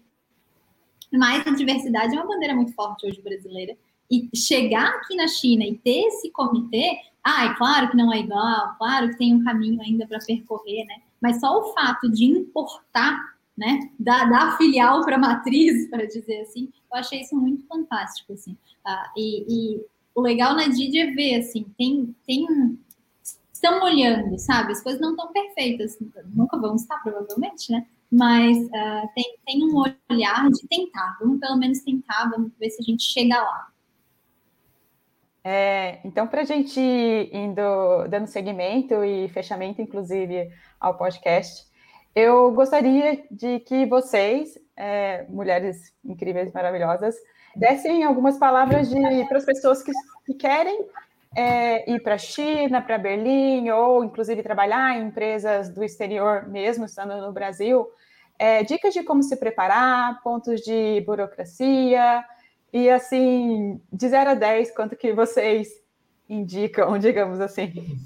Mas 1.12 1.46
a 1.48 1.52
diversidade 1.52 2.16
é 2.16 2.20
uma 2.20 2.28
bandeira 2.28 2.56
muito 2.56 2.74
forte 2.74 3.08
hoje 3.08 3.22
brasileira. 3.22 3.76
E 4.10 4.30
chegar 4.36 4.88
aqui 4.90 5.16
na 5.16 5.28
China 5.28 5.66
e 5.66 5.76
ter 5.78 6.08
esse 6.08 6.30
comitê, 6.30 7.00
ah, 7.24 7.46
é 7.46 7.56
claro 7.56 7.90
que 7.90 7.98
não 7.98 8.14
é 8.14 8.20
igual, 8.20 8.76
claro 8.78 9.10
que 9.10 9.18
tem 9.18 9.34
um 9.34 9.44
caminho 9.44 9.82
ainda 9.82 10.06
para 10.06 10.20
percorrer, 10.20 10.86
né? 10.86 10.98
Mas 11.20 11.40
só 11.40 11.60
o 11.60 11.74
fato 11.74 12.12
de 12.12 12.26
importar, 12.26 13.36
né, 13.58 13.90
da, 13.98 14.26
da 14.26 14.58
filial 14.58 15.04
para 15.04 15.18
matriz, 15.18 15.88
para 15.90 16.06
dizer 16.06 16.42
assim, 16.42 16.72
eu 16.92 17.00
achei 17.00 17.22
isso 17.22 17.36
muito 17.36 17.66
fantástico, 17.66 18.34
assim. 18.34 18.56
Ah, 18.86 19.12
e, 19.18 19.46
e 19.76 19.86
o 20.14 20.22
legal 20.22 20.56
na 20.56 20.68
Didi 20.68 21.00
é 21.00 21.12
ver, 21.12 21.40
assim, 21.40 21.66
tem, 21.78 22.16
tem 22.28 22.78
estão 23.56 23.82
olhando, 23.82 24.38
sabe? 24.38 24.74
As 24.74 24.82
coisas 24.82 25.02
não 25.02 25.12
estão 25.12 25.32
perfeitas, 25.32 25.98
nunca 26.34 26.58
vão 26.58 26.76
estar, 26.76 27.02
provavelmente, 27.02 27.72
né? 27.72 27.86
Mas 28.12 28.58
uh, 28.58 29.10
tem, 29.16 29.38
tem 29.46 29.64
um 29.64 29.78
olhar 29.78 30.50
de 30.52 30.68
tentar, 30.68 31.18
vamos 31.20 31.40
pelo 31.40 31.58
menos 31.58 31.80
tentar, 31.80 32.30
vamos 32.30 32.52
ver 32.60 32.70
se 32.70 32.82
a 32.82 32.86
gente 32.86 33.04
chega 33.04 33.42
lá. 33.42 33.68
É, 35.44 36.00
então, 36.04 36.28
para 36.28 36.42
a 36.42 36.46
gente 36.46 36.80
indo, 36.80 38.08
dando 38.10 38.28
seguimento 38.28 39.04
e 39.04 39.30
fechamento, 39.30 39.82
inclusive, 39.82 40.52
ao 40.80 40.98
podcast, 40.98 41.66
eu 42.14 42.52
gostaria 42.52 43.24
de 43.32 43.60
que 43.60 43.86
vocês, 43.86 44.58
é, 44.76 45.26
mulheres 45.30 45.94
incríveis, 46.04 46.52
maravilhosas, 46.52 47.16
dessem 47.56 48.04
algumas 48.04 48.38
palavras 48.38 48.90
para 49.28 49.38
as 49.38 49.46
pessoas 49.46 49.82
que, 49.82 49.92
que 50.26 50.34
querem 50.34 50.88
é, 51.36 51.92
ir 51.92 52.02
para 52.02 52.16
a 52.16 52.18
China, 52.18 52.82
para 52.82 52.98
Berlim, 52.98 53.70
ou 53.70 54.04
inclusive 54.04 54.42
trabalhar 54.42 54.98
em 54.98 55.08
empresas 55.08 55.70
do 55.70 55.84
exterior 55.84 56.48
mesmo, 56.48 56.86
estando 56.86 57.20
no 57.20 57.34
Brasil. 57.34 57.88
É, 58.40 58.64
dicas 58.64 58.94
de 58.94 59.04
como 59.04 59.22
se 59.22 59.36
preparar, 59.36 60.22
pontos 60.24 60.62
de 60.62 61.02
burocracia, 61.06 62.24
e 62.72 62.90
assim, 62.90 63.82
de 63.92 64.10
0 64.10 64.32
a 64.32 64.34
10, 64.34 64.72
quanto 64.76 64.96
que 64.96 65.14
vocês 65.14 65.70
indicam, 66.30 66.98
digamos 67.00 67.40
assim? 67.40 67.98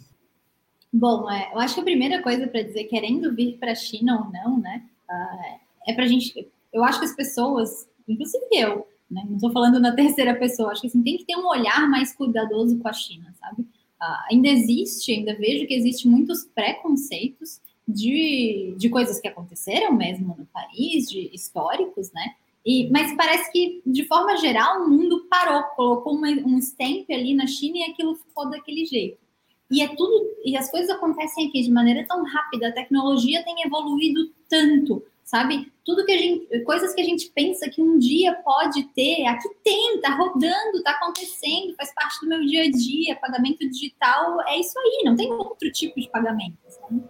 Bom, 0.91 1.29
é, 1.29 1.51
eu 1.53 1.59
acho 1.59 1.75
que 1.75 1.81
a 1.81 1.83
primeira 1.83 2.21
coisa 2.21 2.47
para 2.47 2.63
dizer, 2.63 2.85
querendo 2.85 3.35
vir 3.35 3.57
para 3.59 3.71
a 3.71 3.75
China 3.75 4.25
ou 4.25 4.31
não, 4.31 4.59
né, 4.59 4.83
uh, 5.09 5.59
é 5.87 5.93
para 5.93 6.03
a 6.03 6.07
gente. 6.07 6.47
Eu 6.73 6.83
acho 6.83 6.99
que 6.99 7.05
as 7.05 7.15
pessoas, 7.15 7.87
inclusive 8.07 8.47
eu, 8.51 8.87
né, 9.09 9.23
não 9.27 9.35
estou 9.35 9.51
falando 9.51 9.79
na 9.79 9.93
terceira 9.93 10.35
pessoa, 10.35 10.71
acho 10.71 10.81
que 10.81 10.87
assim, 10.87 11.01
tem 11.01 11.17
que 11.17 11.25
ter 11.25 11.35
um 11.35 11.47
olhar 11.47 11.89
mais 11.89 12.13
cuidadoso 12.13 12.77
com 12.77 12.87
a 12.87 12.93
China, 12.93 13.33
sabe? 13.39 13.61
Uh, 13.61 14.31
ainda 14.31 14.47
existe, 14.47 15.11
ainda 15.11 15.35
vejo 15.35 15.67
que 15.67 15.73
existe 15.73 16.07
muitos 16.07 16.45
preconceitos 16.45 17.59
de, 17.87 18.75
de 18.77 18.89
coisas 18.89 19.19
que 19.19 19.27
aconteceram 19.27 19.93
mesmo 19.93 20.35
no 20.37 20.45
país, 20.45 21.09
de 21.09 21.29
históricos, 21.33 22.11
né? 22.13 22.35
E, 22.65 22.89
mas 22.91 23.15
parece 23.15 23.51
que, 23.51 23.81
de 23.85 24.05
forma 24.05 24.37
geral, 24.37 24.83
o 24.83 24.89
mundo 24.89 25.25
parou, 25.29 25.63
colocou 25.75 26.15
uma, 26.15 26.27
um 26.29 26.57
stamp 26.59 27.09
ali 27.09 27.33
na 27.33 27.47
China 27.47 27.77
e 27.77 27.83
aquilo 27.83 28.15
ficou 28.15 28.49
daquele 28.49 28.85
jeito. 28.85 29.17
E 29.71 29.81
é 29.81 29.87
tudo, 29.87 30.35
e 30.43 30.57
as 30.57 30.69
coisas 30.69 30.89
acontecem 30.89 31.47
aqui 31.47 31.61
de 31.61 31.71
maneira 31.71 32.05
tão 32.07 32.23
rápida, 32.23 32.69
a 32.69 32.71
tecnologia 32.71 33.43
tem 33.43 33.63
evoluído 33.63 34.31
tanto, 34.47 35.03
sabe? 35.29 35.71
Tudo 35.85 36.03
que 36.05 36.11
a 36.11 36.17
gente, 36.17 36.59
coisas 36.61 36.91
que 36.95 37.01
a 37.01 37.03
gente 37.03 37.31
pensa 37.35 37.69
que 37.69 37.79
um 37.79 37.99
dia 37.99 38.33
pode 38.43 38.83
ter, 38.95 39.27
aqui 39.27 39.47
tem, 39.63 40.01
tá 40.01 40.15
rodando, 40.15 40.81
tá 40.83 40.91
acontecendo, 40.91 41.75
faz 41.75 41.93
parte 41.93 42.19
do 42.21 42.27
meu 42.27 42.43
dia 42.43 42.63
a 42.63 42.71
dia, 42.71 43.15
pagamento 43.17 43.69
digital, 43.69 44.41
é 44.47 44.59
isso 44.59 44.73
aí, 44.79 45.03
não 45.05 45.15
tem 45.15 45.31
outro 45.31 45.71
tipo 45.71 46.01
de 46.01 46.09
pagamento, 46.09 46.57
sabe? 46.67 47.03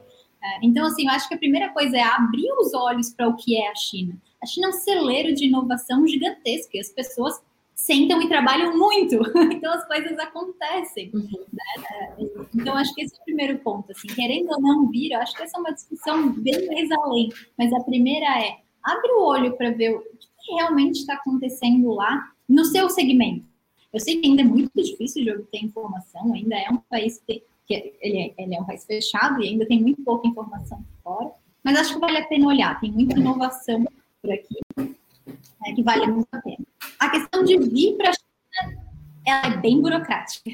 É, 0.44 0.60
então, 0.62 0.86
assim, 0.86 1.08
eu 1.08 1.14
acho 1.14 1.30
que 1.30 1.36
a 1.36 1.38
primeira 1.38 1.70
coisa 1.70 1.96
é 1.96 2.02
abrir 2.02 2.52
os 2.60 2.74
olhos 2.74 3.14
para 3.14 3.28
o 3.28 3.38
que 3.38 3.56
é 3.56 3.72
a 3.72 3.76
China. 3.76 4.18
A 4.44 4.46
China 4.46 4.68
é 4.68 4.70
um 4.70 4.74
celeiro 4.74 5.34
de 5.34 5.46
inovação 5.46 6.06
gigantesca 6.06 6.76
e 6.76 6.80
as 6.82 6.90
pessoas 6.90 7.42
sentam 7.80 8.22
e 8.22 8.28
trabalham 8.28 8.78
muito, 8.78 9.16
então 9.54 9.74
as 9.74 9.88
coisas 9.88 10.20
acontecem. 10.20 11.10
Uhum. 11.14 11.46
Né? 11.54 12.30
Então, 12.54 12.76
acho 12.76 12.94
que 12.94 13.02
esse 13.02 13.16
é 13.16 13.22
o 13.22 13.24
primeiro 13.24 13.58
ponto. 13.60 13.92
Assim, 13.92 14.08
querendo 14.10 14.52
ou 14.52 14.62
não 14.62 14.88
vir, 14.90 15.14
eu 15.14 15.20
acho 15.20 15.36
que 15.36 15.44
essa 15.44 15.58
é 15.58 15.60
uma 15.62 15.74
discussão 15.74 16.30
bem 16.34 16.68
mais 16.68 16.92
além. 16.92 17.30
Mas 17.58 17.72
a 17.74 17.80
primeira 17.80 18.26
é, 18.26 18.58
abre 18.84 19.12
o 19.14 19.24
olho 19.24 19.56
para 19.56 19.72
ver 19.72 19.96
o 19.96 20.02
que 20.02 20.54
realmente 20.56 21.00
está 21.00 21.14
acontecendo 21.14 21.92
lá 21.94 22.32
no 22.48 22.66
seu 22.66 22.90
segmento. 22.90 23.46
Eu 23.94 24.00
sei 24.02 24.20
que 24.20 24.28
ainda 24.28 24.42
é 24.42 24.46
muito 24.46 24.72
difícil 24.76 25.24
de 25.24 25.32
obter 25.32 25.64
informação, 25.64 26.34
ainda 26.34 26.56
é 26.56 26.70
um 26.70 26.78
país 26.78 27.18
que, 27.20 27.26
tem, 27.26 27.44
que 27.66 27.96
ele, 28.02 28.18
é, 28.20 28.44
ele 28.44 28.56
é 28.56 28.62
um 28.62 28.66
país 28.66 28.86
fechado 28.86 29.42
e 29.42 29.48
ainda 29.48 29.66
tem 29.66 29.82
muito 29.82 30.04
pouca 30.04 30.28
informação 30.28 30.84
fora, 31.02 31.32
mas 31.64 31.80
acho 31.80 31.94
que 31.94 32.00
vale 32.00 32.18
a 32.18 32.28
pena 32.28 32.48
olhar, 32.48 32.80
tem 32.80 32.92
muita 32.92 33.18
inovação 33.18 33.84
por 34.22 34.32
aqui 34.32 34.60
né, 34.78 35.74
que 35.74 35.82
vale 35.82 36.08
muito 36.08 36.28
a 36.32 36.42
pena. 36.42 36.69
A 37.00 37.10
questão 37.10 37.44
de 37.44 37.58
vir 37.58 37.96
para 37.96 38.10
a 38.10 38.14
China, 38.14 38.84
é 39.26 39.58
bem 39.58 39.82
burocrática. 39.82 40.52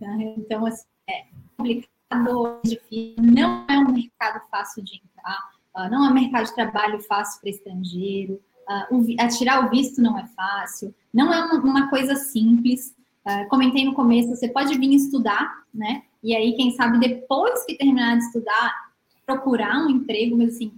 Tá? 0.00 0.12
Então, 0.36 0.66
assim, 0.66 0.84
é 1.08 1.26
complicado, 1.56 2.60
difícil, 2.64 3.16
não 3.18 3.64
é 3.68 3.78
um 3.78 3.92
mercado 3.92 4.42
fácil 4.50 4.82
de 4.82 4.96
entrar, 4.96 5.38
uh, 5.74 5.90
não 5.90 6.04
é 6.04 6.10
um 6.10 6.14
mercado 6.14 6.46
de 6.46 6.54
trabalho 6.54 7.00
fácil 7.00 7.40
para 7.40 7.50
estrangeiro, 7.50 8.40
uh, 8.68 8.96
o, 8.96 9.06
atirar 9.20 9.64
o 9.64 9.70
visto 9.70 10.00
não 10.00 10.18
é 10.18 10.26
fácil, 10.26 10.94
não 11.12 11.32
é 11.32 11.40
uma, 11.44 11.88
coisa 11.88 12.14
simples. 12.16 12.94
Comentei 13.48 13.84
no 13.84 13.92
começo, 13.92 14.28
você 14.28 14.46
pode 14.46 14.78
vir 14.78 14.94
estudar, 14.94 15.64
né? 15.74 16.04
E 16.22 16.36
aí, 16.36 16.52
quem 16.54 16.70
sabe, 16.70 17.00
depois 17.00 17.64
que 17.64 17.74
terminar 17.74 18.16
de 18.16 18.22
estudar, 18.22 18.92
procurar 19.26 19.78
um 19.78 19.90
emprego, 19.90 20.36
mas 20.36 20.54
assim, 20.54 20.72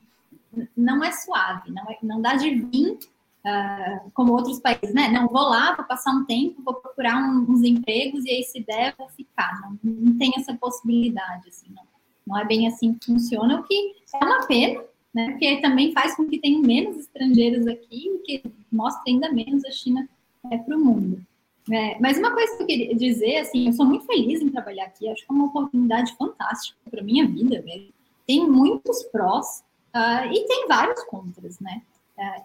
não 0.75 1.05
é 1.05 1.13
suave, 1.13 1.71
não, 1.71 1.83
é, 1.91 1.99
não 2.03 2.23
dá 2.23 2.37
de 2.37 2.49
vir 2.49 2.99
uh, 3.45 4.11
como 4.15 4.33
outros 4.33 4.61
países, 4.61 4.95
né? 4.95 5.09
Não, 5.09 5.29
vou 5.29 5.43
lá, 5.43 5.75
vou 5.75 5.85
passar 5.85 6.13
um 6.13 6.25
tempo, 6.25 6.63
vou 6.63 6.75
procurar 6.75 7.17
um, 7.17 7.47
uns 7.49 7.63
empregos 7.63 8.25
e 8.25 8.31
aí 8.31 8.43
se 8.43 8.61
der, 8.61 8.95
vou 8.97 9.09
ficar. 9.11 9.61
Não, 9.61 9.79
não 9.83 10.19
tem 10.19 10.33
essa 10.37 10.55
possibilidade, 10.55 11.49
assim, 11.49 11.67
não. 11.75 11.87
Não 12.27 12.39
é 12.39 12.45
bem 12.45 12.67
assim 12.67 12.95
que 12.95 13.07
funciona, 13.07 13.61
o 13.61 13.63
que 13.63 13.95
é 14.15 14.25
uma 14.25 14.47
pena, 14.47 14.83
né? 15.15 15.31
Porque 15.31 15.61
também 15.63 15.93
faz 15.93 16.15
com 16.15 16.27
que 16.27 16.39
tenham 16.39 16.61
menos 16.61 16.97
estrangeiros 16.97 17.67
aqui 17.67 18.07
e 18.07 18.19
que 18.19 18.43
mostre 18.71 19.13
ainda 19.13 19.33
menos 19.33 19.65
a 19.65 19.71
China 19.71 20.07
é, 20.51 20.59
para 20.59 20.77
o 20.77 20.81
mundo. 20.81 21.23
É, 21.71 21.99
mas 22.01 22.17
uma 22.19 22.33
coisa 22.33 22.57
que 22.57 22.63
eu 22.63 22.67
queria 22.67 22.95
dizer, 22.95 23.39
assim, 23.39 23.67
eu 23.67 23.73
sou 23.73 23.85
muito 23.85 24.07
feliz 24.07 24.41
em 24.41 24.49
trabalhar 24.49 24.85
aqui, 24.85 25.09
acho 25.09 25.27
que 25.27 25.31
é 25.31 25.35
uma 25.35 25.47
oportunidade 25.47 26.15
fantástica 26.17 26.79
para 26.91 27.03
minha 27.03 27.27
vida 27.27 27.63
mesmo. 27.63 27.89
Tem 28.27 28.49
muitos 28.49 29.03
prós 29.05 29.63
uh, 29.95 30.33
e 30.33 30.47
tem 30.47 30.67
vários 30.69 31.03
contras, 31.05 31.59
né? 31.61 31.83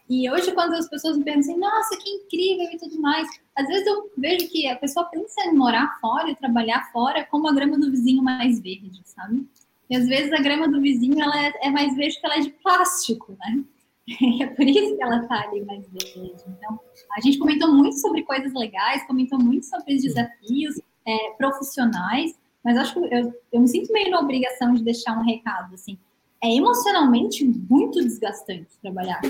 E 0.09 0.29
hoje, 0.29 0.51
quando 0.51 0.73
as 0.73 0.87
pessoas 0.87 1.17
me 1.17 1.23
perguntam 1.23 1.51
assim, 1.51 1.59
nossa, 1.59 1.97
que 1.97 2.09
incrível 2.09 2.69
e 2.71 2.77
tudo 2.77 3.01
mais, 3.01 3.27
às 3.55 3.67
vezes 3.67 3.87
eu 3.87 4.11
vejo 4.17 4.47
que 4.49 4.67
a 4.67 4.75
pessoa 4.75 5.05
pensa 5.05 5.45
em 5.45 5.53
morar 5.53 5.99
fora 5.99 6.29
e 6.29 6.35
trabalhar 6.35 6.91
fora 6.91 7.25
como 7.25 7.47
a 7.47 7.53
grama 7.53 7.77
do 7.77 7.89
vizinho 7.89 8.21
mais 8.21 8.59
verde, 8.59 9.01
sabe? 9.05 9.47
E 9.89 9.95
às 9.95 10.07
vezes 10.07 10.31
a 10.31 10.41
grama 10.41 10.67
do 10.67 10.79
vizinho 10.79 11.21
ela 11.21 11.45
é, 11.45 11.51
é 11.61 11.69
mais 11.69 11.95
verde 11.95 12.15
porque 12.15 12.25
ela 12.25 12.37
é 12.37 12.41
de 12.41 12.49
plástico, 12.51 13.37
né? 13.39 13.63
É 14.41 14.47
por 14.47 14.67
isso 14.67 14.97
que 14.97 15.01
ela 15.01 15.25
tá 15.27 15.47
ali 15.47 15.63
mais 15.63 15.87
verde. 15.89 16.43
Então, 16.45 16.77
a 17.15 17.21
gente 17.21 17.39
comentou 17.39 17.73
muito 17.73 17.97
sobre 17.99 18.21
coisas 18.23 18.53
legais, 18.53 19.07
comentou 19.07 19.39
muito 19.39 19.65
sobre 19.65 19.95
os 19.95 20.03
desafios 20.03 20.77
é, 21.07 21.29
profissionais, 21.37 22.37
mas 22.63 22.77
acho 22.77 22.93
que 22.93 22.99
eu, 22.99 23.33
eu 23.53 23.61
me 23.61 23.67
sinto 23.67 23.93
meio 23.93 24.11
na 24.11 24.19
obrigação 24.19 24.73
de 24.73 24.83
deixar 24.83 25.17
um 25.17 25.23
recado, 25.23 25.73
assim 25.73 25.97
é 26.43 26.55
emocionalmente 26.55 27.45
muito 27.45 28.03
desgastante 28.03 28.67
trabalhar. 28.81 29.21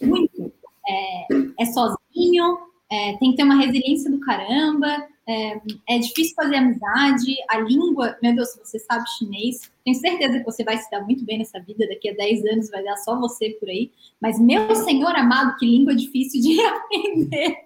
Muito. 0.00 0.52
É, 0.88 1.26
é 1.60 1.64
sozinho, 1.66 2.58
é, 2.90 3.16
tem 3.18 3.32
que 3.32 3.36
ter 3.36 3.42
uma 3.42 3.56
resiliência 3.56 4.10
do 4.10 4.18
caramba, 4.20 5.06
é, 5.28 5.60
é, 5.86 5.98
difícil 5.98 6.34
fazer 6.34 6.56
amizade, 6.56 7.36
a 7.50 7.58
língua, 7.58 8.16
meu 8.22 8.34
Deus, 8.34 8.48
se 8.48 8.64
você 8.64 8.78
sabe 8.78 9.04
chinês, 9.10 9.70
tenho 9.84 9.94
certeza 9.94 10.38
que 10.38 10.44
você 10.44 10.64
vai 10.64 10.78
se 10.78 10.90
dar 10.90 11.04
muito 11.04 11.22
bem 11.22 11.36
nessa 11.36 11.60
vida, 11.60 11.86
daqui 11.86 12.08
a 12.08 12.14
10 12.14 12.46
anos 12.46 12.70
vai 12.70 12.82
dar 12.82 12.96
só 12.96 13.20
você 13.20 13.50
por 13.60 13.68
aí, 13.68 13.92
mas 14.18 14.40
meu 14.40 14.74
senhor 14.74 15.14
amado, 15.14 15.58
que 15.58 15.66
língua 15.66 15.94
difícil 15.94 16.40
de 16.40 16.58
aprender, 16.64 17.56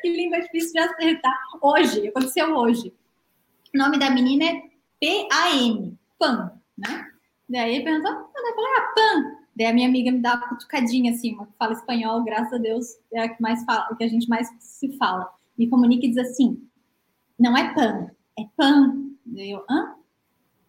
que 0.00 0.08
língua 0.08 0.40
difícil 0.40 0.72
de 0.72 0.78
acertar. 0.78 1.38
Hoje, 1.60 2.08
aconteceu 2.08 2.56
hoje. 2.56 2.94
O 3.74 3.78
nome 3.78 3.98
da 3.98 4.08
menina 4.08 4.44
é 4.46 4.62
P-A-N, 4.98 5.98
Pan, 6.18 6.52
né? 6.78 7.10
Daí 7.48 7.82
perguntou, 7.82 8.12
ah, 8.12 8.28
eu 8.34 8.54
falei, 8.54 8.70
ah, 8.76 8.92
pan. 8.94 9.36
Daí 9.56 9.66
a 9.66 9.72
minha 9.72 9.88
amiga 9.88 10.10
me 10.10 10.20
dá 10.20 10.34
uma 10.34 10.48
cutucadinha, 10.48 11.12
assim, 11.12 11.36
que 11.36 11.44
fala 11.58 11.72
espanhol, 11.72 12.24
graças 12.24 12.52
a 12.52 12.58
Deus, 12.58 12.98
é 13.12 13.20
a 13.20 13.28
que, 13.28 13.40
mais 13.40 13.64
fala, 13.64 13.94
que 13.96 14.04
a 14.04 14.08
gente 14.08 14.28
mais 14.28 14.48
se 14.58 14.96
fala. 14.98 15.30
Me 15.56 15.68
comunica 15.68 16.04
e 16.04 16.10
diz 16.10 16.18
assim, 16.18 16.62
não 17.38 17.56
é 17.56 17.72
pan, 17.72 18.10
é 18.38 18.42
pan. 18.56 19.10
Daí 19.24 19.50
eu, 19.50 19.64
hã? 19.70 19.94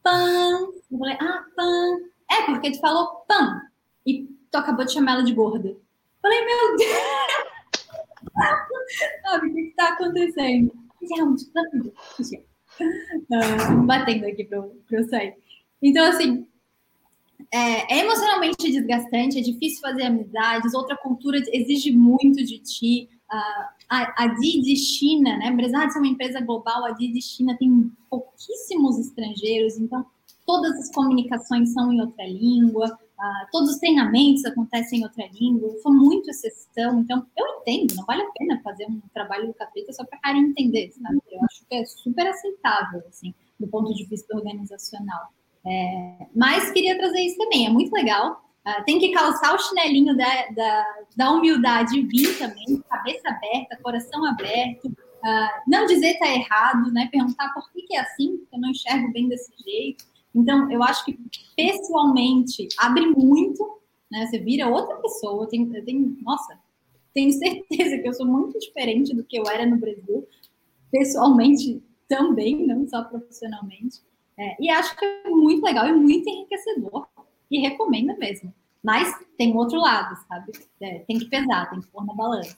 Pan. 0.03 0.67
Eu 0.91 0.97
falei, 0.97 1.17
ah, 1.19 1.45
pan. 1.55 1.97
É, 2.31 2.43
porque 2.45 2.71
tu 2.71 2.79
falou 2.79 3.25
pan. 3.27 3.61
E 4.05 4.27
tu 4.51 4.57
acabou 4.57 4.85
de 4.85 4.93
chamar 4.93 5.13
ela 5.13 5.23
de 5.23 5.33
gorda. 5.33 5.69
Eu 5.69 5.81
falei, 6.21 6.45
meu 6.45 6.77
Deus! 6.77 7.47
Sabe, 9.23 9.47
o 9.47 9.53
que 9.53 9.59
está 9.61 9.89
acontecendo? 9.89 10.71
Ah, 13.31 13.73
batendo 13.85 14.25
aqui 14.25 14.43
para 14.43 14.63
eu 14.91 15.09
sair. 15.09 15.35
Então, 15.81 16.05
assim, 16.05 16.47
é, 17.51 17.95
é, 17.95 17.99
emocionalmente 17.99 18.71
desgastante, 18.71 19.39
é 19.39 19.41
difícil 19.41 19.81
fazer 19.81 20.03
amizades, 20.03 20.73
outra 20.73 20.97
cultura 20.97 21.37
exige 21.51 21.91
muito 21.91 22.43
de 22.43 22.59
ti. 22.59 23.09
Uh, 23.31 23.77
a, 23.89 24.23
a 24.23 24.27
Didi 24.27 24.75
China, 24.75 25.37
né? 25.37 25.49
Apesar 25.49 25.85
de 25.85 25.93
ser 25.93 25.99
uma 25.99 26.07
empresa 26.07 26.39
global, 26.41 26.85
a 26.85 26.91
Didi 26.91 27.21
China 27.21 27.57
tem 27.57 27.91
pouquíssimos 28.09 28.97
estrangeiros, 28.99 29.77
então 29.77 30.05
todas 30.45 30.77
as 30.77 30.91
comunicações 30.91 31.73
são 31.73 31.91
em 31.91 31.99
outra 31.99 32.25
língua, 32.25 32.87
uh, 32.87 33.51
todos 33.51 33.71
os 33.71 33.77
treinamentos 33.77 34.45
acontecem 34.45 34.99
em 34.99 35.03
outra 35.03 35.27
língua, 35.27 35.75
foi 35.83 35.93
muito 35.93 36.29
exceção, 36.29 37.01
então 37.01 37.25
eu 37.37 37.45
entendo, 37.59 37.95
não 37.95 38.05
vale 38.05 38.21
a 38.23 38.31
pena 38.31 38.61
fazer 38.61 38.85
um 38.85 39.01
trabalho 39.13 39.47
do 39.47 39.53
capeta 39.53 39.91
só 39.91 40.05
para 40.05 40.19
cara 40.19 40.37
entender, 40.37 40.91
sabe? 40.91 41.19
Eu 41.29 41.43
acho 41.43 41.65
que 41.65 41.75
é 41.75 41.85
super 41.85 42.27
aceitável, 42.27 43.03
assim, 43.09 43.33
do 43.59 43.67
ponto 43.67 43.93
de 43.93 44.05
vista 44.05 44.35
organizacional. 44.35 45.33
É, 45.67 46.27
mas 46.33 46.71
queria 46.71 46.97
trazer 46.97 47.19
isso 47.21 47.37
também, 47.37 47.65
é 47.65 47.69
muito 47.69 47.91
legal. 47.93 48.43
Uh, 48.65 48.83
tem 48.85 48.99
que 48.99 49.11
calçar 49.11 49.53
o 49.53 49.59
chinelinho 49.59 50.15
da, 50.15 50.47
da, 50.47 50.85
da 51.15 51.31
humildade 51.31 51.97
e 51.97 52.05
vir 52.05 52.37
também, 52.37 52.83
cabeça 52.89 53.29
aberta, 53.29 53.79
coração 53.81 54.25
aberto. 54.25 54.87
Uh, 54.87 55.61
não 55.67 55.85
dizer 55.85 56.13
que 56.13 56.19
tá 56.19 56.27
errado, 56.27 56.91
né? 56.91 57.07
Perguntar 57.11 57.53
por 57.53 57.71
que, 57.71 57.81
que 57.83 57.95
é 57.95 58.01
assim, 58.01 58.37
porque 58.37 58.55
eu 58.55 58.59
não 58.59 58.69
enxergo 58.69 59.11
bem 59.11 59.27
desse 59.27 59.51
jeito. 59.63 60.05
Então, 60.35 60.69
eu 60.71 60.83
acho 60.83 61.03
que 61.05 61.17
pessoalmente 61.55 62.67
abre 62.77 63.07
muito, 63.07 63.81
né? 64.11 64.25
Você 64.27 64.37
vira 64.37 64.67
outra 64.67 64.95
pessoa. 64.97 65.47
Tem, 65.47 65.65
tem, 65.65 66.17
nossa, 66.21 66.59
tenho 67.13 67.31
certeza 67.31 67.97
que 67.97 68.07
eu 68.07 68.13
sou 68.13 68.25
muito 68.25 68.59
diferente 68.59 69.15
do 69.15 69.23
que 69.23 69.39
eu 69.39 69.43
era 69.47 69.65
no 69.65 69.77
Brasil, 69.77 70.27
pessoalmente 70.91 71.81
também, 72.07 72.65
não 72.67 72.87
só 72.87 73.03
profissionalmente. 73.03 74.01
É, 74.37 74.55
e 74.59 74.69
acho 74.69 74.95
que 74.95 75.03
é 75.03 75.29
muito 75.29 75.65
legal 75.65 75.87
e 75.87 75.93
muito 75.93 76.29
enriquecedor. 76.29 77.07
E 77.49 77.59
recomendo 77.59 78.17
mesmo. 78.17 78.53
Mas 78.83 79.13
tem 79.37 79.55
outro 79.55 79.79
lado, 79.79 80.15
sabe? 80.27 80.51
É, 80.79 80.99
tem 80.99 81.17
que 81.17 81.25
pesar, 81.25 81.69
tem 81.69 81.81
que 81.81 81.87
pôr 81.87 82.05
na 82.05 82.13
balança. 82.13 82.55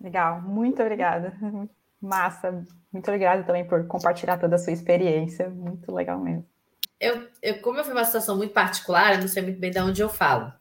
Legal, 0.00 0.40
muito 0.42 0.82
obrigada. 0.82 1.34
Massa. 2.00 2.64
Muito 2.92 3.08
obrigada 3.08 3.42
também 3.42 3.66
por 3.66 3.86
compartilhar 3.86 4.38
toda 4.38 4.56
a 4.56 4.58
sua 4.58 4.72
experiência. 4.72 5.48
Muito 5.48 5.92
legal 5.92 6.18
mesmo. 6.18 6.46
Eu, 6.98 7.28
eu 7.42 7.60
como 7.60 7.78
eu 7.78 7.84
fui 7.84 7.92
uma 7.92 8.04
situação 8.04 8.36
muito 8.36 8.52
particular, 8.52 9.14
eu 9.14 9.20
não 9.20 9.28
sei 9.28 9.42
muito 9.42 9.58
bem 9.58 9.70
de 9.70 9.78
onde 9.78 10.02
eu 10.02 10.08
falo. 10.08 10.52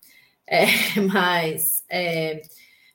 É, 0.48 0.66
mas 1.12 1.84
é, 1.90 2.42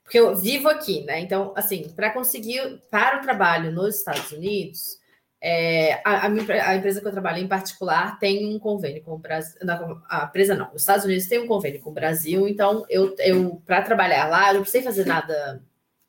porque 0.03 0.19
eu 0.19 0.35
vivo 0.37 0.69
aqui, 0.69 1.03
né? 1.05 1.21
Então, 1.21 1.53
assim, 1.57 1.89
para 1.95 2.11
conseguir 2.11 2.83
para 2.91 3.19
o 3.19 3.23
trabalho 3.23 3.73
nos 3.73 3.97
Estados 3.97 4.33
Unidos, 4.33 4.99
é, 5.47 6.01
a, 6.03 6.27
a, 6.27 6.75
empresa 6.75 7.03
que 7.03 7.07
eu 7.07 7.13
trabalho 7.13 7.37
em 7.37 7.47
particular 7.47 8.19
tem 8.19 8.47
um 8.47 8.59
convênio 8.59 9.03
com 9.03 9.13
o 9.13 9.19
Brasil. 9.19 9.59
Não, 9.63 10.03
a 10.09 10.25
empresa 10.25 10.55
não, 10.55 10.73
os 10.73 10.81
Estados 10.81 11.05
Unidos 11.05 11.27
tem 11.27 11.39
um 11.39 11.47
convênio 11.47 11.83
com 11.83 11.91
o 11.91 11.93
Brasil, 11.93 12.49
então 12.49 12.87
eu, 12.89 13.15
eu 13.19 13.63
para 13.67 13.83
trabalhar 13.83 14.27
lá, 14.27 14.49
eu 14.49 14.55
não 14.55 14.61
precisei 14.63 14.81
fazer 14.81 15.05
nada 15.05 15.63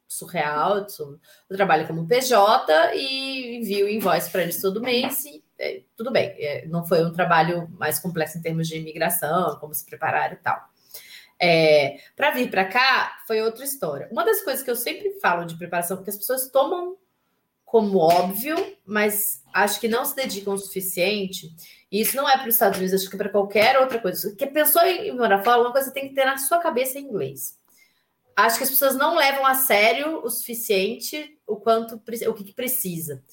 surreal. 0.07 0.87
Eu, 1.49 1.57
trabalho 1.57 1.85
como 1.85 2.07
PJ 2.07 2.95
e 2.95 3.57
envio 3.57 3.89
invoice 3.89 4.31
para 4.31 4.43
eles 4.43 4.61
todo 4.61 4.79
mês. 4.79 5.25
E, 5.25 5.43
é, 5.59 5.81
tudo 5.97 6.11
bem, 6.11 6.33
é, 6.37 6.65
não 6.67 6.85
foi 6.85 7.03
um 7.03 7.11
trabalho 7.11 7.67
mais 7.77 7.99
complexo 7.99 8.37
em 8.37 8.41
termos 8.41 8.69
de 8.69 8.77
imigração, 8.77 9.59
como 9.59 9.73
se 9.73 9.85
preparar 9.85 10.31
e 10.31 10.37
tal. 10.37 10.63
É, 11.37 11.97
para 12.15 12.31
vir 12.31 12.49
para 12.49 12.63
cá 12.63 13.17
foi 13.27 13.41
outra 13.41 13.65
história. 13.65 14.07
Uma 14.09 14.23
das 14.23 14.41
coisas 14.43 14.63
que 14.63 14.71
eu 14.71 14.77
sempre 14.77 15.19
falo 15.19 15.43
de 15.43 15.57
preparação, 15.57 15.97
porque 15.97 16.11
as 16.11 16.17
pessoas 16.17 16.49
tomam 16.49 16.95
como 17.65 17.97
óbvio, 17.97 18.55
mas 18.85 19.41
acho 19.53 19.79
que 19.79 19.87
não 19.87 20.05
se 20.05 20.15
dedicam 20.15 20.53
o 20.53 20.57
suficiente. 20.57 21.53
E 21.91 21.99
isso 21.99 22.15
não 22.15 22.29
é 22.29 22.37
para 22.37 22.47
os 22.47 22.53
Estados 22.53 22.77
Unidos, 22.77 23.01
acho 23.01 23.09
que 23.09 23.17
para 23.17 23.29
qualquer 23.29 23.79
outra 23.79 23.99
coisa. 23.99 24.35
Que 24.35 24.47
pensou 24.47 24.81
em 24.83 25.15
morar 25.15 25.43
fora, 25.43 25.61
uma 25.61 25.71
coisa 25.71 25.91
tem 25.91 26.07
que 26.07 26.15
ter 26.15 26.25
na 26.25 26.37
sua 26.37 26.59
cabeça 26.59 26.99
em 26.99 27.03
inglês. 27.03 27.57
Acho 28.35 28.57
que 28.57 28.63
as 28.63 28.69
pessoas 28.69 28.95
não 28.95 29.15
levam 29.15 29.45
a 29.45 29.55
sério 29.55 30.21
o 30.23 30.29
suficiente 30.29 31.37
o 31.47 31.55
quanto 31.55 31.95
o 31.95 32.33
que, 32.33 32.43
que 32.43 32.53
precisa. 32.53 33.23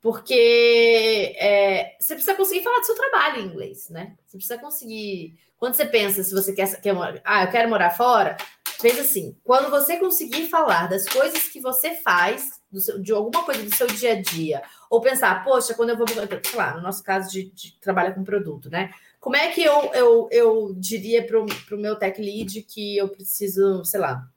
Porque 0.00 1.34
é, 1.38 1.96
você 1.98 2.14
precisa 2.14 2.36
conseguir 2.36 2.62
falar 2.62 2.78
do 2.78 2.86
seu 2.86 2.94
trabalho 2.94 3.42
em 3.42 3.46
inglês, 3.46 3.88
né? 3.88 4.14
Você 4.26 4.36
precisa 4.36 4.58
conseguir. 4.58 5.38
Quando 5.56 5.74
você 5.74 5.86
pensa 5.86 6.22
se 6.22 6.34
você 6.34 6.52
quer, 6.52 6.80
quer 6.80 6.92
morar, 6.92 7.20
ah, 7.24 7.44
eu 7.44 7.50
quero 7.50 7.70
morar 7.70 7.90
fora, 7.90 8.36
pensa 8.82 9.00
assim: 9.00 9.36
quando 9.42 9.70
você 9.70 9.96
conseguir 9.96 10.48
falar 10.48 10.88
das 10.88 11.08
coisas 11.08 11.48
que 11.48 11.58
você 11.58 11.94
faz 11.96 12.50
seu, 12.80 13.00
de 13.00 13.12
alguma 13.12 13.44
coisa 13.44 13.62
do 13.62 13.74
seu 13.74 13.86
dia 13.86 14.12
a 14.12 14.20
dia, 14.20 14.62
ou 14.90 15.00
pensar, 15.00 15.44
poxa, 15.44 15.74
quando 15.74 15.90
eu 15.90 15.96
vou, 15.96 16.06
sei 16.08 16.56
lá, 16.56 16.76
no 16.76 16.82
nosso 16.82 17.02
caso 17.02 17.30
de, 17.30 17.50
de 17.50 17.76
trabalhar 17.80 18.12
com 18.12 18.24
produto, 18.24 18.70
né? 18.70 18.90
Como 19.20 19.36
é 19.36 19.50
que 19.50 19.62
eu, 19.62 19.90
eu, 19.94 20.28
eu 20.30 20.74
diria 20.76 21.26
para 21.26 21.38
o 21.40 21.80
meu 21.80 21.96
tech 21.96 22.20
lead 22.20 22.62
que 22.62 22.96
eu 22.96 23.08
preciso, 23.08 23.84
sei 23.84 24.00
lá, 24.00 24.28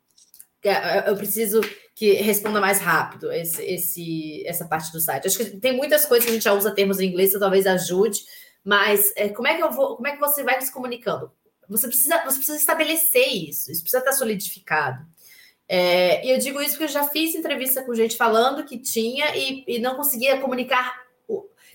eu 1.06 1.16
preciso 1.16 1.62
que 1.96 2.14
responda 2.14 2.60
mais 2.60 2.80
rápido 2.80 3.32
esse, 3.32 3.64
esse, 3.64 4.44
essa 4.46 4.66
parte 4.66 4.92
do 4.92 5.00
site. 5.00 5.28
Acho 5.28 5.38
que 5.38 5.46
tem 5.58 5.76
muitas 5.76 6.06
coisas 6.06 6.26
que 6.26 6.32
a 6.32 6.34
gente 6.34 6.44
já 6.44 6.54
usa 6.54 6.74
termos 6.74 7.00
em 7.00 7.08
inglês, 7.08 7.32
que 7.32 7.40
talvez 7.40 7.66
ajude, 7.66 8.24
mas 8.64 9.14
é, 9.16 9.30
como 9.30 9.48
é 9.48 9.56
que 9.56 9.64
eu 9.64 9.72
vou, 9.72 9.96
como 9.96 10.08
é 10.08 10.12
que 10.12 10.20
você 10.20 10.44
vai 10.44 10.62
se 10.62 10.72
comunicando? 10.72 11.32
Você 11.70 11.88
precisa, 11.88 12.24
você 12.24 12.38
precisa 12.38 12.58
estabelecer 12.58 13.28
isso, 13.28 13.72
isso 13.72 13.82
precisa 13.82 14.00
estar 14.00 14.14
solidificado. 14.14 15.06
É, 15.70 16.26
e 16.26 16.32
eu 16.32 16.38
digo 16.38 16.62
isso 16.62 16.72
porque 16.72 16.86
eu 16.86 16.88
já 16.88 17.04
fiz 17.04 17.36
entrevista 17.36 17.84
com 17.84 17.94
gente 17.94 18.16
falando 18.16 18.64
que 18.64 18.78
tinha 18.78 19.36
e, 19.36 19.64
e 19.68 19.80
não 19.80 19.96
conseguia 19.96 20.40
comunicar. 20.40 21.08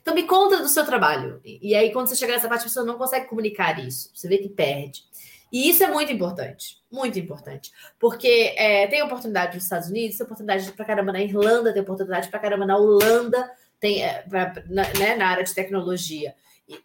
Então, 0.02 0.14
me 0.14 0.24
conta 0.24 0.58
do 0.58 0.68
seu 0.68 0.84
trabalho. 0.84 1.40
E, 1.44 1.70
e 1.70 1.74
aí, 1.76 1.92
quando 1.92 2.08
você 2.08 2.16
chega 2.16 2.32
nessa 2.32 2.48
parte, 2.48 2.62
a 2.62 2.64
pessoa 2.64 2.84
não 2.84 2.98
consegue 2.98 3.26
comunicar 3.26 3.78
isso. 3.78 4.10
Você 4.12 4.28
vê 4.28 4.38
que 4.38 4.48
perde. 4.48 5.04
E 5.52 5.68
isso 5.68 5.84
é 5.84 5.88
muito 5.88 6.10
importante, 6.10 6.78
muito 6.90 7.18
importante. 7.18 7.70
Porque 8.00 8.54
é, 8.56 8.86
tem 8.88 9.02
oportunidade 9.02 9.54
nos 9.54 9.64
Estados 9.64 9.88
Unidos, 9.88 10.16
tem 10.16 10.24
oportunidade 10.24 10.72
para 10.72 10.84
caramba 10.84 11.12
na 11.12 11.22
Irlanda, 11.22 11.72
tem 11.72 11.82
oportunidade 11.82 12.28
para 12.28 12.40
caramba 12.40 12.66
na 12.66 12.76
Holanda, 12.76 13.50
tem 13.78 14.02
é, 14.02 14.22
pra, 14.22 14.54
na, 14.68 14.82
né, 14.98 15.14
na 15.14 15.28
área 15.28 15.44
de 15.44 15.54
tecnologia. 15.54 16.34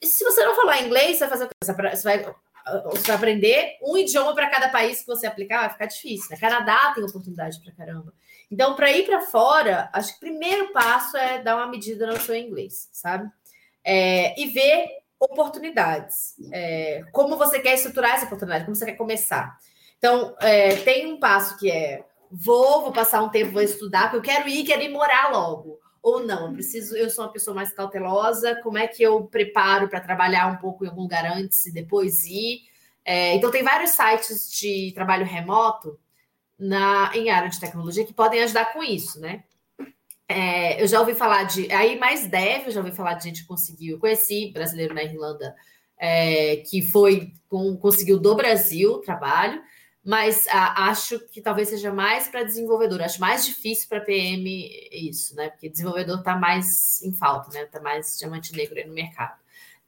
E 0.01 0.05
se 0.05 0.23
você 0.23 0.43
não 0.43 0.55
falar 0.55 0.81
inglês, 0.81 1.17
você 1.17 1.19
vai 1.25 1.29
fazer 1.29 1.43
o 1.45 1.47
quê? 1.47 1.53
Você 1.63 2.03
vai 2.03 2.35
você 2.85 3.07
vai 3.07 3.15
aprender 3.15 3.77
um 3.81 3.97
idioma 3.97 4.33
para 4.33 4.49
cada 4.49 4.69
país 4.69 5.01
que 5.01 5.07
você 5.07 5.27
aplicar, 5.27 5.61
vai 5.61 5.69
ficar 5.69 5.85
difícil. 5.85 6.29
Né? 6.31 6.37
Canadá 6.37 6.91
tem 6.93 7.03
oportunidade 7.03 7.59
para 7.61 7.73
caramba. 7.73 8.13
Então, 8.51 8.75
para 8.75 8.91
ir 8.91 9.05
para 9.05 9.21
fora, 9.21 9.89
acho 9.91 10.11
que 10.11 10.17
o 10.17 10.29
primeiro 10.29 10.71
passo 10.71 11.17
é 11.17 11.41
dar 11.41 11.57
uma 11.57 11.67
medida 11.67 12.07
no 12.07 12.19
seu 12.19 12.35
inglês, 12.35 12.89
sabe? 12.91 13.29
É, 13.83 14.39
e 14.39 14.47
ver 14.47 14.87
oportunidades. 15.19 16.35
É, 16.51 17.03
como 17.11 17.37
você 17.37 17.59
quer 17.59 17.73
estruturar 17.73 18.15
essa 18.15 18.25
oportunidade, 18.25 18.65
como 18.65 18.75
você 18.75 18.85
quer 18.85 18.95
começar. 18.95 19.57
Então, 19.97 20.35
é, 20.39 20.75
tem 20.77 21.11
um 21.11 21.19
passo 21.19 21.57
que 21.57 21.69
é: 21.69 22.05
vou, 22.31 22.83
vou 22.83 22.91
passar 22.91 23.21
um 23.21 23.29
tempo, 23.29 23.51
vou 23.51 23.61
estudar, 23.61 24.11
porque 24.11 24.29
eu 24.29 24.35
quero 24.35 24.47
ir, 24.47 24.63
quero 24.63 24.81
ir 24.81 24.89
morar 24.89 25.31
logo 25.31 25.79
ou 26.07 26.25
não? 26.25 26.53
Preciso, 26.53 26.95
eu 26.95 27.09
sou 27.09 27.25
uma 27.25 27.31
pessoa 27.31 27.55
mais 27.55 27.71
cautelosa, 27.71 28.59
como 28.63 28.77
é 28.77 28.87
que 28.87 29.03
eu 29.03 29.25
preparo 29.25 29.89
para 29.89 29.99
trabalhar 29.99 30.47
um 30.47 30.57
pouco 30.57 30.85
em 30.85 30.87
algum 30.87 31.01
lugar 31.01 31.25
antes 31.25 31.65
e 31.65 31.73
depois 31.73 32.25
ir? 32.25 32.61
É, 33.03 33.35
então, 33.35 33.51
tem 33.51 33.63
vários 33.63 33.91
sites 33.91 34.51
de 34.51 34.91
trabalho 34.93 35.25
remoto 35.25 35.99
na, 36.57 37.11
em 37.15 37.29
área 37.29 37.49
de 37.49 37.59
tecnologia 37.59 38.05
que 38.05 38.13
podem 38.13 38.41
ajudar 38.43 38.73
com 38.73 38.83
isso, 38.83 39.19
né? 39.19 39.43
É, 40.27 40.81
eu 40.81 40.87
já 40.87 40.99
ouvi 40.99 41.15
falar 41.15 41.43
de. 41.43 41.71
Aí, 41.71 41.97
mais 41.97 42.27
deve, 42.27 42.67
eu 42.67 42.71
já 42.71 42.81
ouvi 42.81 42.91
falar 42.91 43.13
de 43.13 43.23
gente 43.23 43.41
que 43.41 43.47
conseguiu. 43.47 43.95
Eu 43.95 43.99
conheci 43.99 44.51
brasileiro 44.53 44.93
na 44.93 45.03
Irlanda 45.03 45.55
é, 45.97 46.57
que 46.57 46.81
foi 46.81 47.33
com, 47.47 47.75
conseguiu 47.77 48.19
do 48.19 48.35
Brasil 48.35 48.99
trabalho 48.99 49.61
mas 50.07 50.47
ah, 50.49 50.85
acho 50.87 51.19
que 51.19 51.41
talvez 51.41 51.67
seja 51.67 51.91
mais 51.91 52.29
para 52.29 52.41
desenvolvedor. 52.41 53.01
Acho 53.01 53.19
mais 53.19 53.45
difícil 53.45 53.89
para 53.89 53.99
PM 53.99 54.71
isso, 54.89 55.35
né? 55.35 55.49
Porque 55.49 55.67
desenvolvedor 55.67 56.19
está 56.19 56.33
mais 56.33 57.03
em 57.03 57.11
falta, 57.11 57.51
né? 57.51 57.63
Está 57.63 57.81
mais 57.81 58.17
diamante 58.17 58.55
negro 58.55 58.77
aí 58.77 58.87
no 58.87 58.93
mercado. 58.93 59.37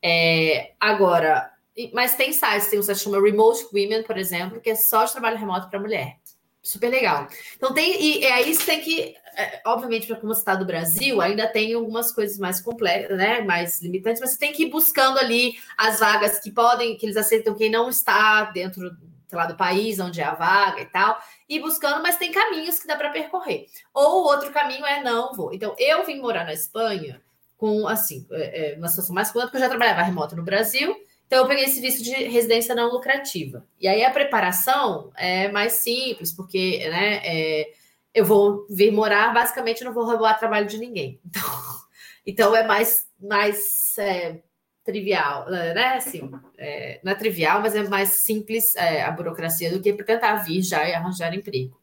É, 0.04 0.74
agora, 0.78 1.50
mas 1.94 2.16
tem 2.16 2.34
sites, 2.34 2.68
tem 2.68 2.78
um 2.78 2.84
site 2.84 2.98
que 2.98 3.04
chama 3.06 3.22
Remote 3.22 3.66
Women, 3.74 4.04
por 4.04 4.18
exemplo, 4.18 4.60
que 4.60 4.72
é 4.72 4.76
só 4.76 5.06
de 5.06 5.14
trabalho 5.14 5.38
remoto 5.38 5.70
para 5.70 5.80
mulher. 5.80 6.18
Super 6.62 6.90
legal. 6.90 7.26
Então 7.56 7.74
tem, 7.74 8.04
e 8.04 8.26
é 8.26 8.42
isso 8.42 8.66
tem 8.66 8.82
que, 8.82 9.16
é, 9.38 9.62
obviamente, 9.66 10.06
para 10.06 10.18
como 10.18 10.34
está 10.34 10.54
do 10.54 10.66
Brasil, 10.66 11.22
ainda 11.22 11.48
tem 11.48 11.74
algumas 11.74 12.12
coisas 12.12 12.38
mais 12.38 12.60
complexas, 12.60 13.18
né? 13.18 13.40
Mais 13.40 13.82
limitantes, 13.82 14.20
mas 14.20 14.32
você 14.32 14.38
tem 14.38 14.52
que 14.52 14.64
ir 14.64 14.70
buscando 14.70 15.18
ali 15.18 15.58
as 15.78 16.02
vagas 16.02 16.42
que 16.42 16.52
podem, 16.52 16.98
que 16.98 17.06
eles 17.06 17.16
aceitam 17.16 17.56
quem 17.56 17.72
não 17.72 17.88
está 17.88 18.44
dentro 18.52 18.92
sei 19.30 19.38
lá, 19.38 19.46
do 19.46 19.56
país 19.56 20.00
onde 20.00 20.20
é 20.20 20.24
a 20.24 20.34
vaga 20.34 20.82
e 20.82 20.86
tal, 20.86 21.22
e 21.48 21.60
buscando, 21.60 22.02
mas 22.02 22.18
tem 22.18 22.32
caminhos 22.32 22.80
que 22.80 22.88
dá 22.88 22.96
para 22.96 23.12
percorrer. 23.12 23.68
Ou 23.94 24.24
outro 24.24 24.52
caminho 24.52 24.84
é 24.86 25.04
não 25.04 25.34
vou. 25.34 25.54
Então, 25.54 25.76
eu 25.78 26.04
vim 26.04 26.20
morar 26.20 26.44
na 26.44 26.54
Espanha 26.54 27.22
com, 27.56 27.88
assim, 27.88 28.26
é, 28.32 28.74
é, 28.74 28.78
uma 28.78 28.88
situação 28.88 29.14
mais 29.14 29.32
curta, 29.32 29.48
porque 29.48 29.58
eu 29.58 29.62
já 29.62 29.70
trabalhava 29.70 30.02
remoto 30.02 30.36
no 30.36 30.44
Brasil, 30.44 30.96
então 31.28 31.40
eu 31.40 31.48
peguei 31.48 31.66
esse 31.66 31.80
visto 31.80 32.02
de 32.02 32.12
residência 32.12 32.74
não 32.74 32.92
lucrativa. 32.92 33.64
E 33.80 33.88
aí 33.88 34.04
a 34.04 34.10
preparação 34.10 35.12
é 35.16 35.48
mais 35.52 35.74
simples, 35.74 36.34
porque, 36.34 36.90
né, 36.90 37.22
é, 37.24 37.72
eu 38.16 38.26
vou 38.26 38.66
vir 38.68 38.92
morar, 38.92 39.32
basicamente 39.32 39.84
não 39.84 39.94
vou 39.94 40.06
roubar 40.06 40.40
trabalho 40.40 40.68
de 40.68 40.78
ninguém. 40.80 41.20
Então, 42.26 42.50
então 42.52 42.56
é 42.56 42.68
mais, 42.68 43.08
mais 43.20 43.98
é, 43.98 44.40
trivial, 44.84 45.50
né? 45.50 45.96
Assim, 45.96 46.30
é, 46.58 47.00
não 47.04 47.12
é 47.12 47.16
trivial, 47.16 47.62
mas 47.62 47.76
é 47.76 47.88
mais 47.88 48.24
simples 48.24 48.76
é, 48.76 49.04
a 49.04 49.12
burocracia 49.12 49.72
do 49.72 49.82
que 49.82 49.94
tentar 49.94 50.36
vir 50.38 50.62
já 50.62 50.88
e 50.88 50.94
arranjar 50.94 51.34
emprego. 51.34 51.80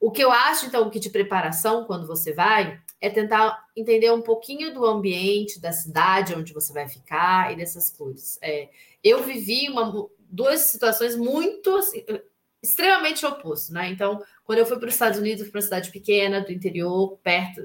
O 0.00 0.10
que 0.10 0.22
eu 0.22 0.30
acho, 0.30 0.66
então, 0.66 0.90
que 0.90 1.00
de 1.00 1.10
preparação, 1.10 1.84
quando 1.84 2.06
você 2.06 2.32
vai, 2.32 2.78
é 3.00 3.08
tentar 3.08 3.64
entender 3.76 4.12
um 4.12 4.20
pouquinho 4.20 4.72
do 4.72 4.84
ambiente, 4.84 5.60
da 5.60 5.72
cidade 5.72 6.34
onde 6.34 6.52
você 6.52 6.72
vai 6.72 6.88
ficar 6.88 7.52
e 7.52 7.56
dessas 7.56 7.90
coisas. 7.90 8.38
É, 8.42 8.68
eu 9.02 9.22
vivi 9.22 9.68
uma, 9.70 10.08
duas 10.18 10.60
situações 10.70 11.16
muito 11.16 11.76
assim, 11.76 12.04
extremamente 12.62 13.24
opostas, 13.24 13.70
né? 13.70 13.90
Então, 13.90 14.22
quando 14.44 14.58
eu 14.58 14.66
fui 14.66 14.78
para 14.78 14.88
os 14.88 14.94
Estados 14.94 15.18
Unidos, 15.18 15.48
para 15.48 15.58
uma 15.58 15.64
cidade 15.64 15.90
pequena 15.90 16.40
do 16.40 16.52
interior, 16.52 17.18
perto, 17.22 17.60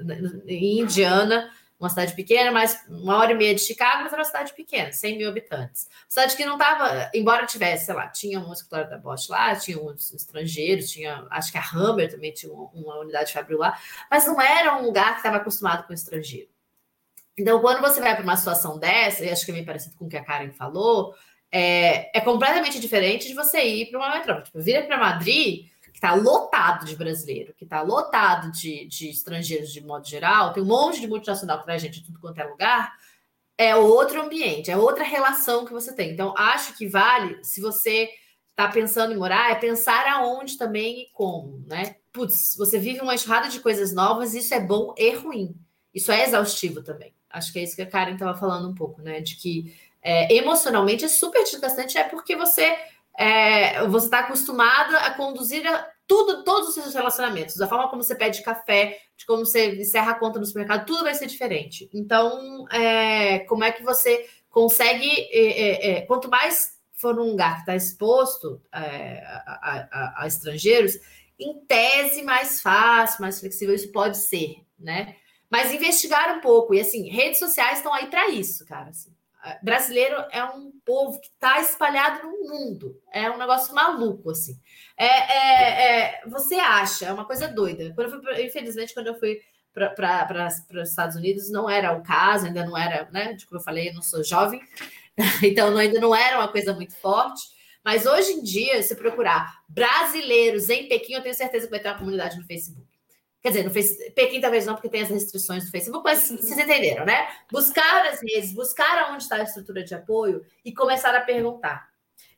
em 0.46 0.80
Indiana, 0.80 1.50
uma 1.80 1.88
cidade 1.88 2.14
pequena, 2.14 2.52
mas 2.52 2.84
uma 2.88 3.16
hora 3.16 3.32
e 3.32 3.34
meia 3.34 3.54
de 3.54 3.62
Chicago, 3.62 4.02
mas 4.02 4.12
era 4.12 4.20
uma 4.20 4.24
cidade 4.24 4.52
pequena, 4.52 4.92
100 4.92 5.16
mil 5.16 5.28
habitantes. 5.30 5.88
Cidade 6.06 6.36
que 6.36 6.44
não 6.44 6.54
estava, 6.54 7.10
embora 7.14 7.46
tivesse, 7.46 7.86
sei 7.86 7.94
lá, 7.94 8.06
tinha 8.08 8.38
um 8.38 8.52
escritório 8.52 8.90
da 8.90 8.98
Bosch 8.98 9.30
lá, 9.30 9.56
tinha 9.56 9.80
uns 9.80 10.12
estrangeiros, 10.12 10.90
tinha, 10.90 11.26
acho 11.30 11.50
que 11.50 11.56
a 11.56 11.64
Hammer 11.64 12.10
também 12.10 12.32
tinha 12.32 12.52
uma, 12.52 13.00
unidade 13.00 13.32
fabril 13.32 13.58
lá, 13.58 13.78
mas 14.10 14.26
não 14.26 14.40
era 14.40 14.76
um 14.76 14.84
lugar 14.84 15.12
que 15.12 15.18
estava 15.18 15.38
acostumado 15.38 15.86
com 15.86 15.94
estrangeiro. 15.94 16.50
Então, 17.38 17.58
quando 17.60 17.80
você 17.80 17.98
vai 18.00 18.14
para 18.14 18.24
uma 18.24 18.36
situação 18.36 18.78
dessa, 18.78 19.24
e 19.24 19.30
acho 19.30 19.44
que 19.46 19.50
é 19.50 19.54
meio 19.54 19.64
parecido 19.64 19.96
com 19.96 20.04
o 20.04 20.08
que 20.08 20.16
a 20.16 20.24
Karen 20.24 20.52
falou, 20.52 21.14
é, 21.50 22.16
é 22.16 22.20
completamente 22.20 22.78
diferente 22.78 23.26
de 23.26 23.34
você 23.34 23.62
ir 23.62 23.86
para 23.90 23.98
uma 23.98 24.14
metrópole. 24.14 24.44
Tipo, 24.44 24.60
vira 24.60 24.82
para 24.82 24.98
Madrid, 24.98 25.70
está 26.00 26.14
lotado 26.14 26.86
de 26.86 26.96
brasileiro, 26.96 27.52
que 27.52 27.64
está 27.64 27.82
lotado 27.82 28.50
de, 28.50 28.86
de 28.86 29.10
estrangeiros 29.10 29.70
de 29.70 29.84
modo 29.84 30.08
geral, 30.08 30.54
tem 30.54 30.62
um 30.62 30.66
monte 30.66 30.98
de 30.98 31.06
multinacional 31.06 31.58
que 31.58 31.64
traz 31.66 31.82
gente 31.82 32.00
de 32.00 32.06
tudo 32.06 32.18
quanto 32.18 32.40
é 32.40 32.44
lugar, 32.44 32.94
é 33.58 33.76
outro 33.76 34.22
ambiente, 34.22 34.70
é 34.70 34.76
outra 34.78 35.04
relação 35.04 35.66
que 35.66 35.72
você 35.72 35.94
tem. 35.94 36.10
Então, 36.10 36.34
acho 36.38 36.74
que 36.78 36.88
vale, 36.88 37.38
se 37.44 37.60
você 37.60 38.08
está 38.50 38.66
pensando 38.68 39.12
em 39.12 39.18
morar, 39.18 39.50
é 39.50 39.54
pensar 39.54 40.06
aonde 40.06 40.56
também 40.56 41.02
e 41.02 41.10
como, 41.12 41.62
né? 41.68 41.96
Putz, 42.10 42.56
você 42.56 42.78
vive 42.78 43.00
uma 43.00 43.14
enxurrada 43.14 43.50
de 43.50 43.60
coisas 43.60 43.92
novas, 43.92 44.34
isso 44.34 44.54
é 44.54 44.60
bom 44.60 44.94
e 44.96 45.14
ruim. 45.14 45.54
Isso 45.92 46.10
é 46.10 46.24
exaustivo 46.24 46.82
também. 46.82 47.14
Acho 47.28 47.52
que 47.52 47.58
é 47.58 47.62
isso 47.62 47.76
que 47.76 47.82
a 47.82 47.86
Karen 47.86 48.14
estava 48.14 48.38
falando 48.38 48.68
um 48.68 48.74
pouco, 48.74 49.02
né? 49.02 49.20
De 49.20 49.36
que 49.36 49.76
é, 50.00 50.34
emocionalmente 50.34 51.04
é 51.04 51.08
super 51.08 51.44
desgastante, 51.44 51.98
é 51.98 52.04
porque 52.04 52.34
você 52.34 52.74
é, 53.20 53.86
você 53.86 54.06
está 54.06 54.20
acostumada 54.20 54.96
a 55.00 55.10
conduzir 55.12 55.66
a 55.66 55.86
tudo, 56.06 56.42
todos 56.42 56.70
os 56.70 56.74
seus 56.74 56.94
relacionamentos, 56.94 57.54
da 57.54 57.68
forma 57.68 57.86
como 57.90 58.02
você 58.02 58.14
pede 58.14 58.42
café, 58.42 58.98
de 59.14 59.26
como 59.26 59.44
você 59.44 59.78
encerra 59.78 60.12
a 60.12 60.18
conta 60.18 60.38
no 60.38 60.46
supermercado, 60.46 60.86
tudo 60.86 61.04
vai 61.04 61.14
ser 61.14 61.26
diferente. 61.26 61.90
Então, 61.92 62.66
é, 62.70 63.40
como 63.40 63.62
é 63.62 63.72
que 63.72 63.82
você 63.82 64.26
consegue, 64.48 65.06
é, 65.30 65.60
é, 65.60 65.90
é 65.90 66.00
quanto 66.00 66.30
mais 66.30 66.78
for 66.94 67.18
um 67.20 67.32
lugar 67.32 67.56
que 67.56 67.60
está 67.60 67.76
exposto 67.76 68.60
é, 68.74 69.22
a, 69.26 69.88
a, 69.92 70.22
a, 70.22 70.26
estrangeiros, 70.26 70.94
em 71.38 71.60
tese 71.66 72.22
mais 72.22 72.62
fácil, 72.62 73.20
mais 73.20 73.38
flexível, 73.38 73.74
isso 73.74 73.92
pode 73.92 74.16
ser, 74.16 74.64
né? 74.78 75.14
Mas 75.50 75.72
investigar 75.72 76.38
um 76.38 76.40
pouco, 76.40 76.72
e 76.72 76.80
assim, 76.80 77.10
redes 77.10 77.38
sociais 77.38 77.78
estão 77.78 77.92
aí 77.92 78.06
para 78.06 78.30
isso, 78.30 78.64
cara. 78.64 78.88
Assim 78.88 79.14
brasileiro 79.62 80.16
é 80.30 80.44
um 80.44 80.72
povo 80.84 81.20
que 81.20 81.28
está 81.28 81.60
espalhado 81.60 82.26
no 82.26 82.48
mundo. 82.48 83.00
É 83.12 83.30
um 83.30 83.38
negócio 83.38 83.74
maluco, 83.74 84.30
assim. 84.30 84.58
É, 84.96 85.06
é, 85.06 85.82
é, 85.82 86.22
você 86.26 86.56
acha, 86.56 87.06
é 87.06 87.12
uma 87.12 87.24
coisa 87.24 87.48
doida. 87.48 87.92
Quando 87.94 88.10
fui, 88.10 88.44
infelizmente, 88.44 88.94
quando 88.94 89.08
eu 89.08 89.18
fui 89.18 89.40
para 89.72 90.48
os 90.74 90.88
Estados 90.88 91.16
Unidos, 91.16 91.50
não 91.50 91.68
era 91.70 91.92
o 91.92 92.02
caso, 92.02 92.46
ainda 92.46 92.64
não 92.64 92.76
era, 92.76 93.08
né? 93.10 93.36
Como 93.48 93.60
eu 93.60 93.64
falei, 93.64 93.88
eu 93.88 93.94
não 93.94 94.02
sou 94.02 94.22
jovem, 94.22 94.60
então 95.42 95.76
ainda 95.76 96.00
não 96.00 96.14
era 96.14 96.38
uma 96.38 96.48
coisa 96.48 96.72
muito 96.72 96.94
forte. 96.96 97.42
Mas 97.84 98.04
hoje 98.04 98.32
em 98.32 98.42
dia, 98.42 98.82
se 98.82 98.94
procurar 98.94 99.62
brasileiros 99.68 100.68
em 100.68 100.86
Pequim, 100.86 101.14
eu 101.14 101.22
tenho 101.22 101.34
certeza 101.34 101.66
que 101.66 101.70
vai 101.70 101.80
ter 101.80 101.88
uma 101.88 101.98
comunidade 101.98 102.36
no 102.36 102.44
Facebook. 102.44 102.89
Quer 103.42 103.48
dizer, 103.48 103.64
no 103.64 103.70
Facebook, 103.70 104.10
Pequim 104.12 104.40
talvez 104.40 104.66
não, 104.66 104.74
porque 104.74 104.88
tem 104.88 105.02
as 105.02 105.08
restrições 105.08 105.64
do 105.64 105.70
Facebook, 105.70 106.04
mas 106.04 106.28
vocês 106.28 106.58
entenderam, 106.58 107.06
né? 107.06 107.26
Buscar 107.50 108.06
as 108.06 108.20
redes, 108.20 108.52
buscar 108.52 109.10
onde 109.12 109.22
está 109.22 109.36
a 109.36 109.42
estrutura 109.42 109.82
de 109.82 109.94
apoio 109.94 110.44
e 110.64 110.72
começar 110.74 111.14
a 111.14 111.20
perguntar. 111.20 111.88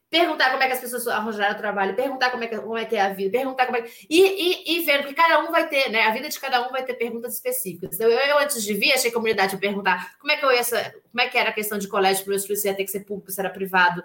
Perguntar 0.09 0.51
como 0.51 0.63
é 0.63 0.67
que 0.67 0.75
as 0.75 0.81
pessoas 0.81 1.09
arranjaram 1.09 1.55
o 1.55 1.59
trabalho, 1.59 1.97
perguntar 1.97 2.31
como 2.31 2.45
é 2.45 2.47
que, 2.47 2.59
como 2.59 2.77
é, 2.77 2.85
que 2.85 2.95
é 2.95 3.01
a 3.01 3.09
vida, 3.15 3.39
perguntar 3.39 3.65
como 3.65 3.79
é 3.79 3.83
que. 3.83 4.07
E, 4.11 4.21
e, 4.21 4.77
e 4.77 4.85
vendo 4.85 5.09
que 5.09 5.15
cada 5.15 5.41
um 5.41 5.51
vai 5.51 5.67
ter, 5.69 5.91
né? 5.91 6.03
A 6.03 6.11
vida 6.11 6.29
de 6.29 6.39
cada 6.39 6.69
um 6.69 6.71
vai 6.71 6.85
ter 6.85 6.95
perguntas 6.95 7.35
específicas. 7.35 7.99
Eu, 7.99 8.11
eu 8.11 8.39
antes 8.39 8.63
de 8.63 8.75
vir, 8.75 8.93
achei 8.93 9.11
comunidade 9.11 9.57
perguntar 9.57 10.17
como 10.19 10.31
é 10.31 10.37
que 10.37 10.45
eu 10.45 10.53
ia, 10.53 10.63
como 10.63 11.21
é 11.21 11.29
que 11.29 11.39
era 11.39 11.49
a 11.49 11.53
questão 11.53 11.79
de 11.79 11.89
colégio 11.89 12.25
para 12.25 12.33
meus 12.33 12.45
filhos, 12.45 12.61
se 12.61 12.69
ia 12.69 12.75
ter 12.75 12.85
que 12.85 12.91
ser 12.91 13.01
público, 13.01 13.33
se 13.33 13.41
era 13.41 13.49
privado, 13.49 14.05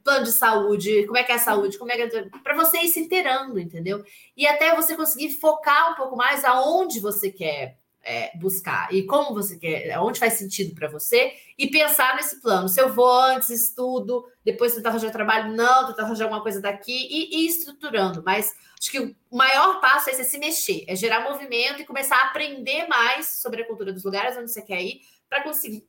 plano 0.00 0.24
de 0.24 0.32
saúde, 0.32 1.04
como 1.06 1.18
é 1.18 1.24
que 1.24 1.32
é 1.32 1.36
a 1.36 1.38
saúde, 1.38 1.78
como 1.78 1.90
é 1.90 1.96
que 1.96 2.16
é... 2.16 2.24
para 2.42 2.54
você 2.54 2.78
ir 2.78 2.88
se 2.88 3.00
inteirando, 3.00 3.58
entendeu? 3.58 4.04
E 4.36 4.46
até 4.46 4.74
você 4.74 4.96
conseguir 4.96 5.30
focar 5.40 5.92
um 5.92 5.94
pouco 5.94 6.16
mais 6.16 6.44
aonde 6.44 7.00
você 7.00 7.30
quer 7.30 7.78
é, 8.04 8.36
buscar 8.36 8.92
e 8.92 9.04
como 9.04 9.34
você 9.34 9.56
quer, 9.56 9.98
onde 10.00 10.18
faz 10.18 10.34
sentido 10.34 10.74
para 10.74 10.88
você 10.88 11.32
e 11.56 11.68
pensar 11.68 12.16
nesse 12.16 12.40
plano. 12.40 12.68
Se 12.68 12.80
eu 12.80 12.92
vou 12.92 13.10
antes, 13.10 13.50
estudo, 13.50 14.24
depois 14.44 14.74
tentar 14.74 14.90
arranjar 14.90 15.10
trabalho, 15.10 15.54
não, 15.54 15.86
tentar 15.86 16.02
arranjar 16.02 16.24
alguma 16.24 16.42
coisa 16.42 16.60
daqui 16.60 16.92
e, 16.92 17.36
e 17.36 17.44
ir 17.44 17.48
estruturando. 17.48 18.22
Mas 18.24 18.52
acho 18.78 18.90
que 18.90 18.98
o 18.98 19.14
maior 19.30 19.80
passo 19.80 20.10
é 20.10 20.14
você 20.14 20.24
se 20.24 20.38
mexer, 20.38 20.84
é 20.88 20.96
gerar 20.96 21.28
movimento 21.28 21.80
e 21.80 21.86
começar 21.86 22.16
a 22.16 22.26
aprender 22.26 22.86
mais 22.88 23.40
sobre 23.40 23.62
a 23.62 23.66
cultura 23.66 23.92
dos 23.92 24.04
lugares 24.04 24.36
onde 24.36 24.50
você 24.50 24.62
quer 24.62 24.82
ir 24.82 25.00
para 25.28 25.42
conseguir 25.42 25.86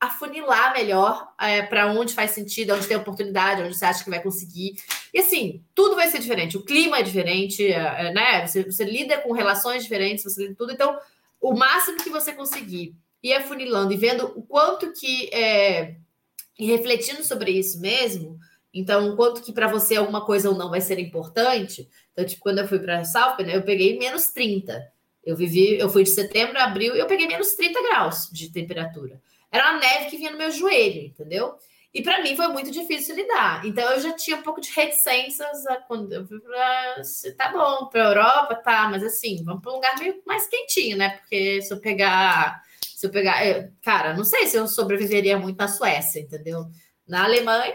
afunilar 0.00 0.72
melhor 0.74 1.32
é, 1.40 1.62
para 1.62 1.90
onde 1.90 2.14
faz 2.14 2.32
sentido, 2.32 2.74
onde 2.74 2.86
tem 2.86 2.96
oportunidade, 2.96 3.62
onde 3.62 3.76
você 3.76 3.84
acha 3.84 4.04
que 4.04 4.10
vai 4.10 4.22
conseguir. 4.22 4.76
E 5.12 5.20
assim, 5.20 5.64
tudo 5.74 5.96
vai 5.96 6.08
ser 6.08 6.18
diferente. 6.18 6.56
O 6.56 6.64
clima 6.64 6.98
é 6.98 7.02
diferente, 7.02 7.66
é, 7.66 8.08
é, 8.08 8.12
né? 8.12 8.46
Você, 8.46 8.62
você, 8.64 8.84
lida 8.84 9.18
com 9.18 9.32
relações 9.32 9.82
diferentes, 9.82 10.24
você 10.24 10.42
lida 10.42 10.54
tudo. 10.54 10.72
Então, 10.72 10.98
o 11.40 11.54
máximo 11.54 11.98
que 11.98 12.10
você 12.10 12.32
conseguir 12.32 12.94
ir 13.22 13.32
afunilando 13.32 13.92
e 13.92 13.96
vendo 13.96 14.32
o 14.36 14.42
quanto 14.42 14.92
que 14.92 15.30
é, 15.32 15.96
e 16.58 16.66
refletindo 16.66 17.24
sobre 17.24 17.52
isso 17.52 17.80
mesmo. 17.80 18.38
Então, 18.72 19.10
o 19.10 19.16
quanto 19.16 19.40
que 19.40 19.52
para 19.52 19.68
você 19.68 19.96
alguma 19.96 20.24
coisa 20.24 20.50
ou 20.50 20.56
não 20.56 20.68
vai 20.68 20.82
ser 20.82 20.98
importante. 20.98 21.88
Então, 22.12 22.24
tipo, 22.24 22.42
quando 22.42 22.58
eu 22.58 22.68
fui 22.68 22.78
para 22.78 23.04
Salp, 23.04 23.40
né, 23.40 23.56
eu 23.56 23.62
peguei 23.62 23.98
menos 23.98 24.28
30. 24.28 24.86
Eu 25.24 25.34
vivi, 25.34 25.78
eu 25.78 25.88
fui 25.88 26.04
de 26.04 26.10
setembro 26.10 26.58
a 26.58 26.64
abril 26.64 26.94
e 26.94 26.98
eu 26.98 27.06
peguei 27.06 27.26
menos 27.26 27.54
30 27.54 27.82
graus 27.82 28.28
de 28.30 28.52
temperatura. 28.52 29.20
Era 29.50 29.70
uma 29.70 29.80
neve 29.80 30.06
que 30.06 30.16
vinha 30.16 30.30
no 30.30 30.38
meu 30.38 30.50
joelho, 30.50 31.06
entendeu? 31.06 31.56
E 31.96 32.02
para 32.02 32.22
mim 32.22 32.36
foi 32.36 32.48
muito 32.48 32.70
difícil 32.70 33.16
lidar. 33.16 33.64
Então 33.64 33.90
eu 33.90 34.00
já 34.00 34.12
tinha 34.12 34.36
um 34.36 34.42
pouco 34.42 34.60
de 34.60 34.70
reticências 34.70 35.64
quando 35.88 36.12
eu 36.12 36.26
fui 36.26 36.38
para. 36.40 37.02
Tá 37.38 37.50
bom, 37.50 37.86
para 37.86 38.04
Europa, 38.04 38.54
tá, 38.56 38.88
mas 38.90 39.02
assim, 39.02 39.42
vamos 39.42 39.62
para 39.62 39.72
um 39.72 39.76
lugar 39.76 39.98
meio 39.98 40.20
mais 40.26 40.46
quentinho, 40.46 40.98
né? 40.98 41.16
Porque 41.16 41.62
se 41.62 41.72
eu 41.72 41.80
pegar. 41.80 42.62
Se 42.94 43.06
eu 43.06 43.10
pegar. 43.10 43.46
Eu, 43.46 43.70
cara, 43.82 44.12
não 44.12 44.24
sei 44.24 44.46
se 44.46 44.58
eu 44.58 44.66
sobreviveria 44.68 45.38
muito 45.38 45.56
na 45.56 45.68
Suécia, 45.68 46.20
entendeu? 46.20 46.66
Na 47.08 47.24
Alemanha, 47.24 47.74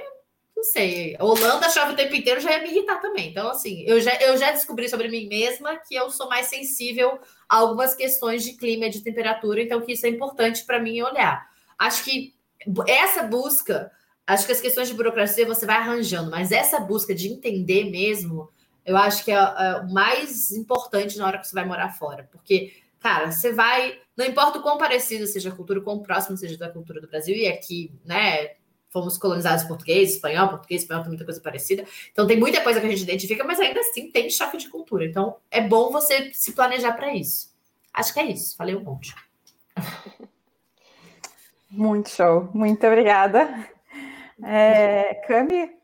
não 0.56 0.64
sei. 0.64 1.18
Holanda 1.19 1.72
chove 1.72 1.93
o 1.93 1.95
tempo 1.95 2.14
inteiro 2.15 2.39
já 2.39 2.52
ia 2.52 2.61
me 2.61 2.69
irritar 2.69 3.02
também. 3.02 3.30
Então, 3.30 3.49
assim, 3.49 3.84
eu 3.88 3.99
já, 3.99 4.14
eu 4.22 4.38
já 4.38 4.52
descobri 4.52 4.88
sobre 4.88 5.07
mim 5.07 5.27
mesma 5.27 5.77
que 5.77 5.95
eu 5.95 6.11
sou 6.11 6.30
mais 6.30 6.45
sensível 6.45 7.19
a 7.49 7.57
algumas 7.57 7.95
questões 7.95 8.43
de 8.43 8.53
clima 8.53 8.85
e 8.85 8.91
de 8.91 9.02
temperatura, 9.02 9.64
então 9.64 9.81
que 9.81 9.93
isso 9.93 10.06
é 10.06 10.10
importante 10.10 10.64
para 10.64 10.80
mim 10.80 11.02
olhar. 11.02 11.49
Acho 11.82 12.03
que 12.03 12.36
essa 12.88 13.24
busca, 13.24 13.91
acho 14.28 14.45
que 14.45 14.52
as 14.52 14.62
questões 14.62 14.88
de 14.88 14.94
burocracia 14.94 15.48
você 15.48 15.66
vai 15.66 15.78
arranjando, 15.78 16.30
mas 16.30 16.52
essa 16.52 16.80
busca 16.80 17.14
de 17.16 17.28
entender 17.28 17.90
mesmo, 17.90 18.49
eu 18.86 18.95
acho 18.95 19.26
que 19.26 19.32
é, 19.32 19.36
é 19.36 19.78
o 19.78 19.91
mais 19.91 20.52
importante 20.52 21.18
na 21.18 21.26
hora 21.26 21.40
que 21.40 21.48
você 21.48 21.56
vai 21.56 21.66
morar 21.66 21.90
fora, 21.90 22.30
porque 22.32 22.74
cara, 22.99 23.32
você 23.32 23.52
vai, 23.52 23.99
não 24.16 24.24
importa 24.24 24.60
o 24.60 24.62
quão 24.62 24.78
parecido 24.78 25.26
seja 25.26 25.49
a 25.49 25.52
cultura, 25.52 25.80
o 25.80 25.84
quão 25.84 26.03
próximo 26.03 26.38
seja 26.38 26.56
da 26.56 26.70
cultura 26.70 27.02
do 27.02 27.08
Brasil, 27.08 27.36
e 27.36 27.48
aqui, 27.48 27.91
né, 28.06 28.52
fomos 28.91 29.18
colonizados 29.18 29.64
português, 29.64 30.14
espanhol, 30.14 30.49
português, 30.49 30.84
espanhol 30.84 31.02
tem 31.02 31.10
muita 31.10 31.26
coisa 31.26 31.41
parecida. 31.41 31.84
Então 32.12 32.28
tem 32.28 32.38
muita 32.38 32.62
coisa 32.62 32.80
que 32.80 32.86
a 32.86 32.90
gente 32.90 33.02
identifica, 33.02 33.44
mas 33.44 33.60
ainda 33.60 33.80
assim 33.80 34.12
tem 34.12 34.30
choque 34.30 34.58
de 34.58 34.70
cultura. 34.70 35.06
Então 35.06 35.38
é 35.49 35.62
bom 35.62 35.90
você 35.91 36.32
se 36.34 36.52
planejar 36.52 36.91
para 36.94 37.16
isso. 37.16 37.49
Acho 37.94 38.14
que 38.14 38.20
é 38.20 38.26
isso. 38.30 38.56
Falei 38.56 38.76
um 38.76 38.84
monte. 38.84 39.16
Muito 41.72 42.10
show, 42.10 42.49
muito 42.53 42.85
obrigada. 42.85 43.48
É, 44.43 45.15
Cami? 45.26 45.81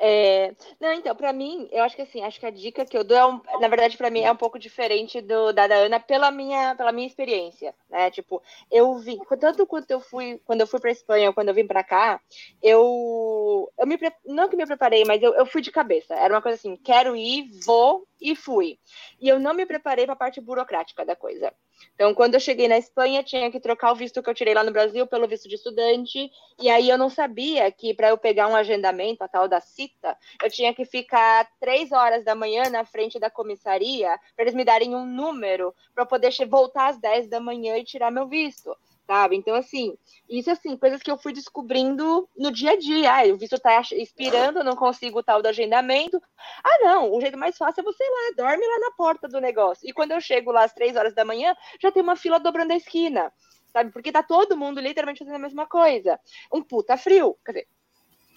É, 0.00 0.54
não, 0.78 0.92
então, 0.92 1.14
para 1.16 1.32
mim, 1.32 1.68
eu 1.72 1.82
acho 1.82 1.96
que 1.96 2.02
assim, 2.02 2.22
acho 2.22 2.38
que 2.38 2.46
a 2.46 2.50
dica 2.50 2.86
que 2.86 2.96
eu 2.96 3.02
dou, 3.02 3.16
é 3.16 3.26
um, 3.26 3.40
na 3.60 3.66
verdade, 3.66 3.96
para 3.96 4.10
mim 4.10 4.20
é 4.20 4.30
um 4.30 4.36
pouco 4.36 4.56
diferente 4.56 5.20
do 5.20 5.52
da, 5.52 5.66
da 5.66 5.74
Ana 5.74 5.98
pela 5.98 6.30
minha, 6.30 6.76
pela 6.76 6.92
minha 6.92 7.06
experiência, 7.06 7.74
né? 7.90 8.08
Tipo, 8.08 8.40
eu 8.70 8.96
vi, 8.98 9.18
tanto 9.40 9.66
quanto 9.66 9.90
eu 9.90 9.98
fui, 9.98 10.40
quando 10.44 10.60
eu 10.60 10.68
fui 10.68 10.78
para 10.78 10.92
Espanha, 10.92 11.32
quando 11.32 11.48
eu 11.48 11.54
vim 11.54 11.66
para 11.66 11.82
cá, 11.82 12.20
eu, 12.62 13.72
eu 13.76 13.86
me, 13.88 13.98
não 14.24 14.48
que 14.48 14.56
me 14.56 14.66
preparei, 14.66 15.04
mas 15.04 15.20
eu, 15.20 15.34
eu 15.34 15.44
fui 15.44 15.60
de 15.60 15.72
cabeça. 15.72 16.14
Era 16.14 16.32
uma 16.32 16.42
coisa 16.42 16.56
assim, 16.56 16.76
quero 16.76 17.16
ir, 17.16 17.50
vou 17.64 18.06
e 18.20 18.36
fui. 18.36 18.78
E 19.20 19.28
eu 19.28 19.40
não 19.40 19.52
me 19.52 19.66
preparei 19.66 20.04
para 20.04 20.14
a 20.14 20.16
parte 20.16 20.40
burocrática 20.40 21.04
da 21.04 21.16
coisa. 21.16 21.52
Então, 21.94 22.14
quando 22.14 22.34
eu 22.34 22.40
cheguei 22.40 22.68
na 22.68 22.78
Espanha, 22.78 23.22
tinha 23.22 23.50
que 23.50 23.60
trocar 23.60 23.92
o 23.92 23.94
visto 23.94 24.22
que 24.22 24.30
eu 24.30 24.34
tirei 24.34 24.54
lá 24.54 24.62
no 24.62 24.72
Brasil 24.72 25.06
pelo 25.06 25.26
visto 25.26 25.48
de 25.48 25.56
estudante. 25.56 26.30
E 26.58 26.68
aí 26.68 26.88
eu 26.88 26.96
não 26.96 27.10
sabia 27.10 27.70
que 27.70 27.92
para 27.92 28.08
eu 28.10 28.18
pegar 28.18 28.48
um 28.48 28.56
agendamento, 28.56 29.22
a 29.22 29.28
tal 29.28 29.48
da 29.48 29.60
cita, 29.60 30.16
eu 30.42 30.50
tinha 30.50 30.72
que 30.74 30.84
ficar 30.84 31.48
três 31.60 31.92
horas 31.92 32.24
da 32.24 32.34
manhã 32.34 32.70
na 32.70 32.84
frente 32.84 33.18
da 33.18 33.30
comissaria 33.30 34.18
para 34.34 34.44
eles 34.44 34.54
me 34.54 34.64
darem 34.64 34.94
um 34.94 35.04
número 35.04 35.74
para 35.94 36.06
poder 36.06 36.32
voltar 36.48 36.88
às 36.88 36.98
dez 36.98 37.28
da 37.28 37.40
manhã 37.40 37.76
e 37.76 37.84
tirar 37.84 38.10
meu 38.10 38.26
visto 38.26 38.76
sabe? 39.08 39.36
Então, 39.36 39.54
assim, 39.54 39.96
isso, 40.28 40.50
assim, 40.50 40.76
coisas 40.76 41.02
que 41.02 41.10
eu 41.10 41.16
fui 41.16 41.32
descobrindo 41.32 42.28
no 42.36 42.52
dia 42.52 42.72
a 42.72 42.76
dia. 42.76 43.10
Ah, 43.10 43.32
o 43.32 43.38
visto 43.38 43.58
tá 43.58 43.80
expirando, 43.92 44.62
não 44.62 44.76
consigo 44.76 45.20
o 45.20 45.22
tal 45.22 45.40
do 45.40 45.48
agendamento. 45.48 46.20
Ah, 46.62 46.78
não, 46.82 47.10
o 47.14 47.18
jeito 47.18 47.38
mais 47.38 47.56
fácil 47.56 47.80
é 47.80 47.84
você 47.84 48.04
ir 48.04 48.10
lá, 48.10 48.44
dorme 48.44 48.66
lá 48.66 48.78
na 48.80 48.90
porta 48.92 49.26
do 49.26 49.40
negócio. 49.40 49.88
E 49.88 49.94
quando 49.94 50.12
eu 50.12 50.20
chego 50.20 50.52
lá 50.52 50.64
às 50.64 50.74
três 50.74 50.94
horas 50.94 51.14
da 51.14 51.24
manhã, 51.24 51.56
já 51.80 51.90
tem 51.90 52.02
uma 52.02 52.16
fila 52.16 52.38
dobrando 52.38 52.74
a 52.74 52.76
esquina, 52.76 53.32
sabe? 53.72 53.90
Porque 53.92 54.12
tá 54.12 54.22
todo 54.22 54.58
mundo 54.58 54.78
literalmente 54.78 55.20
fazendo 55.20 55.36
a 55.36 55.38
mesma 55.38 55.66
coisa. 55.66 56.20
Um 56.52 56.62
puta 56.62 56.98
frio, 56.98 57.34
quer 57.46 57.52
dizer, 57.52 57.68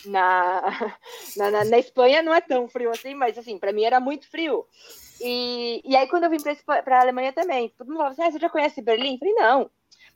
na, 0.05 0.61
na, 1.35 1.65
na, 1.65 1.79
Espanha 1.79 2.21
não 2.21 2.33
é 2.33 2.39
tão 2.39 2.69
frio 2.69 2.91
assim, 2.91 3.13
mas 3.13 3.37
assim, 3.37 3.59
para 3.59 3.73
mim 3.73 3.83
era 3.83 3.99
muito 3.99 4.25
frio. 4.29 4.65
E, 5.19 5.81
e 5.83 5.97
aí, 5.97 6.07
quando 6.07 6.23
eu 6.23 6.29
vim 6.29 6.37
para 6.65 6.97
a 6.97 7.01
Alemanha 7.01 7.33
também, 7.33 7.67
todo 7.77 7.87
mundo 7.87 7.97
falava 7.97 8.13
assim: 8.13 8.23
ah, 8.23 8.31
você 8.31 8.39
já 8.39 8.49
conhece 8.49 8.81
Berlim? 8.81 9.13
Eu 9.13 9.19
falei, 9.19 9.33
não. 9.33 9.69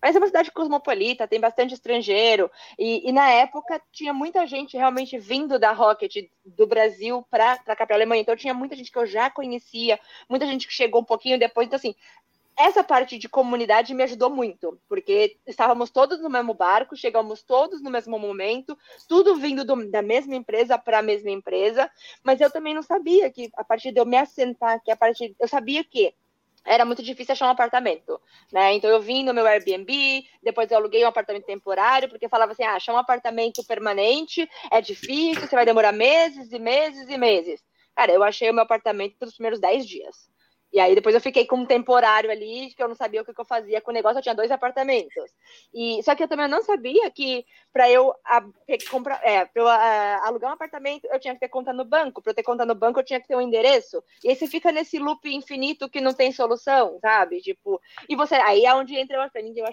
Mas 0.06 0.16
é 0.16 0.20
uma 0.20 0.28
cidade 0.28 0.52
cosmopolita, 0.52 1.28
tem 1.28 1.40
bastante 1.40 1.74
estrangeiro. 1.74 2.52
E, 2.78 3.10
e 3.10 3.12
na 3.12 3.28
época 3.28 3.82
tinha 3.92 4.14
muita 4.14 4.46
gente 4.46 4.78
realmente 4.78 5.18
vindo 5.18 5.58
da 5.58 5.72
Rocket 5.72 6.30
do 6.46 6.68
Brasil 6.68 7.26
para 7.28 7.60
a 7.68 7.94
Alemanha. 7.96 8.22
Então 8.22 8.36
tinha 8.36 8.54
muita 8.54 8.76
gente 8.76 8.92
que 8.92 9.00
eu 9.00 9.08
já 9.08 9.32
conhecia, 9.32 10.00
muita 10.30 10.46
gente 10.46 10.68
que 10.68 10.74
chegou 10.74 11.02
um 11.02 11.04
pouquinho 11.04 11.40
depois. 11.40 11.66
Então, 11.66 11.78
assim, 11.78 11.96
essa 12.56 12.84
parte 12.84 13.18
de 13.18 13.28
comunidade 13.28 13.96
me 13.96 14.04
ajudou 14.04 14.30
muito, 14.30 14.80
porque 14.88 15.40
estávamos 15.48 15.90
todos 15.90 16.22
no 16.22 16.30
mesmo 16.30 16.54
barco, 16.54 16.96
chegamos 16.96 17.42
todos 17.42 17.82
no 17.82 17.90
mesmo 17.90 18.20
momento, 18.20 18.78
tudo 19.10 19.36
vindo 19.38 19.66
do, 19.66 19.90
da 19.90 20.04
mesma 20.04 20.36
empresa 20.36 20.78
para 20.78 21.00
a 21.00 21.02
mesma 21.02 21.32
empresa, 21.32 21.90
mas 22.24 22.40
eu 22.40 22.52
também 22.52 22.76
não 22.76 22.84
sabia 22.84 23.32
que 23.32 23.50
a 23.58 23.64
partir 23.64 23.92
de 23.92 24.00
eu 24.00 24.06
me 24.06 24.18
assentar, 24.18 24.80
que 24.84 24.92
a 24.92 24.96
partir 24.96 25.36
eu 25.40 25.48
sabia 25.48 25.84
que 25.84 26.14
era 26.66 26.84
muito 26.84 27.04
difícil 27.04 27.34
achar 27.34 27.48
um 27.48 27.52
apartamento, 27.52 28.20
né? 28.52 28.74
Então 28.74 28.90
eu 28.90 29.02
vim 29.02 29.24
no 29.24 29.34
meu 29.34 29.46
Airbnb, 29.46 30.26
depois 30.42 30.70
eu 30.72 30.78
aluguei 30.78 31.04
um 31.04 31.08
apartamento 31.08 31.46
temporário, 31.46 32.10
porque 32.10 32.28
falava 32.28 32.54
assim, 32.54 32.64
ah, 32.64 32.74
achar 32.76 32.94
um 32.94 32.98
apartamento 32.98 33.64
permanente 33.66 34.50
é 34.72 34.82
difícil, 34.82 35.48
você 35.48 35.56
vai 35.56 35.66
demorar 35.66 35.92
meses 35.92 36.52
e 36.52 36.60
meses 36.60 37.08
e 37.10 37.18
meses. 37.18 37.62
Cara, 37.96 38.12
eu 38.12 38.24
achei 38.24 38.50
o 38.50 38.54
meu 38.54 38.64
apartamento 38.64 39.18
pelos 39.18 39.36
primeiros 39.36 39.60
10 39.60 39.86
dias. 39.88 40.35
E 40.76 40.80
aí 40.82 40.94
depois 40.94 41.16
eu 41.16 41.22
fiquei 41.22 41.46
com 41.46 41.56
um 41.56 41.66
temporário 41.66 42.30
ali, 42.30 42.74
que 42.76 42.84
eu 42.84 42.90
não 42.90 42.96
sabia 42.96 43.22
o 43.22 43.26
que, 43.26 43.32
eu 43.32 43.46
fazia 43.46 43.80
com 43.80 43.92
o 43.92 43.94
negócio, 43.94 44.18
eu 44.18 44.22
tinha 44.22 44.36
dois 44.36 44.52
apartamentos. 44.52 45.32
E 45.74 46.04
só 46.04 46.14
que 46.14 46.22
eu 46.22 46.28
também 46.28 46.50
não 46.50 46.62
sabia 46.62 47.10
que 47.12 47.46
para 47.72 47.90
eu 47.90 48.14
a, 48.26 48.44
comprar, 48.92 49.22
é, 49.24 49.46
para 49.46 49.62
eu 49.62 49.68
a, 49.70 50.28
alugar 50.28 50.52
um 50.52 50.54
apartamento, 50.54 51.08
eu 51.10 51.18
tinha 51.18 51.34
que 51.34 51.40
ter 51.40 51.48
conta 51.48 51.72
no 51.72 51.86
banco. 51.86 52.22
Para 52.22 52.32
eu 52.32 52.36
ter 52.36 52.44
conta 52.44 52.66
no 52.66 52.76
banco, 52.76 53.00
eu 53.00 53.06
tinha 53.06 53.22
que 53.22 53.28
ter 53.28 53.38
um 53.38 53.42
endereço. 53.42 54.04
E 54.22 54.28
aí 54.28 54.36
você 54.36 54.48
fica 54.48 54.70
nesse 54.70 55.00
loop 55.00 55.34
infinito 55.34 55.90
que 55.90 56.02
não 56.02 56.14
tem 56.14 56.34
solução, 56.34 57.00
sabe? 57.00 57.40
Tipo, 57.40 57.82
e 58.10 58.16
você 58.18 58.36
aí 58.36 58.66
é 58.66 58.76
onde 58.76 58.98
entra 58.98 59.16
eu 59.16 59.22
acho 59.22 59.32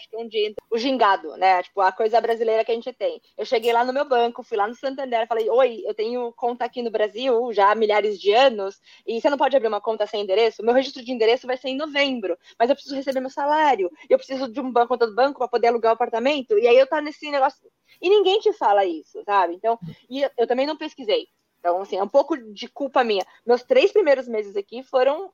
que 0.09 0.15
é 0.15 0.19
onde 0.21 0.39
entra 0.39 0.65
o 0.71 0.79
gingado, 0.79 1.37
né? 1.37 1.65
Tipo, 1.65 1.81
a 1.81 1.91
coisa 1.91 2.21
brasileira 2.21 2.65
que 2.65 2.71
a 2.71 2.75
gente 2.77 2.93
tem. 2.93 3.21
Eu 3.37 3.45
cheguei 3.45 3.73
lá 3.73 3.85
no 3.85 3.93
meu 3.93 4.05
banco, 4.05 4.45
fui 4.45 4.57
lá 4.57 4.69
no 4.69 4.75
Santander, 4.77 5.27
falei: 5.27 5.51
"Oi, 5.51 5.83
eu 5.85 5.95
tenho 5.95 6.33
conta 6.35 6.65
aqui 6.65 6.81
no 6.81 6.93
Brasil 6.93 7.53
já 7.53 7.73
há 7.73 7.75
milhares 7.75 8.21
de 8.21 8.33
anos, 8.33 8.81
e 9.05 9.21
você 9.21 9.29
não 9.29 9.37
pode 9.37 9.57
abrir 9.57 9.67
uma 9.69 9.81
conta 9.81 10.07
sem 10.07 10.23
endereço? 10.23 10.63
Meu 10.63 10.73
registro 10.75 10.92
registro 10.93 11.05
de 11.05 11.13
endereço 11.13 11.47
vai 11.47 11.57
ser 11.57 11.69
em 11.69 11.77
novembro, 11.77 12.39
mas 12.59 12.69
eu 12.69 12.77
preciso 12.77 12.95
receber 12.95 13.21
meu 13.21 13.31
salário, 13.31 13.91
eu 14.09 14.19
preciso 14.19 14.49
de 14.49 14.61
um 14.61 14.71
banco, 14.71 14.89
conta 14.89 15.07
do 15.07 15.15
banco 15.15 15.39
para 15.39 15.49
poder 15.49 15.69
alugar 15.69 15.93
o 15.93 15.95
apartamento, 15.95 16.59
e 16.59 16.69
aí 16.69 16.77
eu 16.77 16.87
tá 16.87 17.01
nesse 17.01 17.31
negócio. 17.31 17.71
E 18.01 18.09
ninguém 18.09 18.39
te 18.41 18.53
fala 18.53 18.85
isso, 18.85 19.23
sabe? 19.25 19.55
Então, 19.55 19.79
e 20.09 20.23
eu 20.37 20.47
também 20.47 20.67
não 20.67 20.77
pesquisei. 20.77 21.27
Então, 21.59 21.81
assim, 21.81 21.97
é 21.97 22.03
um 22.03 22.09
pouco 22.09 22.37
de 22.37 22.69
culpa 22.69 23.05
minha. 23.05 23.25
Meus 23.47 23.63
três 23.63 23.93
primeiros 23.93 24.27
meses 24.27 24.57
aqui 24.57 24.83
foram 24.83 25.33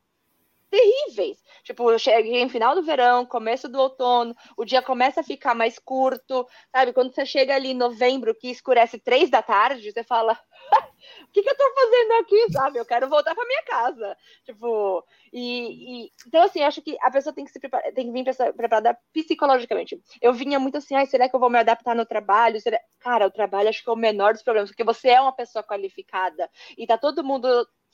terríveis. 0.71 1.43
Tipo, 1.65 1.91
eu 1.91 1.99
cheguei 1.99 2.41
em 2.41 2.49
final 2.49 2.75
do 2.75 2.83
verão, 2.83 3.27
começo 3.27 3.69
do 3.69 3.79
outono, 3.79 4.35
o 4.57 4.65
dia 4.65 4.83
começa 4.83 5.21
a 5.21 5.25
ficar 5.25 5.55
mais 5.55 5.79
curto, 5.79 6.47
sabe? 6.71 6.93
Quando 6.93 7.13
você 7.13 7.27
chega 7.27 7.55
ali 7.55 7.71
em 7.71 7.75
novembro, 7.75 8.35
que 8.35 8.51
escurece 8.51 8.99
três 8.99 9.31
da 9.31 9.43
tarde, 9.43 9.93
você 9.93 10.03
fala, 10.03 10.33
o 11.29 11.33
que, 11.33 11.43
que 11.43 11.51
eu 11.51 11.57
tô 11.57 11.75
fazendo 11.75 12.13
aqui, 12.21 12.53
sabe? 12.53 12.79
Eu 12.79 12.87
quero 12.87 13.09
voltar 13.09 13.35
para 13.35 13.47
minha 13.47 13.63
casa. 13.65 14.17
Tipo, 14.45 15.05
e, 15.33 16.05
e, 16.07 16.13
então 16.27 16.43
assim, 16.43 16.63
acho 16.63 16.83
que 16.83 16.97
a 17.03 17.11
pessoa 17.11 17.35
tem 17.35 17.45
que 17.45 17.53
se 17.53 17.61
preparar, 17.61 17.93
tem 17.93 18.07
que 18.07 18.13
vir 18.13 18.25
preparada 18.55 18.99
psicologicamente. 19.13 20.01
Eu 20.21 20.33
vinha 20.33 20.59
muito 20.59 20.79
assim, 20.79 20.95
ai, 20.95 21.07
será 21.07 21.29
que 21.29 21.37
eu 21.37 21.41
vou 21.41 21.51
me 21.51 21.59
adaptar 21.59 21.95
no 21.95 22.07
trabalho? 22.07 22.61
Será... 22.61 22.79
Cara, 23.01 23.27
o 23.27 23.31
trabalho 23.31 23.69
acho 23.69 23.83
que 23.83 23.91
é 23.91 23.93
o 23.93 23.97
menor 23.97 24.33
dos 24.33 24.43
problemas, 24.43 24.71
porque 24.71 24.85
você 24.85 25.09
é 25.11 25.21
uma 25.21 25.33
pessoa 25.33 25.63
qualificada 25.63 26.49
e 26.77 26.87
tá 26.87 26.99
todo 26.99 27.25
mundo 27.25 27.49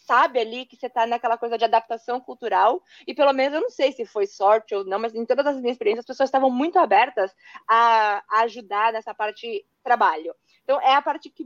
sabe 0.07 0.39
ali 0.39 0.67
que 0.67 0.77
você 0.77 0.87
está 0.87 1.07
naquela 1.07 1.37
coisa 1.39 1.59
de 1.59 1.65
adaptação 1.65 2.21
cultural, 2.21 2.83
e 3.07 3.15
pelo 3.15 3.33
menos 3.33 3.55
eu 3.55 3.61
não 3.63 3.71
sei 3.71 3.93
se 3.93 4.05
foi 4.05 4.27
sorte 4.27 4.75
ou 4.75 4.85
não, 4.85 4.99
mas 4.99 5.15
em 5.15 5.25
todas 5.25 5.47
as 5.47 5.57
minhas 5.57 5.75
experiências 5.75 6.05
as 6.05 6.07
pessoas 6.07 6.29
estavam 6.29 6.51
muito 6.51 6.79
abertas 6.79 7.35
a, 7.69 8.23
a 8.29 8.41
ajudar 8.43 8.93
nessa 8.93 9.15
parte 9.15 9.67
trabalho. 9.83 10.35
Então 10.63 10.81
é 10.81 10.95
a 10.95 11.03
parte 11.03 11.31
que 11.31 11.45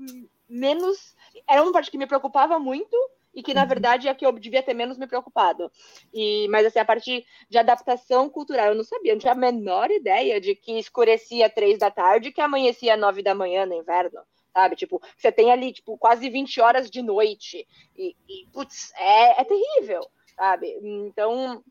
menos, 0.49 1.17
era 1.49 1.63
uma 1.63 1.73
parte 1.73 1.91
que 1.91 1.99
me 1.99 2.07
preocupava 2.07 2.59
muito, 2.59 2.97
e 3.35 3.43
que 3.43 3.55
na 3.55 3.63
uhum. 3.63 3.69
verdade 3.69 4.09
é 4.09 4.15
que 4.15 4.27
eu 4.27 4.33
devia 4.33 4.63
ter 4.63 4.75
menos 4.75 4.99
me 4.99 5.07
preocupado. 5.07 5.71
E 6.13 6.49
mas 6.49 6.67
assim 6.67 6.81
a 6.81 6.85
parte 6.85 7.25
de 7.49 7.59
adaptação 7.59 8.29
cultural 8.29 8.69
eu 8.69 8.75
não 8.75 8.83
sabia, 8.83 9.13
eu 9.13 9.15
não 9.15 9.21
tinha 9.21 9.33
a 9.33 9.37
menor 9.37 9.91
ideia 9.91 10.41
de 10.41 10.57
que 10.57 10.73
escurecia 10.79 11.49
três 11.49 11.79
da 11.79 11.91
tarde, 11.91 12.33
que 12.33 12.41
amanhecia 12.41 12.97
nove 12.97 13.23
da 13.23 13.35
manhã 13.35 13.65
no 13.65 13.75
inverno 13.75 14.21
sabe? 14.59 14.75
Tipo, 14.75 15.01
você 15.17 15.31
tem 15.31 15.53
ali, 15.53 15.73
tipo, 15.73 15.97
quase 15.97 16.29
20 16.29 16.61
horas 16.61 16.91
de 16.91 17.01
noite. 17.01 17.67
E, 17.97 18.17
e 18.29 18.47
putz, 18.53 18.93
é, 18.97 19.41
é 19.41 19.45
terrível, 19.45 20.05
sabe? 20.37 20.77
Então, 20.83 21.63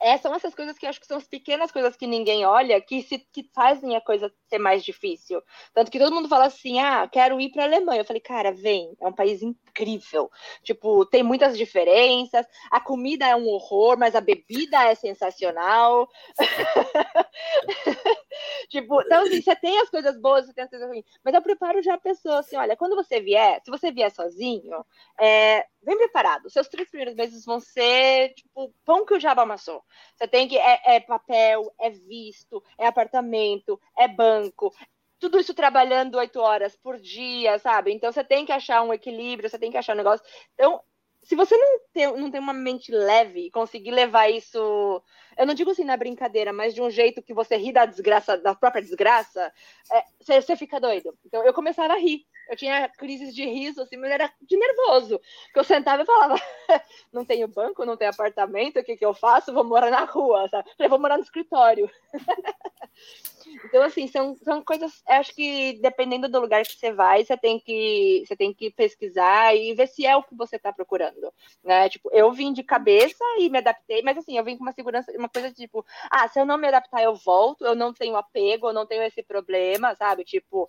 é, 0.00 0.18
são 0.18 0.34
essas 0.34 0.54
coisas 0.54 0.78
que 0.78 0.86
eu 0.86 0.90
acho 0.90 1.00
que 1.00 1.06
são 1.06 1.16
as 1.16 1.26
pequenas 1.26 1.70
coisas 1.70 1.96
que 1.96 2.06
ninguém 2.06 2.44
olha 2.44 2.80
que, 2.80 3.02
se, 3.02 3.18
que 3.18 3.48
fazem 3.54 3.96
a 3.96 4.00
coisa 4.00 4.32
ser 4.48 4.58
mais 4.58 4.84
difícil. 4.84 5.42
Tanto 5.72 5.90
que 5.90 5.98
todo 5.98 6.14
mundo 6.14 6.28
fala 6.28 6.46
assim: 6.46 6.80
ah, 6.80 7.08
quero 7.10 7.40
ir 7.40 7.50
para 7.50 7.62
a 7.62 7.66
Alemanha. 7.66 8.00
Eu 8.00 8.04
falei, 8.04 8.20
cara, 8.20 8.52
vem, 8.52 8.94
é 9.00 9.06
um 9.06 9.12
país 9.12 9.42
incrível. 9.42 10.30
Tipo, 10.62 11.04
tem 11.06 11.22
muitas 11.22 11.56
diferenças, 11.56 12.46
a 12.70 12.80
comida 12.80 13.26
é 13.26 13.36
um 13.36 13.48
horror, 13.48 13.98
mas 13.98 14.14
a 14.14 14.20
bebida 14.20 14.82
é 14.84 14.94
sensacional. 14.94 16.08
tipo, 18.68 19.00
então, 19.02 19.22
assim, 19.22 19.40
você 19.40 19.56
tem 19.56 19.80
as 19.80 19.90
coisas 19.90 20.20
boas, 20.20 20.46
você 20.46 20.52
tem 20.52 20.64
as 20.64 20.70
coisas 20.70 20.88
ruins. 20.88 21.04
Mas 21.24 21.34
eu 21.34 21.42
preparo 21.42 21.82
já 21.82 21.94
a 21.94 21.98
pessoa 21.98 22.40
assim: 22.40 22.56
olha, 22.56 22.76
quando 22.76 22.94
você 22.94 23.20
vier, 23.20 23.60
se 23.64 23.70
você 23.70 23.90
vier 23.90 24.10
sozinho, 24.10 24.84
é, 25.18 25.66
vem 25.82 25.98
preparado. 25.98 26.50
Seus 26.50 26.68
três 26.68 26.88
primeiros 26.88 27.14
meses 27.14 27.44
vão 27.44 27.60
ser, 27.60 28.34
tipo, 28.34 28.72
pão 28.84 29.04
que 29.04 29.14
o 29.14 29.20
jaba 29.20 29.42
amassou. 29.42 29.82
Você 30.16 30.28
tem 30.28 30.48
que. 30.48 30.56
É, 30.58 30.96
é 30.96 31.00
papel, 31.00 31.72
é 31.80 31.90
visto, 31.90 32.62
é 32.78 32.86
apartamento, 32.86 33.80
é 33.98 34.08
banco, 34.08 34.72
tudo 35.18 35.38
isso 35.38 35.54
trabalhando 35.54 36.16
oito 36.16 36.38
horas 36.38 36.76
por 36.76 36.98
dia, 37.00 37.58
sabe? 37.58 37.92
Então 37.92 38.12
você 38.12 38.22
tem 38.22 38.44
que 38.44 38.52
achar 38.52 38.82
um 38.82 38.92
equilíbrio, 38.92 39.48
você 39.48 39.58
tem 39.58 39.70
que 39.70 39.78
achar 39.78 39.94
um 39.94 39.96
negócio. 39.96 40.24
Então, 40.52 40.82
se 41.24 41.34
você 41.34 41.56
não 41.56 41.80
tem, 41.92 42.16
não 42.16 42.30
tem 42.30 42.40
uma 42.40 42.52
mente 42.52 42.92
leve, 42.92 43.50
conseguir 43.50 43.90
levar 43.90 44.28
isso, 44.28 45.02
eu 45.36 45.46
não 45.46 45.54
digo 45.54 45.70
assim 45.70 45.84
na 45.84 45.96
brincadeira, 45.96 46.52
mas 46.52 46.74
de 46.74 46.82
um 46.82 46.90
jeito 46.90 47.22
que 47.22 47.34
você 47.34 47.56
ri 47.56 47.72
da 47.72 47.86
desgraça, 47.86 48.36
da 48.36 48.54
própria 48.54 48.82
desgraça, 48.82 49.52
é, 49.90 50.04
você, 50.20 50.40
você 50.40 50.56
fica 50.56 50.78
doido. 50.78 51.16
Então 51.24 51.44
eu 51.44 51.54
começava 51.54 51.94
a 51.94 51.98
rir. 51.98 52.26
Eu 52.48 52.56
tinha 52.56 52.88
crises 52.90 53.34
de 53.34 53.44
riso, 53.46 53.80
assim, 53.80 53.96
mas 53.96 54.10
era 54.10 54.30
de 54.42 54.56
nervoso. 54.56 55.18
Que 55.52 55.58
eu 55.58 55.64
sentava 55.64 56.02
e 56.02 56.06
falava: 56.06 56.34
não 57.10 57.24
tenho 57.24 57.48
banco, 57.48 57.86
não 57.86 57.96
tenho 57.96 58.10
apartamento, 58.10 58.78
o 58.78 58.84
que, 58.84 58.96
que 58.96 59.04
eu 59.04 59.14
faço? 59.14 59.52
Vou 59.52 59.64
morar 59.64 59.90
na 59.90 60.04
rua, 60.04 60.46
sabe? 60.48 60.70
Falei, 60.76 60.90
vou 60.90 60.98
morar 60.98 61.16
no 61.16 61.24
escritório. 61.24 61.90
então, 63.64 63.82
assim, 63.82 64.06
são, 64.06 64.36
são 64.36 64.62
coisas. 64.62 65.02
Acho 65.06 65.34
que 65.34 65.74
dependendo 65.80 66.28
do 66.28 66.40
lugar 66.40 66.64
que 66.64 66.76
você 66.76 66.92
vai, 66.92 67.24
você 67.24 67.36
tem 67.36 67.58
que, 67.58 68.24
você 68.26 68.36
tem 68.36 68.52
que 68.52 68.70
pesquisar 68.70 69.54
e 69.54 69.74
ver 69.74 69.86
se 69.88 70.06
é 70.06 70.16
o 70.16 70.22
que 70.22 70.34
você 70.34 70.56
está 70.56 70.72
procurando. 70.72 71.32
Né? 71.62 71.88
Tipo, 71.88 72.10
eu 72.12 72.32
vim 72.32 72.52
de 72.52 72.62
cabeça 72.62 73.24
e 73.38 73.48
me 73.48 73.58
adaptei, 73.58 74.02
mas 74.02 74.18
assim, 74.18 74.36
eu 74.36 74.44
vim 74.44 74.56
com 74.56 74.64
uma 74.64 74.72
segurança, 74.72 75.12
uma 75.16 75.28
coisa 75.28 75.52
tipo, 75.52 75.84
ah, 76.10 76.28
se 76.28 76.40
eu 76.40 76.46
não 76.46 76.58
me 76.58 76.68
adaptar, 76.68 77.02
eu 77.02 77.14
volto, 77.14 77.64
eu 77.64 77.74
não 77.74 77.92
tenho 77.92 78.16
apego, 78.16 78.68
eu 78.68 78.72
não 78.72 78.86
tenho 78.86 79.02
esse 79.02 79.22
problema, 79.22 79.94
sabe? 79.94 80.24
Tipo, 80.24 80.66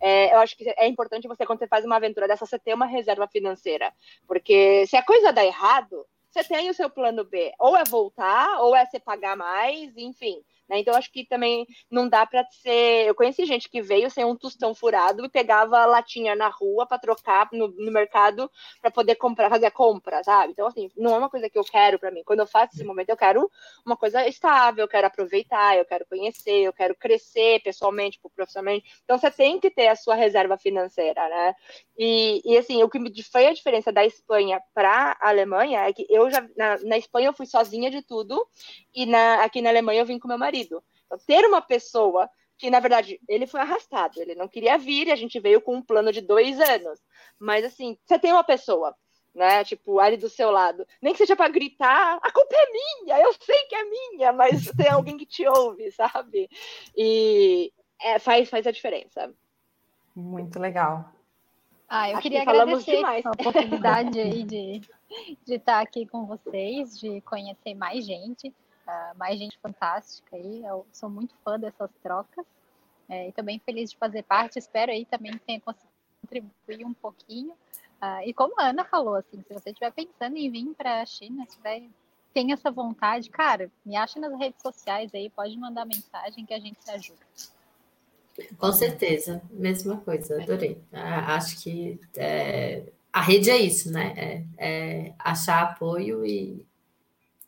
é, 0.00 0.34
eu 0.34 0.38
acho 0.38 0.56
que 0.56 0.68
é 0.76 0.86
importante 0.86 1.28
você, 1.28 1.46
quando 1.46 1.58
você 1.58 1.68
faz 1.68 1.84
uma 1.84 1.96
aventura 1.96 2.28
dessa, 2.28 2.46
você 2.46 2.58
ter 2.58 2.74
uma 2.74 2.86
reserva 2.86 3.26
financeira. 3.28 3.92
Porque 4.26 4.86
se 4.86 4.96
a 4.96 5.02
coisa 5.02 5.32
dá 5.32 5.44
errado, 5.44 6.06
você 6.30 6.44
tem 6.44 6.68
o 6.68 6.74
seu 6.74 6.90
plano 6.90 7.24
B. 7.24 7.52
Ou 7.58 7.76
é 7.76 7.84
voltar, 7.84 8.60
ou 8.60 8.74
é 8.76 8.84
você 8.84 9.00
pagar 9.00 9.36
mais, 9.36 9.96
enfim. 9.96 10.42
Né? 10.68 10.80
Então, 10.80 10.94
acho 10.94 11.10
que 11.12 11.24
também 11.24 11.66
não 11.90 12.08
dá 12.08 12.26
para 12.26 12.44
ser. 12.50 13.06
Eu 13.06 13.14
conheci 13.14 13.44
gente 13.46 13.68
que 13.68 13.80
veio 13.80 14.10
sem 14.10 14.24
um 14.24 14.36
tostão 14.36 14.74
furado 14.74 15.24
e 15.24 15.28
pegava 15.28 15.84
latinha 15.86 16.34
na 16.34 16.48
rua 16.48 16.86
para 16.86 16.98
trocar 16.98 17.48
no, 17.52 17.68
no 17.68 17.92
mercado 17.92 18.50
para 18.80 18.90
poder 18.90 19.14
comprar, 19.16 19.48
fazer 19.48 19.66
a 19.66 19.70
compra, 19.70 20.22
sabe? 20.24 20.52
Então, 20.52 20.66
assim, 20.66 20.90
não 20.96 21.14
é 21.14 21.18
uma 21.18 21.30
coisa 21.30 21.48
que 21.48 21.58
eu 21.58 21.64
quero 21.64 21.98
para 21.98 22.10
mim. 22.10 22.22
Quando 22.24 22.40
eu 22.40 22.46
faço 22.46 22.74
esse 22.74 22.84
momento, 22.84 23.10
eu 23.10 23.16
quero 23.16 23.50
uma 23.84 23.96
coisa 23.96 24.26
estável, 24.26 24.84
eu 24.84 24.88
quero 24.88 25.06
aproveitar, 25.06 25.76
eu 25.76 25.84
quero 25.84 26.04
conhecer, 26.06 26.62
eu 26.62 26.72
quero 26.72 26.94
crescer 26.96 27.60
pessoalmente, 27.62 28.18
profissionalmente. 28.34 28.86
Então, 29.04 29.18
você 29.18 29.30
tem 29.30 29.60
que 29.60 29.70
ter 29.70 29.88
a 29.88 29.96
sua 29.96 30.14
reserva 30.14 30.58
financeira, 30.58 31.28
né? 31.28 31.54
E, 31.96 32.42
e 32.44 32.58
assim, 32.58 32.82
o 32.82 32.88
que 32.88 33.22
foi 33.22 33.46
a 33.46 33.54
diferença 33.54 33.92
da 33.92 34.04
Espanha 34.04 34.60
para 34.74 35.16
a 35.20 35.28
Alemanha 35.28 35.80
é 35.80 35.92
que 35.92 36.06
eu 36.10 36.30
já, 36.30 36.46
na, 36.56 36.76
na 36.78 36.98
Espanha, 36.98 37.28
eu 37.28 37.32
fui 37.32 37.46
sozinha 37.46 37.90
de 37.90 38.02
tudo 38.02 38.46
e 38.94 39.06
na, 39.06 39.44
aqui 39.44 39.62
na 39.62 39.70
Alemanha 39.70 40.00
eu 40.00 40.06
vim 40.06 40.18
com 40.18 40.28
meu 40.28 40.38
marido 40.38 40.55
marido. 40.56 40.82
Então, 41.04 41.18
ter 41.26 41.44
uma 41.46 41.60
pessoa 41.60 42.28
que, 42.58 42.70
na 42.70 42.80
verdade, 42.80 43.20
ele 43.28 43.46
foi 43.46 43.60
arrastado, 43.60 44.20
ele 44.20 44.34
não 44.34 44.48
queria 44.48 44.78
vir 44.78 45.08
e 45.08 45.12
a 45.12 45.16
gente 45.16 45.38
veio 45.38 45.60
com 45.60 45.76
um 45.76 45.82
plano 45.82 46.12
de 46.12 46.20
dois 46.20 46.58
anos. 46.60 47.00
Mas, 47.38 47.64
assim, 47.64 47.98
você 48.04 48.18
tem 48.18 48.32
uma 48.32 48.44
pessoa, 48.44 48.94
né, 49.34 49.62
tipo, 49.62 50.00
ali 50.00 50.16
do 50.16 50.28
seu 50.28 50.50
lado, 50.50 50.86
nem 51.02 51.12
que 51.12 51.18
seja 51.18 51.36
para 51.36 51.50
gritar, 51.50 52.18
a 52.22 52.32
culpa 52.32 52.54
é 52.54 52.72
minha, 52.72 53.20
eu 53.20 53.32
sei 53.40 53.66
que 53.68 53.74
é 53.74 53.84
minha, 53.84 54.32
mas 54.32 54.70
tem 54.76 54.88
alguém 54.88 55.18
que 55.18 55.26
te 55.26 55.46
ouve, 55.46 55.90
sabe? 55.92 56.48
E 56.96 57.72
é, 58.00 58.18
faz, 58.18 58.48
faz 58.48 58.66
a 58.66 58.70
diferença. 58.70 59.32
Muito 60.14 60.58
legal. 60.58 61.12
Ah, 61.88 62.10
eu 62.10 62.14
Acho 62.14 62.22
queria 62.22 62.42
que 62.42 62.48
agradecer 62.48 63.04
a 63.04 63.30
oportunidade 63.30 64.18
aí 64.18 64.42
de, 64.42 64.80
de 65.44 65.54
estar 65.54 65.80
aqui 65.80 66.06
com 66.06 66.24
vocês, 66.24 66.98
de 66.98 67.20
conhecer 67.20 67.74
mais 67.74 68.04
gente. 68.04 68.52
Mais 69.16 69.38
gente 69.38 69.58
fantástica 69.58 70.36
aí. 70.36 70.64
Eu 70.64 70.86
sou 70.92 71.08
muito 71.08 71.34
fã 71.44 71.58
dessas 71.58 71.90
trocas. 72.02 72.44
É, 73.08 73.28
e 73.28 73.32
também 73.32 73.60
feliz 73.60 73.90
de 73.90 73.96
fazer 73.96 74.22
parte. 74.22 74.58
Espero 74.58 74.90
aí 74.90 75.04
também 75.04 75.32
que 75.32 75.40
tenha 75.40 75.60
conseguido 75.60 75.92
contribuir 76.20 76.84
um 76.84 76.94
pouquinho. 76.94 77.52
Uh, 78.02 78.20
e 78.26 78.34
como 78.34 78.54
a 78.60 78.68
Ana 78.68 78.84
falou, 78.84 79.14
assim, 79.14 79.42
se 79.42 79.54
você 79.54 79.70
estiver 79.70 79.90
pensando 79.92 80.36
em 80.36 80.50
vir 80.50 80.74
para 80.74 81.00
a 81.00 81.06
China, 81.06 81.44
se 81.48 81.56
tiver, 81.56 81.88
tem 82.34 82.52
essa 82.52 82.70
vontade, 82.70 83.30
cara, 83.30 83.70
me 83.84 83.96
acha 83.96 84.20
nas 84.20 84.38
redes 84.38 84.60
sociais 84.60 85.14
aí, 85.14 85.30
pode 85.30 85.56
mandar 85.56 85.86
mensagem 85.86 86.44
que 86.44 86.52
a 86.52 86.58
gente 86.58 86.82
se 86.82 86.90
ajuda. 86.90 87.20
Com 88.58 88.72
certeza, 88.72 89.40
mesma 89.50 89.96
coisa, 89.98 90.42
adorei. 90.42 90.78
Ah, 90.92 91.36
acho 91.36 91.62
que 91.62 91.98
é, 92.16 92.82
a 93.10 93.22
rede 93.22 93.48
é 93.48 93.56
isso, 93.56 93.90
né? 93.90 94.12
É, 94.14 94.44
é 94.58 95.14
achar 95.18 95.62
apoio 95.62 96.24
e. 96.26 96.62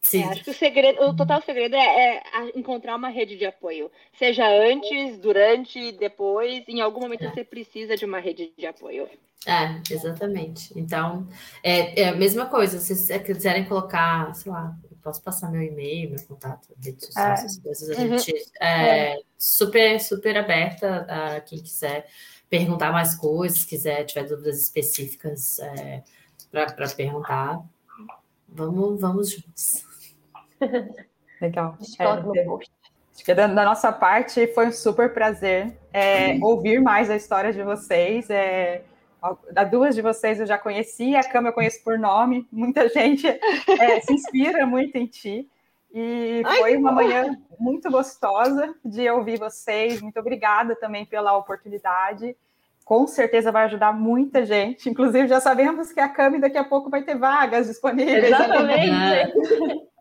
Sim. 0.01 0.23
É, 0.23 0.27
acho 0.29 0.45
que 0.45 0.51
o 0.51 0.55
segredo, 0.55 1.03
o 1.03 1.16
total 1.16 1.43
segredo 1.43 1.75
é, 1.75 2.16
é, 2.16 2.23
encontrar 2.55 2.97
uma 2.97 3.09
rede 3.09 3.37
de 3.37 3.45
apoio. 3.45 3.91
Seja 4.19 4.49
antes, 4.49 5.19
durante, 5.19 5.93
depois, 5.93 6.65
em 6.69 6.81
algum 6.81 7.01
momento 7.01 7.25
é. 7.25 7.31
você 7.31 7.45
precisa 7.45 7.97
de 7.97 8.05
uma 8.05 8.19
rede 8.19 8.53
de 8.57 8.66
apoio. 8.66 9.09
É, 9.47 9.81
exatamente. 9.93 10.73
Então, 10.77 11.27
é, 11.62 12.03
é 12.03 12.09
a 12.09 12.15
mesma 12.15 12.47
coisa. 12.47 12.79
Se 12.79 12.95
vocês 12.95 13.23
quiserem 13.23 13.65
colocar, 13.65 14.35
sei 14.35 14.51
lá, 14.51 14.77
posso 15.03 15.23
passar 15.23 15.51
meu 15.51 15.62
e-mail, 15.62 16.11
meu 16.11 16.23
contato, 16.27 16.69
redes 16.83 17.07
sociais, 17.07 17.41
é. 17.41 17.45
essas 17.45 17.59
coisas. 17.59 17.99
A 17.99 18.03
uhum. 18.03 18.19
gente 18.19 18.35
é, 18.61 19.15
é, 19.15 19.20
super, 19.39 20.01
super 20.01 20.37
aberta 20.37 21.07
a 21.09 21.41
quem 21.41 21.59
quiser 21.61 22.07
perguntar 22.51 22.93
mais 22.93 23.15
coisas, 23.15 23.65
quiser, 23.65 24.05
tiver 24.05 24.25
dúvidas 24.25 24.61
específicas 24.61 25.59
é, 25.61 26.03
para 26.51 26.89
perguntar. 26.95 27.62
Vamos, 28.49 29.01
vamos 29.01 29.31
juntos. 29.31 29.85
Legal. 31.41 31.77
É, 32.01 32.05
acho 32.05 33.25
que 33.25 33.35
da, 33.35 33.47
da, 33.47 33.65
nossa 33.65 33.93
parte 33.93 34.47
foi 34.49 34.69
um 34.69 34.73
super 34.73 35.12
prazer 35.12 35.77
é, 35.93 36.37
ouvir 36.43 36.81
mais 36.81 37.11
a 37.11 37.16
história 37.16 37.53
de 37.53 37.62
vocês. 37.62 38.29
É, 38.31 38.83
a 39.55 39.65
duas 39.65 39.95
de 39.95 40.03
vocês 40.03 40.41
eu 40.41 40.47
já 40.47 40.59
conheci, 40.59 41.16
a 41.16 41.23
Cama 41.23 41.49
eu 41.49 41.53
conheço 41.53 41.83
por 41.83 41.99
nome, 41.99 42.47
muita 42.51 42.89
gente 42.91 43.27
é, 43.27 44.01
se 44.01 44.12
inspira 44.12 44.66
muito 44.66 44.97
em 44.97 45.07
ti. 45.07 45.49
E 45.93 46.43
Ai, 46.45 46.59
foi 46.59 46.77
uma 46.77 46.93
manhã 46.93 47.37
muito 47.59 47.91
gostosa 47.91 48.75
de 48.85 49.09
ouvir 49.11 49.39
vocês. 49.39 50.03
Muito 50.03 50.19
obrigada 50.20 50.77
também 50.77 51.07
pela 51.07 51.37
oportunidade. 51.37 52.37
Com 52.89 53.06
certeza 53.06 53.52
vai 53.52 53.66
ajudar 53.66 53.93
muita 53.93 54.47
gente. 54.47 54.89
Inclusive, 54.89 55.28
já 55.28 55.43
sabemos 55.43 55.93
que 55.93 56.01
a 56.01 56.09
Cami 56.09 56.40
daqui 56.40 56.56
a 56.56 56.65
pouco 56.65 56.89
vai 56.89 57.02
ter 57.02 57.19
vagas 57.19 57.66
disponíveis. 57.66 58.24
Exatamente. 58.24 59.31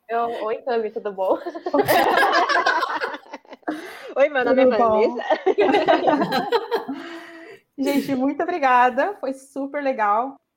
eu, 0.08 0.46
Oi, 0.46 0.56
Cami, 0.62 0.90
tudo 0.92 1.12
bom? 1.12 1.38
Oi, 4.16 4.30
meu 4.30 4.46
nome 4.46 4.62
é 4.62 4.66
Vanessa. 4.68 5.22
Gente, 7.78 8.16
muito 8.16 8.42
obrigada. 8.42 9.18
Foi 9.20 9.34
super 9.34 9.84
legal. 9.84 10.38